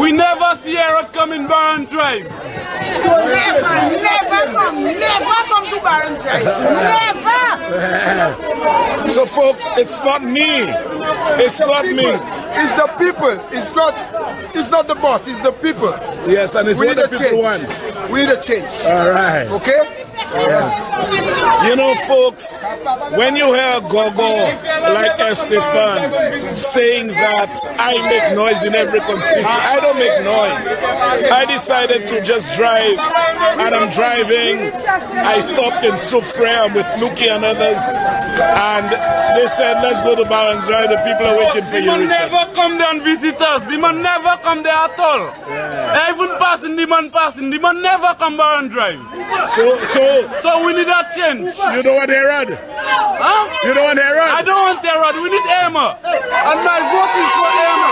We 0.00 0.12
never 0.12 0.56
see 0.62 0.74
Herod 0.74 1.12
come 1.12 1.32
in 1.32 1.46
bar 1.48 1.74
and 1.78 1.88
drive. 1.90 2.30
Never, 3.02 3.98
never 3.98 4.52
come, 4.52 4.84
never 4.84 5.34
come 5.50 5.64
to 5.66 5.80
Baron 5.82 6.14
Drive. 6.20 6.44
Never. 6.44 7.42
So, 9.08 9.24
folks, 9.26 9.64
it's 9.76 9.98
not 10.04 10.22
me. 10.22 10.68
It's 11.42 11.58
not 11.60 11.84
me. 11.86 12.06
It's 12.06 12.72
the 12.80 12.86
people. 12.98 13.30
It's 13.50 13.74
not. 13.74 13.94
It's 14.54 14.70
not 14.70 14.86
the 14.86 14.94
boss. 14.94 15.26
It's 15.26 15.38
the 15.42 15.50
people. 15.52 15.90
Yes, 16.30 16.54
and 16.54 16.68
it's 16.68 16.78
we 16.78 16.86
what 16.86 16.96
need 16.96 17.02
the 17.02 17.06
a 17.06 17.08
people 17.08 17.26
change. 17.26 17.42
want. 17.42 17.66
We 18.10 18.20
need 18.24 18.30
a 18.30 18.40
change. 18.40 18.64
All 18.84 19.10
right. 19.10 19.48
Okay. 19.48 19.80
Yeah. 20.34 21.68
You 21.68 21.76
know, 21.76 21.91
folks, 22.06 22.60
when 23.16 23.36
you 23.36 23.52
hear 23.52 23.80
Gogo 23.82 24.32
like 24.96 25.18
Estephane 25.18 26.56
saying 26.56 27.08
that 27.08 27.52
I 27.78 27.94
make 28.08 28.36
noise 28.36 28.64
in 28.64 28.74
every 28.74 29.00
constituency, 29.00 29.44
I 29.44 29.80
don't 29.80 29.98
make 29.98 30.16
noise. 30.24 30.66
I 31.32 31.44
decided 31.44 32.08
to 32.08 32.22
just 32.22 32.56
drive, 32.56 32.98
and 33.60 33.74
I'm 33.74 33.90
driving. 33.92 34.72
I 34.72 35.40
stopped 35.40 35.84
in 35.84 35.92
Soufriere 36.00 36.62
I'm 36.62 36.74
with 36.74 36.86
Nuki 37.02 37.26
and 37.26 37.44
others, 37.44 37.82
and 37.90 38.86
they 39.36 39.46
said, 39.46 39.82
let's 39.82 40.00
go 40.02 40.14
to 40.14 40.24
Barons 40.28 40.66
Drive. 40.66 40.90
The 40.90 40.96
people 41.02 41.26
are 41.26 41.36
waiting 41.38 41.64
for 41.64 41.78
you, 41.78 41.90
Richard. 41.90 42.08
never 42.08 42.54
come 42.54 42.78
there 42.78 42.90
and 42.90 43.02
visit 43.02 43.40
us. 43.40 43.60
The 43.66 43.78
man 43.78 44.02
never 44.02 44.36
come 44.42 44.62
there 44.62 44.72
at 44.72 44.98
all. 44.98 45.26
Even 46.12 46.36
passing, 46.38 46.76
the 46.76 46.86
man 46.86 47.10
passing, 47.10 47.50
the 47.50 47.58
man 47.58 47.82
never 47.82 48.14
come 48.14 48.38
and 48.40 48.70
drive. 48.70 49.00
So, 49.56 49.76
so, 49.86 50.04
so 50.42 50.66
we 50.66 50.72
need 50.74 50.86
that 50.86 51.12
change. 51.16 51.56
You 51.74 51.81
don't 51.82 51.96
want 51.96 52.10
Herod? 52.10 52.48
Huh? 52.54 53.66
You 53.66 53.74
don't 53.74 53.84
want 53.84 53.98
Herod? 53.98 54.22
I 54.22 54.42
don't 54.42 54.62
want 54.62 54.78
Herod. 54.84 55.14
We 55.18 55.30
need 55.30 55.46
Emma. 55.50 55.98
And 56.02 56.58
my 56.62 56.78
vote 56.90 57.14
is 57.18 57.30
for 57.34 57.50
Emma. 57.50 57.90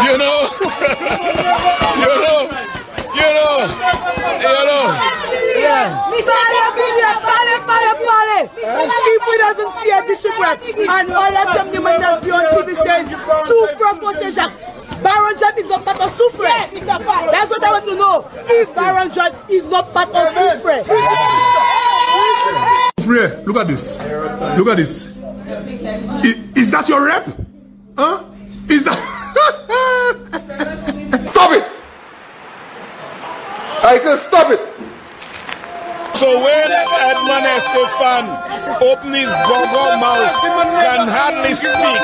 you 0.00 0.16
know, 0.18 0.48
you 1.96 2.08
know, 2.08 2.40
you 3.14 3.28
know, 3.36 3.56
you 4.40 4.52
know. 4.64 5.10
People 9.10 9.36
doesn't 9.38 9.70
fear 10.58 10.72
disrespect 10.74 11.00
and 11.00 11.12
all 11.12 11.30
that 11.32 11.56
time 11.56 11.70
the 11.72 11.80
man 11.80 12.00
that's 12.00 12.24
be 12.24 12.30
on 12.30 12.44
TV 12.46 12.74
saying 12.84 13.06
souffre 13.06 14.00
for 14.00 14.30
Jacques. 14.32 14.56
Baron 15.02 15.38
John 15.38 15.58
is 15.58 15.66
not 15.66 15.84
part 15.84 16.00
of 16.00 16.10
souffre. 16.10 16.44
That's 17.30 17.50
what 17.50 17.64
I 17.64 17.70
want 17.72 17.84
to 17.86 17.94
know. 17.96 18.28
If 18.48 18.74
Baron 18.74 19.10
John 19.12 19.32
is 19.48 19.64
not 19.64 19.92
part 19.92 20.08
of 20.08 20.14
souffre. 20.34 20.84
Frere, 23.04 23.42
look 23.46 23.56
at 23.56 23.66
this. 23.68 23.98
Look 24.58 24.68
at 24.68 24.76
this. 24.76 25.16
I- 25.48 26.44
Is 26.56 26.70
that 26.70 26.88
your 26.88 27.04
rep? 27.04 27.26
Huh? 27.96 28.22
Is 28.68 28.84
that. 28.84 28.98
stop 31.32 31.50
it! 31.52 31.64
I 33.82 33.98
said 33.98 34.16
stop 34.16 34.50
it! 34.50 34.60
So 36.14 36.38
when 36.44 36.70
Edmund 36.70 37.39
Estephane 37.56 38.28
open 38.80 39.12
his 39.12 39.30
goggle 39.46 39.98
mouth, 39.98 40.30
can 40.80 41.08
hardly 41.10 41.52
speak, 41.54 42.00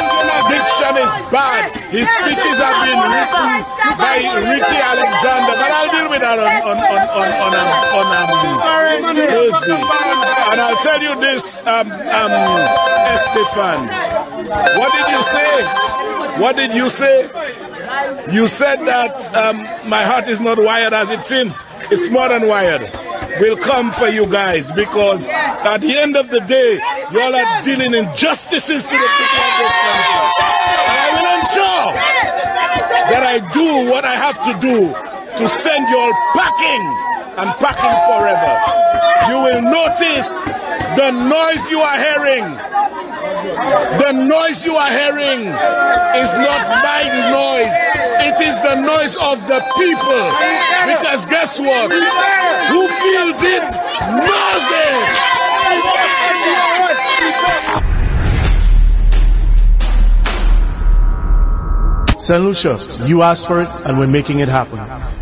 diction 0.50 0.94
is 0.98 1.12
bad, 1.30 1.70
his 1.88 2.08
speeches 2.18 2.58
have 2.58 2.78
been 2.82 3.00
written 3.06 3.50
by 3.96 4.16
Ricky 4.42 4.78
Alexander, 4.82 5.54
but 5.54 5.70
I'll 5.70 5.90
deal 5.90 6.08
with 6.10 6.20
that 6.20 6.38
on, 6.38 6.50
on, 6.66 6.76
on, 6.76 7.02
on, 7.14 7.28
on, 7.46 7.52
um, 7.54 7.70
on 7.94 8.06
um, 8.12 9.16
Thursday. 9.16 9.80
And 10.50 10.60
I'll 10.60 10.82
tell 10.82 11.00
you 11.00 11.14
this, 11.20 11.62
um, 11.66 11.90
um, 11.90 12.32
Estephane, 13.14 13.86
what 14.78 14.92
did 14.92 15.06
you 15.14 15.22
say? 15.22 15.86
What 16.40 16.56
did 16.56 16.72
you 16.74 16.88
say? 16.90 17.30
You 18.32 18.46
said 18.46 18.84
that 18.84 19.34
um, 19.34 19.58
my 19.88 20.02
heart 20.02 20.28
is 20.28 20.40
not 20.40 20.58
wired 20.58 20.92
as 20.92 21.10
it 21.10 21.22
seems. 21.22 21.62
It's 21.90 22.10
more 22.10 22.28
than 22.28 22.46
wired. 22.48 22.90
We'll 23.40 23.56
come 23.56 23.92
for 23.92 24.08
you 24.08 24.26
guys 24.26 24.72
because 24.72 25.28
at 25.28 25.78
the 25.78 25.98
end 25.98 26.16
of 26.16 26.30
the 26.30 26.40
day, 26.40 26.80
y'all 27.12 27.34
are 27.34 27.62
dealing 27.62 27.92
injustices 27.92 28.82
to 28.82 28.96
the 28.96 29.08
people 29.18 29.42
of 29.44 29.54
this 29.60 29.76
country. 29.76 30.16
And 30.88 30.96
I 30.96 31.08
will 31.12 31.28
ensure 31.36 31.88
that 33.12 33.22
I 33.22 33.36
do 33.52 33.90
what 33.92 34.04
I 34.04 34.16
have 34.16 34.40
to 34.48 34.52
do 34.56 34.88
to 34.88 35.44
send 35.48 35.84
y'all 35.92 36.16
packing 36.32 36.84
and 37.36 37.48
packing 37.60 37.98
forever. 38.08 38.52
You 39.28 39.36
will 39.44 39.62
notice 39.68 40.28
the 40.96 41.12
noise 41.12 41.64
you 41.70 41.80
are 41.80 41.98
hearing. 42.00 42.46
The 43.46 44.12
noise 44.12 44.64
you 44.64 44.74
are 44.74 44.90
hearing 44.90 45.46
is 45.46 46.32
not 46.36 46.62
my 46.82 47.02
noise. 47.30 47.76
It 48.26 48.40
is 48.42 48.56
the 48.62 48.74
noise 48.80 49.14
of 49.16 49.46
the 49.46 49.60
people. 49.78 50.24
Because 50.90 51.26
guess 51.26 51.60
what? 51.60 51.92
Who 51.92 52.88
feels 52.88 53.42
it 53.42 53.78
it. 54.70 56.75
St. 62.26 62.42
Lucia, 62.42 62.76
you 63.06 63.22
asked 63.22 63.46
for 63.46 63.60
it 63.60 63.68
and 63.84 64.00
we're 64.00 64.10
making 64.10 64.40
it 64.40 64.48
happen. 64.48 64.80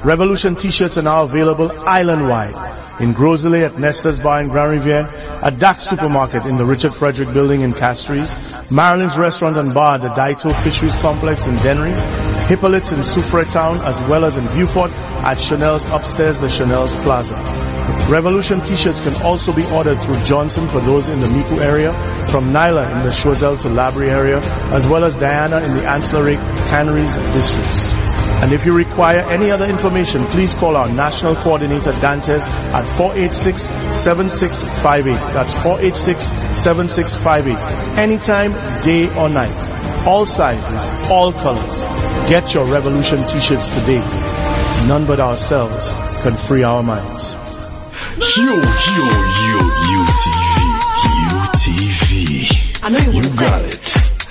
Revolution 0.08 0.56
t-shirts 0.56 0.96
are 0.96 1.02
now 1.02 1.24
available 1.24 1.70
island-wide 1.80 3.02
in 3.02 3.12
Gros 3.12 3.44
Islet 3.44 3.72
at 3.74 3.78
Nestor's 3.78 4.22
Bar 4.22 4.40
in 4.40 4.48
Grand 4.48 4.70
Riviere, 4.70 5.06
at 5.42 5.58
Dax 5.58 5.84
Supermarket 5.84 6.46
in 6.46 6.56
the 6.56 6.64
Richard 6.64 6.94
Frederick 6.94 7.34
Building 7.34 7.60
in 7.60 7.74
Castries, 7.74 8.34
Marilyn's 8.72 9.18
Restaurant 9.18 9.58
and 9.58 9.74
Bar 9.74 9.96
at 9.96 10.00
the 10.00 10.08
Daito 10.08 10.50
Fisheries 10.62 10.96
Complex 10.96 11.46
in 11.46 11.56
Dennery, 11.56 11.92
Hippolyte's 12.48 12.92
in 12.92 13.00
Soufriere 13.00 13.52
Town 13.52 13.76
as 13.84 14.00
well 14.08 14.24
as 14.24 14.36
in 14.36 14.44
Vieux 14.54 14.66
Fort 14.66 14.90
at 14.90 15.34
Chanel's 15.34 15.84
upstairs 15.90 16.38
the 16.38 16.48
Chanel's 16.48 16.96
Plaza. 17.02 17.73
Revolution 18.08 18.60
t-shirts 18.60 19.00
can 19.00 19.14
also 19.22 19.52
be 19.54 19.64
ordered 19.66 19.96
through 19.96 20.20
Johnson 20.24 20.68
for 20.68 20.80
those 20.80 21.08
in 21.08 21.20
the 21.20 21.28
Micoud 21.28 21.60
area, 21.60 21.94
from 22.30 22.52
Nyla 22.52 22.90
in 22.92 23.02
the 23.02 23.10
Choiseul 23.10 23.56
to 23.62 23.68
Laborie 23.68 24.10
area, 24.10 24.40
as 24.72 24.86
well 24.86 25.04
as 25.04 25.16
Diana 25.16 25.60
in 25.60 25.74
the 25.74 25.88
ancillary 25.88 26.36
canneries 26.68 27.16
districts. 27.16 27.94
And 28.42 28.52
if 28.52 28.66
you 28.66 28.74
require 28.76 29.20
any 29.30 29.50
other 29.50 29.64
information, 29.64 30.26
please 30.26 30.52
call 30.52 30.76
our 30.76 30.86
national 30.88 31.34
coordinator 31.36 31.92
Dantes 31.92 32.42
at 32.74 32.84
486-7658. 32.98 35.32
That's 35.32 35.54
486-7658. 35.54 37.56
Anytime, 37.96 38.52
day 38.82 39.08
or 39.16 39.30
night. 39.30 39.56
All 40.06 40.26
sizes, 40.26 40.90
all 41.10 41.32
colors. 41.32 41.86
Get 42.28 42.52
your 42.52 42.66
Revolution 42.66 43.24
t-shirts 43.26 43.68
today. 43.68 44.02
None 44.86 45.06
but 45.06 45.20
ourselves 45.20 45.94
can 46.22 46.34
free 46.34 46.64
our 46.64 46.82
minds. 46.82 47.34
Yo, 48.36 48.44
yo, 48.44 49.06
yo, 49.50 49.58
UTV, 49.94 50.56
UTV. 51.30 52.02
I 52.82 52.84
know 52.88 52.98
you 52.98 53.12
You 53.22 53.30
got 53.38 53.62
it. 53.62 53.78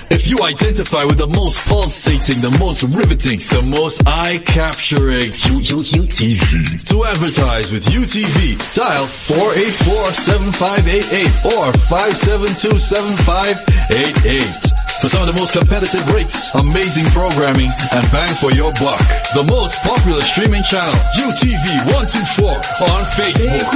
If 0.10 0.28
you 0.28 0.44
identify 0.44 1.06
with 1.06 1.18
the 1.18 1.28
most 1.28 1.64
pulsating, 1.66 2.42
the 2.42 2.52
most 2.60 2.84
riveting, 2.84 3.40
the 3.40 3.62
most 3.66 4.02
eye-capturing 4.06 5.32
UTV. 5.32 6.84
To 6.90 7.06
advertise 7.06 7.72
with 7.72 7.86
UTV, 7.86 8.58
dial 8.76 9.06
484-7588 9.08 11.46
or 11.46 11.72
572-7588. 11.90 14.83
For 15.04 15.10
some 15.10 15.28
of 15.28 15.36
the 15.36 15.38
most 15.38 15.52
competitive 15.52 16.08
rates, 16.16 16.48
amazing 16.56 17.04
programming, 17.12 17.68
and 17.92 18.04
bang 18.08 18.32
for 18.40 18.56
your 18.56 18.72
buck. 18.80 19.04
The 19.36 19.44
most 19.44 19.76
popular 19.84 20.22
streaming 20.22 20.64
channel, 20.64 20.96
UTV 21.20 21.92
124 21.92 22.48
on 22.88 23.04
Facebook. 23.12 23.68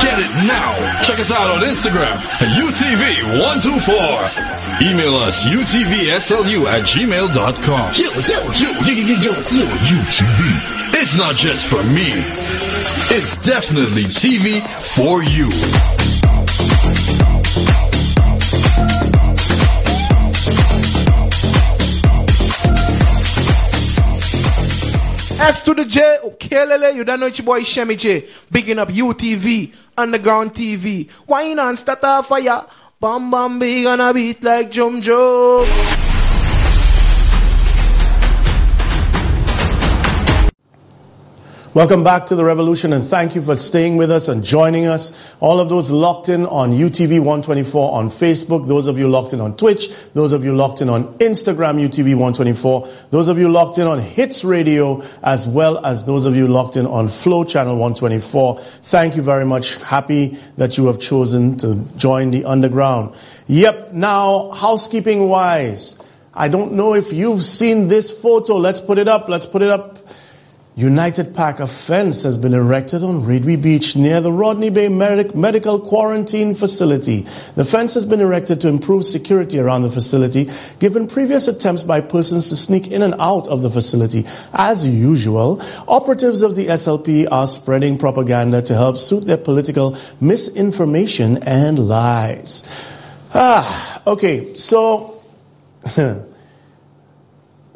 Get 0.00 0.24
it 0.24 0.32
now. 0.48 0.72
Check 1.04 1.20
us 1.20 1.28
out 1.30 1.50
on 1.52 1.60
Instagram 1.68 2.16
at 2.16 2.48
UTV124. 2.64 4.88
Email 4.88 5.16
us 5.16 5.44
utvslu 5.44 6.64
at 6.72 6.84
gmail.com. 6.88 7.92
Yo, 7.92 8.08
yo, 8.08 8.40
yo, 8.56 8.72
yo, 8.88 9.04
yo, 9.04 9.20
yo, 9.20 9.36
UTV. 9.36 10.40
It's 10.96 11.12
not 11.14 11.36
just 11.36 11.66
for 11.66 11.82
me. 11.92 12.08
It's 13.12 13.36
definitely 13.44 14.04
TV 14.04 14.62
for 14.96 15.22
you. 15.22 15.50
S 25.42 25.60
to 25.62 25.74
the 25.74 25.84
J, 25.84 26.18
Okelele, 26.24 26.94
you 26.94 27.02
don't 27.02 27.18
know 27.18 27.26
it's 27.26 27.40
boy 27.40 27.62
Shemi 27.62 27.98
J. 27.98 28.28
Bigging 28.48 28.78
up 28.78 28.88
UTV, 28.88 29.72
Underground 29.98 30.54
TV. 30.54 31.08
Wine 31.26 31.58
and 31.58 31.76
start 31.76 31.98
a 32.02 32.22
fire. 32.22 32.64
Bam 33.00 33.28
bam 33.28 33.58
big 33.58 33.86
on 33.86 34.00
a 34.00 34.14
beat 34.14 34.44
like 34.44 34.70
Jum 34.70 35.02
Jum. 35.02 36.01
Welcome 41.74 42.04
back 42.04 42.26
to 42.26 42.36
the 42.36 42.44
revolution 42.44 42.92
and 42.92 43.08
thank 43.08 43.34
you 43.34 43.40
for 43.40 43.56
staying 43.56 43.96
with 43.96 44.10
us 44.10 44.28
and 44.28 44.44
joining 44.44 44.84
us. 44.84 45.10
All 45.40 45.58
of 45.58 45.70
those 45.70 45.90
locked 45.90 46.28
in 46.28 46.44
on 46.44 46.72
UTV 46.72 47.12
124 47.18 47.94
on 47.94 48.10
Facebook, 48.10 48.68
those 48.68 48.86
of 48.88 48.98
you 48.98 49.08
locked 49.08 49.32
in 49.32 49.40
on 49.40 49.56
Twitch, 49.56 49.88
those 50.12 50.34
of 50.34 50.44
you 50.44 50.54
locked 50.54 50.82
in 50.82 50.90
on 50.90 51.14
Instagram 51.14 51.80
UTV 51.80 52.14
124, 52.14 52.88
those 53.08 53.28
of 53.28 53.38
you 53.38 53.48
locked 53.48 53.78
in 53.78 53.86
on 53.86 54.00
Hits 54.00 54.44
Radio, 54.44 55.02
as 55.22 55.46
well 55.46 55.82
as 55.82 56.04
those 56.04 56.26
of 56.26 56.36
you 56.36 56.46
locked 56.46 56.76
in 56.76 56.84
on 56.84 57.08
Flow 57.08 57.42
Channel 57.42 57.78
124. 57.78 58.60
Thank 58.82 59.16
you 59.16 59.22
very 59.22 59.46
much. 59.46 59.76
Happy 59.76 60.38
that 60.58 60.76
you 60.76 60.88
have 60.88 61.00
chosen 61.00 61.56
to 61.56 61.76
join 61.96 62.32
the 62.32 62.44
underground. 62.44 63.14
Yep. 63.46 63.94
Now, 63.94 64.50
housekeeping 64.50 65.26
wise, 65.26 65.98
I 66.34 66.48
don't 66.48 66.74
know 66.74 66.94
if 66.94 67.14
you've 67.14 67.42
seen 67.42 67.88
this 67.88 68.10
photo. 68.10 68.58
Let's 68.58 68.80
put 68.80 68.98
it 68.98 69.08
up. 69.08 69.30
Let's 69.30 69.46
put 69.46 69.62
it 69.62 69.70
up. 69.70 70.01
United 70.74 71.34
PAC, 71.34 71.60
a 71.60 71.66
fence 71.66 72.22
has 72.22 72.38
been 72.38 72.54
erected 72.54 73.02
on 73.02 73.24
Reduit 73.26 73.60
Beach 73.60 73.94
near 73.94 74.22
the 74.22 74.32
Rodney 74.32 74.70
Bay 74.70 74.88
Medic- 74.88 75.34
Medical 75.34 75.78
Quarantine 75.78 76.54
Facility. 76.54 77.26
The 77.56 77.64
fence 77.66 77.92
has 77.92 78.06
been 78.06 78.20
erected 78.20 78.62
to 78.62 78.68
improve 78.68 79.04
security 79.04 79.58
around 79.58 79.82
the 79.82 79.90
facility, 79.90 80.50
given 80.78 81.08
previous 81.08 81.46
attempts 81.46 81.82
by 81.82 82.00
persons 82.00 82.48
to 82.48 82.56
sneak 82.56 82.88
in 82.88 83.02
and 83.02 83.14
out 83.18 83.48
of 83.48 83.60
the 83.60 83.70
facility. 83.70 84.24
As 84.54 84.86
usual, 84.88 85.60
operatives 85.86 86.42
of 86.42 86.56
the 86.56 86.68
SLP 86.68 87.28
are 87.30 87.46
spreading 87.46 87.98
propaganda 87.98 88.62
to 88.62 88.74
help 88.74 88.96
suit 88.96 89.26
their 89.26 89.36
political 89.36 89.98
misinformation 90.22 91.42
and 91.42 91.78
lies. 91.78 92.64
Ah, 93.34 94.02
okay, 94.06 94.54
so, 94.54 95.22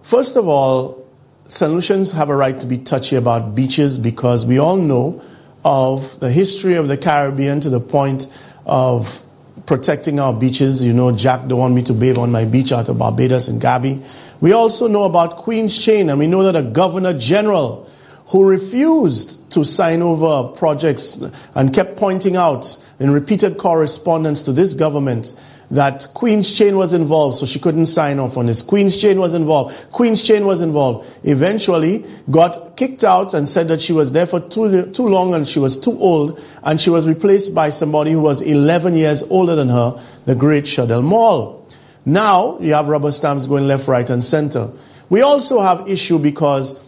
first 0.02 0.36
of 0.36 0.48
all, 0.48 1.05
St. 1.48 1.70
Lucians 1.70 2.10
have 2.10 2.28
a 2.28 2.34
right 2.36 2.58
to 2.58 2.66
be 2.66 2.78
touchy 2.78 3.14
about 3.14 3.54
beaches 3.54 3.98
because 3.98 4.44
we 4.44 4.58
all 4.58 4.76
know 4.76 5.22
of 5.64 6.18
the 6.18 6.30
history 6.30 6.74
of 6.74 6.88
the 6.88 6.96
Caribbean 6.96 7.60
to 7.60 7.70
the 7.70 7.78
point 7.78 8.26
of 8.64 9.22
protecting 9.64 10.18
our 10.18 10.34
beaches. 10.34 10.82
You 10.82 10.92
know, 10.92 11.12
Jack 11.12 11.46
don't 11.46 11.60
want 11.60 11.74
me 11.74 11.84
to 11.84 11.92
bathe 11.92 12.18
on 12.18 12.32
my 12.32 12.46
beach 12.46 12.72
out 12.72 12.88
of 12.88 12.98
Barbados 12.98 13.46
and 13.46 13.60
Gabby. 13.60 14.02
We 14.40 14.52
also 14.52 14.88
know 14.88 15.04
about 15.04 15.38
Queen's 15.38 15.78
Chain 15.78 16.10
and 16.10 16.18
we 16.18 16.26
know 16.26 16.42
that 16.42 16.56
a 16.56 16.62
governor 16.62 17.16
general 17.16 17.88
who 18.26 18.44
refused 18.44 19.52
to 19.52 19.62
sign 19.62 20.02
over 20.02 20.52
projects 20.56 21.22
and 21.54 21.72
kept 21.72 21.96
pointing 21.96 22.34
out 22.34 22.76
in 22.98 23.12
repeated 23.12 23.56
correspondence 23.56 24.42
to 24.42 24.52
this 24.52 24.74
government 24.74 25.32
that 25.70 26.06
Queen's 26.14 26.52
Chain 26.52 26.76
was 26.76 26.92
involved, 26.92 27.38
so 27.38 27.46
she 27.46 27.58
couldn't 27.58 27.86
sign 27.86 28.18
off 28.18 28.36
on 28.36 28.46
this. 28.46 28.62
Queen's 28.62 28.96
Chain 28.96 29.18
was 29.18 29.34
involved. 29.34 29.90
Queen's 29.90 30.22
Chain 30.22 30.46
was 30.46 30.62
involved. 30.62 31.08
Eventually 31.24 32.04
got 32.30 32.76
kicked 32.76 33.02
out 33.02 33.34
and 33.34 33.48
said 33.48 33.68
that 33.68 33.80
she 33.80 33.92
was 33.92 34.12
there 34.12 34.26
for 34.26 34.40
too, 34.40 34.90
too 34.92 35.06
long 35.06 35.34
and 35.34 35.46
she 35.48 35.58
was 35.58 35.76
too 35.76 35.98
old 35.98 36.40
and 36.62 36.80
she 36.80 36.90
was 36.90 37.08
replaced 37.08 37.54
by 37.54 37.70
somebody 37.70 38.12
who 38.12 38.20
was 38.20 38.40
11 38.40 38.96
years 38.96 39.22
older 39.24 39.56
than 39.56 39.68
her, 39.68 40.00
the 40.24 40.34
great 40.34 40.64
Shadell 40.64 41.02
Mall. 41.02 41.66
Now 42.04 42.60
you 42.60 42.74
have 42.74 42.86
rubber 42.86 43.10
stamps 43.10 43.46
going 43.46 43.66
left, 43.66 43.88
right 43.88 44.08
and 44.08 44.22
center. 44.22 44.70
We 45.08 45.22
also 45.22 45.60
have 45.60 45.88
issue 45.88 46.18
because 46.20 46.80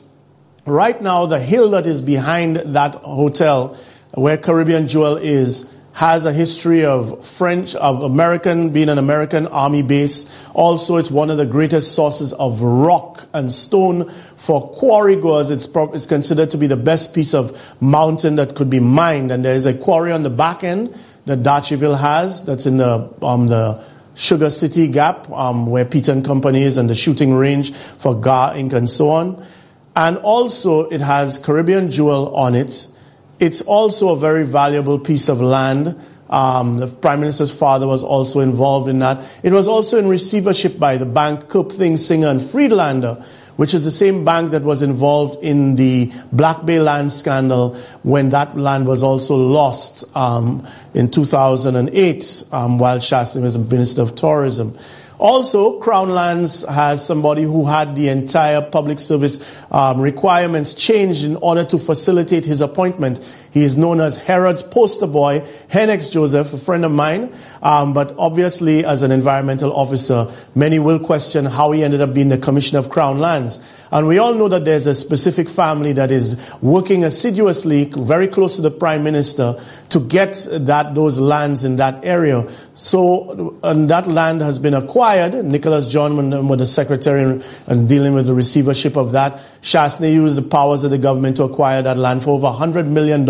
right 0.66 1.00
now 1.02 1.26
the 1.26 1.40
hill 1.40 1.70
that 1.70 1.86
is 1.86 2.00
behind 2.00 2.56
that 2.76 2.94
hotel 2.94 3.76
where 4.14 4.36
Caribbean 4.36 4.86
Jewel 4.86 5.16
is 5.16 5.68
has 5.98 6.24
a 6.26 6.32
history 6.32 6.84
of 6.84 7.26
French, 7.26 7.74
of 7.74 8.04
American, 8.04 8.70
being 8.70 8.88
an 8.88 8.98
American 8.98 9.48
army 9.48 9.82
base. 9.82 10.26
Also, 10.54 10.94
it's 10.94 11.10
one 11.10 11.28
of 11.28 11.38
the 11.38 11.44
greatest 11.44 11.92
sources 11.92 12.32
of 12.34 12.62
rock 12.62 13.26
and 13.34 13.52
stone 13.52 14.08
for 14.36 14.68
quarry 14.74 15.16
goers. 15.16 15.50
It's, 15.50 15.66
pro- 15.66 15.90
it's 15.94 16.06
considered 16.06 16.50
to 16.50 16.56
be 16.56 16.68
the 16.68 16.76
best 16.76 17.14
piece 17.14 17.34
of 17.34 17.60
mountain 17.80 18.36
that 18.36 18.54
could 18.54 18.70
be 18.70 18.78
mined. 18.78 19.32
And 19.32 19.44
there 19.44 19.56
is 19.56 19.66
a 19.66 19.74
quarry 19.74 20.12
on 20.12 20.22
the 20.22 20.30
back 20.30 20.62
end 20.62 20.96
that 21.26 21.40
Dutcheville 21.42 21.98
has 21.98 22.44
that's 22.44 22.66
in 22.66 22.76
the, 22.76 23.12
um, 23.20 23.48
the 23.48 23.84
Sugar 24.14 24.50
City 24.50 24.86
Gap, 24.86 25.28
um, 25.32 25.66
where 25.66 25.84
Peter 25.84 26.12
and 26.12 26.24
Company 26.24 26.62
is 26.62 26.76
and 26.76 26.88
the 26.88 26.94
shooting 26.94 27.34
range 27.34 27.74
for 27.98 28.14
Gar 28.14 28.54
Inc. 28.54 28.72
and 28.72 28.88
so 28.88 29.10
on. 29.10 29.44
And 29.96 30.18
also 30.18 30.88
it 30.90 31.00
has 31.00 31.40
Caribbean 31.40 31.90
Jewel 31.90 32.36
on 32.36 32.54
it 32.54 32.86
it's 33.40 33.60
also 33.62 34.10
a 34.10 34.18
very 34.18 34.44
valuable 34.44 34.98
piece 34.98 35.28
of 35.28 35.40
land. 35.40 35.96
Um, 36.30 36.78
the 36.78 36.86
Prime 36.86 37.20
Minister's 37.20 37.50
father 37.50 37.86
was 37.86 38.04
also 38.04 38.40
involved 38.40 38.88
in 38.88 38.98
that. 38.98 39.24
It 39.42 39.52
was 39.52 39.66
also 39.66 39.98
in 39.98 40.08
receivership 40.08 40.78
by 40.78 40.98
the 40.98 41.06
bank 41.06 41.50
Thing 41.72 41.96
Singer 41.96 42.28
and 42.28 42.42
Friedlander, 42.50 43.24
which 43.56 43.72
is 43.72 43.84
the 43.84 43.90
same 43.90 44.24
bank 44.24 44.50
that 44.50 44.62
was 44.62 44.82
involved 44.82 45.42
in 45.42 45.76
the 45.76 46.12
Black 46.32 46.64
Bay 46.66 46.80
land 46.80 47.12
scandal 47.12 47.76
when 48.02 48.28
that 48.30 48.58
land 48.58 48.86
was 48.86 49.02
also 49.02 49.36
lost 49.36 50.04
um, 50.14 50.66
in 50.94 51.10
2008 51.10 52.44
um, 52.52 52.78
while 52.78 52.98
Chastanet 52.98 53.42
was 53.42 53.56
Minister 53.56 54.02
of 54.02 54.14
Tourism. 54.14 54.78
Also, 55.18 55.80
Crown 55.80 56.10
Lands 56.10 56.62
has 56.62 57.04
somebody 57.04 57.42
who 57.42 57.66
had 57.66 57.96
the 57.96 58.08
entire 58.08 58.62
public 58.62 59.00
service 59.00 59.40
um, 59.72 60.00
requirements 60.00 60.74
changed 60.74 61.24
in 61.24 61.36
order 61.36 61.64
to 61.64 61.78
facilitate 61.78 62.44
his 62.44 62.60
appointment. 62.60 63.20
He 63.50 63.64
is 63.64 63.76
known 63.76 64.00
as 64.00 64.16
Herod's 64.16 64.62
poster 64.62 65.06
boy, 65.06 65.40
Hennex 65.70 66.10
Joseph, 66.10 66.52
a 66.52 66.58
friend 66.58 66.84
of 66.84 66.92
mine. 66.92 67.34
Um, 67.62 67.92
but 67.92 68.14
obviously, 68.18 68.84
as 68.84 69.02
an 69.02 69.10
environmental 69.10 69.72
officer, 69.74 70.32
many 70.54 70.78
will 70.78 70.98
question 70.98 71.44
how 71.44 71.72
he 71.72 71.82
ended 71.82 72.00
up 72.00 72.14
being 72.14 72.28
the 72.28 72.38
commissioner 72.38 72.78
of 72.78 72.90
Crown 72.90 73.18
Lands. 73.18 73.60
And 73.90 74.06
we 74.06 74.18
all 74.18 74.34
know 74.34 74.48
that 74.48 74.64
there's 74.64 74.86
a 74.86 74.94
specific 74.94 75.48
family 75.48 75.94
that 75.94 76.10
is 76.10 76.36
working 76.60 77.04
assiduously, 77.04 77.84
very 77.84 78.28
close 78.28 78.56
to 78.56 78.62
the 78.62 78.70
prime 78.70 79.02
minister, 79.02 79.60
to 79.88 80.00
get 80.00 80.46
that 80.50 80.94
those 80.94 81.18
lands 81.18 81.64
in 81.64 81.76
that 81.76 82.04
area. 82.04 82.46
So, 82.74 83.58
and 83.62 83.88
that 83.88 84.06
land 84.06 84.42
has 84.42 84.58
been 84.58 84.74
acquired. 84.74 85.32
Nicholas 85.44 85.88
John 85.88 86.48
was 86.48 86.58
the 86.58 86.66
secretary 86.66 87.42
and 87.66 87.88
dealing 87.88 88.14
with 88.14 88.26
the 88.26 88.34
receivership 88.34 88.96
of 88.96 89.12
that. 89.12 89.40
Chastanet 89.62 90.12
used 90.12 90.36
the 90.36 90.42
powers 90.42 90.84
of 90.84 90.90
the 90.90 90.98
government 90.98 91.38
to 91.38 91.44
acquire 91.44 91.82
that 91.82 91.96
land 91.96 92.22
for 92.22 92.30
over 92.30 92.46
$100 92.46 92.86
million. 92.86 93.24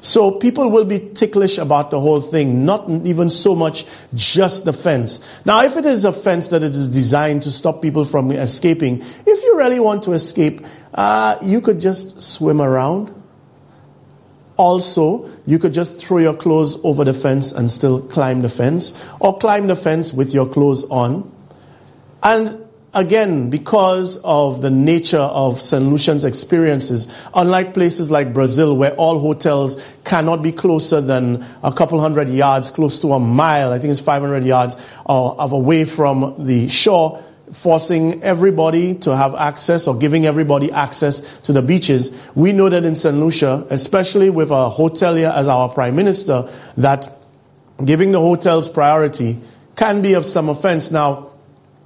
So 0.00 0.30
people 0.30 0.70
will 0.70 0.84
be 0.84 0.98
ticklish 0.98 1.58
about 1.58 1.90
the 1.90 2.00
whole 2.00 2.20
thing, 2.20 2.64
not 2.64 2.88
even 2.88 3.28
so 3.28 3.54
much 3.54 3.86
just 4.14 4.64
the 4.64 4.72
fence. 4.72 5.20
Now, 5.44 5.64
if 5.64 5.76
it 5.76 5.84
is 5.84 6.04
a 6.04 6.12
fence 6.12 6.48
that 6.48 6.62
it 6.62 6.74
is 6.74 6.88
designed 6.88 7.42
to 7.42 7.50
stop 7.50 7.82
people 7.82 8.04
from 8.04 8.30
escaping, 8.32 9.02
if 9.26 9.42
you 9.42 9.56
really 9.56 9.80
want 9.80 10.02
to 10.04 10.12
escape, 10.12 10.64
uh, 10.94 11.38
you 11.42 11.60
could 11.60 11.80
just 11.80 12.20
swim 12.20 12.60
around. 12.60 13.12
Also, 14.56 15.30
you 15.44 15.58
could 15.58 15.74
just 15.74 15.98
throw 15.98 16.18
your 16.18 16.34
clothes 16.34 16.78
over 16.82 17.04
the 17.04 17.12
fence 17.12 17.52
and 17.52 17.70
still 17.70 18.00
climb 18.00 18.42
the 18.42 18.48
fence, 18.48 18.98
or 19.20 19.36
climb 19.38 19.66
the 19.66 19.76
fence 19.76 20.12
with 20.12 20.32
your 20.32 20.46
clothes 20.46 20.84
on. 20.84 21.30
And 22.22 22.65
again, 22.94 23.50
because 23.50 24.16
of 24.24 24.62
the 24.62 24.70
nature 24.70 25.18
of 25.18 25.60
St. 25.60 25.84
Lucian's 25.84 26.24
experiences, 26.24 27.08
unlike 27.34 27.74
places 27.74 28.10
like 28.10 28.32
Brazil 28.32 28.76
where 28.76 28.94
all 28.94 29.18
hotels 29.18 29.80
cannot 30.04 30.42
be 30.42 30.52
closer 30.52 31.00
than 31.00 31.44
a 31.62 31.72
couple 31.72 32.00
hundred 32.00 32.28
yards, 32.28 32.70
close 32.70 33.00
to 33.00 33.12
a 33.12 33.20
mile, 33.20 33.72
I 33.72 33.78
think 33.78 33.90
it's 33.90 34.00
500 34.00 34.44
yards 34.44 34.76
of 35.04 35.52
away 35.52 35.84
from 35.84 36.46
the 36.46 36.68
shore, 36.68 37.22
forcing 37.52 38.22
everybody 38.22 38.94
to 38.96 39.16
have 39.16 39.34
access 39.34 39.86
or 39.86 39.96
giving 39.96 40.26
everybody 40.26 40.72
access 40.72 41.20
to 41.42 41.52
the 41.52 41.62
beaches. 41.62 42.16
We 42.34 42.52
know 42.52 42.68
that 42.68 42.84
in 42.84 42.94
St. 42.94 43.16
Lucia, 43.16 43.66
especially 43.70 44.30
with 44.30 44.50
a 44.50 44.70
hotelier 44.70 45.32
as 45.32 45.48
our 45.48 45.68
prime 45.68 45.96
minister, 45.96 46.50
that 46.78 47.12
giving 47.84 48.12
the 48.12 48.20
hotels 48.20 48.68
priority 48.68 49.38
can 49.76 50.02
be 50.02 50.14
of 50.14 50.24
some 50.24 50.48
offense. 50.48 50.90
Now, 50.90 51.32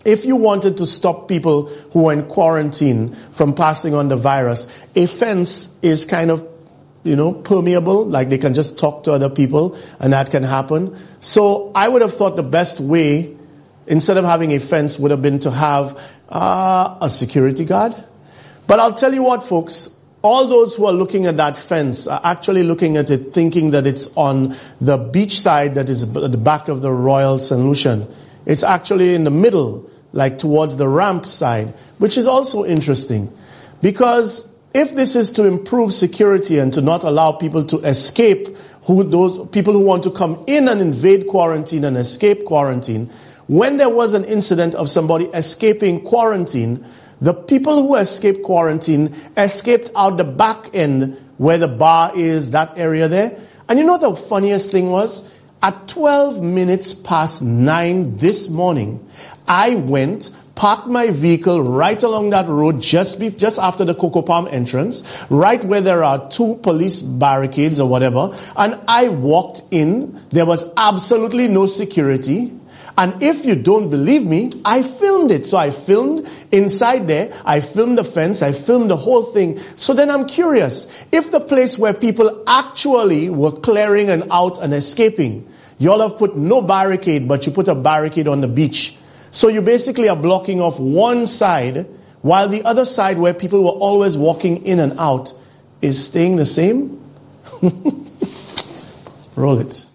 if 0.04 0.24
you 0.24 0.36
wanted 0.36 0.78
to 0.78 0.86
stop 0.86 1.28
people 1.28 1.68
who 1.92 2.08
are 2.08 2.12
in 2.12 2.26
quarantine 2.26 3.16
from 3.32 3.54
passing 3.54 3.94
on 3.94 4.08
the 4.08 4.16
virus, 4.16 4.66
a 4.94 5.06
fence 5.06 5.70
is 5.82 6.06
kind 6.06 6.30
of, 6.30 6.46
you 7.02 7.16
know, 7.16 7.32
permeable, 7.32 8.06
like 8.06 8.30
they 8.30 8.38
can 8.38 8.54
just 8.54 8.78
talk 8.78 9.04
to 9.04 9.12
other 9.12 9.28
people 9.28 9.78
and 9.98 10.12
that 10.12 10.30
can 10.30 10.42
happen. 10.42 10.98
So 11.20 11.70
I 11.74 11.88
would 11.88 12.02
have 12.02 12.14
thought 12.14 12.36
the 12.36 12.42
best 12.42 12.80
way, 12.80 13.36
instead 13.86 14.16
of 14.16 14.24
having 14.24 14.52
a 14.52 14.58
fence, 14.58 14.98
would 14.98 15.10
have 15.10 15.22
been 15.22 15.40
to 15.40 15.50
have 15.50 15.98
uh, 16.28 16.98
a 17.00 17.10
security 17.10 17.64
guard. 17.64 17.94
But 18.66 18.80
I'll 18.80 18.94
tell 18.94 19.12
you 19.12 19.22
what, 19.22 19.44
folks, 19.44 19.90
all 20.22 20.48
those 20.48 20.76
who 20.76 20.86
are 20.86 20.92
looking 20.92 21.26
at 21.26 21.38
that 21.38 21.58
fence 21.58 22.06
are 22.06 22.20
actually 22.22 22.62
looking 22.62 22.96
at 22.96 23.10
it 23.10 23.32
thinking 23.32 23.70
that 23.72 23.86
it's 23.86 24.08
on 24.16 24.56
the 24.80 24.96
beach 24.98 25.40
side 25.40 25.74
that 25.74 25.88
is 25.88 26.02
at 26.02 26.12
the 26.12 26.38
back 26.38 26.68
of 26.68 26.82
the 26.82 26.90
Royal 26.90 27.38
St. 27.38 27.60
Lucian. 27.60 28.06
It's 28.50 28.64
actually 28.64 29.14
in 29.14 29.22
the 29.22 29.30
middle 29.30 29.88
like 30.10 30.38
towards 30.38 30.76
the 30.76 30.88
ramp 30.88 31.26
side, 31.26 31.72
which 31.98 32.18
is 32.18 32.26
also 32.26 32.64
interesting. 32.64 33.32
Because 33.80 34.52
if 34.74 34.92
this 34.96 35.14
is 35.14 35.30
to 35.32 35.44
improve 35.44 35.94
security 35.94 36.58
and 36.58 36.72
to 36.74 36.80
not 36.80 37.04
allow 37.04 37.30
people 37.30 37.64
to 37.66 37.78
escape, 37.78 38.48
who 38.82 39.04
those 39.04 39.48
people 39.50 39.72
who 39.72 39.78
want 39.78 40.02
to 40.02 40.10
come 40.10 40.42
in 40.48 40.66
and 40.66 40.80
invade 40.80 41.28
quarantine 41.28 41.84
and 41.84 41.96
escape 41.96 42.44
quarantine, 42.44 43.08
when 43.46 43.76
there 43.76 43.88
was 43.88 44.14
an 44.14 44.24
incident 44.24 44.74
of 44.74 44.90
somebody 44.90 45.26
escaping 45.26 46.02
quarantine, 46.02 46.84
the 47.20 47.34
people 47.34 47.80
who 47.80 47.94
escaped 47.94 48.42
quarantine 48.42 49.14
escaped 49.36 49.92
out 49.94 50.16
the 50.16 50.24
back 50.24 50.74
end 50.74 51.16
where 51.38 51.56
the 51.56 51.68
bar 51.68 52.10
is, 52.16 52.50
that 52.50 52.76
area 52.76 53.06
there. 53.06 53.38
And 53.68 53.78
you 53.78 53.84
know 53.84 53.96
the 53.96 54.16
funniest 54.16 54.72
thing 54.72 54.90
was? 54.90 55.28
At 55.62 55.88
12 55.88 56.42
minutes 56.42 56.94
past 56.94 57.42
9 57.42 58.16
this 58.16 58.48
morning, 58.48 59.06
I 59.46 59.74
went, 59.74 60.30
parked 60.54 60.86
my 60.86 61.10
vehicle 61.10 61.62
right 61.64 62.02
along 62.02 62.30
that 62.30 62.48
road 62.48 62.80
just 62.80 63.18
be, 63.20 63.28
just 63.28 63.58
after 63.58 63.84
the 63.84 63.94
Coco 63.94 64.22
Palm 64.22 64.48
entrance, 64.50 65.04
right 65.28 65.62
where 65.62 65.82
there 65.82 66.02
are 66.02 66.30
two 66.30 66.58
police 66.62 67.02
barricades 67.02 67.78
or 67.78 67.90
whatever, 67.90 68.38
and 68.56 68.80
I 68.88 69.10
walked 69.10 69.60
in. 69.70 70.22
There 70.30 70.46
was 70.46 70.64
absolutely 70.78 71.48
no 71.48 71.66
security. 71.66 72.58
And 72.96 73.22
if 73.22 73.44
you 73.44 73.54
don't 73.54 73.90
believe 73.90 74.24
me, 74.24 74.50
I 74.64 74.82
filmed 74.82 75.30
it. 75.30 75.46
So 75.46 75.56
I 75.56 75.70
filmed 75.70 76.28
inside 76.50 77.08
there. 77.08 77.32
I 77.44 77.60
filmed 77.60 77.98
the 77.98 78.04
fence. 78.04 78.42
I 78.42 78.52
filmed 78.52 78.90
the 78.90 78.96
whole 78.96 79.24
thing. 79.24 79.60
So 79.76 79.94
then 79.94 80.10
I'm 80.10 80.26
curious. 80.26 80.86
If 81.12 81.30
the 81.30 81.40
place 81.40 81.78
where 81.78 81.94
people 81.94 82.42
actually 82.46 83.30
were 83.30 83.52
clearing 83.52 84.10
and 84.10 84.24
out 84.30 84.58
and 84.58 84.74
escaping, 84.74 85.48
y'all 85.78 86.00
have 86.00 86.18
put 86.18 86.36
no 86.36 86.62
barricade, 86.62 87.26
but 87.28 87.46
you 87.46 87.52
put 87.52 87.68
a 87.68 87.74
barricade 87.74 88.28
on 88.28 88.40
the 88.40 88.48
beach. 88.48 88.96
So 89.30 89.48
you 89.48 89.62
basically 89.62 90.08
are 90.08 90.16
blocking 90.16 90.60
off 90.60 90.78
one 90.78 91.26
side 91.26 91.86
while 92.22 92.48
the 92.48 92.64
other 92.64 92.84
side 92.84 93.18
where 93.18 93.32
people 93.32 93.62
were 93.64 93.70
always 93.70 94.16
walking 94.16 94.66
in 94.66 94.80
and 94.80 94.98
out 94.98 95.32
is 95.80 96.04
staying 96.04 96.36
the 96.36 96.46
same. 96.46 97.00
Roll 99.36 99.58
it. 99.58 99.86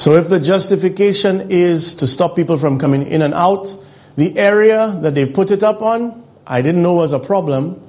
So 0.00 0.14
if 0.14 0.30
the 0.30 0.40
justification 0.40 1.50
is 1.50 1.96
to 1.96 2.06
stop 2.06 2.34
people 2.34 2.56
from 2.56 2.78
coming 2.78 3.06
in 3.06 3.20
and 3.20 3.34
out, 3.34 3.76
the 4.16 4.38
area 4.38 4.98
that 5.02 5.14
they 5.14 5.26
put 5.26 5.50
it 5.50 5.62
up 5.62 5.82
on, 5.82 6.24
I 6.46 6.62
didn't 6.62 6.80
know 6.80 6.94
was 6.94 7.12
a 7.12 7.18
problem. 7.18 7.86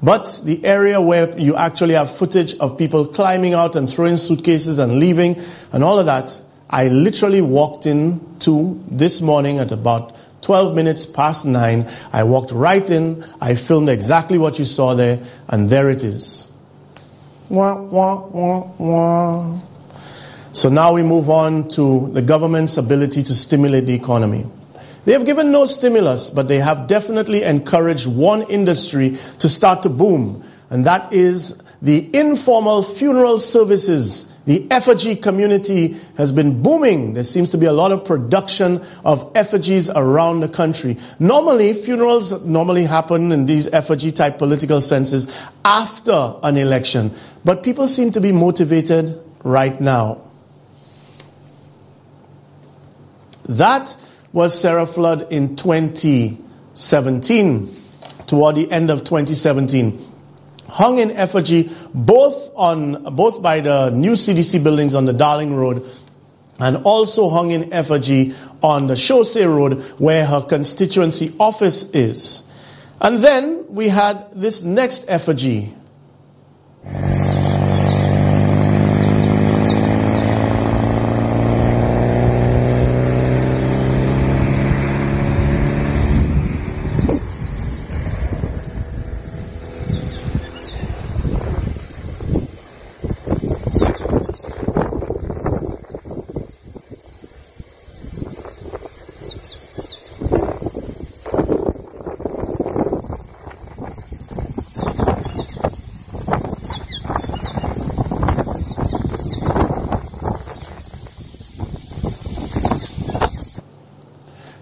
But 0.00 0.42
the 0.44 0.64
area 0.64 1.00
where 1.00 1.36
you 1.36 1.56
actually 1.56 1.94
have 1.94 2.16
footage 2.16 2.54
of 2.60 2.78
people 2.78 3.08
climbing 3.08 3.54
out 3.54 3.74
and 3.74 3.90
throwing 3.90 4.16
suitcases 4.16 4.78
and 4.78 5.00
leaving 5.00 5.42
and 5.72 5.82
all 5.82 5.98
of 5.98 6.06
that, 6.06 6.40
I 6.70 6.86
literally 6.86 7.40
walked 7.40 7.84
in 7.84 8.38
to 8.46 8.80
this 8.88 9.20
morning 9.20 9.58
at 9.58 9.72
about 9.72 10.14
12 10.42 10.76
minutes 10.76 11.04
past 11.04 11.46
9. 11.46 11.90
I 12.12 12.22
walked 12.22 12.52
right 12.52 12.88
in, 12.88 13.24
I 13.40 13.56
filmed 13.56 13.88
exactly 13.88 14.38
what 14.38 14.60
you 14.60 14.64
saw 14.64 14.94
there, 14.94 15.18
and 15.48 15.68
there 15.68 15.90
it 15.90 16.04
is. 16.04 16.46
Wah, 17.48 17.74
wah, 17.74 18.28
wah, 18.28 18.70
wah. 18.78 19.60
So 20.52 20.68
now 20.68 20.92
we 20.92 21.02
move 21.02 21.30
on 21.30 21.68
to 21.70 22.10
the 22.12 22.22
government's 22.22 22.76
ability 22.76 23.22
to 23.24 23.36
stimulate 23.36 23.86
the 23.86 23.94
economy. 23.94 24.46
They 25.04 25.12
have 25.12 25.24
given 25.24 25.52
no 25.52 25.64
stimulus, 25.64 26.28
but 26.28 26.48
they 26.48 26.58
have 26.58 26.88
definitely 26.88 27.42
encouraged 27.44 28.06
one 28.06 28.42
industry 28.42 29.16
to 29.38 29.48
start 29.48 29.84
to 29.84 29.88
boom, 29.88 30.44
and 30.68 30.84
that 30.86 31.12
is 31.12 31.56
the 31.80 32.10
informal 32.14 32.82
funeral 32.82 33.38
services. 33.38 34.30
The 34.46 34.66
effigy 34.70 35.14
community 35.14 35.98
has 36.16 36.32
been 36.32 36.62
booming. 36.62 37.14
There 37.14 37.22
seems 37.24 37.52
to 37.52 37.58
be 37.58 37.66
a 37.66 37.72
lot 37.72 37.92
of 37.92 38.04
production 38.04 38.84
of 39.04 39.30
effigies 39.36 39.88
around 39.88 40.40
the 40.40 40.48
country. 40.48 40.98
Normally, 41.18 41.74
funerals 41.74 42.32
normally 42.42 42.84
happen 42.84 43.32
in 43.32 43.46
these 43.46 43.68
effigy 43.68 44.10
type 44.12 44.38
political 44.38 44.80
senses 44.80 45.32
after 45.64 46.34
an 46.42 46.56
election, 46.56 47.14
but 47.44 47.62
people 47.62 47.86
seem 47.86 48.10
to 48.12 48.20
be 48.20 48.32
motivated 48.32 49.18
right 49.44 49.80
now. 49.80 50.29
That 53.50 53.94
was 54.32 54.58
Sarah 54.58 54.86
Flood 54.86 55.30
in 55.32 55.56
2017, 55.56 57.76
toward 58.28 58.54
the 58.54 58.70
end 58.70 58.90
of 58.90 59.00
2017. 59.00 60.06
Hung 60.68 60.98
in 60.98 61.10
effigy 61.10 61.68
both 61.92 62.52
on, 62.54 63.16
both 63.16 63.42
by 63.42 63.58
the 63.58 63.90
new 63.90 64.12
CDC 64.12 64.62
buildings 64.62 64.94
on 64.94 65.04
the 65.04 65.12
Darling 65.12 65.56
Road 65.56 65.84
and 66.60 66.76
also 66.84 67.28
hung 67.28 67.50
in 67.50 67.72
effigy 67.72 68.36
on 68.62 68.86
the 68.86 68.94
Chaussee 68.94 69.42
Road 69.42 69.82
where 69.98 70.24
her 70.24 70.42
constituency 70.42 71.34
office 71.40 71.90
is. 71.90 72.44
And 73.00 73.24
then 73.24 73.66
we 73.68 73.88
had 73.88 74.30
this 74.32 74.62
next 74.62 75.06
effigy 75.08 75.74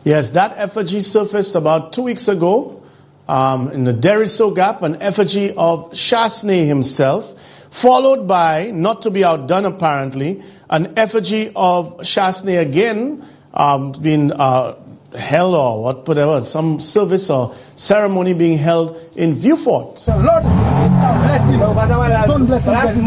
Yes, 0.08 0.30
that 0.30 0.54
effigy 0.56 1.02
surfaced 1.02 1.54
about 1.54 1.92
two 1.92 2.00
weeks 2.00 2.28
ago 2.28 2.82
um, 3.28 3.70
in 3.72 3.84
the 3.84 3.92
Deriso 3.92 4.56
Gap, 4.56 4.80
an 4.80 5.02
effigy 5.02 5.50
of 5.50 5.90
Chastanet 5.90 6.66
himself, 6.66 7.30
followed 7.70 8.26
by, 8.26 8.70
not 8.70 9.02
to 9.02 9.10
be 9.10 9.22
outdone 9.22 9.66
apparently, 9.66 10.42
an 10.70 10.94
effigy 10.96 11.52
of 11.54 11.98
Chastanet 11.98 12.58
again 12.58 13.22
um, 13.52 13.92
being 14.00 14.32
uh, 14.32 14.76
held 15.14 15.54
or 15.54 15.82
whatever, 16.06 16.42
some 16.42 16.80
service 16.80 17.28
or 17.28 17.54
ceremony 17.74 18.32
being 18.32 18.56
held 18.56 18.96
in 19.14 19.34
Vieux-Fort. 19.34 20.04
Lord, 20.08 20.44
bless 21.14 21.50
him. 21.50 21.60
Don't 21.60 22.46
bless 22.46 22.64
him. 22.64 22.74
Bless 22.74 22.96
him. 22.96 23.04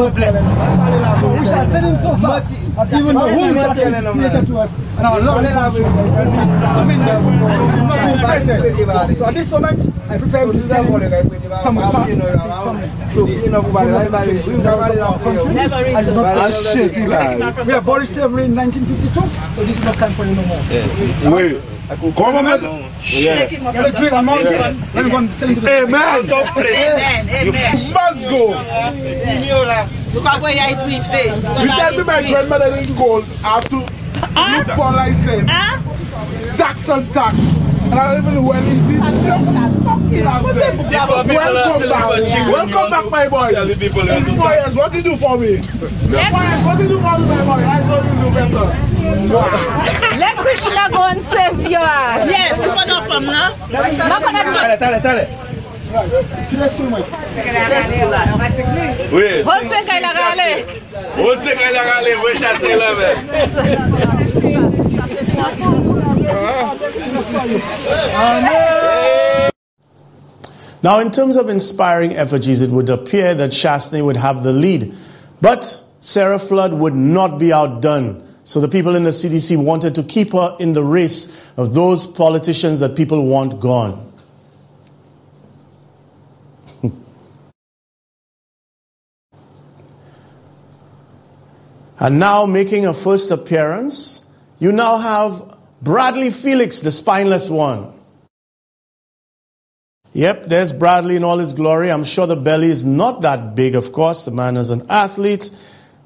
We 1.39 1.45
shall 1.45 1.67
send 1.69 1.85
him 1.85 1.95
so 1.97 2.15
far 2.17 2.41
that 2.41 2.93
even 2.93 3.15
the 3.15 3.27
womb 3.27 3.53
that 3.55 3.75
he 3.77 3.83
is 3.83 4.01
created 4.11 4.47
to 4.47 4.57
us 4.59 4.73
and 4.97 5.05
our 5.07 5.21
Lord 5.21 5.43
is 5.45 5.55
I 5.55 6.85
mean, 6.85 6.99
not. 6.99 7.21
So 9.17 9.25
at 9.25 9.33
this 9.33 9.51
moment, 9.51 9.79
I 10.09 10.17
prepare 10.17 10.45
to 10.45 10.53
send 10.67 10.89
him 10.89 11.01
some 11.63 11.77
of 11.77 11.95
our 11.95 12.07
That's 16.35 16.73
shit, 16.73 16.97
Eli. 16.97 17.35
We 17.65 17.73
are 17.73 17.77
abolished 17.79 18.13
slavery 18.13 18.45
in 18.45 18.55
1952, 18.55 19.27
so 19.27 19.63
this 19.63 19.79
is 19.79 19.85
not 19.85 19.95
time 19.95 20.13
for 20.13 20.25
you 20.25 20.35
no 20.35 20.45
more. 20.45 20.61
Wait. 21.35 21.61
Government. 22.15 22.90
Yeah. 23.03 23.49
You're 23.49 23.73
going 23.73 23.91
to 23.91 23.97
drill 23.97 24.13
a 24.13 24.21
mountain 24.21 24.53
yeah. 24.53 24.69
and 24.95 25.11
go 25.11 25.17
and 25.17 25.29
send 25.31 25.51
it 25.51 25.55
to 25.55 25.61
the 25.61 25.83
Amen. 25.83 26.29
Amen. 26.29 27.29
Amen. 27.29 27.77
You 27.77 27.93
must 27.93 28.29
go. 28.29 28.49
You 30.13 30.21
can 30.21 30.41
go 30.41 30.47
here 30.47 30.75
to 30.75 30.87
it 30.87 31.03
faith. 31.09 31.35
You 31.35 31.67
tell 31.67 31.91
me 31.97 32.03
my 32.03 32.21
grandmother 32.29 32.75
didn't 32.75 32.97
go 32.97 33.23
after 33.43 33.77
uh, 34.35 34.63
you 34.67 34.75
for 34.75 34.91
license. 34.91 35.49
Uh, 35.49 36.57
tax 36.57 36.89
and 36.89 37.11
tax. 37.13 37.70
I 37.91 38.13
don't 38.13 38.23
even 38.23 38.33
know 38.35 38.41
when 38.43 38.63
he 38.63 38.75
did. 38.87 38.99
Welcome 39.01 39.53
back. 39.53 39.71
Welcome 42.47 42.89
back, 42.89 43.05
my 43.11 43.27
boy. 43.27 43.51
Boys, 43.51 44.75
what 44.75 44.91
did 44.93 45.05
you 45.05 45.11
do 45.11 45.17
for 45.17 45.37
me? 45.37 45.57
Boys, 45.57 46.61
what 46.63 46.77
did 46.77 46.89
you 46.89 46.95
do 46.95 47.01
for 47.01 47.17
me, 47.19 47.25
my 47.27 47.43
boy? 47.43 47.61
I 47.61 47.83
know 47.87 47.99
you 48.07 48.13
do 48.21 48.29
better. 48.31 48.67
Let 50.17 50.35
Krishna 50.37 50.89
go 50.91 51.03
and 51.03 51.21
save 51.21 51.59
your 51.69 51.81
ass. 51.81 52.27
Yes, 52.29 52.57
you 52.63 52.69
want 52.73 52.89
to 52.89 53.01
come 53.07 53.25
now? 53.25 53.55
Tale, 53.67 54.77
tale, 54.77 55.01
tale. 55.01 55.27
Kile 56.49 56.69
skoul 56.69 56.87
mwen? 56.89 57.03
Hol 59.43 59.61
se 59.67 59.79
kay 59.87 59.99
la 59.99 60.11
gale? 60.13 60.65
Hol 61.17 61.37
se 61.41 61.51
kay 61.55 61.71
la 61.73 61.83
gale, 61.83 62.15
we 62.23 62.31
chate 62.39 62.75
la. 62.79 62.89
Now, 70.83 70.99
in 70.99 71.11
terms 71.11 71.37
of 71.37 71.47
inspiring 71.47 72.15
effigies, 72.15 72.61
it 72.61 72.71
would 72.71 72.89
appear 72.89 73.35
that 73.35 73.51
Chastanet 73.51 74.03
would 74.03 74.17
have 74.17 74.43
the 74.43 74.51
lead. 74.51 74.95
But 75.39 75.83
Sarah 75.99 76.39
Flood 76.39 76.73
would 76.73 76.95
not 76.95 77.37
be 77.37 77.53
outdone. 77.53 78.27
So 78.43 78.59
the 78.59 78.67
people 78.67 78.95
in 78.95 79.03
the 79.03 79.11
CDC 79.11 79.63
wanted 79.63 79.93
to 79.95 80.03
keep 80.03 80.33
her 80.33 80.57
in 80.59 80.73
the 80.73 80.83
race 80.83 81.31
of 81.55 81.75
those 81.75 82.07
politicians 82.07 82.79
that 82.79 82.95
people 82.95 83.23
want 83.27 83.59
gone. 83.59 84.11
and 91.99 92.19
now 92.19 92.47
making 92.47 92.87
a 92.87 92.93
first 92.95 93.29
appearance, 93.29 94.23
you 94.57 94.71
now 94.71 94.97
have 94.97 95.59
Bradley 95.81 96.29
Felix, 96.29 96.79
the 96.79 96.91
spineless 96.91 97.49
one. 97.49 97.93
Yep, 100.13 100.47
there's 100.47 100.73
Bradley 100.73 101.15
in 101.15 101.23
all 101.23 101.37
his 101.37 101.53
glory. 101.53 101.91
I'm 101.91 102.03
sure 102.03 102.27
the 102.27 102.35
belly 102.35 102.69
is 102.69 102.83
not 102.83 103.21
that 103.21 103.55
big, 103.55 103.75
of 103.75 103.91
course. 103.93 104.23
The 104.25 104.31
man 104.31 104.57
is 104.57 104.69
an 104.69 104.87
athlete, 104.89 105.49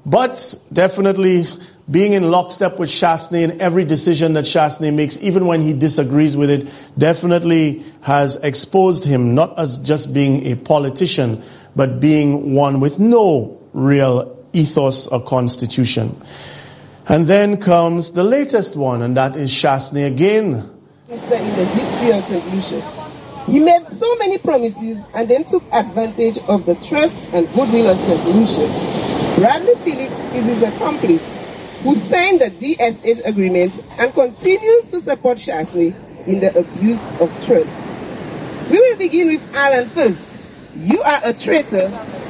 but 0.06 0.54
definitely 0.72 1.44
being 1.90 2.12
in 2.12 2.30
lockstep 2.30 2.78
with 2.78 2.88
Chastanet 2.88 3.42
in 3.42 3.60
every 3.60 3.84
decision 3.84 4.32
that 4.34 4.44
Chastanet 4.44 4.94
makes, 4.94 5.18
even 5.18 5.46
when 5.46 5.60
he 5.60 5.72
disagrees 5.72 6.36
with 6.36 6.50
it, 6.50 6.68
definitely 6.96 7.84
has 8.02 8.36
exposed 8.36 9.04
him 9.04 9.34
not 9.34 9.58
as 9.58 9.80
just 9.80 10.14
being 10.14 10.46
a 10.46 10.54
politician, 10.54 11.42
but 11.74 12.00
being 12.00 12.54
one 12.54 12.80
with 12.80 12.98
no 12.98 13.60
real 13.72 14.46
ethos 14.52 15.06
or 15.08 15.22
constitution. 15.22 16.16
And 17.08 17.26
then 17.26 17.60
comes 17.60 18.12
the 18.12 18.24
latest 18.24 18.76
one, 18.76 19.02
and 19.02 19.16
that 19.16 19.36
is 19.36 19.50
Chastanet 19.50 20.06
again. 20.06 20.70
Minister 21.08 21.34
in 21.36 21.56
the 21.56 21.64
history 21.64 22.10
of 22.12 22.24
St. 22.24 22.54
Lucia. 22.54 22.80
He 23.50 23.60
made 23.60 23.86
so 23.88 24.16
many 24.16 24.38
promises 24.38 25.04
and 25.14 25.28
then 25.28 25.44
took 25.44 25.62
advantage 25.72 26.38
of 26.48 26.66
the 26.66 26.74
trust 26.76 27.16
and 27.32 27.46
goodwill 27.54 27.90
of 27.90 27.96
St. 27.98 28.24
Lucia. 28.34 29.40
Bradley 29.40 29.74
Felix 29.84 30.12
is 30.34 30.44
his 30.46 30.62
accomplice. 30.62 31.36
who 31.86 31.94
signed 31.94 32.40
the 32.40 32.50
DSH 32.50 33.24
agreement 33.24 33.80
and 34.00 34.12
continues 34.12 34.90
to 34.90 34.98
support 34.98 35.38
Chastanet 35.38 35.94
in 36.26 36.40
the 36.40 36.48
abuse 36.58 37.02
of 37.20 37.30
trust. 37.46 37.76
We 38.68 38.80
will 38.80 38.96
begin 38.96 39.28
with 39.28 39.54
Allen 39.54 39.88
first. 39.90 40.40
You 40.74 41.00
are 41.02 41.20
a 41.26 41.32
traitor 41.32 41.86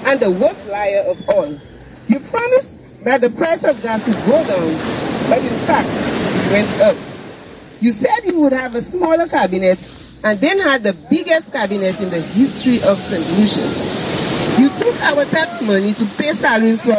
and 0.07 0.21
the 0.21 0.31
worst 0.31 0.67
liar 0.67 1.05
of 1.07 1.27
all. 1.31 1.59
You 2.09 2.21
promised 2.21 2.86
that 3.07 3.21
the 3.21 3.31
price 3.31 3.63
of 3.63 3.81
gas 3.83 4.05
would 4.09 4.17
go 4.27 4.33
down, 4.33 4.73
but 5.31 5.39
in 5.39 5.59
fact, 5.63 5.87
it 5.87 6.51
went 6.51 6.81
up. 6.83 6.97
You 7.81 7.93
said 7.93 8.25
you 8.25 8.41
would 8.41 8.53
have 8.53 8.75
a 8.75 8.83
smaller 8.83 9.29
cabinet 9.29 9.79
and 10.25 10.41
then 10.41 10.59
had 10.59 10.83
the 10.83 10.93
biggest 11.09 11.53
cabinet 11.53 12.01
in 12.01 12.11
the 12.11 12.21
history 12.21 12.83
of 12.83 12.99
St. 12.99 13.23
Lucia. 13.39 13.63
You 14.61 14.71
took 14.71 15.01
our 15.15 15.25
tax 15.27 15.63
money 15.63 15.95
to 15.95 16.05
pay 16.19 16.33
salaries 16.33 16.85
for 16.85 16.99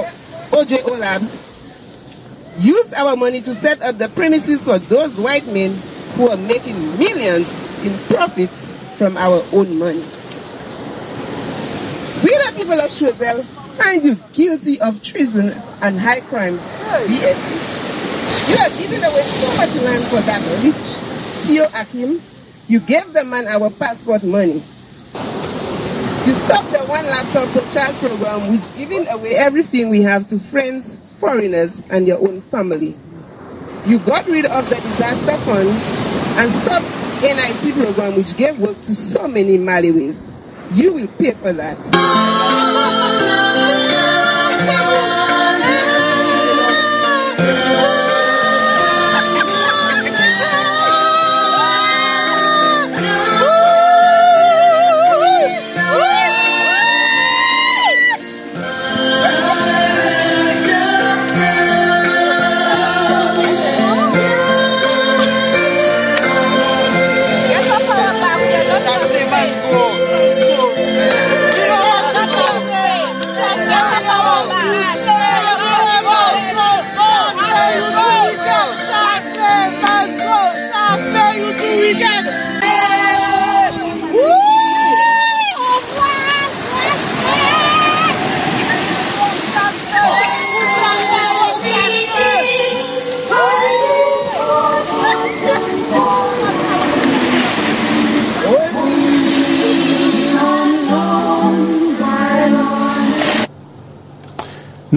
OJO 0.55 0.97
Labs, 0.97 1.43
used 2.63 2.93
our 2.93 3.17
money 3.17 3.41
to 3.41 3.53
set 3.53 3.81
up 3.81 3.97
the 3.97 4.07
premises 4.07 4.63
for 4.63 4.79
those 4.79 5.19
white 5.19 5.45
men 5.47 5.75
who 6.15 6.29
are 6.29 6.37
making 6.37 6.79
millions 6.97 7.53
in 7.83 7.91
profits 8.07 8.71
from 8.97 9.17
our 9.17 9.43
own 9.51 9.77
money. 9.77 10.05
We 12.23 12.31
the 12.31 12.53
people 12.55 12.79
of 12.79 12.89
Choiseul 12.89 13.56
find 13.77 14.03
you 14.03 14.15
guilty 14.33 14.81
of 14.81 15.01
treason 15.03 15.53
and 15.81 15.99
high 15.99 16.21
crimes, 16.21 16.61
DSA. 17.05 17.67
You 18.49 18.57
have 18.57 18.77
given 18.77 19.03
away 19.03 19.21
so 19.21 19.47
much 19.57 19.75
land 19.83 20.03
for 20.05 20.21
that 20.21 20.41
rich 20.63 20.99
Theo 21.45 21.65
Akim. 21.79 22.21
You 22.67 22.79
gave 22.81 23.13
the 23.13 23.23
man 23.23 23.47
our 23.47 23.69
passport 23.69 24.23
money. 24.23 24.61
You 26.27 26.33
stopped 26.33 26.71
the 26.71 26.83
one 26.87 27.05
laptop 27.05 27.47
per 27.49 27.71
child 27.71 27.95
program, 27.97 28.51
which 28.51 28.75
giving 28.77 29.07
away 29.07 29.35
everything 29.35 29.89
we 29.89 30.01
have 30.01 30.27
to 30.29 30.39
friends, 30.39 30.95
foreigners, 31.19 31.81
and 31.89 32.05
your 32.07 32.19
own 32.19 32.41
family. 32.41 32.95
You 33.85 33.99
got 33.99 34.27
rid 34.27 34.45
of 34.45 34.69
the 34.69 34.75
disaster 34.75 35.37
fund 35.45 35.69
and 36.39 36.51
stopped 36.63 36.97
NIC 37.21 37.73
program, 37.75 38.15
which 38.17 38.35
gave 38.35 38.59
work 38.59 38.81
to 38.85 38.93
so 38.95 39.27
many 39.27 39.57
Malawi's. 39.57 40.33
You 40.73 40.93
will 40.93 41.07
pay 41.07 41.31
for 41.31 41.53
that. 41.53 41.77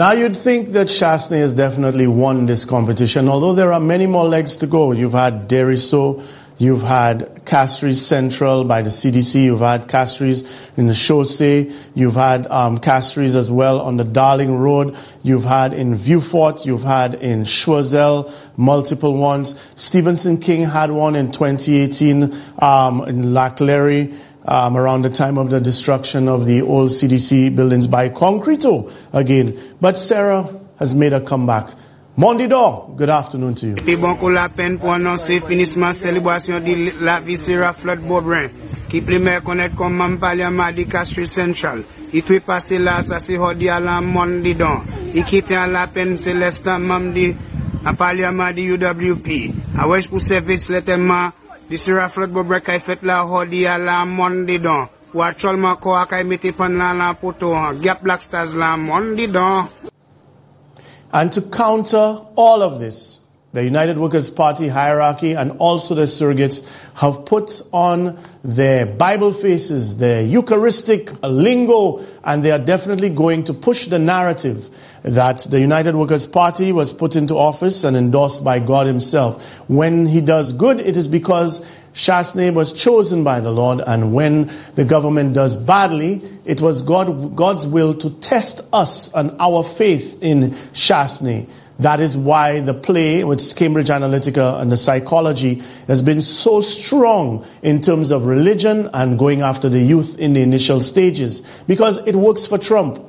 Now 0.01 0.13
you'd 0.13 0.35
think 0.35 0.71
that 0.71 0.87
Chastanet 0.87 1.41
has 1.41 1.53
definitely 1.53 2.07
won 2.07 2.47
this 2.47 2.65
competition, 2.65 3.29
although 3.29 3.55
there 3.55 3.71
are 3.71 3.81
many 3.81 4.07
more 4.07 4.25
legs 4.25 4.57
to 4.57 4.67
go. 4.67 4.93
You've 4.93 5.13
had 5.13 5.47
Deriso, 5.47 6.27
you've 6.57 6.81
had 6.81 7.43
Castries 7.45 7.97
Central 7.97 8.65
by 8.65 8.81
the 8.81 8.89
CDC, 8.89 9.45
you've 9.45 9.61
had 9.61 9.89
Castries 9.89 10.49
in 10.79 10.87
the 10.87 10.95
Chaussee, 10.95 11.77
you've 11.95 12.15
had 12.15 12.47
um, 12.47 12.79
Castries 12.79 13.37
as 13.37 13.53
well 13.53 13.79
on 13.79 13.99
the 13.99 14.05
Darling 14.05 14.57
Road, 14.57 14.97
you've 15.23 15.45
had 15.45 15.75
in 15.75 15.97
Vieux-Fort, 15.97 16.65
you've 16.65 16.83
had 16.83 17.17
in 17.17 17.45
Choiseul, 17.45 18.33
multiple 18.57 19.19
ones. 19.19 19.55
Stephenson 19.75 20.41
King 20.41 20.63
had 20.63 20.91
one 20.91 21.15
in 21.15 21.31
2018 21.31 22.35
um, 22.63 23.05
in 23.05 23.35
La 23.35 23.51
Clery 23.51 24.19
um, 24.45 24.77
around 24.77 25.03
the 25.03 25.11
time 25.11 25.39
of 25.39 25.51
the 25.51 25.61
destruction 25.61 26.29
of 26.29 26.47
the 26.47 26.63
old 26.63 26.91
CDC 26.91 27.55
buildings 27.55 27.87
by 27.87 28.09
Concreto 28.09 28.93
again. 29.13 29.59
But 29.81 29.97
Sarah 29.97 30.49
has 30.79 30.95
made 30.95 31.13
a 31.13 31.21
comeback. 31.21 31.75
Mondido, 32.17 32.97
good 32.97 33.09
afternoon 33.09 33.55
to 33.55 33.67
you. 33.69 33.77
Pi 33.81 33.95
bon 33.97 34.17
kou 34.21 34.29
la 34.35 34.49
pen 34.53 34.75
pou 34.83 34.91
anonsi 34.93 35.39
finisman 35.41 35.95
selibasyon 35.97 36.65
di 36.67 36.75
la 37.01 37.15
visera 37.25 37.71
Flood-Beaubrun 37.73 38.51
ki 38.91 39.01
primer 39.07 39.41
konet 39.47 39.77
kon 39.79 39.95
mam 39.97 40.19
palyaman 40.21 40.75
di 40.77 40.85
Castries 40.91 41.33
Central. 41.33 41.81
I 42.13 42.21
twe 42.27 42.43
pase 42.45 42.81
la 42.83 42.99
sa 43.01 43.23
si 43.23 43.39
hodi. 43.41 43.71
I 43.71 45.23
kite 45.23 45.57
an 45.57 45.73
la 45.73 45.87
pen 45.87 46.19
selestan 46.19 46.83
mam 46.83 47.15
di 47.15 47.33
di 47.33 48.65
UWP. 48.69 49.29
A 49.79 49.87
wèj 49.89 50.11
pou 50.11 50.19
servis 50.21 50.69
letenman 50.69 51.33
di 51.71 51.79
sera 51.79 52.11
Flood-Beaubrun 52.11 52.67
kay 52.67 52.83
fet 52.83 53.07
la 53.07 53.23
hodi 53.23 53.63
ko 55.79 55.95
akay 55.95 56.27
meti 56.27 56.51
pan 56.51 56.75
lan 56.75 56.99
lan 56.99 57.15
poto. 57.15 57.55
Gap 57.79 58.03
Black 58.03 58.27
Stars 58.27 58.59
lan 58.59 58.83
Mondidon. 58.83 59.71
And 61.15 61.31
to 61.31 61.43
counter 61.47 62.27
all 62.35 62.63
of 62.63 62.83
this, 62.83 63.23
the 63.53 63.65
United 63.65 63.99
Workers' 63.99 64.31
Party 64.31 64.69
hierarchy 64.69 65.33
and 65.33 65.53
also 65.59 65.97
the 65.97 66.03
surrogates 66.03 66.65
have 66.95 67.25
put 67.25 67.63
on 67.73 68.23
their 68.45 68.87
Bible 68.87 69.33
faces, 69.33 69.97
their 69.97 70.23
Eucharistic 70.23 71.11
lingo, 71.25 72.07
and 72.23 72.45
they 72.45 72.53
are 72.53 72.65
definitely 72.65 73.09
going 73.09 73.45
to 73.45 73.55
push 73.55 73.89
the 73.89 73.99
narrative 73.99 74.69
that 75.03 75.39
the 75.51 75.59
United 75.59 75.97
Workers' 75.97 76.27
Party 76.27 76.71
was 76.71 76.93
put 76.93 77.17
into 77.17 77.35
office 77.35 77.83
and 77.83 77.97
endorsed 77.97 78.45
by 78.45 78.61
God 78.61 78.87
Himself. 78.87 79.43
When 79.67 80.07
He 80.07 80.21
does 80.21 80.53
good, 80.53 80.79
it 80.79 80.97
is 80.97 81.09
because 81.09 81.67
Chastanet 81.93 82.55
was 82.55 82.73
chosen 82.73 83.25
by 83.25 83.41
the 83.41 83.51
Lord, 83.51 83.81
and 83.85 84.15
when 84.15 84.53
the 84.77 84.85
government 84.85 85.35
does 85.35 85.57
badly, 85.57 86.23
it 86.45 86.61
was 86.61 86.83
God, 86.83 87.35
God's 87.35 87.67
will 87.67 87.95
to 87.95 88.11
test 88.11 88.61
us 88.73 89.13
and 89.13 89.35
our 89.41 89.65
faith 89.65 90.23
in 90.23 90.53
Chastanet. 90.73 91.49
That 91.81 92.01
is 92.01 92.15
why 92.15 92.61
the 92.61 92.75
play 92.75 93.25
with 93.25 93.57
Cambridge 93.57 93.89
Analytica 93.89 94.61
and 94.61 94.71
the 94.71 94.77
psychology 94.77 95.63
has 95.87 96.03
been 96.03 96.21
so 96.21 96.61
strong 96.61 97.47
in 97.63 97.81
terms 97.81 98.11
of 98.11 98.27
religion 98.27 98.91
and 98.93 99.19
going 99.19 99.41
after 99.41 99.71
the 99.71 99.81
youth 99.81 100.19
in 100.19 100.35
the 100.35 100.43
initial 100.43 100.83
stages. 100.83 101.41
Because 101.67 101.97
it 102.07 102.15
works 102.15 102.45
for 102.45 102.59
Trump. 102.59 103.03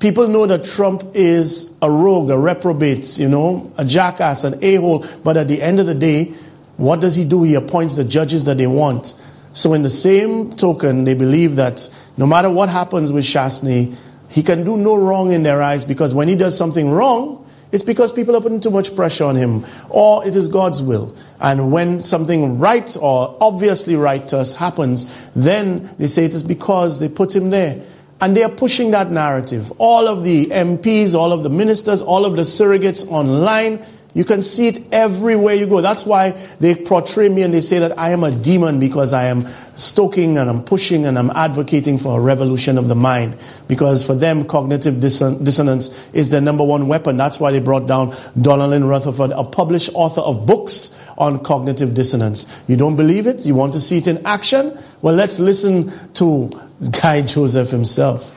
People 0.00 0.26
know 0.26 0.44
that 0.44 0.64
Trump 0.64 1.14
is 1.14 1.72
a 1.80 1.88
rogue, 1.88 2.30
a 2.30 2.36
reprobate, 2.36 3.16
you 3.16 3.28
know, 3.28 3.72
a 3.78 3.84
jackass, 3.84 4.42
an 4.42 4.58
a-hole. 4.60 5.06
But 5.22 5.36
at 5.36 5.46
the 5.46 5.62
end 5.62 5.78
of 5.78 5.86
the 5.86 5.94
day, 5.94 6.34
what 6.78 7.00
does 7.00 7.14
he 7.14 7.24
do? 7.24 7.44
He 7.44 7.54
appoints 7.54 7.94
the 7.94 8.04
judges 8.04 8.42
that 8.44 8.58
they 8.58 8.66
want. 8.66 9.14
So 9.52 9.72
in 9.72 9.82
the 9.84 9.90
same 9.90 10.56
token, 10.56 11.04
they 11.04 11.14
believe 11.14 11.56
that 11.56 11.88
no 12.16 12.26
matter 12.26 12.50
what 12.50 12.70
happens 12.70 13.12
with 13.12 13.24
Chastanet, 13.24 13.96
he 14.28 14.42
can 14.42 14.64
do 14.64 14.76
no 14.76 14.96
wrong 14.96 15.30
in 15.32 15.44
their 15.44 15.62
eyes 15.62 15.84
because 15.84 16.12
when 16.12 16.26
he 16.26 16.34
does 16.34 16.58
something 16.58 16.90
wrong, 16.90 17.45
it's 17.72 17.82
because 17.82 18.12
people 18.12 18.36
are 18.36 18.40
putting 18.40 18.60
too 18.60 18.70
much 18.70 18.94
pressure 18.94 19.24
on 19.24 19.36
him, 19.36 19.66
or 19.90 20.26
it 20.26 20.36
is 20.36 20.48
God's 20.48 20.80
will. 20.82 21.16
And 21.40 21.72
when 21.72 22.00
something 22.02 22.58
right 22.58 22.96
or 23.00 23.36
obviously 23.40 23.96
right 23.96 24.26
to 24.28 24.38
us 24.38 24.52
happens, 24.52 25.06
then 25.34 25.94
they 25.98 26.06
say 26.06 26.24
it 26.24 26.34
is 26.34 26.42
because 26.42 27.00
they 27.00 27.08
put 27.08 27.34
him 27.34 27.50
there. 27.50 27.84
And 28.20 28.34
they 28.34 28.42
are 28.44 28.50
pushing 28.50 28.92
that 28.92 29.10
narrative. 29.10 29.72
All 29.78 30.08
of 30.08 30.24
the 30.24 30.46
MPs, 30.46 31.14
all 31.14 31.32
of 31.32 31.42
the 31.42 31.50
ministers, 31.50 32.00
all 32.00 32.24
of 32.24 32.36
the 32.36 32.42
surrogates 32.42 33.06
online, 33.08 33.84
you 34.16 34.24
can 34.24 34.40
see 34.40 34.68
it 34.68 34.82
everywhere 34.92 35.52
you 35.52 35.66
go. 35.66 35.82
That's 35.82 36.06
why 36.06 36.30
they 36.58 36.74
portray 36.74 37.28
me 37.28 37.42
and 37.42 37.52
they 37.52 37.60
say 37.60 37.80
that 37.80 37.98
I 37.98 38.12
am 38.12 38.24
a 38.24 38.30
demon 38.30 38.80
because 38.80 39.12
I 39.12 39.26
am 39.26 39.46
stoking 39.76 40.38
and 40.38 40.48
I'm 40.48 40.64
pushing 40.64 41.04
and 41.04 41.18
I'm 41.18 41.28
advocating 41.28 41.98
for 41.98 42.18
a 42.18 42.22
revolution 42.22 42.78
of 42.78 42.88
the 42.88 42.94
mind. 42.94 43.36
Because 43.68 44.02
for 44.02 44.14
them, 44.14 44.46
cognitive 44.46 45.00
dissonance 45.00 45.90
is 46.14 46.30
their 46.30 46.40
number 46.40 46.64
one 46.64 46.88
weapon. 46.88 47.18
That's 47.18 47.38
why 47.38 47.52
they 47.52 47.58
brought 47.58 47.86
down 47.86 48.12
Donalyn 48.40 48.88
Rutherford, 48.88 49.32
a 49.32 49.44
published 49.44 49.90
author 49.92 50.22
of 50.22 50.46
books 50.46 50.96
on 51.18 51.44
cognitive 51.44 51.92
dissonance. 51.92 52.46
You 52.68 52.78
don't 52.78 52.96
believe 52.96 53.26
it? 53.26 53.44
You 53.44 53.54
want 53.54 53.74
to 53.74 53.82
see 53.82 53.98
it 53.98 54.06
in 54.06 54.24
action? 54.24 54.82
Well, 55.02 55.14
let's 55.14 55.38
listen 55.38 55.92
to 56.14 56.50
Guy 56.90 57.20
Joseph 57.20 57.68
himself. 57.68 58.32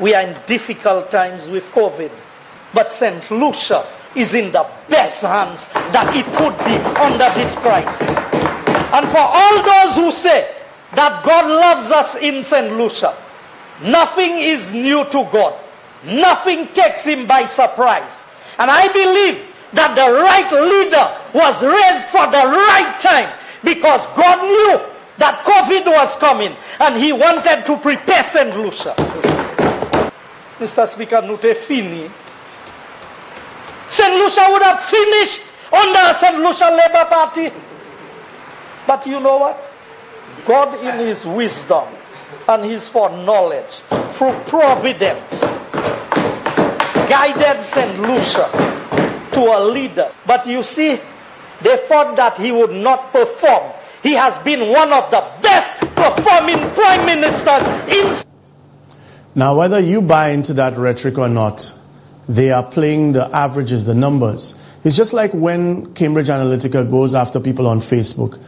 We 0.00 0.14
are 0.14 0.22
in 0.22 0.36
difficult 0.46 1.10
times 1.10 1.48
with 1.48 1.64
COVID, 1.72 2.12
but 2.72 2.92
St. 2.92 3.28
Lucia 3.32 3.84
is 4.14 4.32
in 4.32 4.52
the 4.52 4.75
best 4.88 5.22
hands 5.22 5.68
that 5.92 6.14
it 6.14 6.26
could 6.36 6.56
be 6.64 6.76
under 7.00 7.28
this 7.38 7.56
crisis. 7.56 8.16
And 8.94 9.08
for 9.08 9.18
all 9.18 9.62
those 9.62 9.96
who 9.96 10.12
say 10.12 10.54
that 10.94 11.24
God 11.24 11.46
loves 11.50 11.90
us 11.90 12.16
in 12.16 12.42
St. 12.42 12.76
Lucia, 12.76 13.16
nothing 13.82 14.38
is 14.38 14.72
new 14.72 15.04
to 15.06 15.28
God. 15.32 15.58
Nothing 16.04 16.68
takes 16.68 17.04
him 17.04 17.26
by 17.26 17.44
surprise. 17.44 18.26
And 18.58 18.70
I 18.70 18.86
believe 18.92 19.42
that 19.72 19.94
the 19.94 20.08
right 20.22 20.50
leader 20.52 21.06
was 21.34 21.62
raised 21.62 22.06
for 22.06 22.24
the 22.30 22.46
right 22.46 22.96
time 23.00 23.32
because 23.64 24.06
God 24.14 24.46
knew 24.46 24.80
that 25.18 25.44
COVID 25.44 25.86
was 25.86 26.16
coming 26.16 26.54
and 26.80 26.96
he 26.96 27.12
wanted 27.12 27.66
to 27.66 27.76
prepare 27.78 28.22
St. 28.22 28.56
Lucia. 28.56 28.94
Mr. 30.58 30.86
Speaker, 30.88 31.20
Nute 31.22 31.56
Fini. 31.58 32.10
St. 33.88 34.14
Lucia 34.14 34.46
would 34.50 34.62
have 34.62 34.82
finished 34.82 35.42
under 35.72 36.14
St. 36.14 36.38
Lucia 36.38 36.70
Labour 36.70 37.08
Party. 37.08 37.50
But 38.86 39.06
you 39.06 39.20
know 39.20 39.38
what? 39.38 39.62
God 40.46 40.78
in 40.84 41.06
his 41.06 41.26
wisdom 41.26 41.84
and 42.48 42.64
his 42.64 42.88
foreknowledge, 42.88 43.82
through 44.14 44.32
providence, 44.46 45.42
guided 47.08 47.62
St. 47.62 48.00
Lucia 48.00 48.48
to 49.32 49.40
a 49.40 49.60
leader. 49.64 50.10
But 50.26 50.46
you 50.46 50.62
see, 50.62 51.00
they 51.62 51.76
thought 51.88 52.16
that 52.16 52.38
he 52.38 52.52
would 52.52 52.72
not 52.72 53.12
perform. 53.12 53.72
He 54.02 54.12
has 54.12 54.38
been 54.38 54.70
one 54.70 54.92
of 54.92 55.10
the 55.10 55.24
best 55.42 55.78
performing 55.78 56.60
prime 56.74 57.06
ministers 57.06 57.66
in. 57.88 58.14
Now, 59.34 59.56
whether 59.56 59.80
you 59.80 60.00
buy 60.00 60.30
into 60.30 60.54
that 60.54 60.76
rhetoric 60.76 61.18
or 61.18 61.28
not, 61.28 61.75
they 62.28 62.50
are 62.50 62.62
playing 62.64 63.12
the 63.12 63.34
averages, 63.34 63.84
the 63.84 63.94
numbers. 63.94 64.54
It's 64.84 64.96
just 64.96 65.12
like 65.12 65.32
when 65.32 65.94
Cambridge 65.94 66.28
Analytica 66.28 66.90
goes 66.90 67.14
after 67.14 67.40
people 67.40 67.66
on 67.66 67.80
Facebook. 67.80 68.40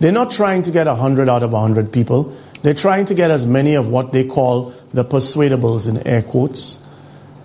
They're 0.00 0.12
not 0.12 0.30
trying 0.30 0.62
to 0.64 0.70
get 0.70 0.86
100 0.86 1.28
out 1.28 1.42
of 1.42 1.50
100 1.50 1.92
people. 1.92 2.36
They're 2.62 2.74
trying 2.74 3.06
to 3.06 3.14
get 3.14 3.30
as 3.30 3.46
many 3.46 3.74
of 3.74 3.88
what 3.88 4.12
they 4.12 4.24
call 4.24 4.74
the 4.92 5.04
persuadables 5.04 5.88
in 5.88 6.06
air 6.06 6.22
quotes. 6.22 6.80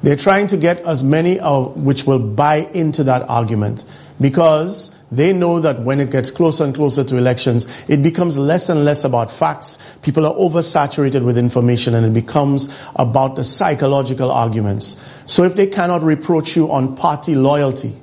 They're 0.02 0.18
trying 0.18 0.48
to 0.48 0.58
get 0.58 0.80
as 0.80 1.04
many 1.04 1.40
of 1.40 1.82
which 1.82 2.06
will 2.06 2.20
buy 2.20 2.58
into 2.58 3.06
that 3.06 3.24
argument 3.30 3.86
because 4.20 4.94
they 5.16 5.34
know 5.34 5.60
that 5.60 5.82
when 5.82 6.00
it 6.00 6.12
gets 6.12 6.32
closer 6.32 6.64
and 6.64 6.74
closer 6.74 7.04
to 7.04 7.18
elections, 7.18 7.68
it 7.88 8.04
becomes 8.04 8.38
less 8.38 8.70
and 8.70 8.84
less 8.86 9.04
about 9.04 9.32
facts. 9.32 9.78
People 10.02 10.26
are 10.26 10.36
oversaturated 10.36 11.24
with 11.24 11.38
information 11.38 11.96
and 11.96 12.06
it 12.06 12.14
becomes 12.14 12.74
about 12.96 13.36
the 13.36 13.44
psychological 13.44 14.32
arguments. 14.32 14.98
So 15.26 15.44
if 15.44 15.56
they 15.56 15.68
cannot 15.68 16.04
reproach 16.04 16.56
you 16.56 16.72
on 16.72 16.96
party 16.96 17.36
loyalty, 17.36 17.96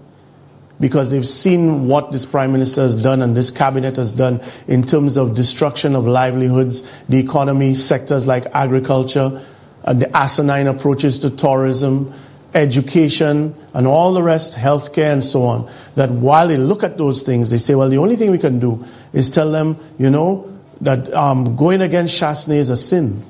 because 0.81 1.11
they've 1.11 1.29
seen 1.29 1.87
what 1.87 2.11
this 2.11 2.25
prime 2.25 2.53
minister 2.53 2.81
has 2.81 2.97
done 2.97 3.21
and 3.21 3.37
this 3.37 3.51
cabinet 3.51 3.97
has 3.97 4.13
done 4.13 4.41
in 4.67 4.83
terms 4.83 5.19
of 5.19 5.35
destruction 5.35 5.95
of 5.95 6.07
livelihoods, 6.07 6.91
the 7.09 7.19
economy, 7.19 7.75
sectors 7.75 8.27
like 8.27 8.47
agriculture, 8.55 9.45
and 9.85 10.01
the 10.01 10.17
asinine 10.17 10.67
approaches 10.67 11.19
to 11.19 11.31
tourism, 11.31 12.13
education, 12.55 13.55
and 13.75 13.87
all 13.87 14.13
the 14.13 14.23
rest, 14.23 14.57
healthcare 14.57 15.13
and 15.13 15.25
so 15.25 15.45
on, 15.45 15.71
that 15.95 16.11
while 16.11 16.49
they 16.49 16.57
look 16.57 16.83
at 16.83 16.99
those 16.99 17.23
things, 17.23 17.51
they 17.51 17.59
say, 17.59 17.75
well, 17.75 17.89
the 17.89 17.99
only 17.99 18.17
thing 18.17 18.31
we 18.31 18.39
can 18.39 18.59
do 18.59 18.85
is 19.13 19.31
tell 19.31 19.51
them, 19.51 19.77
you 19.99 20.11
know, 20.11 20.59
that 20.81 21.13
um, 21.13 21.57
going 21.57 21.83
against 21.83 22.21
Chastanet 22.21 22.59
is 22.59 22.71
a 22.71 22.77
sin. 22.77 23.25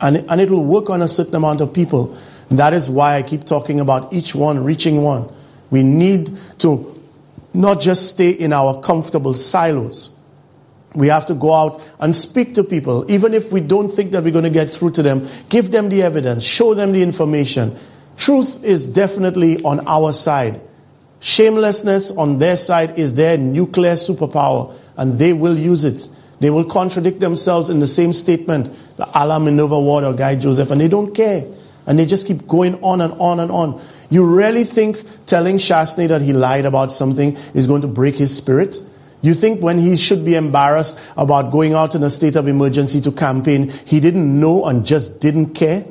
And, 0.00 0.24
and 0.28 0.40
it 0.40 0.50
will 0.50 0.64
work 0.64 0.90
on 0.90 1.00
a 1.00 1.08
certain 1.08 1.36
amount 1.36 1.60
of 1.60 1.72
people. 1.72 2.18
And 2.50 2.58
that 2.58 2.74
is 2.74 2.90
why 2.90 3.16
I 3.16 3.22
keep 3.22 3.44
talking 3.44 3.80
about 3.80 4.12
each 4.12 4.34
one 4.34 4.64
reaching 4.64 5.02
one. 5.02 5.32
We 5.70 5.82
need 5.82 6.36
to 6.58 7.00
not 7.54 7.80
just 7.80 8.10
stay 8.10 8.30
in 8.30 8.52
our 8.52 8.80
comfortable 8.80 9.34
silos. 9.34 10.10
We 10.94 11.08
have 11.08 11.26
to 11.26 11.34
go 11.34 11.52
out 11.52 11.80
and 12.00 12.14
speak 12.14 12.54
to 12.54 12.64
people, 12.64 13.10
even 13.10 13.32
if 13.32 13.50
we 13.50 13.60
don't 13.60 13.88
think 13.88 14.12
that 14.12 14.22
we're 14.24 14.32
going 14.32 14.44
to 14.44 14.50
get 14.50 14.70
through 14.70 14.90
to 14.92 15.02
them. 15.02 15.26
Give 15.48 15.70
them 15.70 15.88
the 15.88 16.02
evidence, 16.02 16.42
show 16.42 16.74
them 16.74 16.92
the 16.92 17.02
information. 17.02 17.78
Truth 18.16 18.64
is 18.64 18.86
definitely 18.86 19.62
on 19.62 19.86
our 19.86 20.12
side. 20.12 20.60
Shamelessness 21.20 22.10
on 22.10 22.38
their 22.38 22.56
side 22.56 22.98
is 22.98 23.14
their 23.14 23.38
nuclear 23.38 23.94
superpower, 23.94 24.76
and 24.96 25.18
they 25.18 25.32
will 25.32 25.56
use 25.56 25.84
it. 25.84 26.08
They 26.40 26.50
will 26.50 26.64
contradict 26.64 27.20
themselves 27.20 27.70
in 27.70 27.78
the 27.78 27.86
same 27.86 28.12
statement, 28.12 28.68
Allah 29.14 29.38
Minerva 29.38 29.78
Ward 29.78 30.02
or 30.02 30.12
Guy 30.12 30.34
Joseph, 30.34 30.70
and 30.70 30.80
they 30.80 30.88
don't 30.88 31.14
care. 31.14 31.46
And 31.86 31.98
they 31.98 32.06
just 32.06 32.26
keep 32.26 32.46
going 32.48 32.82
on 32.82 33.00
and 33.00 33.12
on 33.14 33.40
and 33.40 33.50
on. 33.50 33.80
You 34.10 34.24
really 34.24 34.64
think 34.64 35.02
telling 35.26 35.58
Chastanet 35.58 36.08
that 36.08 36.20
he 36.20 36.32
lied 36.32 36.64
about 36.64 36.92
something 36.92 37.36
is 37.54 37.66
going 37.66 37.82
to 37.82 37.88
break 37.88 38.16
his 38.16 38.36
spirit? 38.36 38.80
You 39.20 39.34
think 39.34 39.62
when 39.62 39.78
he 39.78 39.94
should 39.94 40.24
be 40.24 40.34
embarrassed 40.34 40.98
about 41.16 41.52
going 41.52 41.74
out 41.74 41.94
in 41.94 42.02
a 42.02 42.10
state 42.10 42.34
of 42.34 42.48
emergency 42.48 43.00
to 43.02 43.12
campaign, 43.12 43.68
he 43.84 44.00
didn't 44.00 44.40
know 44.40 44.64
and 44.64 44.84
just 44.84 45.20
didn't 45.20 45.54
care? 45.54 45.84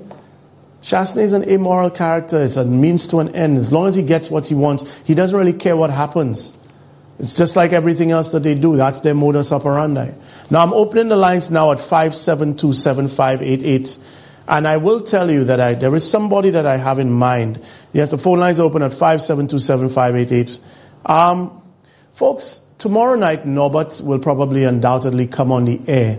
Chastanet 0.82 1.22
is 1.22 1.34
an 1.34 1.44
immoral 1.44 1.92
character. 1.92 2.44
It's 2.44 2.58
a 2.58 2.66
means 2.66 3.06
to 3.08 3.20
an 3.20 3.36
end. 3.36 3.58
As 3.58 3.72
long 3.72 3.88
as 3.88 3.96
he 3.96 4.02
gets 4.02 4.32
what 4.32 4.48
he 4.48 4.56
wants, 4.56 4.84
he 5.04 5.14
doesn't 5.14 5.38
really 5.38 5.54
care 5.54 5.78
what 5.78 5.92
happens. 5.92 6.58
It's 7.20 7.36
just 7.36 7.56
like 7.56 7.72
everything 7.72 8.10
else 8.10 8.30
that 8.30 8.42
they 8.42 8.56
do. 8.56 8.78
That's 8.78 9.02
their 9.02 9.14
modus 9.14 9.52
operandi. 9.52 10.12
Now 10.50 10.64
I'm 10.64 10.74
opening 10.74 11.10
the 11.10 11.16
lines 11.16 11.52
now 11.52 11.72
at 11.72 11.78
5727588. 11.78 14.00
And 14.48 14.68
I 14.68 14.78
will 14.78 15.04
tell 15.04 15.30
you 15.30 15.44
that 15.44 15.60
I, 15.60 15.76
there 15.76 15.96
is 15.96 16.10
somebody 16.10 16.50
that 16.50 16.66
I 16.66 16.78
have 16.78 16.98
in 16.98 17.12
mind. 17.12 17.64
Yes, 17.94 18.10
the 18.10 18.18
phone 18.18 18.40
lines 18.40 18.60
open 18.60 18.82
at 18.82 18.90
5727588. 18.92 20.60
Um, 21.06 21.62
folks, 22.16 22.62
tomorrow 22.80 23.14
night 23.16 23.46
Norbert 23.46 24.02
will 24.04 24.18
probably 24.18 24.64
undoubtedly 24.64 25.28
come 25.28 25.52
on 25.52 25.66
the 25.66 25.80
air 25.88 26.18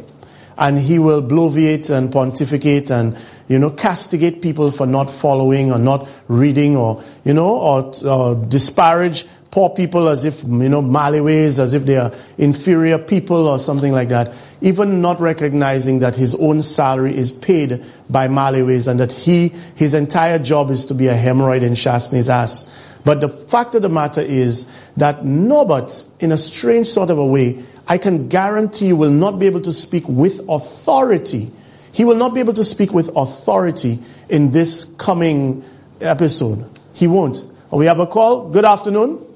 and 0.56 0.78
he 0.78 0.98
will 0.98 1.22
bloviate 1.22 1.90
and 1.90 2.12
pontificate 2.12 2.90
and, 2.90 3.16
you 3.48 3.58
know, 3.58 3.70
castigate 3.70 4.42
people 4.42 4.70
for 4.70 4.86
not 4.86 5.10
following 5.10 5.72
or 5.72 5.78
not 5.78 6.08
reading 6.28 6.76
or, 6.76 7.02
you 7.24 7.34
know, 7.34 7.48
or, 7.48 7.92
or 8.06 8.34
disparage 8.34 9.24
poor 9.52 9.68
people 9.68 10.08
as 10.08 10.24
if, 10.24 10.42
you 10.42 10.68
know, 10.68 10.82
Maliways, 10.82 11.58
as 11.58 11.74
if 11.74 11.84
they 11.84 11.98
are 11.98 12.10
inferior 12.38 12.98
people 12.98 13.46
or 13.46 13.58
something 13.58 13.92
like 13.92 14.08
that. 14.08 14.32
Even 14.62 15.02
not 15.02 15.20
recognizing 15.20 15.98
that 15.98 16.16
his 16.16 16.34
own 16.34 16.62
salary 16.62 17.16
is 17.16 17.30
paid 17.30 17.84
by 18.08 18.28
Maliways 18.28 18.88
and 18.88 18.98
that 18.98 19.12
he, 19.12 19.48
his 19.76 19.92
entire 19.92 20.38
job 20.38 20.70
is 20.70 20.86
to 20.86 20.94
be 20.94 21.08
a 21.08 21.14
hemorrhoid 21.14 21.62
in 21.62 21.74
Chastanet's 21.74 22.30
ass. 22.30 22.66
But 23.04 23.20
the 23.20 23.28
fact 23.28 23.74
of 23.74 23.82
the 23.82 23.88
matter 23.88 24.20
is 24.20 24.66
that 24.96 25.24
Norbert, 25.24 26.06
in 26.20 26.32
a 26.32 26.38
strange 26.38 26.86
sort 26.88 27.10
of 27.10 27.18
a 27.18 27.26
way, 27.26 27.64
I 27.88 27.98
can 27.98 28.28
guarantee 28.28 28.86
you 28.86 28.96
will 28.96 29.10
not 29.10 29.38
be 29.38 29.46
able 29.46 29.60
to 29.62 29.72
speak 29.72 30.08
with 30.08 30.40
authority. 30.48 31.50
He 31.90 32.04
will 32.04 32.16
not 32.16 32.32
be 32.32 32.40
able 32.40 32.54
to 32.54 32.64
speak 32.64 32.92
with 32.92 33.10
authority 33.16 34.00
in 34.28 34.52
this 34.52 34.84
coming 34.98 35.64
episode. 36.00 36.68
He 36.92 37.06
won't. 37.06 37.44
We 37.70 37.86
have 37.86 37.98
a 37.98 38.06
call. 38.06 38.50
Good 38.50 38.64
afternoon. 38.64 39.26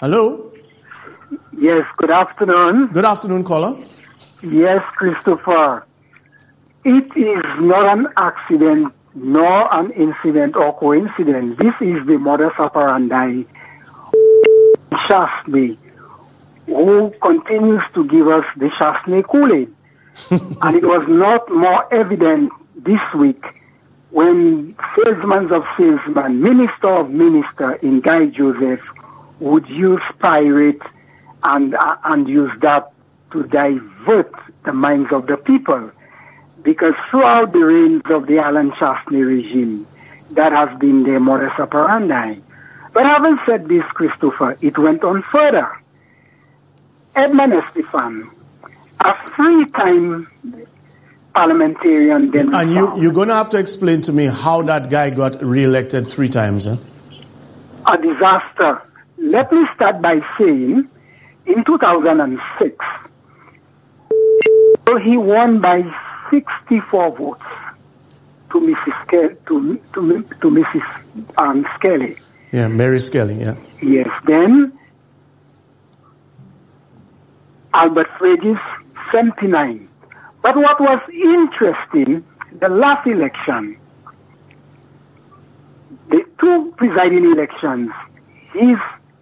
Hello. 0.00 0.52
Yes, 1.58 1.84
good 1.96 2.10
afternoon. 2.10 2.88
Good 2.88 3.04
afternoon, 3.04 3.44
caller. 3.44 3.78
Yes, 4.42 4.82
Christopher. 4.96 5.86
It 6.84 7.04
is 7.16 7.44
not 7.60 7.98
an 7.98 8.08
accident 8.16 8.92
nor 9.14 9.72
an 9.74 9.90
incident 9.92 10.56
or 10.56 10.76
coincidence. 10.76 11.58
This 11.58 11.74
is 11.80 12.06
the 12.06 12.18
modus 12.18 12.52
operandi 12.58 13.44
Chastanet, 14.92 15.78
who 16.66 17.12
continues 17.20 17.82
to 17.94 18.04
give 18.06 18.28
us 18.28 18.44
the 18.56 18.68
Chastanet 18.78 19.26
Kool-Aid. 19.28 19.74
and 20.30 20.76
it 20.76 20.84
was 20.84 21.06
not 21.08 21.50
more 21.50 21.92
evident 21.92 22.52
this 22.76 23.00
week 23.16 23.44
when 24.10 24.74
salesman 24.96 25.52
of 25.52 25.64
salesman, 25.76 26.42
minister 26.42 26.88
of 26.88 27.10
minister 27.10 27.74
in 27.74 28.00
Guy 28.00 28.26
Joseph 28.26 28.80
would 29.38 29.68
use 29.68 30.02
pirate 30.18 30.82
and, 31.44 31.74
uh, 31.74 31.96
and 32.04 32.28
use 32.28 32.50
that 32.60 32.92
to 33.32 33.44
divert 33.44 34.32
the 34.64 34.72
minds 34.72 35.12
of 35.12 35.26
the 35.26 35.36
people. 35.36 35.90
Because 36.62 36.94
throughout 37.10 37.52
the 37.52 37.64
reigns 37.64 38.02
of 38.10 38.26
the 38.26 38.38
Allen 38.38 38.72
Chastanet 38.72 39.26
regime, 39.26 39.86
that 40.30 40.52
has 40.52 40.78
been 40.78 41.04
their 41.04 41.20
modus 41.20 41.52
operandi. 41.58 42.40
But 42.92 43.06
having 43.06 43.38
said 43.46 43.68
this, 43.68 43.84
Christopher, 43.94 44.56
it 44.60 44.78
went 44.78 45.04
on 45.04 45.22
further. 45.32 45.68
Edmund 47.14 47.52
Estephane, 47.52 48.30
a 49.04 49.14
three-time 49.34 50.28
parliamentarian 51.34 52.30
then 52.30 52.54
And 52.54 52.72
you, 52.72 53.00
you're 53.00 53.12
going 53.12 53.28
to 53.28 53.34
have 53.34 53.48
to 53.50 53.58
explain 53.58 54.00
to 54.02 54.12
me 54.12 54.26
how 54.26 54.62
that 54.62 54.90
guy 54.90 55.10
got 55.10 55.42
re-elected 55.42 56.06
three 56.06 56.28
times, 56.28 56.64
huh? 56.66 56.76
a 57.86 57.98
disaster. 57.98 58.82
Let 59.18 59.52
me 59.52 59.64
start 59.74 60.00
by 60.00 60.20
saying, 60.38 60.88
in 61.46 61.64
2006, 61.64 62.76
he 65.04 65.16
won 65.16 65.60
by 65.60 65.82
64 66.30 67.16
votes 67.16 67.42
to 68.50 68.60
Mrs. 68.60 69.06
Ke- 69.06 69.46
to, 69.46 69.80
to, 69.94 70.22
to 70.40 70.50
Mrs. 70.50 70.82
Um, 71.38 71.66
Skelly. 71.76 72.16
Yeah, 72.52 72.68
Mary 72.68 72.98
Skelly, 73.00 73.34
yeah. 73.40 73.56
Yes, 73.82 74.08
then 74.26 74.72
Albert 77.74 78.08
Fredis, 78.18 78.60
79. 79.12 79.88
But 80.42 80.56
what 80.56 80.80
was 80.80 81.00
interesting, 81.12 82.24
the 82.58 82.68
last 82.68 83.06
election, 83.06 83.76
the 86.08 86.24
two 86.40 86.74
presiding 86.76 87.24
elections, 87.30 87.90
his 88.52 88.76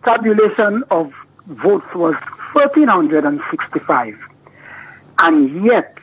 tabulation 0.05 0.83
of 0.91 1.13
votes 1.47 1.87
was 1.95 2.15
1,365. 2.53 4.19
And 5.21 5.65
yet, 5.65 5.98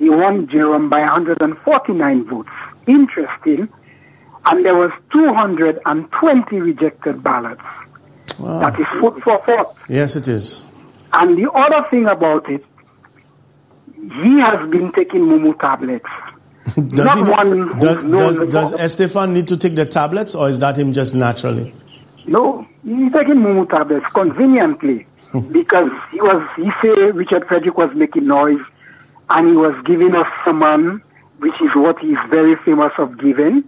he 0.00 0.08
won 0.08 0.48
Jerome 0.48 0.88
by 0.88 1.00
149 1.00 2.24
votes. 2.24 2.48
Interesting. 2.86 3.68
And 4.46 4.64
there 4.64 4.74
was 4.74 4.90
220 5.12 6.56
rejected 6.56 7.22
ballots. 7.22 7.60
Wow. 8.38 8.60
That 8.60 8.80
is 8.80 8.86
foot 8.98 9.22
for 9.22 9.42
thought. 9.44 9.76
Yes, 9.90 10.16
it 10.16 10.26
is. 10.26 10.64
And 11.12 11.36
the 11.36 11.52
other 11.52 11.86
thing 11.90 12.06
about 12.06 12.50
it, 12.50 12.64
he 13.94 14.40
has 14.40 14.70
been 14.70 14.90
taking 14.92 15.20
Mumu 15.20 15.60
tablets. 15.60 16.06
Does, 16.76 17.04
Not 17.04 17.18
he, 17.18 17.24
one 17.24 17.80
does, 17.80 18.04
does, 18.04 18.52
does 18.52 18.72
Estephane 18.72 19.32
need 19.32 19.48
to 19.48 19.56
take 19.56 19.74
the 19.74 19.86
tablets 19.86 20.34
or 20.34 20.48
is 20.48 20.58
that 20.60 20.76
him 20.76 20.92
just 20.92 21.14
naturally? 21.14 21.74
No, 22.26 22.66
he's 22.84 23.12
taking 23.12 23.36
Mumu 23.36 23.68
tablets 23.68 24.06
conveniently 24.14 25.06
because 25.52 25.90
he 26.12 26.20
was, 26.20 26.48
he 26.56 26.70
say 26.80 27.10
Richard 27.10 27.46
Frederick 27.48 27.76
was 27.76 27.90
making 27.94 28.26
noise 28.26 28.60
and 29.30 29.48
he 29.48 29.54
was 29.54 29.74
giving 29.86 30.14
us 30.14 30.26
summon, 30.44 31.02
which 31.38 31.54
is 31.62 31.70
what 31.74 31.98
he's 31.98 32.18
very 32.30 32.56
famous 32.64 32.92
of 32.98 33.18
giving. 33.18 33.64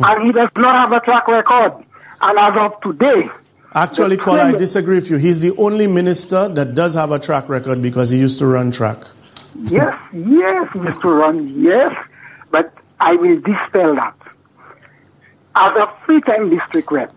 And 0.00 0.26
he 0.26 0.32
does 0.32 0.50
not 0.56 0.74
have 0.74 0.92
a 0.92 1.00
track 1.00 1.28
record. 1.28 1.84
And 2.20 2.38
as 2.38 2.54
of 2.56 2.80
today, 2.80 3.28
Actually, 3.74 4.16
Caller, 4.16 4.40
I 4.40 4.52
disagree 4.52 4.96
with 4.96 5.10
you. 5.10 5.18
He's 5.18 5.40
the 5.40 5.54
only 5.56 5.86
minister 5.86 6.48
that 6.48 6.74
does 6.74 6.94
have 6.94 7.12
a 7.12 7.18
track 7.18 7.48
record 7.50 7.82
because 7.82 8.10
he 8.10 8.18
used 8.18 8.38
to 8.38 8.46
run 8.46 8.70
track. 8.70 8.98
Yes, 9.64 9.94
yes, 10.12 10.68
Mr. 10.72 11.20
Ron, 11.20 11.48
yes, 11.62 11.94
but 12.50 12.72
I 12.98 13.12
will 13.14 13.36
dispel 13.40 13.94
that. 13.96 14.14
As 15.54 15.76
a 15.76 15.92
free-time 16.06 16.50
district 16.50 16.90
rep, 16.90 17.12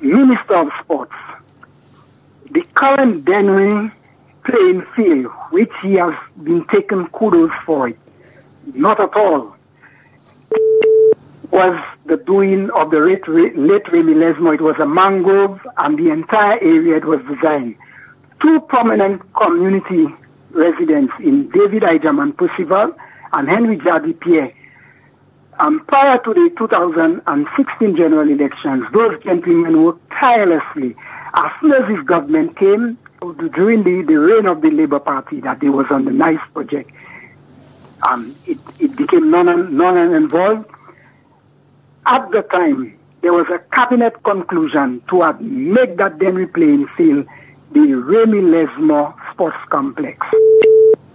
Minister 0.00 0.56
of 0.56 0.68
Sports, 0.82 1.14
the 2.50 2.62
current 2.74 3.24
Dennery 3.24 3.90
playing 4.50 4.82
field, 4.96 5.26
which 5.50 5.72
he 5.82 5.94
has 5.94 6.14
been 6.42 6.64
taken 6.66 7.06
kudos 7.08 7.50
for 7.64 7.88
it, 7.88 7.98
not 8.74 9.00
at 9.00 9.14
all, 9.14 9.54
was 11.50 11.84
the 12.06 12.16
doing 12.16 12.70
of 12.70 12.90
the 12.90 12.98
late, 12.98 13.26
late 13.28 13.92
Remy 13.92 14.14
Lesmo. 14.14 14.54
It 14.54 14.60
was 14.60 14.76
a 14.80 14.86
mangrove 14.86 15.60
and 15.78 15.98
the 15.98 16.10
entire 16.10 16.58
area 16.60 16.96
it 16.96 17.04
was 17.04 17.20
designed. 17.28 17.76
Two 18.40 18.60
prominent 18.60 19.22
community 19.34 20.06
residents 20.50 21.12
in 21.20 21.48
David 21.50 21.82
Ijaman 21.82 22.36
Percival 22.36 22.94
and 23.32 23.48
Henry 23.48 23.76
Jadi 23.78 24.18
Pierre. 24.18 24.52
Um, 25.58 25.84
prior 25.86 26.18
to 26.18 26.32
the 26.32 26.50
2016 26.56 27.96
general 27.96 28.28
elections, 28.28 28.84
those 28.92 29.22
gentlemen 29.22 29.82
worked 29.84 30.08
tirelessly. 30.10 30.96
As 31.34 31.52
soon 31.60 31.72
as 31.72 31.88
his 31.88 32.04
government 32.06 32.56
came, 32.56 32.96
during 33.20 33.82
the, 33.82 34.02
the 34.06 34.18
reign 34.18 34.46
of 34.46 34.62
the 34.62 34.70
Labour 34.70 34.98
Party, 34.98 35.40
that 35.40 35.62
it 35.62 35.70
was 35.70 35.86
on 35.90 36.04
the 36.04 36.10
NICE 36.10 36.40
project, 36.52 36.90
um, 38.02 38.34
it, 38.46 38.58
it 38.78 38.96
became 38.96 39.30
non, 39.30 39.76
non-involved. 39.76 40.66
At 42.06 42.30
the 42.30 42.42
time, 42.42 42.98
there 43.20 43.32
was 43.32 43.46
a 43.52 43.58
cabinet 43.74 44.22
conclusion 44.22 45.02
to 45.10 45.32
make 45.40 45.96
that 45.98 46.18
Dennery 46.18 46.46
playing 46.46 46.86
field 46.96 47.26
the 47.72 47.94
Remy 47.94 48.40
Lesmore 48.40 49.14
Sports 49.32 49.58
Complex. 49.68 50.26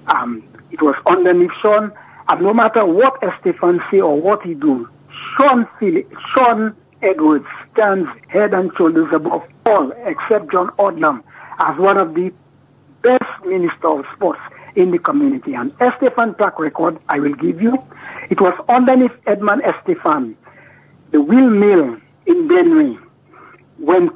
Um, 0.08 0.44
it 0.72 0.82
was 0.82 0.96
underneath 1.08 1.52
Sean, 1.62 1.92
and 2.30 2.42
no 2.42 2.54
matter 2.54 2.86
what 2.86 3.20
Estephane 3.22 3.80
say 3.90 4.00
or 4.00 4.22
what 4.22 4.44
he 4.44 4.54
do, 4.54 4.88
Sean, 5.38 5.68
Philip, 5.80 6.12
Sean 6.34 6.76
Edwards 7.02 7.48
stands 7.74 8.08
head 8.28 8.54
and 8.54 8.72
shoulders 8.78 9.10
above 9.12 9.44
all 9.66 9.92
except 10.06 10.52
John 10.52 10.70
Odlum 10.78 11.24
as 11.60 11.78
one 11.78 11.98
of 11.98 12.14
the 12.14 12.32
best 13.02 13.46
minister 13.46 13.88
of 13.88 14.06
sports 14.16 14.40
in 14.76 14.92
the 14.92 15.00
community. 15.00 15.54
And 15.54 15.72
Estephane 15.80 16.36
track 16.38 16.60
record, 16.60 16.98
I 17.10 17.20
will 17.20 17.34
give 17.36 17.62
you. 17.62 17.78
It 18.30 18.42
was 18.42 18.54
underneath 18.68 19.12
Edmund 19.26 19.62
Estephane. 19.64 20.36
The 21.12 21.22
wheel 21.22 21.50
mill 21.50 21.98
in 22.26 22.48
Dennery 22.48 22.98
went 23.80 24.12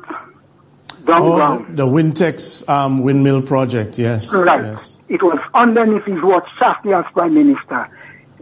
down 1.06 1.22
Oh, 1.22 1.36
ground. 1.36 1.78
the, 1.78 1.86
the 1.86 1.88
Wintex 1.88 2.68
um, 2.68 3.04
windmill 3.04 3.42
project, 3.42 3.98
yes. 3.98 4.34
Right. 4.34 4.62
yes. 4.64 4.98
It 5.08 5.24
was 5.24 5.40
underneath 5.54 6.04
his 6.06 6.22
watch, 6.22 6.48
Chastanet 6.60 7.06
as 7.06 7.12
Prime 7.14 7.34
Minister. 7.36 7.88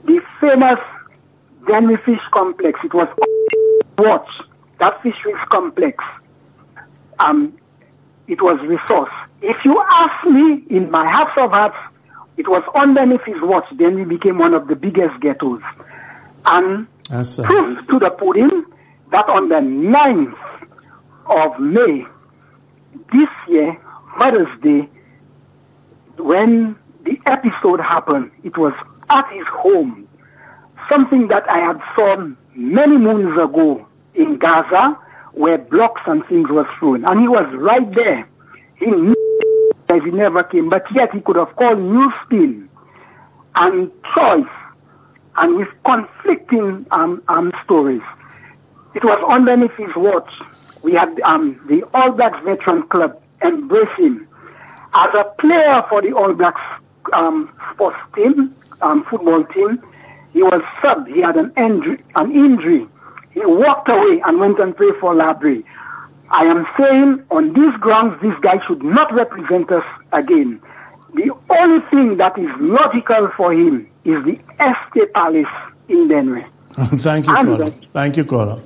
The 0.05 0.21
famous 0.41 0.79
Dennery 1.67 1.97
Fish 1.97 2.19
Complex, 2.31 2.79
it 2.83 2.93
was 2.93 3.07
watch, 3.97 4.27
that 4.79 5.01
fisheries 5.03 5.35
complex. 5.49 6.03
Um, 7.19 7.57
it 8.27 8.41
was 8.41 8.59
resource. 8.61 9.11
If 9.41 9.57
you 9.63 9.81
ask 9.89 10.25
me, 10.27 10.63
in 10.69 10.91
my 10.91 11.09
heart 11.09 11.37
of 11.37 11.51
hearts, 11.51 11.77
it 12.37 12.47
was 12.47 12.63
underneath 12.75 13.23
his 13.25 13.41
watch, 13.41 13.65
then 13.77 13.95
we 13.95 14.03
became 14.03 14.37
one 14.37 14.53
of 14.53 14.67
the 14.67 14.75
biggest 14.75 15.19
ghettos. 15.21 15.61
And 16.45 16.87
That's, 17.09 17.37
proof 17.37 17.87
to 17.87 17.99
the 17.99 18.09
pudding 18.11 18.65
that 19.11 19.27
on 19.29 19.49
the 19.49 19.55
9th 19.55 20.37
of 21.25 21.59
May 21.59 22.05
this 23.13 23.29
year, 23.47 23.77
Mother's 24.17 24.61
Day, 24.61 24.89
when 26.17 26.75
the 27.03 27.19
episode 27.25 27.79
happened, 27.79 28.31
it 28.43 28.57
was 28.57 28.73
at 29.09 29.25
his 29.31 29.45
home. 29.47 30.07
Something 30.89 31.27
that 31.27 31.49
I 31.49 31.59
had 31.59 31.79
saw 31.95 32.27
many 32.55 32.97
moons 32.97 33.37
ago 33.37 33.85
in 34.15 34.37
Gaza, 34.37 34.97
where 35.37 35.57
blocks 35.57 36.01
and 36.05 36.25
things 36.27 36.49
were 36.49 36.67
thrown. 36.79 37.05
And 37.05 37.19
he 37.19 37.27
was 37.27 37.45
right 37.55 37.93
there. 37.93 38.27
He 38.77 38.87
knew 38.87 39.15
that 39.87 40.01
he 40.03 40.11
never 40.11 40.43
came, 40.43 40.69
but 40.69 40.85
yet 40.93 41.13
he 41.13 41.21
could 41.21 41.35
have 41.35 41.55
called 41.55 41.79
New 41.79 42.11
Spin 42.25 42.69
and 43.55 43.91
Choice 44.15 44.45
and 45.37 45.57
with 45.57 45.67
conflicting 45.85 46.85
um, 46.91 47.21
um, 47.27 47.51
stories. 47.63 48.01
It 48.95 49.03
was 49.03 49.23
underneath 49.29 49.75
his 49.77 49.95
watch. 49.95 50.29
We 50.81 50.93
had 50.93 51.19
um, 51.21 51.59
the 51.67 51.83
All 51.93 52.11
Blacks 52.11 52.39
Veteran 52.43 52.83
Club 52.87 53.21
embrace 53.43 53.95
him 53.97 54.27
as 54.93 55.09
a 55.13 55.23
player 55.39 55.83
for 55.89 56.01
the 56.01 56.13
All 56.13 56.33
Blacks 56.33 56.61
um, 57.13 57.51
sports 57.73 57.97
team, 58.15 58.55
um, 58.81 59.03
football 59.05 59.43
team. 59.45 59.83
He 60.33 60.41
was 60.41 60.61
subbed. 60.81 61.13
He 61.13 61.21
had 61.21 61.37
an 61.37 61.53
injury. 61.57 62.03
An 62.15 62.31
injury. 62.31 62.87
He 63.37 63.45
walked 63.45 63.87
away 63.87 64.19
and 64.25 64.39
went 64.39 64.57
and 64.59 64.75
played 64.75 64.95
for 64.99 65.13
Laborie. 65.13 65.63
I 66.31 66.45
am 66.45 66.65
saying 66.79 67.23
on 67.29 67.53
these 67.53 67.79
grounds, 67.79 68.19
this 68.19 68.33
guy 68.41 68.55
should 68.67 68.83
not 68.83 69.13
represent 69.13 69.71
us 69.71 69.83
again. 70.11 70.59
The 71.13 71.29
only 71.51 71.85
thing 71.91 72.17
that 72.17 72.35
is 72.39 72.49
logical 72.59 73.29
for 73.37 73.53
him 73.53 73.87
is 74.05 74.15
the 74.25 74.39
Estate 74.59 75.13
Palace 75.13 75.45
in 75.87 76.07
Denver. 76.07 76.45
Thank 76.97 77.27
you, 77.27 77.35
uh, 77.35 77.71
Thank 77.93 78.17
you, 78.17 78.25
caller. 78.25 78.59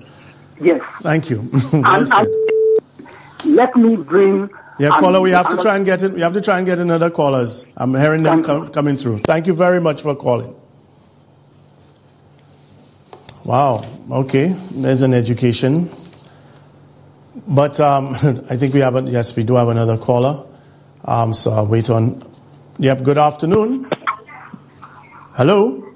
Yes. 0.61 0.81
Thank 1.02 1.30
you. 1.30 1.49
And, 1.73 1.85
and 2.14 2.27
let 3.43 3.76
me 3.76 3.98
bring. 3.98 4.49
Yeah, 4.80 4.98
caller, 5.02 5.19
we 5.19 5.31
have 5.31 5.49
to 5.49 5.57
try 5.57 5.76
and 5.76 5.85
get 5.85 6.02
it. 6.02 6.14
We 6.14 6.22
have 6.22 6.34
to 6.34 6.41
try 6.41 6.57
and 6.60 6.65
get 6.65 6.80
another 6.80 7.10
callers. 7.10 7.65
I'm 7.76 7.93
hearing 7.93 8.23
them 8.23 8.41
com- 8.41 8.69
coming 8.69 8.95
through. 8.95 9.19
Thank 9.19 9.48
you 9.48 9.53
very 9.53 9.81
much 9.81 10.02
for 10.02 10.15
calling. 10.15 10.56
Wow. 13.43 13.81
Okay, 14.11 14.49
there's 14.72 15.01
an 15.01 15.13
education. 15.13 15.89
But 17.47 17.80
um, 17.80 18.15
I 18.49 18.57
think 18.57 18.73
we 18.73 18.81
have 18.81 18.95
a, 18.95 19.01
yes, 19.01 19.35
we 19.35 19.43
do 19.43 19.55
have 19.55 19.69
another 19.69 19.97
caller. 19.97 20.45
Um, 21.05 21.34
so 21.34 21.51
I'll 21.51 21.65
wait 21.65 21.89
on. 21.89 22.22
Yep. 22.77 23.03
Good 23.03 23.18
afternoon. 23.18 23.89
Hello. 25.34 25.88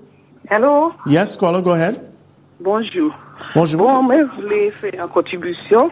Hello, 0.50 0.94
Yes, 1.08 1.36
caller, 1.36 1.62
go 1.62 1.72
ahead. 1.72 2.12
bonjour. 2.60 3.12
Bonjour. 3.56 3.78
Bon, 3.82 4.04
mwen 4.06 4.28
vle 4.38 4.60
fè 4.80 4.92
an 5.02 5.10
kontribusyon. 5.10 5.90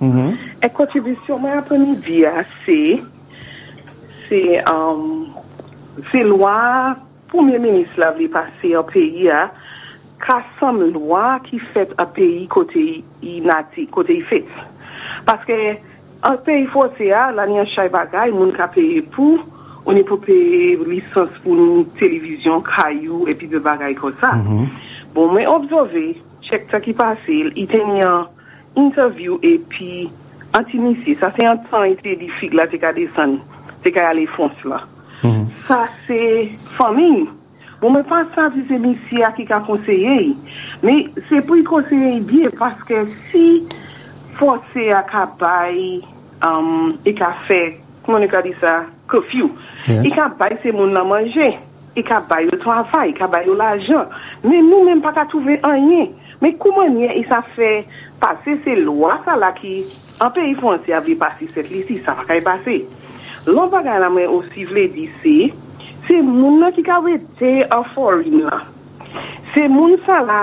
Mhm. 0.00 0.36
E 0.62 0.68
kontribusyon 0.70 1.40
mwen 1.42 1.58
apren 1.58 1.96
di 2.06 2.22
a, 2.24 2.44
se, 2.64 3.02
se, 4.28 4.40
um, 4.70 5.34
se 6.12 6.22
lwa, 6.22 6.94
Premier 7.28 7.58
Ministre 7.60 8.04
la 8.04 8.12
vle 8.14 8.28
pase 8.32 8.70
an 8.78 8.86
peyi 8.92 9.26
a, 9.34 9.48
kasam 10.22 10.80
lwa 10.94 11.38
ki 11.44 11.58
fet 11.72 11.92
a 11.98 12.06
peyi 12.06 12.46
kote 12.48 12.84
yi 13.22 13.40
nati, 13.44 13.86
kote 13.92 14.16
yi 14.16 14.22
fet. 14.30 14.48
Paske 15.26 15.58
an 16.26 16.38
peyi 16.46 16.66
fote 16.72 17.10
a, 17.12 17.28
la 17.36 17.46
ni 17.46 17.58
an 17.60 17.68
chay 17.74 17.90
bagay, 17.92 18.32
moun 18.34 18.54
ka 18.56 18.68
peye 18.74 19.02
pou, 19.14 19.40
ou 19.84 19.94
ni 19.94 20.02
pou 20.06 20.20
peye 20.22 20.76
lisans 20.88 21.32
pou 21.44 21.56
nou 21.58 21.84
televizyon, 22.00 22.64
kayou, 22.66 23.26
epi 23.30 23.50
de 23.50 23.60
bagay 23.62 23.94
kon 23.98 24.14
sa. 24.20 24.34
Mm 24.36 24.46
-hmm. 24.46 24.66
Bon, 25.14 25.32
mwen 25.32 25.48
obzove, 25.48 26.14
chek 26.42 26.68
ta 26.70 26.80
ki 26.80 26.92
pase, 26.92 27.38
ite 27.54 27.80
ni 27.92 28.02
an 28.02 28.26
interview 28.76 29.38
epi 29.42 30.10
antinisi. 30.52 31.16
Sa 31.20 31.30
se 31.32 31.46
an 31.46 31.62
tan 31.70 31.90
ite 31.90 32.16
di 32.18 32.28
fig 32.40 32.54
la 32.54 32.66
te 32.66 32.78
ka 32.78 32.92
desan, 32.92 33.40
te 33.82 33.90
ka 33.90 34.08
ale 34.08 34.26
fons 34.26 34.64
la. 34.64 34.80
Mm 35.22 35.30
-hmm. 35.30 35.46
Sa 35.66 35.86
se 36.06 36.48
famin. 36.76 37.28
Bon, 37.80 37.92
men 37.92 38.06
pa 38.08 38.22
sa 38.32 38.48
si 38.54 38.62
se 38.70 38.78
misi 38.80 39.20
a 39.24 39.34
ki 39.36 39.44
ka 39.48 39.58
konseye, 39.66 40.30
me 40.80 40.94
se 41.28 41.42
pou 41.44 41.58
yi 41.58 41.64
konseye 41.66 42.22
biye, 42.24 42.48
paske 42.56 43.02
si 43.28 43.66
fose 44.38 44.86
a 44.96 45.02
ka 45.04 45.26
bay, 45.36 46.00
um, 46.46 46.94
e 47.04 47.12
ka 47.16 47.34
fe, 47.44 47.60
kouman 48.06 48.24
e 48.24 48.30
ka 48.32 48.40
di 48.46 48.54
sa, 48.62 48.78
kofyou, 49.12 49.50
yes. 49.84 50.06
e 50.08 50.12
ka 50.14 50.30
bay 50.40 50.56
se 50.62 50.72
moun 50.72 50.96
nan 50.96 51.08
manje, 51.10 51.50
e 51.96 52.04
ka 52.06 52.22
bay 52.30 52.48
yo 52.48 52.56
travay, 52.64 53.12
e 53.12 53.18
ka 53.18 53.28
bay 53.28 53.44
yo 53.44 53.58
lajan, 53.60 54.08
men 54.46 54.70
nou 54.70 54.88
men 54.88 55.04
pa 55.04 55.12
ka 55.16 55.26
touve 55.28 55.58
anye, 55.68 56.08
men 56.40 56.56
kouman 56.62 56.96
ye, 57.02 57.12
e 57.20 57.26
sa 57.28 57.42
fe 57.58 57.84
pase 58.22 58.56
se 58.64 58.78
lwa 58.80 59.18
sa 59.28 59.36
la 59.36 59.52
ki, 59.56 59.82
an 60.24 60.32
pe 60.32 60.48
yi 60.48 60.56
fonse 60.62 60.96
avye 60.96 61.18
pase 61.20 61.52
set 61.52 61.68
li 61.68 61.84
si, 61.84 62.00
sa 62.00 62.16
va 62.16 62.24
ka 62.24 62.40
yi 62.40 62.44
pase. 62.44 62.80
Lon 63.46 63.68
bagay 63.70 64.00
la 64.00 64.08
men 64.10 64.32
osi 64.32 64.64
vle 64.64 64.88
di 64.96 65.10
se, 65.20 65.36
se 66.06 66.20
moun 66.22 66.60
nan 66.62 66.72
ki 66.74 66.84
ka 66.86 67.00
wete 67.04 67.50
an 67.72 67.84
forin 67.94 68.46
la. 68.46 68.62
Se 69.54 69.66
moun 69.68 69.96
sa 70.06 70.20
la, 70.26 70.40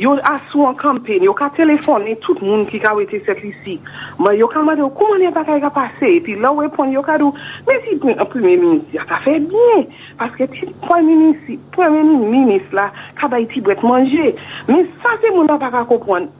yo 0.00 0.14
asou 0.26 0.66
an 0.66 0.76
kampen, 0.78 1.22
yo 1.26 1.34
ka 1.36 1.50
telefone 1.54 2.16
tout 2.24 2.40
moun 2.42 2.64
ki 2.68 2.80
ka 2.82 2.94
wete 2.96 3.20
set 3.26 3.42
lisi. 3.44 3.76
Ma 4.18 4.34
yo 4.34 4.48
ka 4.50 4.62
mwade, 4.64 4.86
kouman 4.96 5.24
e 5.26 5.32
bakay 5.34 5.60
ka 5.62 5.70
pase? 5.74 6.10
Epi 6.18 6.36
la 6.40 6.52
wepon 6.54 6.92
yo 6.94 7.02
ka 7.06 7.18
do, 7.20 7.32
men 7.66 7.82
si 7.84 7.98
premier 7.98 8.56
ministre, 8.56 8.94
ya 8.94 9.04
ka 9.08 9.20
fe 9.24 9.38
bien. 9.40 9.86
Paske 10.18 10.48
ti 10.52 10.68
premier 10.86 12.04
ministre 12.04 12.74
la, 12.74 12.88
ka 13.20 13.28
bay 13.28 13.46
ti 13.50 13.60
bret 13.60 13.82
manje. 13.82 14.34
Men 14.68 14.88
sa 15.02 15.18
se 15.20 15.30
moun 15.34 15.50
nan 15.50 15.60
baka 15.62 15.84
kopwane. 15.90 16.32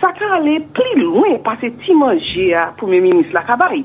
Sa 0.00 0.12
ka 0.12 0.34
ale 0.36 0.60
pli 0.76 0.98
lwen 1.00 1.38
pase 1.44 1.72
ti 1.82 1.94
manje 1.96 2.50
ya 2.52 2.70
premier 2.76 3.00
ministre 3.00 3.34
la 3.34 3.46
ka 3.48 3.56
bay. 3.56 3.84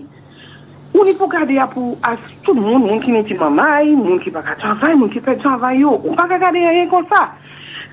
Ou 0.91 1.05
ni 1.07 1.13
pou 1.15 1.31
gade 1.31 1.55
ya 1.55 1.69
pou 1.71 1.95
as 2.03 2.19
tout 2.43 2.57
moun, 2.57 2.83
moun 2.83 2.99
ki 2.99 3.13
neti 3.15 3.37
mamay, 3.39 3.93
moun 3.95 4.19
ki 4.19 4.31
baka 4.35 4.57
travay, 4.59 4.95
moun 4.99 5.11
ki 5.11 5.21
pe 5.23 5.37
travay 5.39 5.79
yo. 5.85 5.93
Ou 6.01 6.15
baka 6.17 6.39
gade 6.41 6.59
ya 6.59 6.73
yon 6.75 6.89
kon 6.91 7.07
sa. 7.11 7.29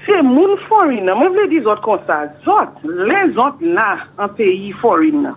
Se 0.06 0.18
moun 0.26 0.56
foreign, 0.66 1.06
moun 1.14 1.34
vle 1.36 1.46
di 1.52 1.60
zot 1.62 1.82
kon 1.84 2.02
sa. 2.08 2.24
Zot, 2.46 2.80
le 2.82 3.20
zot 3.36 3.62
la 3.62 3.92
an 4.18 4.32
peyi 4.34 4.72
foreign. 4.82 5.28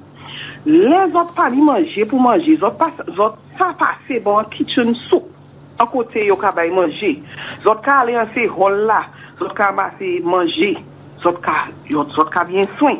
Le 0.65 1.03
zot 1.13 1.35
pa 1.37 1.49
li 1.53 1.61
manje 1.65 2.07
pou 2.09 2.21
manje. 2.23 2.57
Zot, 2.61 2.79
pas, 2.81 2.97
zot 3.13 3.37
sa 3.59 3.71
pase 3.77 4.17
bon 4.25 4.47
kitchen 4.53 4.95
soup. 5.05 5.29
An 5.77 5.89
kote 5.91 6.25
yo 6.25 6.37
ka 6.39 6.53
bay 6.57 6.73
manje. 6.73 7.17
Zot 7.65 7.85
ka 7.85 8.01
ale 8.01 8.17
an 8.23 8.31
se 8.33 8.47
hol 8.49 8.87
la. 8.89 9.03
Zot 9.37 9.53
ka 9.57 9.69
base 9.77 10.17
manje. 10.25 10.73
Zot 11.21 11.37
ka, 11.45 11.67
yo, 11.93 12.07
zot 12.17 12.33
ka 12.33 12.47
bien 12.49 12.65
swen. 12.79 12.97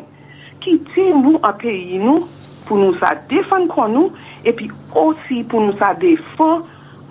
Ki 0.62 0.78
ti 0.92 1.08
mou 1.10 1.42
an 1.42 1.56
peyi 1.58 1.98
nou 1.98 2.28
pou 2.68 2.78
nou 2.78 2.94
sa 3.00 3.16
defan 3.26 3.66
kon 3.72 3.90
nou. 3.90 4.28
epi 4.48 4.70
osi 4.98 5.42
pou 5.50 5.62
nou 5.64 5.76
sa 5.80 5.92
defan 6.00 6.64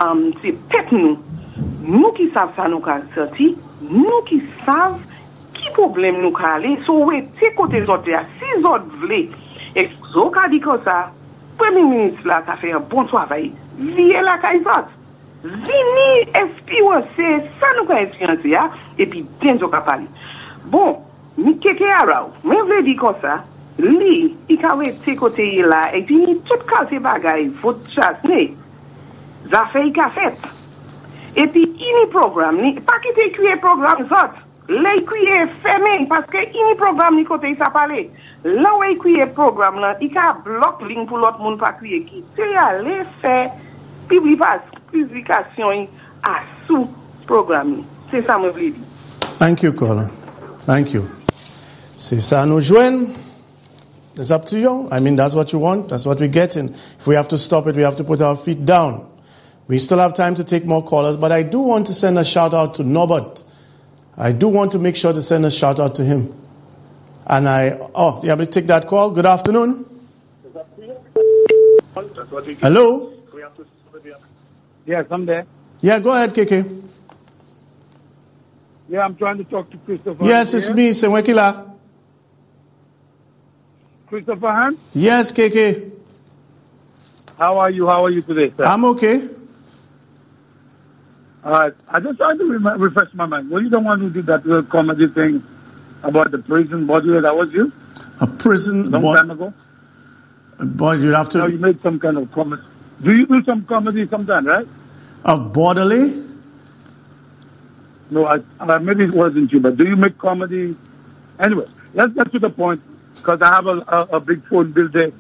um, 0.04 0.28
se 0.44 0.54
pet 0.72 0.92
nou. 0.96 1.18
Nou 1.86 2.12
ki 2.18 2.30
sav 2.36 2.54
sa 2.58 2.68
nou 2.72 2.84
ka 2.84 3.00
soti, 3.16 3.52
nou 3.88 4.22
ki 4.30 4.40
sav 4.66 5.00
ki 5.58 5.74
problem 5.78 6.22
nou 6.24 6.34
ka 6.36 6.56
ale, 6.58 6.78
sou 6.88 7.10
we 7.10 7.22
te 7.40 7.52
kote 7.58 7.84
zote 7.88 8.16
a, 8.18 8.24
si 8.40 8.62
zot 8.64 8.88
vle, 9.04 9.26
e 9.78 9.88
zo 10.14 10.30
ka 10.34 10.48
di 10.52 10.62
ko 10.64 10.78
sa, 10.86 11.04
premi 11.60 11.84
minis 11.86 12.26
la 12.26 12.42
ta 12.48 12.58
fe 12.62 12.72
yon 12.72 12.88
bon 12.90 13.10
travay, 13.12 13.52
viye 13.78 14.24
la 14.26 14.40
ka 14.42 14.56
izot 14.58 14.98
Vini 15.42 16.30
espiwe 16.38 17.00
se, 17.16 17.30
sa 17.58 17.72
nou 17.74 17.88
ka 17.90 17.98
espiyansi 18.04 18.52
ya, 18.54 18.68
epi 19.02 19.24
den 19.42 19.58
zo 19.58 19.72
ka 19.74 19.80
pali. 19.82 20.06
Bon, 20.70 21.00
mi 21.34 21.56
keke 21.64 21.88
a 21.90 22.04
raw, 22.06 22.28
men 22.46 22.62
vle 22.68 22.84
di 22.86 22.94
ko 23.00 23.16
sa, 23.24 23.40
li, 23.80 24.16
i 24.52 24.58
ka 24.60 24.76
we 24.80 24.92
te 25.06 25.16
kote 25.20 25.46
yi 25.46 25.64
la, 25.64 25.88
e 25.96 26.02
pi 26.08 26.20
ni 26.20 26.38
tout 26.48 26.66
kalte 26.70 27.00
bagay, 27.04 27.48
vot 27.62 27.80
chasne, 27.94 28.50
zafè 29.52 29.86
yi 29.86 29.94
ka 29.96 30.10
fet. 30.16 30.48
E 31.36 31.48
pi 31.48 31.64
ini 31.64 32.06
program 32.12 32.60
ni, 32.60 32.74
pa 32.84 33.00
ki 33.04 33.14
te 33.16 33.30
kuye 33.38 33.56
program 33.64 34.04
zot, 34.12 34.36
le 34.72 34.96
kuye 35.08 35.46
kwe 35.46 35.48
feme, 35.64 35.94
paske 36.12 36.44
ini 36.50 36.76
program 36.80 37.16
ni 37.16 37.26
kote 37.28 37.52
yi 37.52 37.58
sa 37.60 37.72
pale. 37.72 38.06
La 38.44 38.76
we 38.80 38.96
kuye 39.00 39.28
program 39.36 39.80
la, 39.80 39.96
i 40.02 40.10
ka 40.12 40.32
blok 40.44 40.84
link 40.88 41.08
pou 41.10 41.22
lot 41.22 41.40
moun 41.40 41.60
pa 41.62 41.74
kuye 41.80 42.04
ki. 42.08 42.24
Se 42.36 42.52
ya 42.52 42.72
le 42.82 43.02
fe, 43.24 43.38
publikasyon 44.12 45.76
yi 45.78 45.88
a 46.28 46.38
sou 46.68 46.88
program 47.28 47.78
ni. 47.78 47.86
Se 48.12 48.22
sa 48.28 48.38
mwen 48.42 48.52
vle 48.56 48.72
di. 48.76 48.88
Thank 49.40 49.64
you, 49.64 49.74
Colin. 49.74 50.10
Thank 50.68 50.94
you. 50.94 51.08
Se 51.98 52.20
sa 52.22 52.44
nou 52.46 52.62
jwen. 52.62 53.06
It's 54.16 54.32
up 54.32 54.46
to 54.48 54.60
you. 54.60 54.88
I 54.92 55.00
mean, 55.00 55.16
that's 55.16 55.34
what 55.34 55.54
you 55.54 55.60
want. 55.60 55.90
That's 55.90 56.06
what 56.06 56.20
we're 56.20 56.28
getting. 56.28 56.74
If 57.00 57.08
we 57.08 57.16
have 57.16 57.28
to 57.30 57.38
stop 57.38 57.68
it, 57.68 57.76
we 57.76 57.84
have 57.84 57.96
to 57.98 58.04
put 58.04 58.22
our 58.22 58.36
feet 58.36 58.66
down. 58.66 59.10
We 59.68 59.80
still 59.80 60.00
have 60.00 60.14
time 60.14 60.36
to 60.36 60.44
take 60.44 60.66
more 60.66 60.84
callers, 60.84 61.16
but 61.18 61.32
I 61.32 61.44
do 61.44 61.60
want 61.60 61.88
to 61.88 61.94
send 61.94 62.18
a 62.18 62.26
shout 62.26 62.54
out 62.54 62.76
to 62.76 62.84
Norbert. 62.84 63.44
I 64.18 64.34
do 64.34 64.50
want 64.50 64.74
to 64.74 64.80
make 64.80 64.96
sure 64.96 65.14
to 65.14 65.22
send 65.22 65.46
a 65.46 65.52
shout 65.52 65.80
out 65.80 65.96
to 65.96 66.04
him. 66.04 66.36
And 67.26 67.48
I, 67.48 67.78
oh, 67.96 68.22
you 68.24 68.30
have 68.30 68.40
to 68.40 68.46
take 68.46 68.68
that 68.68 68.88
call. 68.88 69.12
Good 69.12 69.26
afternoon. 69.26 69.86
Hello? 72.60 73.14
Yes, 74.86 75.06
I'm 75.10 75.26
there. 75.26 75.46
Yeah, 75.80 76.00
go 76.00 76.12
ahead, 76.12 76.34
KK. 76.34 76.84
Yeah, 78.90 79.02
I'm 79.06 79.16
trying 79.16 79.38
to 79.38 79.44
talk 79.46 79.70
to 79.72 79.78
Christopher. 79.78 80.26
Yes, 80.26 80.54
it's 80.54 80.70
me, 80.70 80.90
Senwekila. 80.90 81.71
Christopher 84.16 84.52
Hunt. 84.52 84.78
Yes, 84.94 85.32
KK. 85.32 85.90
How 87.38 87.58
are 87.60 87.70
you? 87.72 87.88
How 87.88 88.04
are 88.04 88.10
you 88.12 88.22
today, 88.22 88.54
sir? 88.58 88.66
I'm 88.66 88.84
okay. 88.86 89.30
Uh, 91.44 91.70
I 91.88 92.00
just 92.02 92.18
tried 92.18 92.38
to 92.38 92.46
rem- 92.60 92.82
refresh 92.82 93.14
my 93.14 93.26
mind. 93.26 93.50
Were 93.50 93.62
you 93.62 93.70
the 93.70 93.80
one 93.80 94.02
who 94.02 94.10
did 94.10 94.26
that 94.26 94.46
little 94.46 94.64
comedy 94.64 95.08
thing 95.08 95.42
about 96.04 96.32
the 96.32 96.40
prison 96.40 96.86
body? 96.88 97.08
That 97.22 97.34
was 97.36 97.54
you? 97.54 97.72
A 98.20 98.28
prison 98.28 98.92
Long 98.92 99.02
bod- 99.02 99.16
time 99.16 99.32
ago? 99.32 99.54
Boy, 100.60 100.96
you 100.96 101.12
have 101.14 101.34
No, 101.34 101.48
to. 101.48 101.54
you 101.54 101.58
made 101.58 101.82
some 101.82 101.98
kind 101.98 102.18
of 102.18 102.30
comedy. 102.34 102.62
Do 103.02 103.14
you 103.14 103.26
do 103.26 103.42
some 103.46 103.64
comedy 103.66 104.08
sometime, 104.10 104.46
right? 104.46 104.68
Of 105.24 105.54
bodily? 105.54 106.22
No, 108.12 108.26
I, 108.26 108.40
uh, 108.60 108.80
maybe 108.80 109.06
it 109.06 109.14
wasn't 109.16 109.54
you, 109.54 109.62
but 109.62 109.78
do 109.78 109.86
you 109.86 109.96
make 109.96 110.18
comedy? 110.18 110.76
Anyway, 111.40 111.66
let's 111.94 112.14
get 112.14 112.30
to 112.34 112.40
the 112.40 112.50
point 112.50 112.82
because 113.22 113.42
I 113.42 113.54
have 113.54 113.68
a, 113.68 113.78
a, 113.88 114.18
a 114.18 114.20
big 114.20 114.46
phone 114.48 114.72
bill 114.72 114.90
there, 114.90 115.12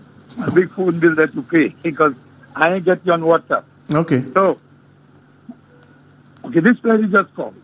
a 0.41 0.51
big 0.51 0.71
phone 0.71 0.99
bill 0.99 1.15
there 1.15 1.27
to 1.27 1.41
pay 1.43 1.69
because 1.83 2.13
I 2.55 2.73
ain't 2.73 2.85
get 2.85 3.05
you 3.05 3.13
on 3.13 3.21
WhatsApp. 3.21 3.63
Okay. 3.91 4.23
So, 4.33 4.59
okay, 6.45 6.59
this 6.59 6.77
lady 6.83 7.07
just 7.07 7.33
called. 7.35 7.55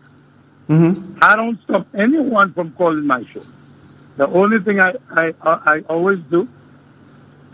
Mm-hmm. 0.68 1.18
I 1.20 1.34
don't 1.34 1.60
stop 1.62 1.86
anyone 1.94 2.52
from 2.52 2.72
calling 2.72 3.04
my 3.04 3.24
show. 3.32 3.42
The 4.16 4.28
only 4.28 4.60
thing 4.60 4.80
I, 4.80 4.92
I, 5.10 5.34
I, 5.42 5.58
I 5.66 5.80
always 5.88 6.20
do, 6.30 6.48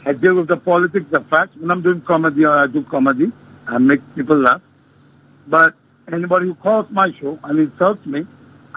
I 0.05 0.12
deal 0.12 0.35
with 0.35 0.48
the 0.48 0.56
politics, 0.56 1.06
the 1.11 1.20
facts. 1.20 1.56
When 1.56 1.70
I'm 1.70 1.82
doing 1.82 2.02
comedy, 2.02 2.44
I 2.44 2.66
do 2.66 2.82
comedy. 2.85 3.32
I 3.66 3.78
make 3.78 4.01
people 4.15 4.36
laugh. 4.36 4.61
But 5.47 5.74
anybody 6.12 6.47
who 6.47 6.55
calls 6.55 6.90
my 6.90 7.12
show 7.19 7.39
and 7.44 7.59
insults 7.59 8.05
me, 8.05 8.27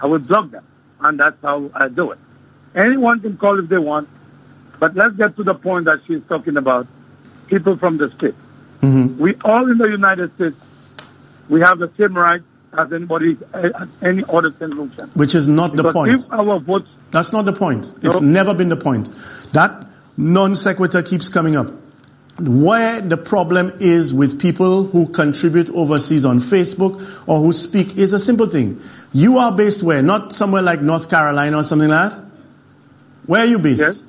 I 0.02 0.06
will 0.06 0.20
block 0.20 0.50
them. 0.50 0.64
And 1.00 1.20
that's 1.20 1.36
how 1.42 1.70
I 1.74 1.88
do 1.88 2.12
it. 2.12 2.18
Anyone 2.78 3.20
can 3.20 3.36
call 3.36 3.58
if 3.58 3.68
they 3.68 3.78
want. 3.78 4.08
But 4.78 4.94
let's 4.94 5.16
get 5.16 5.36
to 5.36 5.42
the 5.42 5.54
point 5.54 5.86
that 5.86 6.00
she's 6.06 6.22
talking 6.28 6.56
about 6.56 6.86
people 7.48 7.76
from 7.76 7.98
the 7.98 8.10
state. 8.12 8.34
Mm-hmm. 8.80 9.20
We 9.20 9.34
all 9.44 9.68
in 9.68 9.78
the 9.78 9.88
United 9.88 10.32
States, 10.36 10.56
we 11.48 11.60
have 11.60 11.80
the 11.80 11.90
same 11.98 12.16
rights 12.16 12.44
as 12.78 12.92
anybody, 12.92 13.36
as 13.52 13.72
any 14.02 14.22
other. 14.28 14.54
Lucian. 14.60 15.10
Which 15.14 15.34
is 15.34 15.48
not 15.48 15.74
the 15.74 15.90
point. 15.92 16.14
If 16.14 16.32
our 16.32 16.60
votes, 16.60 16.88
That's 17.10 17.32
not 17.32 17.44
the 17.46 17.52
point. 17.52 17.92
It's 18.02 18.20
No. 18.20 18.26
never 18.26 18.54
been 18.54 18.68
the 18.68 18.76
point. 18.76 19.08
That 19.52 19.86
non 20.16 20.54
sequitur 20.54 21.02
keeps 21.02 21.28
coming 21.28 21.56
up. 21.56 21.70
Where 22.38 23.00
the 23.00 23.16
problem 23.16 23.72
is 23.80 24.14
with 24.14 24.38
people 24.38 24.84
who 24.84 25.06
contribute 25.06 25.70
overseas 25.70 26.24
on 26.24 26.40
Facebook 26.40 27.04
or 27.26 27.40
who 27.40 27.52
speak 27.52 27.98
is 27.98 28.12
a 28.12 28.18
simple 28.18 28.46
thing. 28.46 28.78
You 29.12 29.38
are 29.38 29.56
based 29.56 29.82
where? 29.82 30.02
Not 30.02 30.32
somewhere 30.32 30.62
like 30.62 30.80
North 30.80 31.08
Carolina 31.08 31.58
or 31.58 31.62
something 31.64 31.88
like 31.88 32.10
that? 32.12 32.27
Where 33.28 33.42
are 33.42 33.46
you 33.46 33.58
based? 33.58 34.02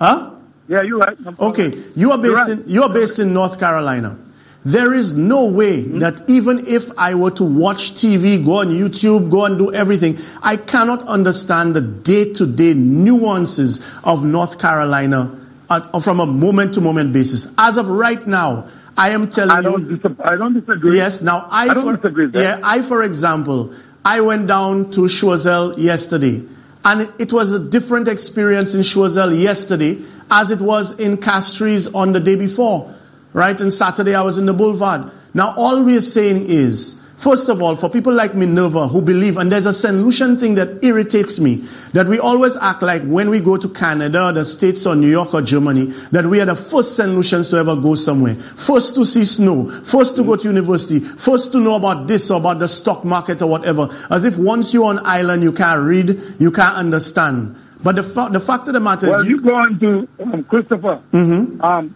Huh? 0.00 0.30
yeah, 0.68 0.82
you're 0.82 0.98
right. 0.98 1.16
I'm 1.26 1.36
Okay, 1.38 1.72
you 1.94 2.12
are 2.12 2.18
based 2.18 2.34
right. 2.36 2.50
in 2.50 2.64
you 2.66 2.82
are 2.84 2.92
based 2.92 3.18
in 3.18 3.34
North 3.34 3.58
Carolina. 3.58 4.16
There 4.64 4.94
is 4.94 5.14
no 5.16 5.46
way 5.46 5.82
Hmm? 5.82 5.98
that 5.98 6.22
even 6.30 6.66
if 6.68 6.88
I 6.96 7.16
were 7.16 7.32
to 7.32 7.42
watch 7.44 7.94
TV, 7.94 8.44
go 8.44 8.60
on 8.60 8.68
YouTube, 8.68 9.28
go 9.28 9.44
and 9.44 9.58
do 9.58 9.72
everything, 9.74 10.18
I 10.40 10.56
cannot 10.56 11.02
understand 11.08 11.74
the 11.74 11.80
day-to-day 11.80 12.74
nuances 12.74 13.80
of 14.04 14.22
North 14.22 14.60
Carolina 14.60 15.36
uh, 15.68 15.98
from 16.00 16.20
a 16.20 16.26
moment-to-moment 16.26 17.12
basis. 17.12 17.48
As 17.58 17.76
of 17.76 17.88
right 17.88 18.24
now, 18.24 18.68
I 18.96 19.10
am 19.10 19.30
telling 19.30 19.50
I 19.50 19.56
you. 19.58 19.62
don't, 19.64 19.88
dis- 20.00 20.12
I 20.24 20.36
don't 20.36 20.54
disagree. 20.54 20.96
Yes, 20.96 21.22
now 21.22 21.48
I, 21.50 21.62
I 21.70 21.74
don't 21.74 21.84
for, 21.84 21.96
disagree 21.96 22.26
with 22.26 22.34
that. 22.34 22.60
Yeah, 22.60 22.60
I, 22.62 22.82
for 22.82 23.02
example, 23.02 23.74
I 24.04 24.20
went 24.20 24.46
down 24.46 24.92
to 24.92 25.08
Choiseul 25.08 25.74
yesterday. 25.76 26.44
And 26.84 27.12
it, 27.18 27.32
was 27.32 27.52
a 27.52 27.60
different 27.60 28.08
experience 28.08 28.74
in 28.74 28.82
Choiseul 28.82 29.40
yesterday 29.40 30.02
as 30.30 30.50
it 30.50 30.60
was 30.60 30.98
in 30.98 31.18
Castries 31.18 31.94
on 31.94 32.12
the 32.12 32.20
day 32.20 32.34
before. 32.34 32.94
Right? 33.32 33.58
And 33.60 33.72
Saturday 33.72 34.14
I 34.14 34.22
was 34.22 34.38
in 34.38 34.46
the 34.46 34.52
boulevard. 34.52 35.10
Now 35.32 35.54
all 35.56 35.82
we 35.82 35.96
are 35.96 36.02
saying 36.02 36.46
is, 36.46 37.00
First 37.22 37.48
of 37.48 37.62
all, 37.62 37.76
for 37.76 37.88
people 37.88 38.12
like 38.12 38.34
Minerva 38.34 38.88
who 38.88 39.00
believe, 39.00 39.36
and 39.36 39.52
there's 39.52 39.64
a 39.64 39.72
St. 39.72 39.94
Lucian 39.94 40.36
thing 40.38 40.56
that 40.56 40.82
irritates 40.82 41.38
me, 41.38 41.64
that 41.92 42.08
we 42.08 42.18
always 42.18 42.56
act 42.56 42.82
like 42.82 43.00
when 43.04 43.30
we 43.30 43.38
go 43.38 43.56
to 43.56 43.68
Canada, 43.68 44.24
or 44.24 44.32
the 44.32 44.44
States, 44.44 44.84
or 44.86 44.96
New 44.96 45.08
York, 45.08 45.32
or 45.32 45.40
Germany, 45.40 45.94
that 46.10 46.26
we 46.26 46.40
are 46.40 46.44
the 46.46 46.56
first 46.56 46.96
St. 46.96 47.10
Lucians 47.10 47.48
to 47.50 47.58
ever 47.58 47.76
go 47.76 47.94
somewhere. 47.94 48.34
First 48.56 48.96
to 48.96 49.04
see 49.04 49.24
snow, 49.24 49.70
first 49.84 50.16
to 50.16 50.24
go 50.24 50.34
to 50.34 50.48
university, 50.48 50.98
first 50.98 51.52
to 51.52 51.60
know 51.60 51.76
about 51.76 52.08
this 52.08 52.28
or 52.28 52.38
about 52.38 52.58
the 52.58 52.66
stock 52.66 53.04
market 53.04 53.40
or 53.40 53.46
whatever. 53.46 53.88
As 54.10 54.24
if 54.24 54.36
once 54.36 54.74
you're 54.74 54.86
on 54.86 54.98
island, 55.06 55.44
you 55.44 55.52
can't 55.52 55.80
read, 55.86 56.20
you 56.40 56.50
can't 56.50 56.74
understand. 56.74 57.54
But 57.84 57.94
the, 57.94 58.02
fa- 58.02 58.30
the 58.32 58.40
fact 58.40 58.66
of 58.66 58.74
the 58.74 58.80
matter 58.80 59.08
Well, 59.08 59.20
is, 59.20 59.26
Well, 59.26 59.30
you 59.30 59.40
going 59.40 59.78
to 59.78 60.08
um, 60.24 60.42
Christopher? 60.42 61.00
Mhm. 61.12 61.62
Um, 61.62 61.94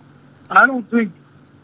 I 0.48 0.68
don't 0.68 0.88
think 0.88 1.10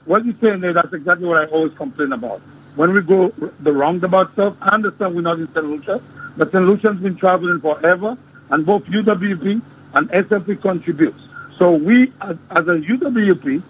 what 0.04 0.24
you're 0.24 0.34
saying 0.40 0.62
there. 0.62 0.72
That's 0.72 0.92
exactly 0.92 1.28
what 1.28 1.38
I 1.38 1.44
always 1.46 1.72
complain 1.74 2.10
about. 2.10 2.40
When 2.74 2.92
we 2.94 3.02
go 3.02 3.28
the 3.60 3.72
roundabout 3.72 4.32
stuff, 4.32 4.56
I 4.62 4.74
understand 4.74 5.14
we're 5.14 5.20
not 5.22 5.38
in 5.38 5.46
St. 5.52 5.64
Lucia, 5.64 6.00
but 6.36 6.50
St. 6.52 6.64
Lucia's 6.64 6.96
been 6.98 7.16
traveling 7.16 7.60
forever, 7.60 8.16
and 8.50 8.64
both 8.64 8.84
UWP 8.84 9.60
and 9.94 10.08
SLP 10.10 10.60
contributes. 10.62 11.20
So 11.58 11.72
we, 11.72 12.12
as, 12.22 12.36
as 12.50 12.66
a 12.68 12.78
UWP, 12.80 13.62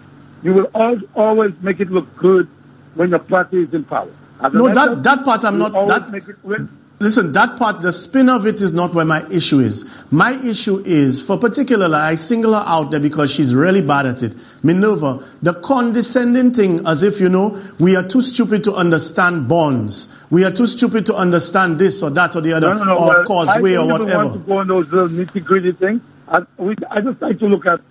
you 0.43 0.53
will 0.53 0.69
al- 0.73 1.01
always 1.15 1.53
make 1.61 1.79
it 1.81 1.91
look 1.91 2.13
good 2.17 2.47
when 2.95 3.09
your 3.09 3.19
party 3.19 3.63
is 3.63 3.73
in 3.73 3.83
power. 3.83 4.09
As 4.41 4.53
No, 4.53 4.67
that- 4.67 4.77
SLP, 4.77 5.03
that 5.03 5.25
part 5.25 5.43
I'm 5.43 5.57
not- 5.59 5.73
always 5.75 5.89
that- 6.11 6.13
it 6.29 6.35
when- 6.43 6.69
Listen, 7.03 7.33
that 7.33 7.59
part, 7.59 7.81
the 7.81 7.91
spin 7.91 8.29
of 8.29 8.47
it 8.47 8.61
is 8.61 8.71
not 8.71 8.93
where 8.93 9.03
my 9.03 9.27
issue 9.29 9.59
is. 9.59 9.83
My 10.09 10.41
issue 10.41 10.81
is, 10.85 11.19
for 11.19 11.37
particular, 11.37 11.93
I 11.93 12.15
single 12.15 12.53
her 12.53 12.63
out 12.65 12.91
there 12.91 13.01
because 13.01 13.29
she's 13.29 13.53
really 13.53 13.81
bad 13.81 14.05
at 14.05 14.23
it. 14.23 14.35
Minerva, 14.63 15.21
the 15.41 15.53
condescending 15.55 16.53
thing 16.53 16.87
as 16.87 17.03
if, 17.03 17.19
you 17.19 17.27
know, 17.27 17.61
we 17.77 17.97
are 17.97 18.07
too 18.07 18.21
stupid 18.21 18.63
to 18.63 18.73
understand 18.75 19.49
bonds. 19.49 20.07
We 20.29 20.45
are 20.45 20.51
too 20.51 20.65
stupid 20.65 21.05
to 21.07 21.15
understand 21.15 21.77
this 21.77 22.01
or 22.01 22.09
that 22.11 22.37
or 22.37 22.41
the 22.41 22.53
other, 22.53 22.73
No, 22.73 22.83
no, 22.83 22.83
no. 22.85 22.95
or 22.95 23.07
well, 23.07 23.25
causeway 23.25 23.71
I 23.71 23.75
don't 23.75 23.89
want 23.89 24.33
to 24.33 24.39
go 24.39 24.57
on 24.59 24.67
those 24.69 24.93
uh, 24.93 25.03
little 25.03 25.09
nitty 25.09 25.43
gritty 25.43 25.73
things. 25.73 26.01
I, 26.29 26.39
we, 26.57 26.75
I 26.89 27.01
just 27.01 27.21
like 27.21 27.37
to 27.39 27.47
look 27.47 27.65
at 27.65 27.81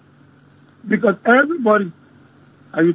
because 0.89 1.17
everybody, 1.27 1.93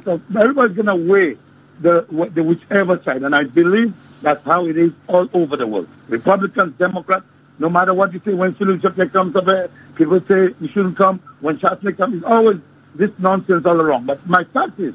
talk, 0.04 0.20
everybody's 0.36 0.76
gonna 0.76 0.96
weigh 0.96 1.36
the, 1.80 2.06
the 2.34 2.42
whichever 2.42 3.02
side, 3.02 3.22
and 3.22 3.34
I 3.34 3.44
believe 3.44 3.94
that's 4.22 4.42
how 4.44 4.66
it 4.66 4.76
is 4.76 4.92
all 5.06 5.28
over 5.32 5.56
the 5.56 5.66
world. 5.66 5.88
Republicans, 6.08 6.76
Democrats, 6.78 7.24
no 7.58 7.68
matter 7.68 7.94
what 7.94 8.12
you 8.12 8.20
say, 8.24 8.34
when 8.34 8.56
Chapter 8.56 9.06
comes 9.06 9.34
up 9.34 9.44
here, 9.44 9.70
people 9.96 10.20
say 10.20 10.54
you 10.60 10.68
shouldn't 10.68 10.96
come. 10.96 11.20
When 11.40 11.58
Chancellor 11.58 11.92
comes, 11.92 12.16
it's 12.16 12.24
always 12.24 12.58
this 12.94 13.10
nonsense 13.18 13.66
all 13.66 13.80
around. 13.80 14.06
But 14.06 14.26
my 14.26 14.44
fact 14.44 14.78
is, 14.78 14.94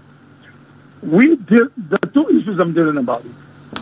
we 1.01 1.35
deal, 1.35 1.67
the 1.75 1.99
two 2.13 2.29
issues 2.29 2.59
I'm 2.59 2.73
dealing 2.73 2.97
about 2.97 3.25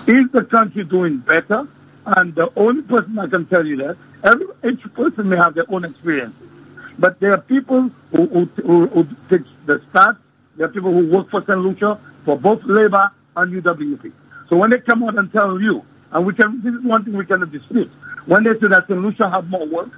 is 0.07 0.32
the 0.32 0.44
country 0.49 0.84
doing 0.84 1.18
better? 1.18 1.68
And 2.03 2.34
the 2.34 2.52
only 2.56 2.82
person 2.82 3.19
I 3.19 3.28
can 3.28 3.45
tell 3.45 3.65
you 3.65 3.78
that, 3.78 3.98
every, 4.23 4.48
each 4.68 4.82
person 4.94 5.30
may 5.30 5.38
have 5.38 5.53
their 5.53 5.65
own 5.69 5.86
experiences. 5.86 6.49
But 6.98 7.19
there 7.19 7.34
are 7.34 7.41
people 7.41 7.91
who, 8.11 8.26
who, 8.28 8.45
who, 8.61 8.88
who 8.88 9.07
take 9.30 9.45
the 9.68 9.82
start. 9.90 10.18
There 10.62 10.70
are 10.70 10.74
people 10.74 10.94
who 10.94 11.08
work 11.08 11.28
for 11.32 11.42
St. 11.42 11.58
Lucia, 11.58 12.00
for 12.24 12.38
both 12.38 12.62
Labour 12.66 13.10
and 13.36 13.64
UWP. 13.64 14.12
So 14.48 14.58
when 14.58 14.70
they 14.70 14.78
come 14.78 15.02
out 15.04 15.18
and 15.18 15.32
tell 15.34 15.60
you, 15.60 15.82
and 16.12 16.24
we 16.24 16.36
can, 16.36 16.62
this 16.62 16.72
is 16.72 16.84
one 16.86 17.04
thing 17.04 17.18
we 17.18 17.26
cannot 17.26 17.52
dispute. 17.52 17.90
When 18.28 18.44
they 18.44 18.52
say 18.60 18.68
that 18.68 18.84
St. 18.88 19.02
Lucia 19.02 19.28
have 19.28 19.50
more 19.50 19.66
work, 19.66 19.90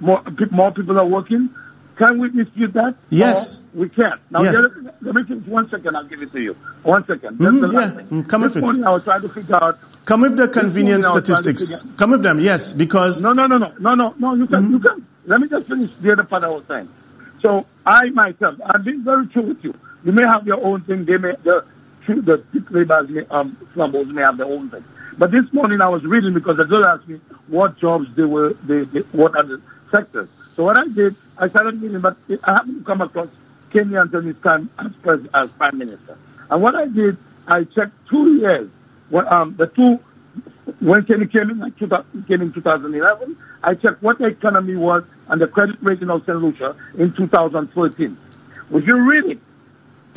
more, 0.00 0.20
more 0.50 0.72
people 0.72 0.98
are 0.98 1.06
working, 1.06 1.50
can 1.98 2.18
we 2.18 2.30
dispute 2.30 2.72
that? 2.72 2.96
Yes. 3.10 3.62
We 3.74 3.90
can't. 3.90 4.20
Now, 4.32 4.42
Yes. 4.42 4.56
let 5.02 5.14
me 5.14 5.22
finish 5.22 5.46
one 5.46 5.70
second, 5.70 5.96
I'll 5.96 6.02
give 6.02 6.20
it 6.20 6.32
to 6.32 6.40
you. 6.40 6.56
One 6.82 7.06
second. 7.06 7.38
Mhm, 7.38 7.60
the 7.60 7.68
yeah. 7.72 7.90
Mm, 8.18 8.28
come 8.28 8.42
this 8.42 8.56
with 8.56 8.76
it. 8.76 8.82
I 8.84 8.90
was 8.90 9.04
trying 9.04 9.22
to 9.22 9.28
figure 9.28 9.62
out 9.62 9.78
Come 10.04 10.22
with 10.22 10.36
the 10.36 10.48
convenience 10.48 11.06
I 11.06 11.12
was 11.12 11.22
trying 11.28 11.44
to 11.44 11.58
statistics. 11.58 11.96
Come 11.96 12.10
with 12.10 12.22
them, 12.24 12.40
yes, 12.40 12.72
because. 12.72 13.20
No, 13.20 13.32
no, 13.32 13.46
no, 13.46 13.58
no, 13.58 13.72
no, 13.78 13.94
no, 13.94 14.14
no. 14.18 14.34
You 14.34 14.48
can, 14.48 14.64
Mm-hmm. 14.64 14.72
you 14.72 14.78
can. 14.80 15.06
Let 15.26 15.40
me 15.40 15.48
just 15.48 15.68
finish 15.68 15.92
the 16.00 16.10
other 16.10 16.24
part 16.24 16.42
I 16.42 16.48
was 16.48 16.64
saying. 16.66 16.88
So 17.40 17.66
I 17.86 18.10
myself, 18.10 18.56
I'm 18.66 18.82
being 18.82 19.04
very 19.04 19.28
true 19.28 19.42
with 19.42 19.62
you. 19.62 19.74
You 20.04 20.12
may 20.12 20.22
have 20.22 20.46
your 20.46 20.64
own 20.64 20.82
thing. 20.82 21.04
They 21.04 21.16
may 21.16 21.34
the 21.42 21.64
the 22.06 22.42
laborers, 22.70 23.08
may, 23.10 23.26
um, 23.26 23.56
slumbers 23.74 24.06
may 24.08 24.22
have 24.22 24.38
their 24.38 24.46
own 24.46 24.70
thing. 24.70 24.84
But 25.18 25.30
this 25.30 25.52
morning 25.52 25.80
I 25.80 25.88
was 25.88 26.04
reading 26.04 26.32
because 26.32 26.56
the 26.56 26.64
girl 26.64 26.86
asked 26.86 27.08
me 27.08 27.20
what 27.48 27.76
jobs 27.78 28.06
they 28.16 28.24
were, 28.24 28.54
they, 28.64 28.84
they 28.84 29.00
what 29.12 29.36
are 29.36 29.42
the 29.42 29.60
sectors. 29.90 30.28
So 30.54 30.64
what 30.64 30.78
I 30.78 30.86
did, 30.88 31.16
I 31.36 31.48
started 31.48 31.82
reading, 31.82 32.00
but 32.00 32.16
I 32.44 32.54
happened 32.54 32.78
to 32.78 32.84
come 32.84 33.00
across 33.00 33.28
Kenny 33.72 33.96
Anthony's 33.96 34.38
time 34.42 34.70
as, 34.78 35.20
as 35.34 35.50
prime 35.52 35.78
minister. 35.78 36.16
And 36.50 36.62
what 36.62 36.74
I 36.74 36.86
did, 36.86 37.18
I 37.46 37.64
checked 37.64 37.92
two 38.08 38.36
years. 38.36 38.70
When, 39.10 39.26
um, 39.28 39.54
the 39.56 39.66
two 39.66 39.98
when 40.80 41.04
Kenny 41.04 41.26
came 41.26 41.50
in, 41.50 41.58
like 41.58 41.78
2000, 41.78 42.26
came 42.26 42.42
in 42.42 42.52
2011, 42.52 43.36
I 43.62 43.74
checked 43.74 44.02
what 44.02 44.18
the 44.18 44.26
economy 44.26 44.76
was 44.76 45.02
and 45.28 45.40
the 45.40 45.46
credit 45.46 45.76
rating 45.80 46.10
of 46.10 46.22
St. 46.22 46.38
Lucia 46.38 46.76
in 46.96 47.12
2013. 47.14 48.16
If 48.70 48.86
you 48.86 49.10
read 49.10 49.24
it, 49.24 49.38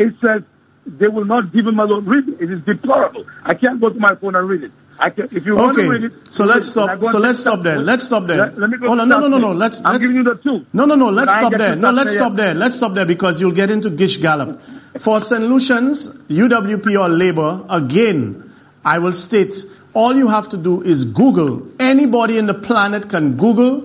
it 0.01 0.15
says 0.21 0.43
they 0.85 1.07
will 1.07 1.25
not 1.25 1.53
give 1.53 1.67
him 1.67 1.79
a 1.79 1.85
loan. 1.85 2.05
Read 2.05 2.27
it. 2.27 2.41
It 2.41 2.51
is 2.51 2.61
deplorable. 2.63 3.25
I 3.43 3.53
can't 3.53 3.79
go 3.79 3.89
to 3.89 3.99
my 3.99 4.15
phone 4.15 4.35
and 4.35 4.47
read 4.49 4.63
it. 4.63 4.71
I 4.99 5.09
can, 5.09 5.25
if 5.31 5.45
you 5.45 5.55
want 5.55 5.77
to 5.77 5.89
read 5.89 6.03
it. 6.05 6.33
so 6.33 6.45
let's 6.45 6.67
it. 6.67 6.71
Stop. 6.71 7.03
So 7.03 7.19
let's 7.19 7.39
stop 7.39 7.63
there. 7.63 7.79
Let's 7.79 8.03
stop 8.03 8.27
there. 8.27 8.37
Let, 8.37 8.57
let 8.57 8.69
me 8.69 8.77
go 8.77 8.87
Hold 8.87 8.99
on, 8.99 9.09
no, 9.09 9.19
no, 9.19 9.27
no, 9.27 9.37
no. 9.37 9.51
Let's. 9.51 9.81
I'm 9.85 9.93
let's 9.93 10.05
giving 10.05 10.17
you 10.17 10.23
the 10.23 10.35
two. 10.35 10.65
No, 10.73 10.85
no, 10.85 10.95
no. 10.95 11.09
Let's 11.09 11.31
stop 11.31 11.53
there. 11.57 11.75
No, 11.75 11.91
let's 11.91 12.13
stop 12.13 12.35
there. 12.35 12.53
Let's 12.53 12.77
stop 12.77 12.93
there 12.93 13.05
because 13.05 13.39
you'll 13.39 13.51
get 13.51 13.69
into 13.71 13.89
Gish 13.89 14.17
Gallop. 14.17 14.59
For 14.99 15.21
St. 15.21 15.41
Lucians, 15.43 16.09
UWP 16.09 16.99
or 16.99 17.09
Labour, 17.09 17.65
again, 17.69 18.51
I 18.83 18.99
will 18.99 19.13
state 19.13 19.55
all 19.93 20.15
you 20.15 20.27
have 20.27 20.49
to 20.49 20.57
do 20.57 20.81
is 20.81 21.05
Google. 21.05 21.67
Anybody 21.79 22.37
in 22.37 22.47
the 22.47 22.53
planet 22.53 23.09
can 23.09 23.37
Google 23.37 23.81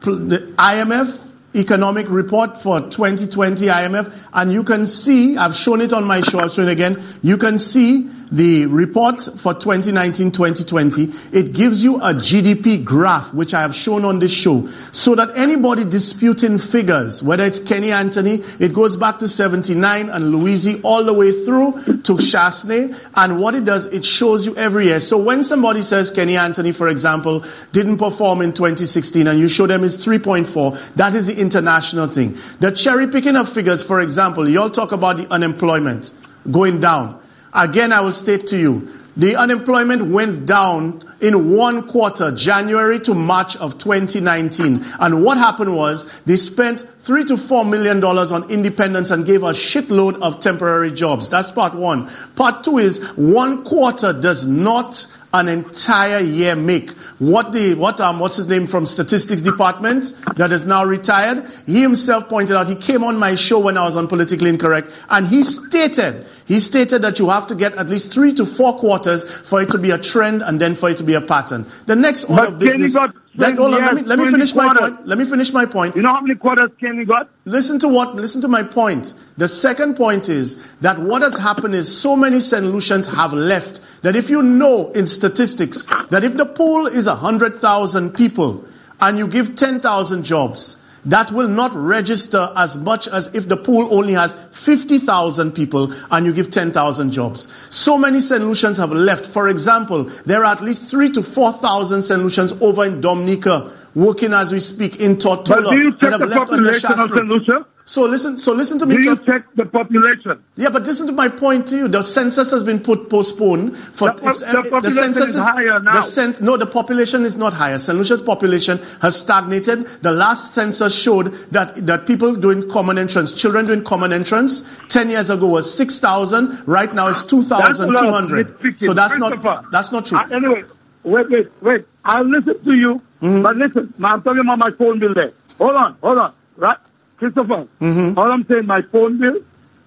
the 0.00 0.52
IMF 0.58 1.29
economic 1.54 2.08
report 2.08 2.62
for 2.62 2.80
2020 2.80 3.66
IMF 3.66 4.12
and 4.32 4.52
you 4.52 4.62
can 4.62 4.86
see, 4.86 5.36
I've 5.36 5.54
shown 5.54 5.80
it 5.80 5.92
on 5.92 6.04
my 6.04 6.20
show, 6.20 6.38
I'll 6.38 6.48
show 6.48 6.62
it 6.62 6.68
again, 6.68 7.02
you 7.22 7.36
can 7.36 7.58
see 7.58 8.08
the 8.30 8.66
report 8.66 9.22
for 9.22 9.54
2019-2020. 9.54 11.34
It 11.34 11.52
gives 11.52 11.82
you 11.82 11.96
a 11.96 12.14
GDP 12.14 12.84
graph, 12.84 13.32
which 13.34 13.54
I 13.54 13.62
have 13.62 13.74
shown 13.74 14.04
on 14.04 14.18
this 14.18 14.32
show, 14.32 14.68
so 14.92 15.14
that 15.14 15.36
anybody 15.36 15.84
disputing 15.84 16.58
figures, 16.58 17.22
whether 17.22 17.44
it's 17.44 17.58
Kenny 17.58 17.92
Anthony, 17.92 18.42
it 18.58 18.72
goes 18.72 18.96
back 18.96 19.18
to 19.18 19.28
79 19.28 20.08
and 20.08 20.32
Louisy 20.32 20.80
all 20.82 21.04
the 21.04 21.14
way 21.14 21.44
through 21.44 21.72
to 22.02 22.14
Chastanet, 22.14 22.96
and 23.14 23.40
what 23.40 23.54
it 23.54 23.64
does, 23.64 23.86
it 23.86 24.04
shows 24.04 24.46
you 24.46 24.56
every 24.56 24.86
year. 24.86 25.00
So 25.00 25.18
when 25.18 25.44
somebody 25.44 25.82
says 25.82 26.10
Kenny 26.10 26.36
Anthony, 26.36 26.72
for 26.72 26.88
example, 26.88 27.44
didn't 27.72 27.98
perform 27.98 28.42
in 28.42 28.52
2016 28.52 29.26
and 29.26 29.38
you 29.38 29.48
show 29.48 29.66
them 29.66 29.84
it's 29.84 30.04
3.4, 30.04 30.94
that 30.94 31.14
is 31.14 31.26
the 31.26 31.38
international 31.38 32.08
thing. 32.08 32.38
The 32.60 32.72
cherry 32.72 33.06
picking 33.08 33.36
of 33.36 33.52
figures, 33.52 33.82
for 33.82 34.00
example, 34.00 34.48
you 34.48 34.60
all 34.60 34.70
talk 34.70 34.92
about 34.92 35.16
the 35.16 35.26
unemployment 35.30 36.10
going 36.50 36.80
down. 36.80 37.19
Again, 37.52 37.92
I 37.92 38.00
will 38.00 38.12
state 38.12 38.46
to 38.48 38.58
you, 38.58 38.88
the 39.16 39.36
unemployment 39.36 40.10
went 40.10 40.46
down 40.46 41.04
in 41.20 41.54
one 41.54 41.88
quarter, 41.88 42.30
January 42.32 42.98
to 43.00 43.12
March 43.14 43.56
of 43.56 43.76
2019. 43.78 44.84
And 44.98 45.22
what 45.24 45.36
happened 45.36 45.76
was 45.76 46.10
they 46.24 46.36
spent 46.36 46.86
three 47.02 47.24
to 47.24 47.36
four 47.36 47.64
million 47.64 48.00
dollars 48.00 48.32
on 48.32 48.50
independence 48.50 49.10
and 49.10 49.26
gave 49.26 49.42
a 49.42 49.50
shitload 49.50 50.20
of 50.22 50.40
temporary 50.40 50.92
jobs. 50.92 51.28
That's 51.28 51.50
part 51.50 51.74
one. 51.74 52.10
Part 52.36 52.64
two 52.64 52.78
is 52.78 53.04
one 53.16 53.64
quarter 53.64 54.12
does 54.12 54.46
not 54.46 55.06
an 55.32 55.48
entire 55.48 56.20
year 56.20 56.56
make. 56.56 56.90
What 57.18 57.52
the, 57.52 57.74
what, 57.74 58.00
um, 58.00 58.18
what's 58.18 58.36
his 58.36 58.48
name 58.48 58.66
from 58.66 58.86
statistics 58.86 59.42
department 59.42 60.12
that 60.36 60.50
is 60.52 60.66
now 60.66 60.84
retired? 60.84 61.48
He 61.66 61.82
himself 61.82 62.28
pointed 62.28 62.56
out, 62.56 62.66
he 62.66 62.74
came 62.74 63.04
on 63.04 63.16
my 63.16 63.36
show 63.36 63.60
when 63.60 63.76
I 63.76 63.86
was 63.86 63.96
on 63.96 64.08
politically 64.08 64.50
incorrect 64.50 64.90
and 65.08 65.26
he 65.26 65.42
stated, 65.44 66.26
he 66.46 66.58
stated 66.58 67.02
that 67.02 67.18
you 67.18 67.30
have 67.30 67.46
to 67.48 67.54
get 67.54 67.74
at 67.74 67.88
least 67.88 68.12
three 68.12 68.34
to 68.34 68.46
four 68.46 68.78
quarters 68.78 69.24
for 69.48 69.62
it 69.62 69.70
to 69.70 69.78
be 69.78 69.90
a 69.90 69.98
trend 69.98 70.42
and 70.42 70.60
then 70.60 70.74
for 70.74 70.90
it 70.90 70.96
to 70.96 71.04
be 71.04 71.14
a 71.14 71.20
pattern. 71.20 71.66
The 71.86 71.96
next 71.96 72.24
order 72.24 72.46
of 72.46 72.58
But 72.58 72.66
Kenny 72.66 72.84
business, 72.84 72.94
got 72.94 73.14
let, 73.36 73.58
on, 73.58 73.70
let 73.70 73.94
me, 73.94 74.02
let 74.02 74.18
me 74.18 74.24
20 74.24 74.32
finish 74.32 74.54
my 74.54 74.74
point. 74.76 75.06
Let 75.06 75.18
me 75.18 75.24
finish 75.24 75.52
my 75.52 75.64
point. 75.64 75.94
You 75.94 76.02
know 76.02 76.12
how 76.12 76.20
many 76.20 76.34
quarters 76.34 76.70
Kenny 76.80 77.04
got? 77.04 77.28
Listen 77.44 77.78
to 77.78 77.88
what, 77.88 78.16
listen 78.16 78.40
to 78.40 78.48
my 78.48 78.64
point. 78.64 79.14
The 79.36 79.46
second 79.46 79.96
point 79.96 80.28
is 80.28 80.60
that 80.80 80.98
what 80.98 81.22
has 81.22 81.36
happened 81.38 81.74
is 81.74 81.96
so 81.96 82.16
many 82.16 82.40
St. 82.40 82.64
Lucians 82.64 83.06
have 83.06 83.32
left 83.32 83.80
that 84.02 84.16
if 84.16 84.30
you 84.30 84.42
know 84.42 84.90
in 84.92 85.06
statistics 85.06 85.84
that 86.10 86.24
if 86.24 86.36
the 86.36 86.46
pool 86.46 86.86
is 86.88 87.06
a 87.06 87.14
hundred 87.14 87.60
thousand 87.60 88.14
people 88.14 88.64
and 89.00 89.16
you 89.16 89.28
give 89.28 89.54
ten 89.54 89.80
thousand 89.80 90.24
jobs, 90.24 90.76
that 91.04 91.30
will 91.32 91.48
not 91.48 91.74
register 91.74 92.52
as 92.56 92.76
much 92.76 93.08
as 93.08 93.34
if 93.34 93.48
the 93.48 93.56
pool 93.56 93.88
only 93.94 94.12
has 94.12 94.34
50,000 94.52 95.52
people 95.52 95.92
and 96.10 96.26
you 96.26 96.32
give 96.32 96.50
10,000 96.50 97.10
jobs. 97.10 97.48
So 97.70 97.96
many 97.96 98.20
St. 98.20 98.42
Lucians 98.42 98.78
have 98.78 98.92
left. 98.92 99.26
For 99.26 99.48
example, 99.48 100.04
there 100.26 100.44
are 100.44 100.52
at 100.52 100.62
least 100.62 100.88
three 100.88 101.10
to 101.12 101.22
4,000 101.22 102.02
St. 102.02 102.22
Lucians 102.22 102.52
over 102.60 102.84
in 102.84 103.00
Dominica 103.00 103.72
working 103.94 104.32
as 104.32 104.52
we 104.52 104.60
speak 104.60 104.96
in 104.96 105.16
Tortola 105.16 105.46
But 105.64 105.70
do 105.70 105.76
you 105.82 105.92
check 105.98 106.18
the 106.18 106.26
population 106.28 106.92
of 106.92 107.10
St. 107.12 107.26
Lucia? 107.26 107.66
So 107.90 108.02
listen, 108.04 108.36
so 108.38 108.52
listen 108.52 108.78
to 108.78 108.86
me. 108.86 108.96
Do 108.96 109.02
you 109.02 109.16
check 109.26 109.46
the 109.56 109.64
population? 109.66 110.44
Yeah, 110.54 110.68
but 110.70 110.84
listen 110.84 111.08
to 111.08 111.12
my 111.12 111.28
point 111.28 111.66
to 111.68 111.76
you. 111.76 111.88
The 111.88 112.04
census 112.04 112.52
has 112.52 112.62
been 112.62 112.78
put 112.80 113.10
postponed 113.10 113.76
for 113.94 114.10
The 114.10 114.14
po- 114.14 114.32
the 114.62 114.70
population 114.70 115.22
is 115.24 115.34
higher 115.34 115.80
now. 115.80 115.94
The 115.94 116.02
cen- 116.02 116.36
no, 116.40 116.56
the 116.56 116.66
population 116.66 117.24
is 117.24 117.36
not 117.36 117.52
higher. 117.52 117.78
St. 117.78 117.98
Lucia's 117.98 118.20
population 118.20 118.78
has 119.02 119.16
stagnated. 119.18 119.88
The 120.02 120.12
last 120.12 120.54
census 120.54 120.94
showed 120.94 121.32
that 121.50 121.84
that 121.86 122.06
people 122.06 122.36
doing 122.36 122.70
common 122.70 122.96
entrance, 122.96 123.32
children 123.32 123.64
doing 123.64 123.82
common 123.82 124.12
entrance, 124.12 124.62
ten 124.88 125.08
years 125.10 125.28
ago 125.28 125.48
was 125.48 125.72
six 125.74 125.98
thousand. 125.98 126.62
Right 126.68 126.94
now 126.94 127.08
it's 127.08 127.24
two 127.24 127.42
thousand 127.42 127.88
two 127.88 128.10
hundred. 128.10 128.54
So 128.78 128.94
that's 128.94 129.18
not 129.18 129.64
that's 129.72 129.90
not 129.90 130.06
true. 130.06 130.18
Uh, 130.18 130.28
anyway, 130.30 130.62
wait, 131.04 131.30
wait, 131.30 131.62
wait. 131.62 131.84
I'll 132.04 132.24
listen 132.24 132.62
to 132.64 132.72
you, 132.74 133.00
Mm-hmm. 133.20 133.42
but 133.42 133.54
listen, 133.56 133.92
I'm 134.02 134.22
talking 134.22 134.40
about 134.40 134.58
my 134.58 134.70
phone 134.70 134.98
bill 134.98 135.12
there. 135.12 135.32
Hold 135.58 135.76
on, 135.76 135.94
hold 136.00 136.18
on. 136.18 136.32
Right? 136.56 136.78
Christopher, 137.18 137.66
Mm-hmm. 137.80 138.18
all 138.18 138.32
I'm 138.32 138.46
saying, 138.46 138.66
my 138.66 138.80
phone 138.82 139.18
bill, 139.18 139.36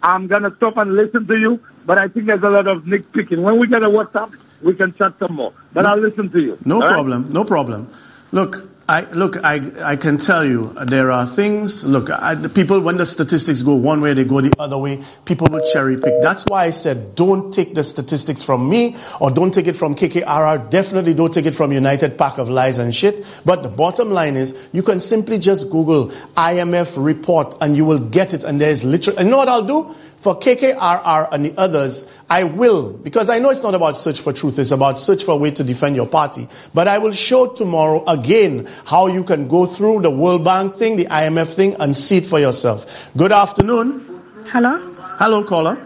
I'm 0.03 0.27
going 0.27 0.44
to 0.44 0.56
stop 0.57 0.77
and 0.77 0.95
listen 0.95 1.26
to 1.27 1.35
you, 1.35 1.60
but 1.85 1.98
I 1.98 2.07
think 2.10 2.27
there's 2.27 2.44
a 2.44 2.49
lot 2.49 2.68
of 2.68 2.84
nitpicking. 2.84 3.41
When 3.41 3.57
we 3.60 3.68
get 3.68 3.81
a 3.81 3.88
WhatsApp, 3.90 4.34
we 4.61 4.76
can 4.76 4.94
chat 4.94 5.14
some 5.19 5.34
more. 5.34 5.53
But 5.73 5.85
I'll 5.88 5.98
listen 5.98 6.30
to 6.31 6.40
you. 6.41 6.57
No 6.65 6.76
all 6.76 6.81
right? 6.81 6.90
problem. 6.94 7.34
No 7.34 7.44
problem. 7.44 7.91
Look, 8.31 8.73
I 8.88 9.10
look. 9.11 9.41
I 9.41 9.72
I 9.81 9.95
can 9.95 10.18
tell 10.18 10.43
you 10.43 10.73
there 10.88 11.10
are 11.10 11.26
things. 11.26 11.85
Look, 11.85 12.10
I, 12.10 12.35
people 12.49 12.81
when 12.81 12.97
the 12.97 13.05
statistics 13.05 13.61
go 13.61 13.76
one 13.76 14.01
way, 14.01 14.14
they 14.14 14.26
go 14.26 14.41
the 14.41 14.51
other 14.60 14.77
way. 14.77 15.01
People 15.23 15.47
will 15.49 15.65
cherry 15.72 15.95
pick. 15.95 16.22
That's 16.22 16.43
why 16.47 16.65
I 16.65 16.72
said 16.72 17.15
don't 17.15 17.53
take 17.53 17.76
the 17.76 17.84
statistics 17.85 18.43
from 18.43 18.69
me 18.69 18.97
or 19.22 19.31
don't 19.31 19.53
take 19.53 19.68
it 19.68 19.77
from 19.77 19.95
KKRR. 19.95 20.69
Definitely 20.69 21.14
don't 21.14 21.34
take 21.34 21.45
it 21.45 21.55
from 21.55 21.72
United 21.72 22.18
Pack 22.18 22.39
of 22.39 22.49
Lies 22.49 22.77
and 22.77 22.93
shit. 22.93 23.26
But 23.45 23.64
the 23.64 23.69
bottom 23.69 24.10
line 24.10 24.35
is 24.35 24.53
you 24.73 24.84
can 24.84 24.99
simply 24.99 25.39
just 25.39 25.69
Google 25.69 26.10
IMF 26.35 27.01
report 27.01 27.55
and 27.61 27.77
you 27.77 27.85
will 27.85 27.99
get 27.99 28.34
it. 28.34 28.43
And 28.43 28.60
there's 28.60 28.84
literally. 28.84 29.18
And 29.18 29.27
you 29.27 29.31
know 29.31 29.38
what 29.38 29.47
I'll 29.47 29.65
do? 29.65 29.95
For 30.24 30.40
KKRR 30.40 31.28
and 31.34 31.44
the 31.44 31.54
others, 31.58 32.08
I 32.30 32.45
will, 32.45 32.94
because 32.94 33.30
I 33.30 33.40
know 33.40 33.50
it's 33.50 33.62
not 33.62 33.76
about 33.76 33.98
search 33.98 34.22
for 34.22 34.32
truth, 34.32 34.58
it's 34.58 34.72
about 34.72 34.98
search 34.98 35.26
for 35.26 35.32
a 35.32 35.36
way 35.36 35.52
to 35.52 35.66
defend 35.66 35.98
your 35.98 36.08
party. 36.08 36.48
But 36.74 36.88
I 36.88 36.98
will 36.98 37.12
show 37.12 37.48
tomorrow 37.48 38.06
again 38.06 38.70
how 38.86 39.08
you 39.08 39.26
can 39.26 39.50
go 39.50 39.66
through 39.66 40.00
the 40.00 40.10
World 40.10 40.45
Bank 40.45 40.78
thing, 40.78 40.95
the 40.95 41.08
IMF 41.08 41.54
thing, 41.54 41.76
and 41.76 41.94
see 41.94 42.20
it 42.20 42.26
for 42.26 42.40
yourself. 42.40 42.86
Good 43.18 43.34
afternoon. 43.34 44.24
Hello? 44.45 44.80
Hello, 45.20 45.44
caller. 45.44 45.78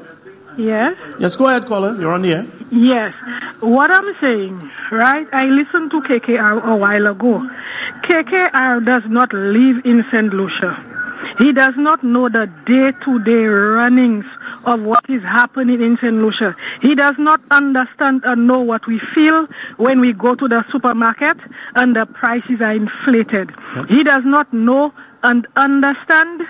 Yes? 0.56 0.96
Yes, 1.20 1.36
go 1.36 1.48
ahead, 1.48 1.66
caller. 1.66 2.00
You're 2.00 2.14
on 2.14 2.22
the 2.22 2.34
air. 2.34 2.48
Yes. 2.72 3.16
What 3.62 3.90
I'm 3.90 4.16
saying, 4.22 4.70
right? 4.92 5.28
I 5.34 5.46
listened 5.46 5.90
to 5.90 6.02
KKR 6.02 6.64
a 6.64 6.76
while 6.76 7.08
ago. 7.08 7.42
KKR 8.04 8.86
does 8.86 9.04
not 9.08 9.34
live 9.34 9.84
in 9.84 10.06
St. 10.12 10.32
Lucia. 10.32 10.97
He 11.40 11.54
does 11.54 11.74
not 11.78 12.04
know 12.04 12.30
the 12.30 12.48
day 12.66 12.92
to 13.06 13.20
day 13.24 13.46
runnings 13.46 14.26
of 14.66 14.82
what 14.82 15.06
is 15.10 15.22
happening 15.22 15.82
in 15.82 15.98
St. 15.98 16.14
Lucia. 16.14 16.56
He 16.82 16.96
does 16.96 17.16
not 17.20 17.42
understand 17.52 18.24
and 18.26 18.48
know 18.48 18.60
what 18.60 18.88
we 18.88 19.00
feel 19.14 19.48
when 19.78 20.00
we 20.02 20.14
go 20.14 20.36
to 20.36 20.48
the 20.48 20.64
supermarket 20.72 21.38
and 21.76 21.96
the 21.96 22.06
prices 22.06 22.60
are 22.62 22.74
inflated. 22.74 23.52
He 23.88 24.04
does 24.04 24.24
not 24.26 24.52
know 24.52 24.94
and 25.24 25.48
understand 25.56 26.42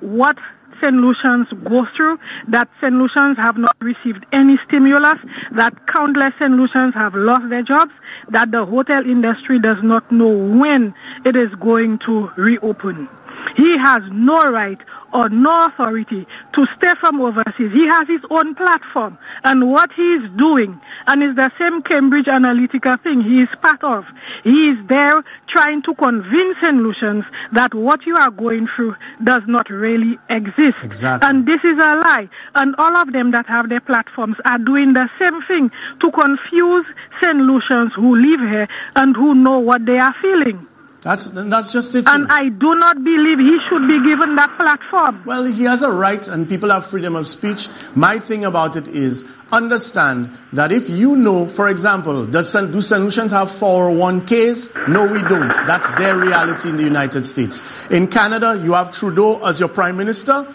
what 0.00 0.38
St. 0.80 0.94
Lucians 0.94 1.46
go 1.68 1.86
through, 1.94 2.18
that 2.48 2.68
St. 2.80 2.94
Lucians 2.94 3.36
have 3.36 3.58
not 3.58 3.76
received 3.80 4.24
any 4.32 4.58
stimulus, 4.66 5.18
that 5.52 5.74
countless 5.86 6.32
St. 6.38 6.52
Lucians 6.52 6.94
have 6.94 7.14
lost 7.14 7.50
their 7.50 7.62
jobs, 7.62 7.92
that 8.30 8.50
the 8.50 8.64
hotel 8.64 9.04
industry 9.04 9.58
does 9.58 9.76
not 9.82 10.10
know 10.10 10.28
when 10.28 10.94
it 11.26 11.36
is 11.36 11.54
going 11.60 11.98
to 12.06 12.30
reopen. 12.36 13.08
He 13.56 13.76
has 13.82 14.02
no 14.10 14.38
right 14.44 14.78
or 15.12 15.28
no 15.28 15.66
authority 15.66 16.26
to 16.54 16.66
stay 16.76 16.92
from 17.00 17.20
overseas. 17.20 17.72
He 17.72 17.86
has 17.88 18.06
his 18.08 18.20
own 18.30 18.54
platform. 18.54 19.18
And 19.44 19.70
what 19.70 19.90
he 19.96 20.02
is 20.02 20.30
doing, 20.36 20.80
and 21.06 21.22
it's 21.22 21.36
the 21.36 21.50
same 21.58 21.82
Cambridge 21.82 22.26
Analytica 22.26 23.02
thing 23.02 23.20
he 23.20 23.42
is 23.42 23.48
part 23.60 23.82
of, 23.82 24.04
he 24.44 24.70
is 24.70 24.78
there 24.88 25.22
trying 25.48 25.82
to 25.82 25.94
convince 25.94 26.56
St. 26.62 26.76
Lucians 26.76 27.24
that 27.52 27.74
what 27.74 28.06
you 28.06 28.16
are 28.16 28.30
going 28.30 28.68
through 28.76 28.94
does 29.24 29.42
not 29.46 29.68
really 29.68 30.18
exist. 30.28 30.78
Exactly. 30.82 31.28
And 31.28 31.46
this 31.46 31.60
is 31.64 31.76
a 31.78 31.96
lie. 31.96 32.28
And 32.54 32.74
all 32.78 32.96
of 32.96 33.12
them 33.12 33.32
that 33.32 33.46
have 33.46 33.68
their 33.68 33.80
platforms 33.80 34.36
are 34.48 34.58
doing 34.58 34.92
the 34.92 35.08
same 35.18 35.42
thing 35.48 35.70
to 36.00 36.10
confuse 36.12 36.86
St. 37.20 37.36
Lucians 37.36 37.92
who 37.96 38.14
live 38.14 38.40
here 38.40 38.68
and 38.94 39.16
who 39.16 39.34
know 39.34 39.58
what 39.58 39.84
they 39.86 39.98
are 39.98 40.14
feeling. 40.22 40.66
That's 41.02 41.28
that's 41.28 41.72
just 41.72 41.94
it. 41.94 42.06
And 42.06 42.30
I 42.30 42.50
do 42.50 42.74
not 42.74 43.02
believe 43.02 43.38
he 43.38 43.58
should 43.68 43.86
be 43.88 43.98
given 44.04 44.36
that 44.36 44.54
platform. 44.58 45.22
Well, 45.24 45.44
he 45.44 45.64
has 45.64 45.82
a 45.82 45.90
right 45.90 46.26
and 46.28 46.46
people 46.46 46.70
have 46.70 46.86
freedom 46.86 47.16
of 47.16 47.26
speech. 47.26 47.68
My 47.94 48.18
thing 48.18 48.44
about 48.44 48.76
it 48.76 48.86
is 48.86 49.24
understand 49.50 50.30
that 50.52 50.72
if 50.72 50.90
you 50.90 51.16
know, 51.16 51.48
for 51.48 51.68
example, 51.68 52.26
does, 52.26 52.50
San- 52.52 52.70
do 52.70 52.80
solutions 52.80 53.32
have 53.32 53.48
401ks? 53.48 54.88
No, 54.88 55.10
we 55.10 55.22
don't. 55.22 55.48
That's 55.66 55.88
their 55.98 56.16
reality 56.18 56.68
in 56.68 56.76
the 56.76 56.84
United 56.84 57.24
States. 57.24 57.62
In 57.90 58.06
Canada, 58.06 58.60
you 58.62 58.74
have 58.74 58.92
Trudeau 58.92 59.42
as 59.44 59.58
your 59.58 59.70
prime 59.70 59.96
minister. 59.96 60.54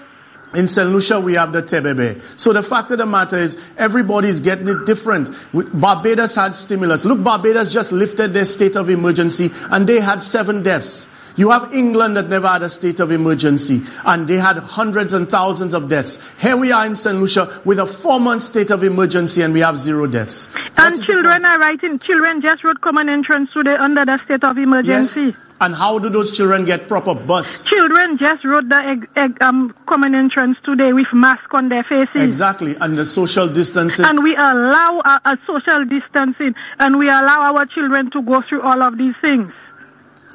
In 0.55 0.67
St. 0.67 0.89
Lucia, 0.89 1.19
we 1.19 1.33
have 1.35 1.51
the 1.51 1.61
Tebebe. 1.61 2.21
So 2.39 2.53
the 2.53 2.63
fact 2.63 2.91
of 2.91 2.97
the 2.97 3.05
matter 3.05 3.37
is, 3.37 3.57
everybody's 3.77 4.39
getting 4.39 4.67
it 4.67 4.85
different. 4.85 5.29
Barbados 5.53 6.35
had 6.35 6.55
stimulus. 6.55 7.05
Look, 7.05 7.23
Barbados 7.23 7.73
just 7.73 7.91
lifted 7.91 8.33
their 8.33 8.45
state 8.45 8.75
of 8.75 8.89
emergency 8.89 9.51
and 9.69 9.87
they 9.87 9.99
had 9.99 10.23
seven 10.23 10.63
deaths. 10.63 11.09
You 11.35 11.51
have 11.51 11.73
England 11.73 12.15
that 12.17 12.29
never 12.29 12.47
had 12.47 12.61
a 12.61 12.69
state 12.69 12.99
of 12.99 13.11
emergency 13.11 13.81
and 14.05 14.27
they 14.27 14.37
had 14.37 14.57
hundreds 14.57 15.13
and 15.13 15.27
thousands 15.27 15.73
of 15.73 15.89
deaths. 15.89 16.19
Here 16.39 16.55
we 16.55 16.71
are 16.71 16.85
in 16.85 16.95
St. 16.95 17.17
Lucia 17.17 17.61
with 17.65 17.79
a 17.79 17.85
four 17.85 18.19
month 18.19 18.43
state 18.43 18.71
of 18.71 18.83
emergency 18.83 19.41
and 19.41 19.53
we 19.53 19.59
have 19.59 19.77
zero 19.77 20.07
deaths. 20.07 20.49
And 20.77 21.01
children 21.03 21.43
are 21.45 21.59
writing, 21.59 21.99
children 21.99 22.41
just 22.41 22.63
wrote 22.63 22.79
common 22.81 23.09
entrance 23.09 23.49
today 23.53 23.75
under 23.75 24.05
the 24.05 24.17
state 24.17 24.43
of 24.43 24.57
emergency. 24.57 25.25
Yes. 25.25 25.35
And 25.61 25.73
how 25.73 25.99
do 25.99 26.09
those 26.09 26.35
children 26.35 26.65
get 26.65 26.89
proper 26.89 27.15
bus? 27.15 27.63
Children 27.63 28.17
just 28.17 28.43
wrote 28.43 28.67
the 28.67 28.75
egg, 28.75 29.07
egg, 29.15 29.41
um, 29.41 29.73
common 29.87 30.13
entrance 30.13 30.57
today 30.65 30.91
with 30.91 31.07
mask 31.13 31.53
on 31.53 31.69
their 31.69 31.83
faces. 31.83 32.21
Exactly. 32.21 32.75
And 32.75 32.97
the 32.97 33.05
social 33.05 33.47
distancing. 33.47 34.03
And 34.03 34.21
we 34.21 34.35
allow 34.35 35.01
a, 35.05 35.21
a 35.23 35.37
social 35.47 35.85
distancing 35.85 36.55
and 36.79 36.99
we 36.99 37.07
allow 37.07 37.53
our 37.53 37.65
children 37.65 38.11
to 38.11 38.21
go 38.21 38.41
through 38.47 38.63
all 38.63 38.83
of 38.83 38.97
these 38.97 39.15
things. 39.21 39.53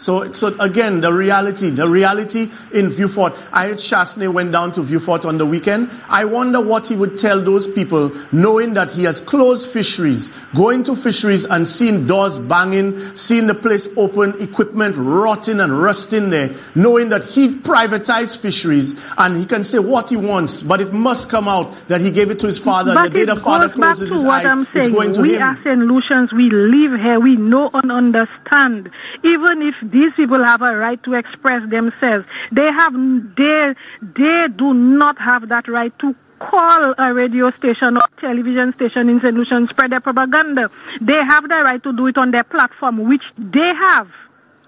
So, 0.01 0.33
so 0.33 0.59
again, 0.59 1.03
the 1.03 1.13
reality, 1.13 1.69
the 1.69 1.87
reality 1.87 2.51
in 2.73 2.89
Vieux 2.89 3.07
Fort. 3.07 3.35
I 3.53 3.67
heard 3.67 3.77
Chastanet 3.77 4.33
went 4.33 4.51
down 4.51 4.73
to 4.73 4.83
Vieux 4.83 4.99
Fort 4.99 5.27
on 5.27 5.37
the 5.37 5.45
weekend. 5.45 5.91
I 6.09 6.25
wonder 6.25 6.59
what 6.59 6.87
he 6.87 6.97
would 6.97 7.19
tell 7.19 7.45
those 7.45 7.69
people 7.69 8.11
knowing 8.33 8.73
that 8.75 8.93
he 8.93 9.05
has 9.05 9.21
closed 9.21 9.69
fisheries, 9.69 10.31
going 10.57 10.85
to 10.85 10.97
fisheries 10.97 11.45
and 11.45 11.69
seeing 11.69 12.07
doors 12.07 12.39
banging, 12.39 13.15
seeing 13.15 13.47
the 13.47 13.55
place 13.55 13.89
open, 13.99 14.41
equipment 14.41 14.97
rotting 14.97 15.61
and 15.61 15.83
rusting 15.83 16.31
there, 16.31 16.55
knowing 16.75 17.11
that 17.11 17.27
he 17.27 17.49
privatized 17.57 18.39
fisheries 18.39 18.99
and 19.19 19.37
he 19.37 19.45
can 19.45 19.65
say 19.65 19.81
what 19.81 20.09
he 20.09 20.17
wants, 20.17 20.63
but 20.63 20.81
it 20.81 20.95
must 20.95 21.29
come 21.29 21.47
out 21.47 21.75
that 21.89 22.01
he 22.01 22.11
gave 22.11 22.31
it 22.31 22.41
to 22.41 22.47
his 22.47 22.57
father 22.57 22.95
But 22.95 23.13
the 23.13 23.19
day 23.19 23.25
the 23.27 23.37
father 23.37 23.69
closes 23.69 24.09
his 24.09 24.25
what 24.25 24.47
eyes, 24.47 24.47
I'm 24.47 24.63
it's 24.63 24.73
saying. 24.73 24.93
going 24.93 25.13
to 25.13 25.21
we 25.21 25.35
him. 25.35 25.43
are 25.43 25.59
St. 25.63 25.79
Lucians. 25.81 26.33
We 26.33 26.49
live 26.49 26.99
here. 26.99 27.21
We 27.21 27.37
know 27.37 27.69
and 27.75 27.93
understand. 27.93 28.89
Even 29.23 29.61
if 29.61 29.75
these 29.91 30.13
people 30.15 30.43
have 30.45 30.63
a 30.63 30.77
right 30.77 31.03
to 31.05 31.15
express 31.15 31.69
themselves, 31.69 32.27
they 32.53 32.67
have 32.67 32.93
they 33.37 33.75
they 34.03 34.47
do 34.57 34.75
not 34.75 35.19
have 35.19 35.49
that 35.49 35.69
right 35.69 35.97
to 35.99 36.15
call 36.39 36.95
a 36.99 37.13
radio 37.13 37.51
station 37.51 37.97
or 37.97 38.03
television 38.19 38.73
station 38.75 39.09
in 39.09 39.21
and 39.25 39.69
spread 39.69 39.93
their 39.93 40.01
propaganda. 40.01 40.71
They 41.01 41.21
have 41.29 41.49
the 41.49 41.61
right 41.63 41.83
to 41.83 41.93
do 41.93 42.07
it 42.07 42.17
on 42.17 42.31
their 42.31 42.45
platform, 42.45 43.09
which 43.09 43.23
they 43.39 43.73
have. 43.75 44.09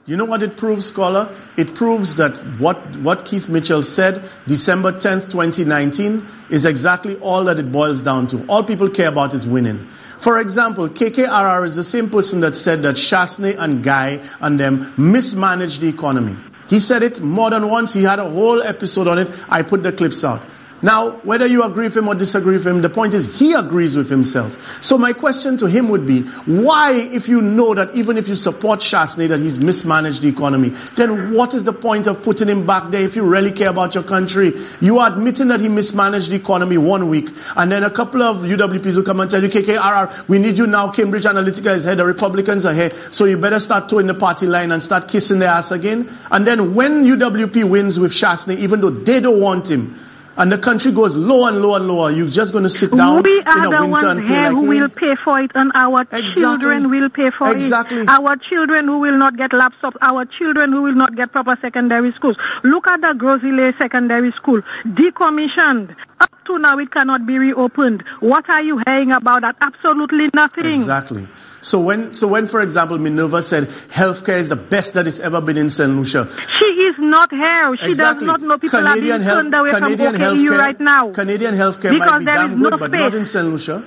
You 0.05 0.17
know 0.17 0.25
what 0.25 0.43
it 0.43 0.57
proves, 0.57 0.87
scholar? 0.87 1.33
It 1.57 1.77
proves 1.77 2.17
that 2.17 2.37
what, 2.59 2.97
what 2.97 3.25
Keith 3.25 3.49
Mitchell 3.49 3.85
said 3.85 4.29
December 4.49 4.91
10th, 4.93 5.31
2019 5.31 6.27
is 6.51 6.65
exactly 6.65 7.17
all 7.19 7.45
that 7.45 7.61
it 7.61 7.71
boils 7.71 8.03
down 8.03 8.27
to. 8.29 8.45
All 8.47 8.65
people 8.65 8.91
care 8.91 9.09
about 9.09 9.33
is 9.33 9.47
winning. 9.47 9.89
For 10.19 10.41
example, 10.41 10.89
KKRR 10.89 11.65
is 11.65 11.77
the 11.77 11.85
same 11.85 12.11
person 12.11 12.41
that 12.41 12.57
said 12.57 12.83
that 12.83 12.97
Chastanet 12.97 13.57
and 13.59 13.85
Guy 13.85 14.29
and 14.41 14.59
them 14.59 14.93
mismanaged 14.97 15.81
the 15.81 15.89
economy. 15.89 16.37
He 16.69 16.81
said 16.81 17.05
it 17.05 17.21
more 17.21 17.51
than 17.51 17.69
once. 17.69 17.95
He 17.95 18.03
had 18.03 18.19
a 18.19 18.29
whole 18.29 18.61
episode 18.61 19.07
on 19.07 19.19
it. 19.19 19.31
I 19.49 19.63
put 19.63 19.85
the 19.85 19.93
clips 19.93 20.25
out. 20.25 20.45
Now, 20.83 21.13
whether 21.19 21.47
you 21.47 21.63
agree 21.63 21.85
with 21.85 21.97
him 21.97 22.09
or 22.09 22.17
disagree 22.17 22.55
with 22.55 22.67
him, 22.67 22.83
the 22.83 22.91
point 22.91 23.15
is 23.15 23.39
he 23.39 23.53
agrees 23.53 23.97
with 23.97 24.11
himself. 24.11 24.83
So 24.83 24.99
my 24.99 25.13
question 25.13 25.57
to 25.59 25.67
him 25.67 25.89
would 25.91 26.07
be, 26.07 26.23
why, 26.45 26.95
if 26.95 27.29
you 27.29 27.41
know 27.41 27.73
that 27.75 27.95
even 27.95 28.19
if 28.19 28.27
you 28.27 28.35
support 28.35 28.81
Chastanet 28.81 29.29
that 29.29 29.39
he's 29.39 29.61
mismanaged 29.61 30.23
the 30.23 30.29
economy, 30.29 30.71
then 30.97 31.35
what 31.35 31.55
is 31.55 31.63
the 31.63 31.73
point 31.73 32.09
of 32.09 32.21
putting 32.23 32.49
him 32.49 32.67
back 32.67 32.91
there 32.91 33.03
if 33.03 33.15
you 33.15 33.23
really 33.23 33.53
care 33.53 33.71
about 33.71 33.95
your 33.95 34.03
country? 34.03 34.53
You 34.81 34.99
are 34.99 35.13
admitting 35.13 35.49
that 35.49 35.61
he 35.61 35.69
mismanaged 35.69 36.31
the 36.31 36.37
economy 36.37 36.79
one 36.79 37.09
week, 37.09 37.31
and 37.57 37.71
then 37.71 37.85
a 37.85 37.91
couple 37.91 38.23
of 38.23 38.39
UWPs 38.39 38.97
will 38.97 39.05
come 39.05 39.21
and 39.21 39.31
tell 39.31 39.43
you, 39.43 39.49
KKRR, 39.49 40.27
we 40.27 40.39
need 40.39 40.59
you 40.59 40.67
now, 40.67 40.91
Cambridge 40.91 41.25
Analytica 41.25 41.75
is 41.77 41.85
here, 41.85 41.95
the 41.95 42.05
Republicans 42.05 42.67
are 42.67 42.75
here, 42.75 42.91
so 43.13 43.25
you 43.25 43.37
better 43.37 43.61
start 43.61 43.89
towing 43.89 44.09
the 44.09 44.15
party 44.15 44.49
line 44.49 44.73
and 44.73 44.83
start 44.83 45.07
kissing 45.07 45.39
their 45.39 45.51
ass 45.51 45.71
again. 45.71 46.11
And 46.33 46.45
then 46.45 46.75
when 46.75 47.05
UWP 47.05 47.69
wins 47.69 48.01
with 48.01 48.11
Chastanet, 48.11 48.59
even 48.59 48.81
though 48.81 48.91
they 48.91 49.21
don't 49.21 49.41
want 49.41 49.71
him, 49.71 49.97
and 50.37 50.51
the 50.51 50.59
country 50.59 50.93
goes 50.93 51.17
lower 51.17 51.49
and 51.51 51.61
lower 51.63 51.77
and 51.77 51.89
lower. 51.89 52.11
You're 52.11 52.27
just 52.27 52.53
going 52.53 52.65
to 52.65 52.71
sit 52.71 52.91
down 52.95 53.23
we 53.23 53.41
in 53.41 53.47
are 53.47 53.59
a 53.67 53.71
the 53.71 53.71
winter 53.71 53.87
ones 53.89 54.03
and 54.05 54.27
play 54.27 54.35
here 54.35 54.43
like 54.45 54.53
who 54.53 54.61
"Hmm." 54.63 54.69
will 54.69 54.89
pay 54.89 55.15
for 55.25 55.41
it, 55.41 55.51
and 55.55 55.71
our 55.75 56.05
children 56.29 56.91
will 56.91 57.09
pay 57.11 57.31
for 57.39 57.51
Exactly. 57.53 58.03
it. 58.03 58.09
Our 58.09 58.37
children 58.49 58.87
who 58.87 58.99
will 59.01 59.17
not 59.19 59.37
get 59.37 59.51
laptops, 59.51 59.97
our 60.01 60.25
children 60.39 60.73
who 60.73 60.83
will 60.83 60.95
not 60.95 61.15
get 61.17 61.33
proper 61.33 61.57
secondary 61.61 62.13
schools. 62.13 62.37
Look 62.65 62.87
at 62.89 63.01
the 63.01 63.15
Gros 63.17 63.41
Islet 63.45 63.75
Secondary 63.79 64.33
School, 64.33 64.63
decommissioned. 64.87 65.95
Up 66.23 66.31
to 66.47 66.59
now, 66.59 66.79
it 66.79 66.91
cannot 66.93 67.27
be 67.27 67.37
reopened. 67.37 68.05
What 68.21 68.49
are 68.49 68.63
you 68.63 68.81
hearing 68.87 69.11
about 69.11 69.41
that? 69.43 69.57
Absolutely 69.61 70.29
nothing. 70.35 70.67
Exactly. 70.67 71.27
So 71.61 71.81
when, 71.81 72.15
so 72.15 72.29
when, 72.29 72.47
for 72.47 72.61
example, 72.61 72.97
Minerva 72.99 73.43
said 73.43 73.69
healthcare 73.91 74.39
is 74.39 74.49
the 74.49 74.57
best 74.57 74.95
that 74.95 75.07
it's 75.09 75.19
ever 75.19 75.41
been 75.41 75.57
in 75.57 75.69
St. 75.69 75.91
Lucia, 75.91 76.29
She 76.61 76.65
is 76.67 76.95
not 76.99 77.31
here. 77.33 77.77
She 77.81 77.91
Exactly. 77.91 78.27
does 78.27 78.39
not 78.39 78.41
know 78.41 78.57
people 78.59 78.79
Canadian 78.81 79.15
are 79.15 79.19
being 79.19 79.21
health, 79.23 79.39
turned 79.43 79.55
away 79.55 79.71
Canadian 79.73 80.13
from 80.13 80.21
healthcare, 80.23 80.59
right 80.59 80.81
now. 80.81 81.13
Canadian 81.13 81.55
healthcare 81.55 81.91
Because 81.91 82.11
might 82.11 82.19
be 82.21 82.25
damn 82.27 82.61
no 82.61 82.71
good, 82.71 82.81
but 82.81 82.91
not 82.93 83.15
in 83.15 83.25
St. 83.25 83.47
Lucia. 83.49 83.85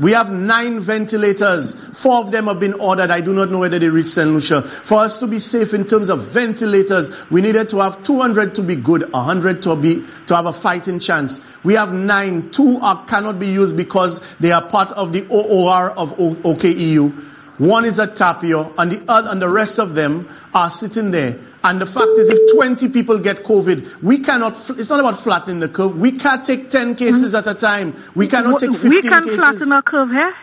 We 0.00 0.12
have 0.12 0.30
nine 0.30 0.80
ventilators. 0.80 1.74
Four 1.92 2.24
of 2.24 2.30
them 2.32 2.46
have 2.46 2.58
been 2.58 2.72
ordered. 2.74 3.10
I 3.10 3.20
do 3.20 3.34
not 3.34 3.50
know 3.50 3.58
whether 3.58 3.78
they 3.78 3.88
reach 3.88 4.08
St. 4.08 4.30
Lucia. 4.30 4.62
For 4.62 4.98
us 4.98 5.18
to 5.18 5.26
be 5.26 5.38
safe 5.38 5.74
in 5.74 5.86
terms 5.86 6.08
of 6.08 6.24
ventilators, 6.28 7.10
we 7.30 7.42
needed 7.42 7.68
to 7.70 7.80
have 7.80 8.02
200 8.02 8.54
to 8.54 8.62
be 8.62 8.76
good, 8.76 9.12
100 9.12 9.62
to 9.62 9.76
be, 9.76 10.04
to 10.26 10.34
have 10.34 10.46
a 10.46 10.54
fighting 10.54 11.00
chance. 11.00 11.40
We 11.64 11.74
have 11.74 11.92
nine. 11.92 12.50
Two 12.50 12.78
are, 12.80 13.04
cannot 13.04 13.38
be 13.38 13.48
used 13.48 13.76
because 13.76 14.20
they 14.40 14.52
are 14.52 14.66
part 14.66 14.90
of 14.92 15.12
the 15.12 15.26
OOR 15.30 15.90
of 15.90 16.16
OKEU. 16.16 17.26
One 17.60 17.84
is 17.84 17.98
at 17.98 18.16
Tapion, 18.16 18.72
and 18.78 18.90
the 18.90 19.02
other, 19.06 19.28
and 19.28 19.42
the 19.42 19.48
rest 19.50 19.78
of 19.78 19.94
them 19.94 20.26
are 20.54 20.70
sitting 20.70 21.10
there. 21.10 21.38
And 21.62 21.78
the 21.78 21.84
fact 21.84 22.08
is, 22.16 22.30
if 22.30 22.54
20 22.56 22.88
people 22.88 23.18
get 23.18 23.44
COVID, 23.44 24.02
we 24.02 24.20
cannot, 24.20 24.70
it's 24.70 24.88
not 24.88 24.98
about 24.98 25.20
flattening 25.20 25.60
the 25.60 25.68
curve. 25.68 25.98
We 25.98 26.12
can't 26.12 26.42
take 26.42 26.70
10 26.70 26.94
cases 26.94 27.34
at 27.34 27.46
a 27.46 27.52
time. 27.54 27.94
We 28.14 28.28
cannot 28.28 28.60
take 28.60 28.70
15 28.70 28.90
cases. 28.90 29.02
we 29.02 29.08
can 29.10 29.24
cases. 29.24 29.40
flatten 29.40 29.72
a 29.72 29.82
curve 29.82 30.08
here. 30.08 30.34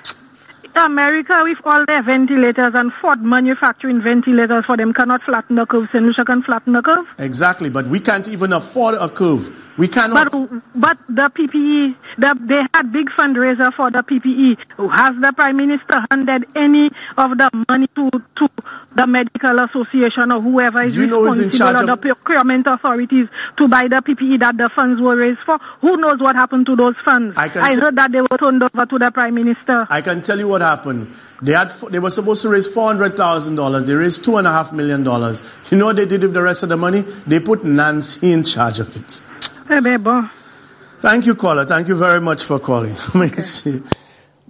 America, 0.78 1.40
with 1.44 1.58
all 1.66 1.86
their 1.86 2.04
ventilators 2.04 2.74
and 2.76 2.92
Ford 3.02 3.22
manufacturing 3.22 4.02
ventilators 4.02 4.66
for 4.66 4.78
them, 4.78 4.94
cannot 4.94 5.22
flatten 5.24 5.56
the 5.56 5.66
curve. 5.66 5.88
St. 5.92 6.04
Lucia 6.04 6.26
can 6.26 6.44
flatten 6.44 6.74
the 6.74 6.82
curve. 6.82 7.06
Exactly, 7.18 7.70
but 7.70 7.88
we 7.88 8.00
can't 8.00 8.28
even 8.28 8.54
afford 8.54 8.96
a 8.96 9.10
curve. 9.10 9.52
We 9.78 9.88
cannot. 9.88 10.32
But 10.32 10.62
but 10.76 10.98
the 11.08 11.30
PPE, 11.30 11.96
the, 12.18 12.36
they 12.48 12.62
had 12.74 12.92
big 12.92 13.10
fundraiser 13.18 13.74
for 13.76 13.92
the 13.92 14.00
PPE. 14.00 14.58
Has 14.92 15.14
the 15.22 15.32
Prime 15.36 15.58
Minister 15.58 16.02
handed 16.10 16.46
any 16.56 16.90
of 17.18 17.38
the 17.38 17.50
money 17.70 17.88
to, 17.96 18.10
to 18.38 18.50
the 18.98 19.06
Medical 19.06 19.60
Association 19.60 20.32
or 20.32 20.42
whoever 20.42 20.82
is 20.82 20.96
You 20.96 21.04
responsible 21.04 21.78
or 21.78 21.86
the 21.86 21.98
procurement 21.98 22.66
authorities 22.66 23.28
to 23.58 23.68
buy 23.68 23.84
the 23.88 24.02
PPE 24.02 24.40
that 24.42 24.58
the 24.58 24.70
funds 24.76 25.00
were 25.00 25.16
raised 25.16 25.40
for? 25.46 25.60
Who 25.82 25.98
knows 25.98 26.20
what 26.20 26.36
happened 26.36 26.66
to 26.66 26.76
those 26.76 26.96
funds? 27.06 27.36
I 27.38 27.48
can 27.50 27.62
I 27.64 27.74
t- 27.76 27.80
heard 27.80 27.96
that 27.96 28.12
they 28.12 28.22
were 28.22 28.38
turned 28.38 28.64
over 28.64 28.86
to 28.86 28.98
the 28.98 29.12
Prime 29.12 29.36
Minister. 29.36 29.86
I 29.90 30.02
can 30.02 30.22
tell 30.24 30.40
you 30.40 30.48
what 30.48 30.62
happened. 30.62 31.14
They 31.44 31.54
had, 31.54 31.72
they 31.92 32.00
were 32.00 32.10
supposed 32.10 32.42
to 32.42 32.50
raise 32.50 32.66
four 32.66 32.88
hundred 32.88 33.16
thousand 33.16 33.56
dollars. 33.56 33.86
They 33.86 33.94
raised 33.94 34.26
two 34.26 34.38
and 34.38 34.48
a 34.48 34.52
half 34.52 34.74
million 34.74 35.04
dollars. 35.04 35.44
You 35.70 35.78
know 35.78 35.86
what 35.86 35.96
they 35.96 36.08
did 36.08 36.24
with 36.24 36.34
the 36.34 36.42
rest 36.42 36.64
of 36.64 36.70
the 36.70 36.78
money? 36.78 37.02
They 37.28 37.40
put 37.40 37.64
Nancy 37.64 38.32
in 38.34 38.44
charge 38.44 38.80
of 38.80 38.96
it. 38.96 39.22
Thank 41.02 41.28
you, 41.28 41.36
caller. 41.36 41.66
Thank 41.66 41.88
you 41.88 41.96
very 41.96 42.20
much 42.20 42.44
for 42.44 42.58
calling. 42.60 42.96
See. 43.38 43.84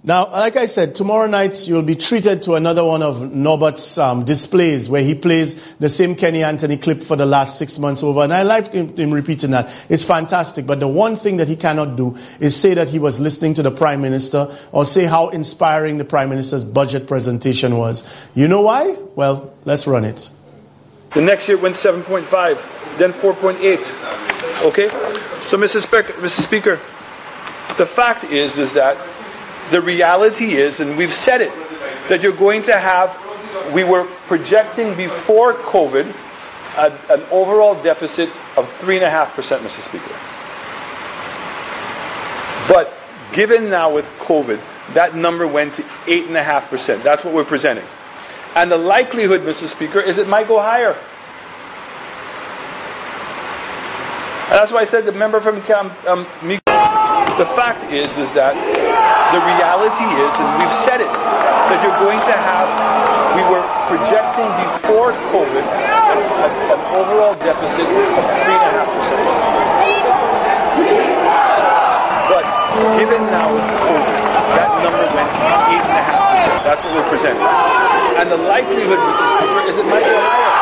Now, 0.04 0.30
like 0.30 0.54
I 0.54 0.66
said, 0.66 0.94
tomorrow 0.94 1.26
night 1.26 1.66
you'll 1.66 1.82
be 1.82 1.96
treated 1.96 2.42
to 2.42 2.54
another 2.54 2.84
one 2.84 3.02
of 3.02 3.32
Norbert's 3.32 3.98
um, 3.98 4.24
displays 4.24 4.88
where 4.88 5.02
he 5.02 5.12
plays 5.16 5.60
the 5.80 5.88
same 5.88 6.14
Kenny 6.14 6.44
Anthony 6.44 6.76
clip 6.76 7.02
for 7.02 7.16
the 7.16 7.26
last 7.26 7.58
six 7.58 7.80
months 7.80 8.04
over. 8.04 8.22
And 8.22 8.32
I 8.32 8.44
like 8.44 8.72
him, 8.72 8.96
him 8.96 9.12
repeating 9.12 9.50
that. 9.50 9.68
It's 9.88 10.04
fantastic. 10.04 10.66
But 10.66 10.78
the 10.78 10.86
one 10.86 11.16
thing 11.16 11.38
that 11.38 11.48
he 11.48 11.56
cannot 11.56 11.96
do 11.96 12.16
is 12.38 12.54
say 12.54 12.74
that 12.74 12.88
he 12.88 13.00
was 13.00 13.18
listening 13.18 13.54
to 13.54 13.62
the 13.64 13.72
Prime 13.72 14.00
Minister 14.00 14.56
or 14.70 14.84
say 14.84 15.04
how 15.04 15.30
inspiring 15.30 15.98
the 15.98 16.04
Prime 16.04 16.30
Minister's 16.30 16.64
budget 16.64 17.08
presentation 17.08 17.76
was. 17.76 18.08
You 18.36 18.46
know 18.46 18.60
why? 18.60 18.92
Well, 19.16 19.52
let's 19.64 19.88
run 19.88 20.04
it. 20.04 20.30
The 21.10 21.22
next 21.22 21.48
year 21.48 21.58
went 21.58 21.74
7.5, 21.74 22.98
then 22.98 23.12
4.8. 23.12 24.64
Okay? 24.64 24.88
So, 25.48 25.56
Mr. 25.56 25.80
Speaker, 25.80 26.12
Mr. 26.12 26.42
Speaker, 26.42 26.76
the 27.78 27.86
fact 27.86 28.24
is, 28.24 28.58
is 28.58 28.74
that 28.74 28.96
the 29.70 29.80
reality 29.80 30.52
is, 30.52 30.80
and 30.80 30.96
we've 30.96 31.12
said 31.12 31.40
it, 31.40 31.52
that 32.08 32.22
you're 32.22 32.36
going 32.36 32.62
to 32.62 32.78
have, 32.78 33.16
we 33.74 33.84
were 33.84 34.04
projecting 34.04 34.94
before 34.96 35.54
COVID 35.54 36.14
a, 36.76 36.98
an 37.10 37.22
overall 37.30 37.80
deficit 37.82 38.28
of 38.56 38.70
3.5%, 38.80 39.58
Mr. 39.58 39.80
Speaker. 39.80 40.14
But 42.68 42.92
given 43.32 43.70
now 43.70 43.92
with 43.92 44.06
COVID, 44.18 44.60
that 44.94 45.14
number 45.14 45.46
went 45.46 45.74
to 45.74 45.82
8.5%. 45.82 47.02
That's 47.02 47.24
what 47.24 47.34
we're 47.34 47.44
presenting. 47.44 47.84
And 48.54 48.70
the 48.70 48.78
likelihood, 48.78 49.42
Mr. 49.42 49.66
Speaker, 49.66 50.00
is 50.00 50.18
it 50.18 50.28
might 50.28 50.48
go 50.48 50.58
higher. 50.58 50.96
And 54.48 54.56
that's 54.56 54.72
why 54.72 54.80
I 54.80 54.84
said 54.84 55.04
the 55.04 55.12
member 55.12 55.40
from 55.40 55.56
um, 56.06 56.26
the 57.38 57.44
fact 57.54 57.92
is, 57.92 58.16
is 58.16 58.32
that 58.32 58.56
the 59.32 59.44
reality 59.44 60.08
is, 60.08 60.32
and 60.40 60.48
we've 60.56 60.72
said 60.72 61.04
it, 61.04 61.12
that 61.12 61.84
you're 61.84 62.00
going 62.00 62.16
to 62.24 62.32
have, 62.32 62.64
we 63.36 63.44
were 63.52 63.60
projecting 63.84 64.48
before 64.56 65.12
COVID 65.28 65.68
an 66.72 66.80
overall 66.96 67.36
deficit 67.44 67.84
of 67.84 68.24
3.5%. 68.24 68.88
Mr. 68.88 69.44
Speaker. 69.44 69.68
But 72.32 72.44
given 72.96 73.20
now 73.28 73.52
COVID, 73.52 74.16
that 74.56 74.70
number 74.80 75.04
went 75.12 75.28
to 75.36 75.44
8.5%. 75.76 76.64
That's 76.64 76.80
what 76.80 76.96
we're 76.96 77.10
presenting. 77.12 77.44
And 78.16 78.32
the 78.32 78.40
likelihood, 78.48 78.96
Mr. 78.96 79.28
Speaker, 79.36 79.60
is 79.68 79.76
it 79.76 79.84
might 79.92 80.08
go 80.08 80.16
higher. 80.24 80.56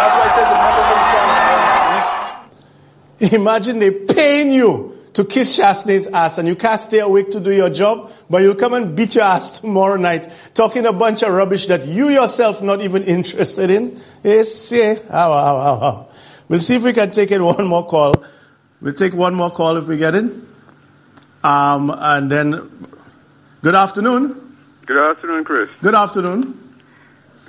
That's 0.00 0.16
why 0.16 0.24
I 0.24 0.32
said 0.32 0.48
the 3.20 3.36
Imagine 3.36 3.78
they 3.78 3.90
paying 3.90 4.52
you 4.54 4.91
to 5.14 5.24
kiss 5.24 5.56
Chastanet's 5.56 6.06
ass 6.06 6.38
and 6.38 6.48
you 6.48 6.56
can't 6.56 6.80
stay 6.80 7.00
awake 7.00 7.30
to 7.32 7.40
do 7.40 7.52
your 7.52 7.68
job, 7.70 8.10
but 8.30 8.42
you'll 8.42 8.54
come 8.54 8.74
and 8.74 8.96
beat 8.96 9.14
your 9.14 9.24
ass 9.24 9.60
tomorrow 9.60 9.96
night 9.96 10.30
talking 10.54 10.86
a 10.86 10.92
bunch 10.92 11.22
of 11.22 11.32
rubbish 11.32 11.66
that 11.66 11.86
you 11.86 12.08
yourself 12.08 12.62
not 12.62 12.80
even 12.80 13.02
interested 13.16 13.70
in. 13.70 14.00
Yes, 14.22 14.72
yeah. 14.72 14.94
Ow, 15.10 15.32
ow, 15.32 15.56
ow, 15.56 15.82
ow. 15.82 16.08
We'll 16.48 16.60
see 16.60 16.76
if 16.76 16.82
we 16.82 16.92
can 16.92 17.10
take 17.10 17.30
it 17.30 17.40
one 17.40 17.66
more 17.66 17.86
call. 17.86 18.14
We'll 18.80 18.94
take 18.94 19.14
one 19.14 19.34
more 19.34 19.50
call 19.50 19.76
if 19.76 19.86
we 19.86 19.96
get 19.96 20.14
it. 20.14 20.24
Um, 21.44 21.92
and 21.96 22.30
then, 22.30 22.86
good 23.62 23.74
afternoon. 23.74 24.56
Good 24.86 24.98
afternoon, 24.98 25.44
Chris. 25.44 25.68
Good 25.80 25.94
afternoon. 25.94 26.58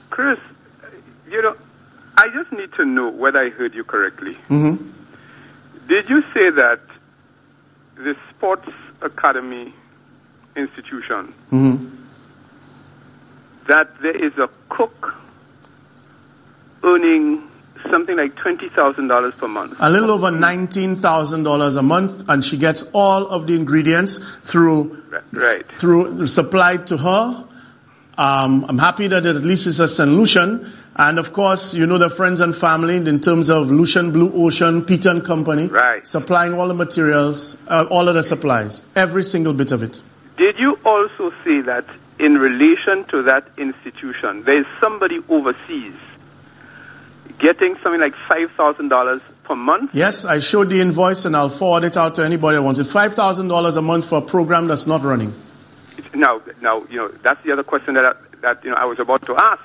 Chris, 0.10 0.40
you 1.30 1.42
know, 1.42 1.56
I 2.18 2.28
just 2.30 2.52
need 2.52 2.72
to 2.74 2.86
know 2.86 3.10
whether 3.10 3.40
I 3.40 3.50
heard 3.50 3.74
you 3.74 3.84
correctly. 3.84 4.36
hmm 4.48 4.76
Did 5.88 6.10
you 6.10 6.22
say 6.34 6.50
that 6.52 6.80
the 7.96 8.16
Sports 8.30 8.70
Academy 9.02 9.74
institution, 10.56 11.34
hmm 11.50 11.90
that 13.68 13.88
there 14.02 14.16
is 14.26 14.38
a 14.38 14.50
cook 14.68 15.14
earning 16.84 17.42
something 17.90 18.18
like 18.18 18.36
$20,000 18.36 19.38
per 19.38 19.48
month? 19.48 19.76
A 19.80 19.90
little 19.90 20.12
over 20.12 20.28
$19,000 20.32 21.78
a 21.78 21.82
month 21.82 22.24
and 22.28 22.44
she 22.44 22.58
gets 22.58 22.84
all 22.94 23.26
of 23.28 23.48
the 23.48 23.56
ingredients 23.56 24.20
through 24.42 25.02
Right. 25.32 25.66
through 25.74 26.28
supplied 26.28 26.88
to 26.88 26.98
her. 26.98 27.46
Um, 28.18 28.66
I'm 28.68 28.78
happy 28.80 29.08
that 29.08 29.26
at 29.26 29.36
least 29.38 29.66
it's 29.68 29.80
a 29.80 29.88
St. 29.88 30.12
And 30.96 31.18
of 31.18 31.34
course, 31.34 31.74
you 31.74 31.88
know 31.88 31.98
the 31.98 32.10
friends 32.10 32.40
and 32.40 32.56
family 32.56 32.98
in 32.98 33.20
terms 33.20 33.50
of 33.50 33.72
Lucian 33.72 34.12
Blue 34.12 34.32
Ocean, 34.46 34.86
Peter 34.86 35.10
and 35.10 35.26
Company. 35.26 35.68
Right. 35.68 36.06
Supplying 36.06 36.54
all 36.54 36.68
the 36.68 36.74
materials, 36.74 37.58
uh, 37.68 37.86
all 37.90 38.08
of 38.08 38.16
the 38.16 38.24
supplies. 38.24 38.84
Every 38.96 39.24
single 39.24 39.54
bit 39.54 39.72
of 39.72 39.82
it. 39.82 40.02
Did 40.38 40.60
you 40.60 40.78
also 40.86 41.32
say 41.44 41.62
that 41.62 41.86
in 42.20 42.38
relation 42.38 43.06
to 43.06 43.24
that 43.24 43.48
institution, 43.58 44.44
there 44.44 44.60
is 44.60 44.68
somebody 44.80 45.20
overseas 45.30 45.96
getting 47.40 47.76
something 47.84 48.00
like 48.00 48.14
$5,000 48.14 49.22
per 49.44 49.56
month. 49.56 49.92
Yes, 49.94 50.26
I 50.26 50.40
showed 50.40 50.70
the 50.70 50.80
invoice 50.80 51.26
and 51.26 51.36
I'll 51.36 51.50
forward 51.50 51.84
it 51.84 51.98
out 51.98 52.16
to 52.16 52.26
anybody 52.26 52.56
that 52.56 52.64
wants 52.64 52.80
it. 52.80 52.88
$5,000 52.88 53.78
a 53.78 53.82
month 53.82 54.08
for 54.08 54.20
a 54.20 54.22
program 54.22 54.68
that's 54.68 54.88
not 54.88 55.04
running. 55.04 55.34
Now, 56.14 56.42
now, 56.62 56.86
you 56.90 56.98
know, 56.98 57.08
that's 57.10 57.44
the 57.44 57.52
other 57.52 57.64
question 57.64 57.96
that 57.96 58.06
I, 58.06 58.14
that 58.42 58.64
you 58.64 58.70
know 58.70 58.76
I 58.76 58.86
was 58.86 59.00
about 59.00 59.26
to 59.26 59.36
ask. 59.36 59.64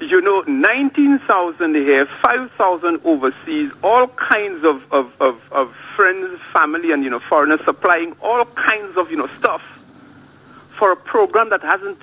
You 0.00 0.20
know, 0.22 0.42
nineteen 0.46 1.18
thousand 1.20 1.74
here, 1.74 2.06
five 2.22 2.50
thousand 2.52 3.00
overseas, 3.04 3.70
all 3.82 4.08
kinds 4.08 4.64
of, 4.64 4.82
of, 4.92 5.12
of, 5.20 5.40
of 5.52 5.74
friends, 5.94 6.40
family, 6.52 6.90
and 6.92 7.04
you 7.04 7.10
know, 7.10 7.20
foreigners 7.20 7.60
supplying 7.64 8.16
all 8.22 8.46
kinds 8.46 8.96
of 8.96 9.10
you 9.10 9.18
know 9.18 9.28
stuff 9.38 9.62
for 10.78 10.92
a 10.92 10.96
program 10.96 11.50
that 11.50 11.62
hasn't 11.62 11.98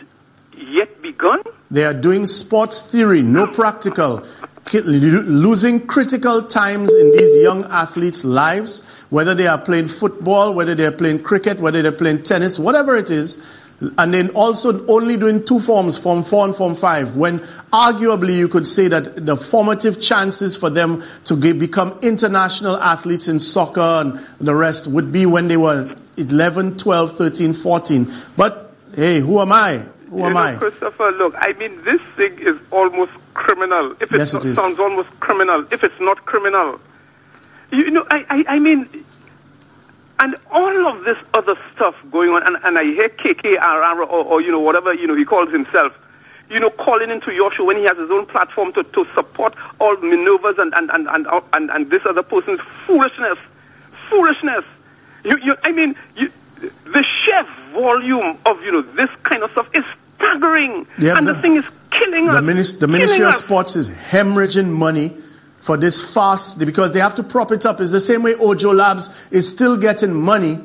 yet 0.55 1.01
begun. 1.01 1.41
They 1.71 1.83
are 1.83 1.93
doing 1.93 2.25
sports 2.25 2.81
theory, 2.81 3.21
no 3.21 3.47
mm. 3.47 3.53
practical, 3.53 4.23
losing 4.73 5.87
critical 5.87 6.43
times 6.43 6.93
in 6.93 7.11
these 7.11 7.41
young 7.41 7.65
athletes' 7.65 8.23
lives, 8.23 8.83
whether 9.09 9.33
they 9.33 9.47
are 9.47 9.59
playing 9.59 9.87
football, 9.87 10.53
whether 10.53 10.75
they 10.75 10.85
are 10.85 10.91
playing 10.91 11.23
cricket, 11.23 11.59
whether 11.59 11.81
they're 11.81 11.91
playing 11.91 12.23
tennis, 12.23 12.59
whatever 12.59 12.95
it 12.95 13.09
is. 13.09 13.43
And 13.79 14.11
then 14.11 14.29
also 14.31 14.83
only 14.87 15.17
doing 15.17 15.45
two 15.45 15.59
forms, 15.59 15.99
form 15.99 16.23
four 16.23 16.45
and 16.45 16.55
form 16.55 16.75
five, 16.75 17.15
when 17.15 17.39
arguably 17.71 18.35
you 18.35 18.47
could 18.47 18.65
say 18.65 18.87
that 18.87 19.25
the 19.27 19.37
formative 19.37 20.01
chances 20.01 20.55
for 20.57 20.71
them 20.71 21.03
to 21.25 21.35
ge- 21.39 21.59
become 21.59 21.99
international 22.01 22.75
athletes 22.77 23.27
in 23.27 23.39
soccer 23.39 23.79
and 23.81 24.19
the 24.39 24.55
rest 24.55 24.87
would 24.87 25.11
be 25.11 25.27
when 25.27 25.47
they 25.47 25.57
were 25.57 25.93
11, 26.17 26.77
12, 26.77 27.17
13, 27.17 27.53
14. 27.53 28.11
But 28.35 28.71
hey, 28.95 29.19
who 29.19 29.39
am 29.39 29.51
I? 29.51 29.83
Who 30.09 30.17
you 30.19 30.25
am 30.25 30.33
know, 30.33 30.39
I? 30.39 30.55
Christopher, 30.55 31.11
look, 31.11 31.35
I 31.37 31.53
mean, 31.53 31.83
this 31.83 32.01
thing 32.15 32.39
is 32.39 32.55
almost 32.71 33.11
criminal. 33.35 33.91
If 34.01 34.11
it, 34.11 34.17
Yes, 34.17 34.33
it 34.33 34.43
is. 34.45 34.55
sounds 34.55 34.79
almost 34.79 35.09
criminal, 35.19 35.63
if 35.71 35.83
it's 35.83 35.99
not 35.99 36.25
criminal. 36.25 36.79
You 37.71 37.91
know, 37.91 38.07
I, 38.09 38.25
I, 38.29 38.53
I 38.55 38.59
mean, 38.59 38.89
and 40.19 40.35
all 40.51 40.87
of 40.87 41.03
this 41.05 41.17
other 41.33 41.55
stuff 41.75 41.95
going 42.11 42.29
on, 42.31 42.43
and, 42.45 42.57
and 42.63 42.77
I 42.77 42.83
hear 42.83 43.09
KKR 43.09 43.97
or, 43.99 44.03
or, 44.03 44.41
you 44.41 44.51
know, 44.51 44.59
whatever, 44.59 44.93
you 44.93 45.05
know, 45.07 45.15
he 45.15 45.25
calls 45.25 45.51
himself, 45.51 45.93
you 46.49 46.59
know, 46.59 46.69
calling 46.71 47.09
into 47.11 47.31
your 47.33 47.53
show 47.53 47.65
when 47.65 47.77
he 47.77 47.83
has 47.83 47.97
his 47.97 48.09
own 48.09 48.25
platform 48.25 48.73
to, 48.73 48.83
to 48.83 49.05
support 49.15 49.53
all 49.79 49.95
maneuvers 49.97 50.55
and, 50.57 50.73
and, 50.73 50.89
and, 50.91 51.07
and, 51.07 51.27
and, 51.53 51.69
and 51.69 51.89
this 51.89 52.01
other 52.09 52.23
person's 52.23 52.59
foolishness. 52.85 53.37
Foolishness. 54.09 54.63
You, 55.23 55.37
you, 55.43 55.55
I 55.63 55.71
mean, 55.71 55.95
you, 56.15 56.31
the 56.61 57.05
sheer 57.23 57.43
volume 57.73 58.37
of, 58.45 58.61
you 58.63 58.71
know, 58.71 58.81
this 58.81 59.09
kind 59.23 59.43
of 59.43 59.51
stuff 59.51 59.67
is 59.73 59.83
staggering. 60.15 60.87
Yeah, 60.97 61.15
and 61.17 61.27
the, 61.27 61.33
the- 61.33 61.41
thing 61.41 61.57
is 61.57 61.65
killing 61.91 62.25
The, 62.27 62.31
us. 62.37 62.43
minis- 62.43 62.79
the 62.79 62.87
Ministry 62.87 63.23
of 63.23 63.29
us. 63.29 63.39
Sports 63.39 63.75
is 63.75 63.89
hemorrhaging 63.89 64.69
money 64.69 65.15
for 65.67 65.75
this 65.75 66.01
fast 66.01 66.59
because 66.59 66.93
they 66.93 66.99
have 67.01 67.13
to 67.15 67.23
prop 67.23 67.51
it 67.51 67.65
up. 67.65 67.81
It's 67.81 67.91
the 67.91 67.99
same 67.99 68.23
way 68.23 68.35
Ojo 68.35 68.73
Labs 68.73 69.09
is 69.31 69.49
still 69.49 69.75
getting 69.75 70.13
money, 70.13 70.61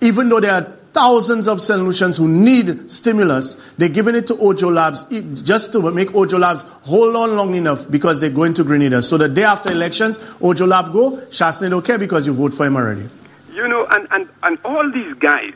even 0.00 0.28
though 0.28 0.38
there 0.38 0.54
are 0.54 0.72
thousands 0.92 1.48
of 1.48 1.60
solutions 1.60 2.16
who 2.16 2.28
need 2.28 2.88
stimulus. 2.88 3.60
They're 3.78 3.88
giving 3.88 4.14
it 4.14 4.28
to 4.28 4.38
Ojo 4.38 4.70
Labs 4.70 5.02
just 5.42 5.72
to 5.72 5.90
make 5.90 6.14
Ojo 6.14 6.38
Labs 6.38 6.62
hold 6.82 7.16
on 7.16 7.34
long 7.34 7.56
enough 7.56 7.90
because 7.90 8.20
they're 8.20 8.30
going 8.30 8.54
to 8.54 8.62
Grenada. 8.62 9.02
So 9.02 9.18
the 9.18 9.28
day 9.28 9.42
after 9.42 9.72
elections, 9.72 10.20
Ojo 10.40 10.66
Lab 10.66 10.92
go, 10.92 11.16
Chastanet 11.32 11.70
don't 11.70 11.84
care 11.84 11.98
because 11.98 12.24
you 12.24 12.32
vote 12.32 12.54
for 12.54 12.64
him 12.64 12.76
already. 12.76 13.08
You 13.52 13.66
know, 13.66 13.88
and, 13.90 14.06
and, 14.12 14.28
and 14.44 14.58
all 14.64 14.88
these 14.88 15.14
guys, 15.14 15.52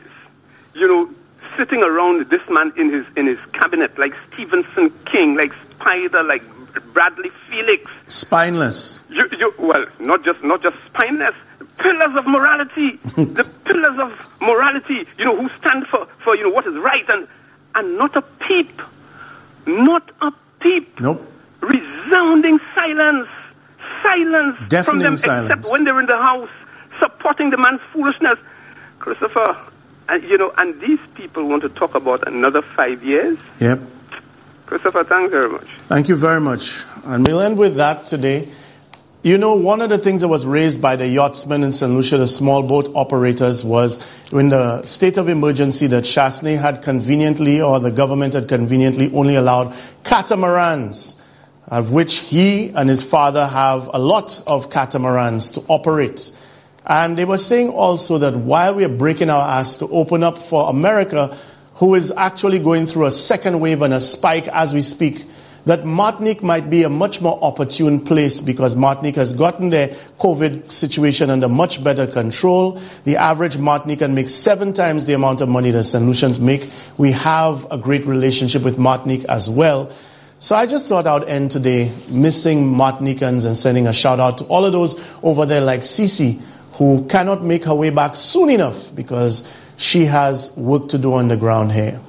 you 0.73 0.89
know, 0.89 1.09
sitting 1.55 1.83
around 1.83 2.29
this 2.29 2.41
man 2.49 2.73
in 2.75 2.91
his 2.91 3.05
in 3.15 3.27
his 3.27 3.39
cabinet, 3.53 3.97
like 3.97 4.13
Stephenson 4.33 4.91
King, 5.05 5.35
like 5.35 5.53
Spider, 5.71 6.21
like 6.21 6.43
Bradley 6.93 7.29
Felix. 7.49 7.89
Spineless. 8.07 9.01
You, 9.09 9.27
you, 9.37 9.53
well, 9.59 9.85
not 9.99 10.23
just 10.23 10.43
not 10.43 10.61
just 10.61 10.77
spineless, 10.87 11.35
pillars 11.77 12.15
of 12.17 12.25
morality, 12.27 12.97
the 13.15 13.49
pillars 13.65 13.99
of 13.99 14.41
morality. 14.41 15.07
You 15.17 15.25
know, 15.25 15.35
who 15.41 15.49
stand 15.57 15.87
for 15.87 16.07
for 16.23 16.35
you 16.35 16.43
know 16.43 16.49
what 16.49 16.67
is 16.67 16.75
right 16.75 17.05
and 17.09 17.27
and 17.75 17.97
not 17.97 18.15
a 18.15 18.21
peep, 18.21 18.81
not 19.65 20.09
a 20.21 20.31
peep. 20.59 20.99
Nope. 20.99 21.21
Resounding 21.61 22.59
silence, 22.75 23.27
silence 24.03 24.57
from 24.85 24.99
them, 24.99 25.17
silence. 25.17 25.51
except 25.51 25.71
when 25.71 25.83
they're 25.83 25.99
in 25.99 26.05
the 26.05 26.17
house 26.17 26.49
supporting 26.99 27.49
the 27.49 27.57
man's 27.57 27.81
foolishness. 27.93 28.37
Christopher, 28.99 29.57
and, 30.09 30.23
you 30.23 30.37
know, 30.37 30.51
and 30.57 30.79
these 30.81 30.99
people 31.15 31.47
want 31.47 31.61
to 31.61 31.69
talk 31.69 31.95
about 31.95 32.27
another 32.27 32.61
five 32.61 33.03
years. 33.03 33.37
Yep. 33.59 33.79
Christopher, 34.69 35.03
thanks 35.03 35.31
very 35.31 35.49
much. 35.49 35.65
Thank 35.87 36.09
you 36.09 36.15
very 36.15 36.39
much. 36.39 36.83
And 37.03 37.27
we'll 37.27 37.41
end 37.41 37.57
with 37.57 37.77
that 37.77 38.05
today. 38.05 38.49
You 39.23 39.39
know, 39.39 39.55
one 39.55 39.81
of 39.81 39.89
the 39.89 39.97
things 39.97 40.21
that 40.21 40.27
was 40.27 40.45
raised 40.45 40.79
by 40.79 40.95
the 40.95 41.07
yachtsmen 41.07 41.63
in 41.63 41.71
St. 41.71 41.91
Lucia, 41.91 42.19
the 42.19 42.27
small 42.27 42.61
boat 42.61 42.91
operators, 42.93 43.65
was 43.65 43.99
in 44.31 44.49
the 44.49 44.85
state 44.85 45.17
of 45.17 45.27
emergency 45.27 45.87
that 45.87 46.03
Chastanet 46.03 46.61
had 46.61 46.83
conveniently, 46.83 47.59
or 47.59 47.79
the 47.79 47.89
government 47.89 48.35
had 48.35 48.47
conveniently 48.47 49.11
only 49.11 49.33
allowed 49.33 49.73
catamarans, 50.03 51.17
of 51.67 51.89
which 51.89 52.17
he 52.17 52.69
and 52.69 52.87
his 52.87 53.01
father 53.01 53.47
have 53.47 53.89
a 53.91 53.97
lot 53.97 54.39
of 54.45 54.69
catamarans 54.69 55.49
to 55.49 55.61
operate. 55.67 56.31
And 56.85 57.17
they 57.17 57.25
were 57.25 57.39
saying 57.39 57.69
also 57.69 58.19
that 58.19 58.35
while 58.35 58.75
we 58.75 58.85
are 58.85 58.95
breaking 58.95 59.31
our 59.31 59.59
ass 59.59 59.79
to 59.79 59.87
open 59.87 60.21
up 60.21 60.37
for 60.43 60.69
America, 60.69 61.35
who 61.79 61.95
is 61.95 62.11
actually 62.15 62.59
going 62.59 62.85
through 62.85 63.05
a 63.05 63.11
second 63.11 63.59
wave 63.59 63.81
and 63.81 63.93
a 63.93 64.01
spike 64.01 64.47
as 64.49 64.73
we 64.73 64.81
speak, 64.81 65.25
that 65.65 65.85
Martinique 65.85 66.43
might 66.43 66.69
be 66.69 66.83
a 66.83 66.89
much 66.89 67.21
more 67.21 67.39
opportune 67.41 68.03
place 68.03 68.41
because 68.41 68.75
Martinique 68.75 69.15
has 69.15 69.33
gotten 69.33 69.69
their 69.69 69.89
COVID 70.19 70.71
situation 70.71 71.29
under 71.29 71.47
much 71.47 71.83
better 71.83 72.05
control. 72.05 72.81
The 73.05 73.17
average 73.17 73.57
Martinican 73.57 74.13
makes 74.13 74.33
seven 74.33 74.73
times 74.73 75.05
the 75.05 75.13
amount 75.13 75.41
of 75.41 75.49
money 75.49 75.71
that 75.71 75.83
St. 75.83 76.05
Lucians 76.05 76.39
make. 76.39 76.69
We 76.97 77.11
have 77.13 77.65
a 77.71 77.77
great 77.77 78.05
relationship 78.05 78.63
with 78.63 78.77
Martinique 78.77 79.25
as 79.25 79.49
well. 79.49 79.91
So 80.39 80.55
I 80.55 80.65
just 80.65 80.87
thought 80.87 81.07
I'd 81.07 81.23
end 81.29 81.51
today 81.51 81.91
missing 82.09 82.65
Martinicans 82.65 83.45
and 83.45 83.55
sending 83.55 83.87
a 83.87 83.93
shout 83.93 84.19
out 84.19 84.37
to 84.39 84.45
all 84.45 84.65
of 84.65 84.73
those 84.73 84.99
over 85.21 85.45
there 85.45 85.61
like 85.61 85.81
Cece 85.81 86.41
who 86.73 87.05
cannot 87.09 87.43
make 87.43 87.65
her 87.65 87.75
way 87.75 87.89
back 87.89 88.15
soon 88.15 88.49
enough 88.49 88.95
because 88.95 89.47
she 89.79 90.05
has 90.05 90.51
work 90.57 90.89
to 90.89 90.97
do 90.97 91.13
on 91.13 91.29
the 91.29 91.37
ground 91.37 91.71
here. 91.71 92.01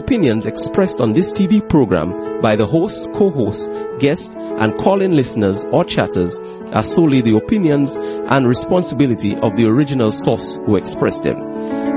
Opinions 0.00 0.46
expressed 0.46 0.98
on 0.98 1.12
this 1.12 1.30
TV 1.30 1.60
program 1.68 2.40
by 2.40 2.56
the 2.56 2.66
hosts, 2.66 3.06
co-hosts, 3.14 3.68
guests, 3.98 4.34
and 4.34 4.76
call-in 4.78 5.14
listeners 5.14 5.62
or 5.64 5.84
chatters 5.84 6.38
are 6.72 6.82
solely 6.82 7.20
the 7.20 7.36
opinions 7.36 7.96
and 7.96 8.48
responsibility 8.48 9.36
of 9.36 9.56
the 9.56 9.66
original 9.66 10.10
source 10.10 10.54
who 10.64 10.76
expressed 10.76 11.22
them. 11.22 11.38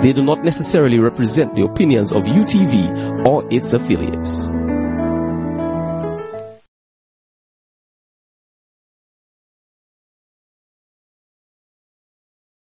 They 0.01 0.11
do 0.11 0.21
not 0.21 0.43
necessarily 0.43 0.99
represent 0.99 1.55
the 1.55 1.63
opinions 1.63 2.11
of 2.11 2.23
UTV 2.23 3.25
or 3.25 3.47
its 3.49 3.71
affiliates. 3.71 4.49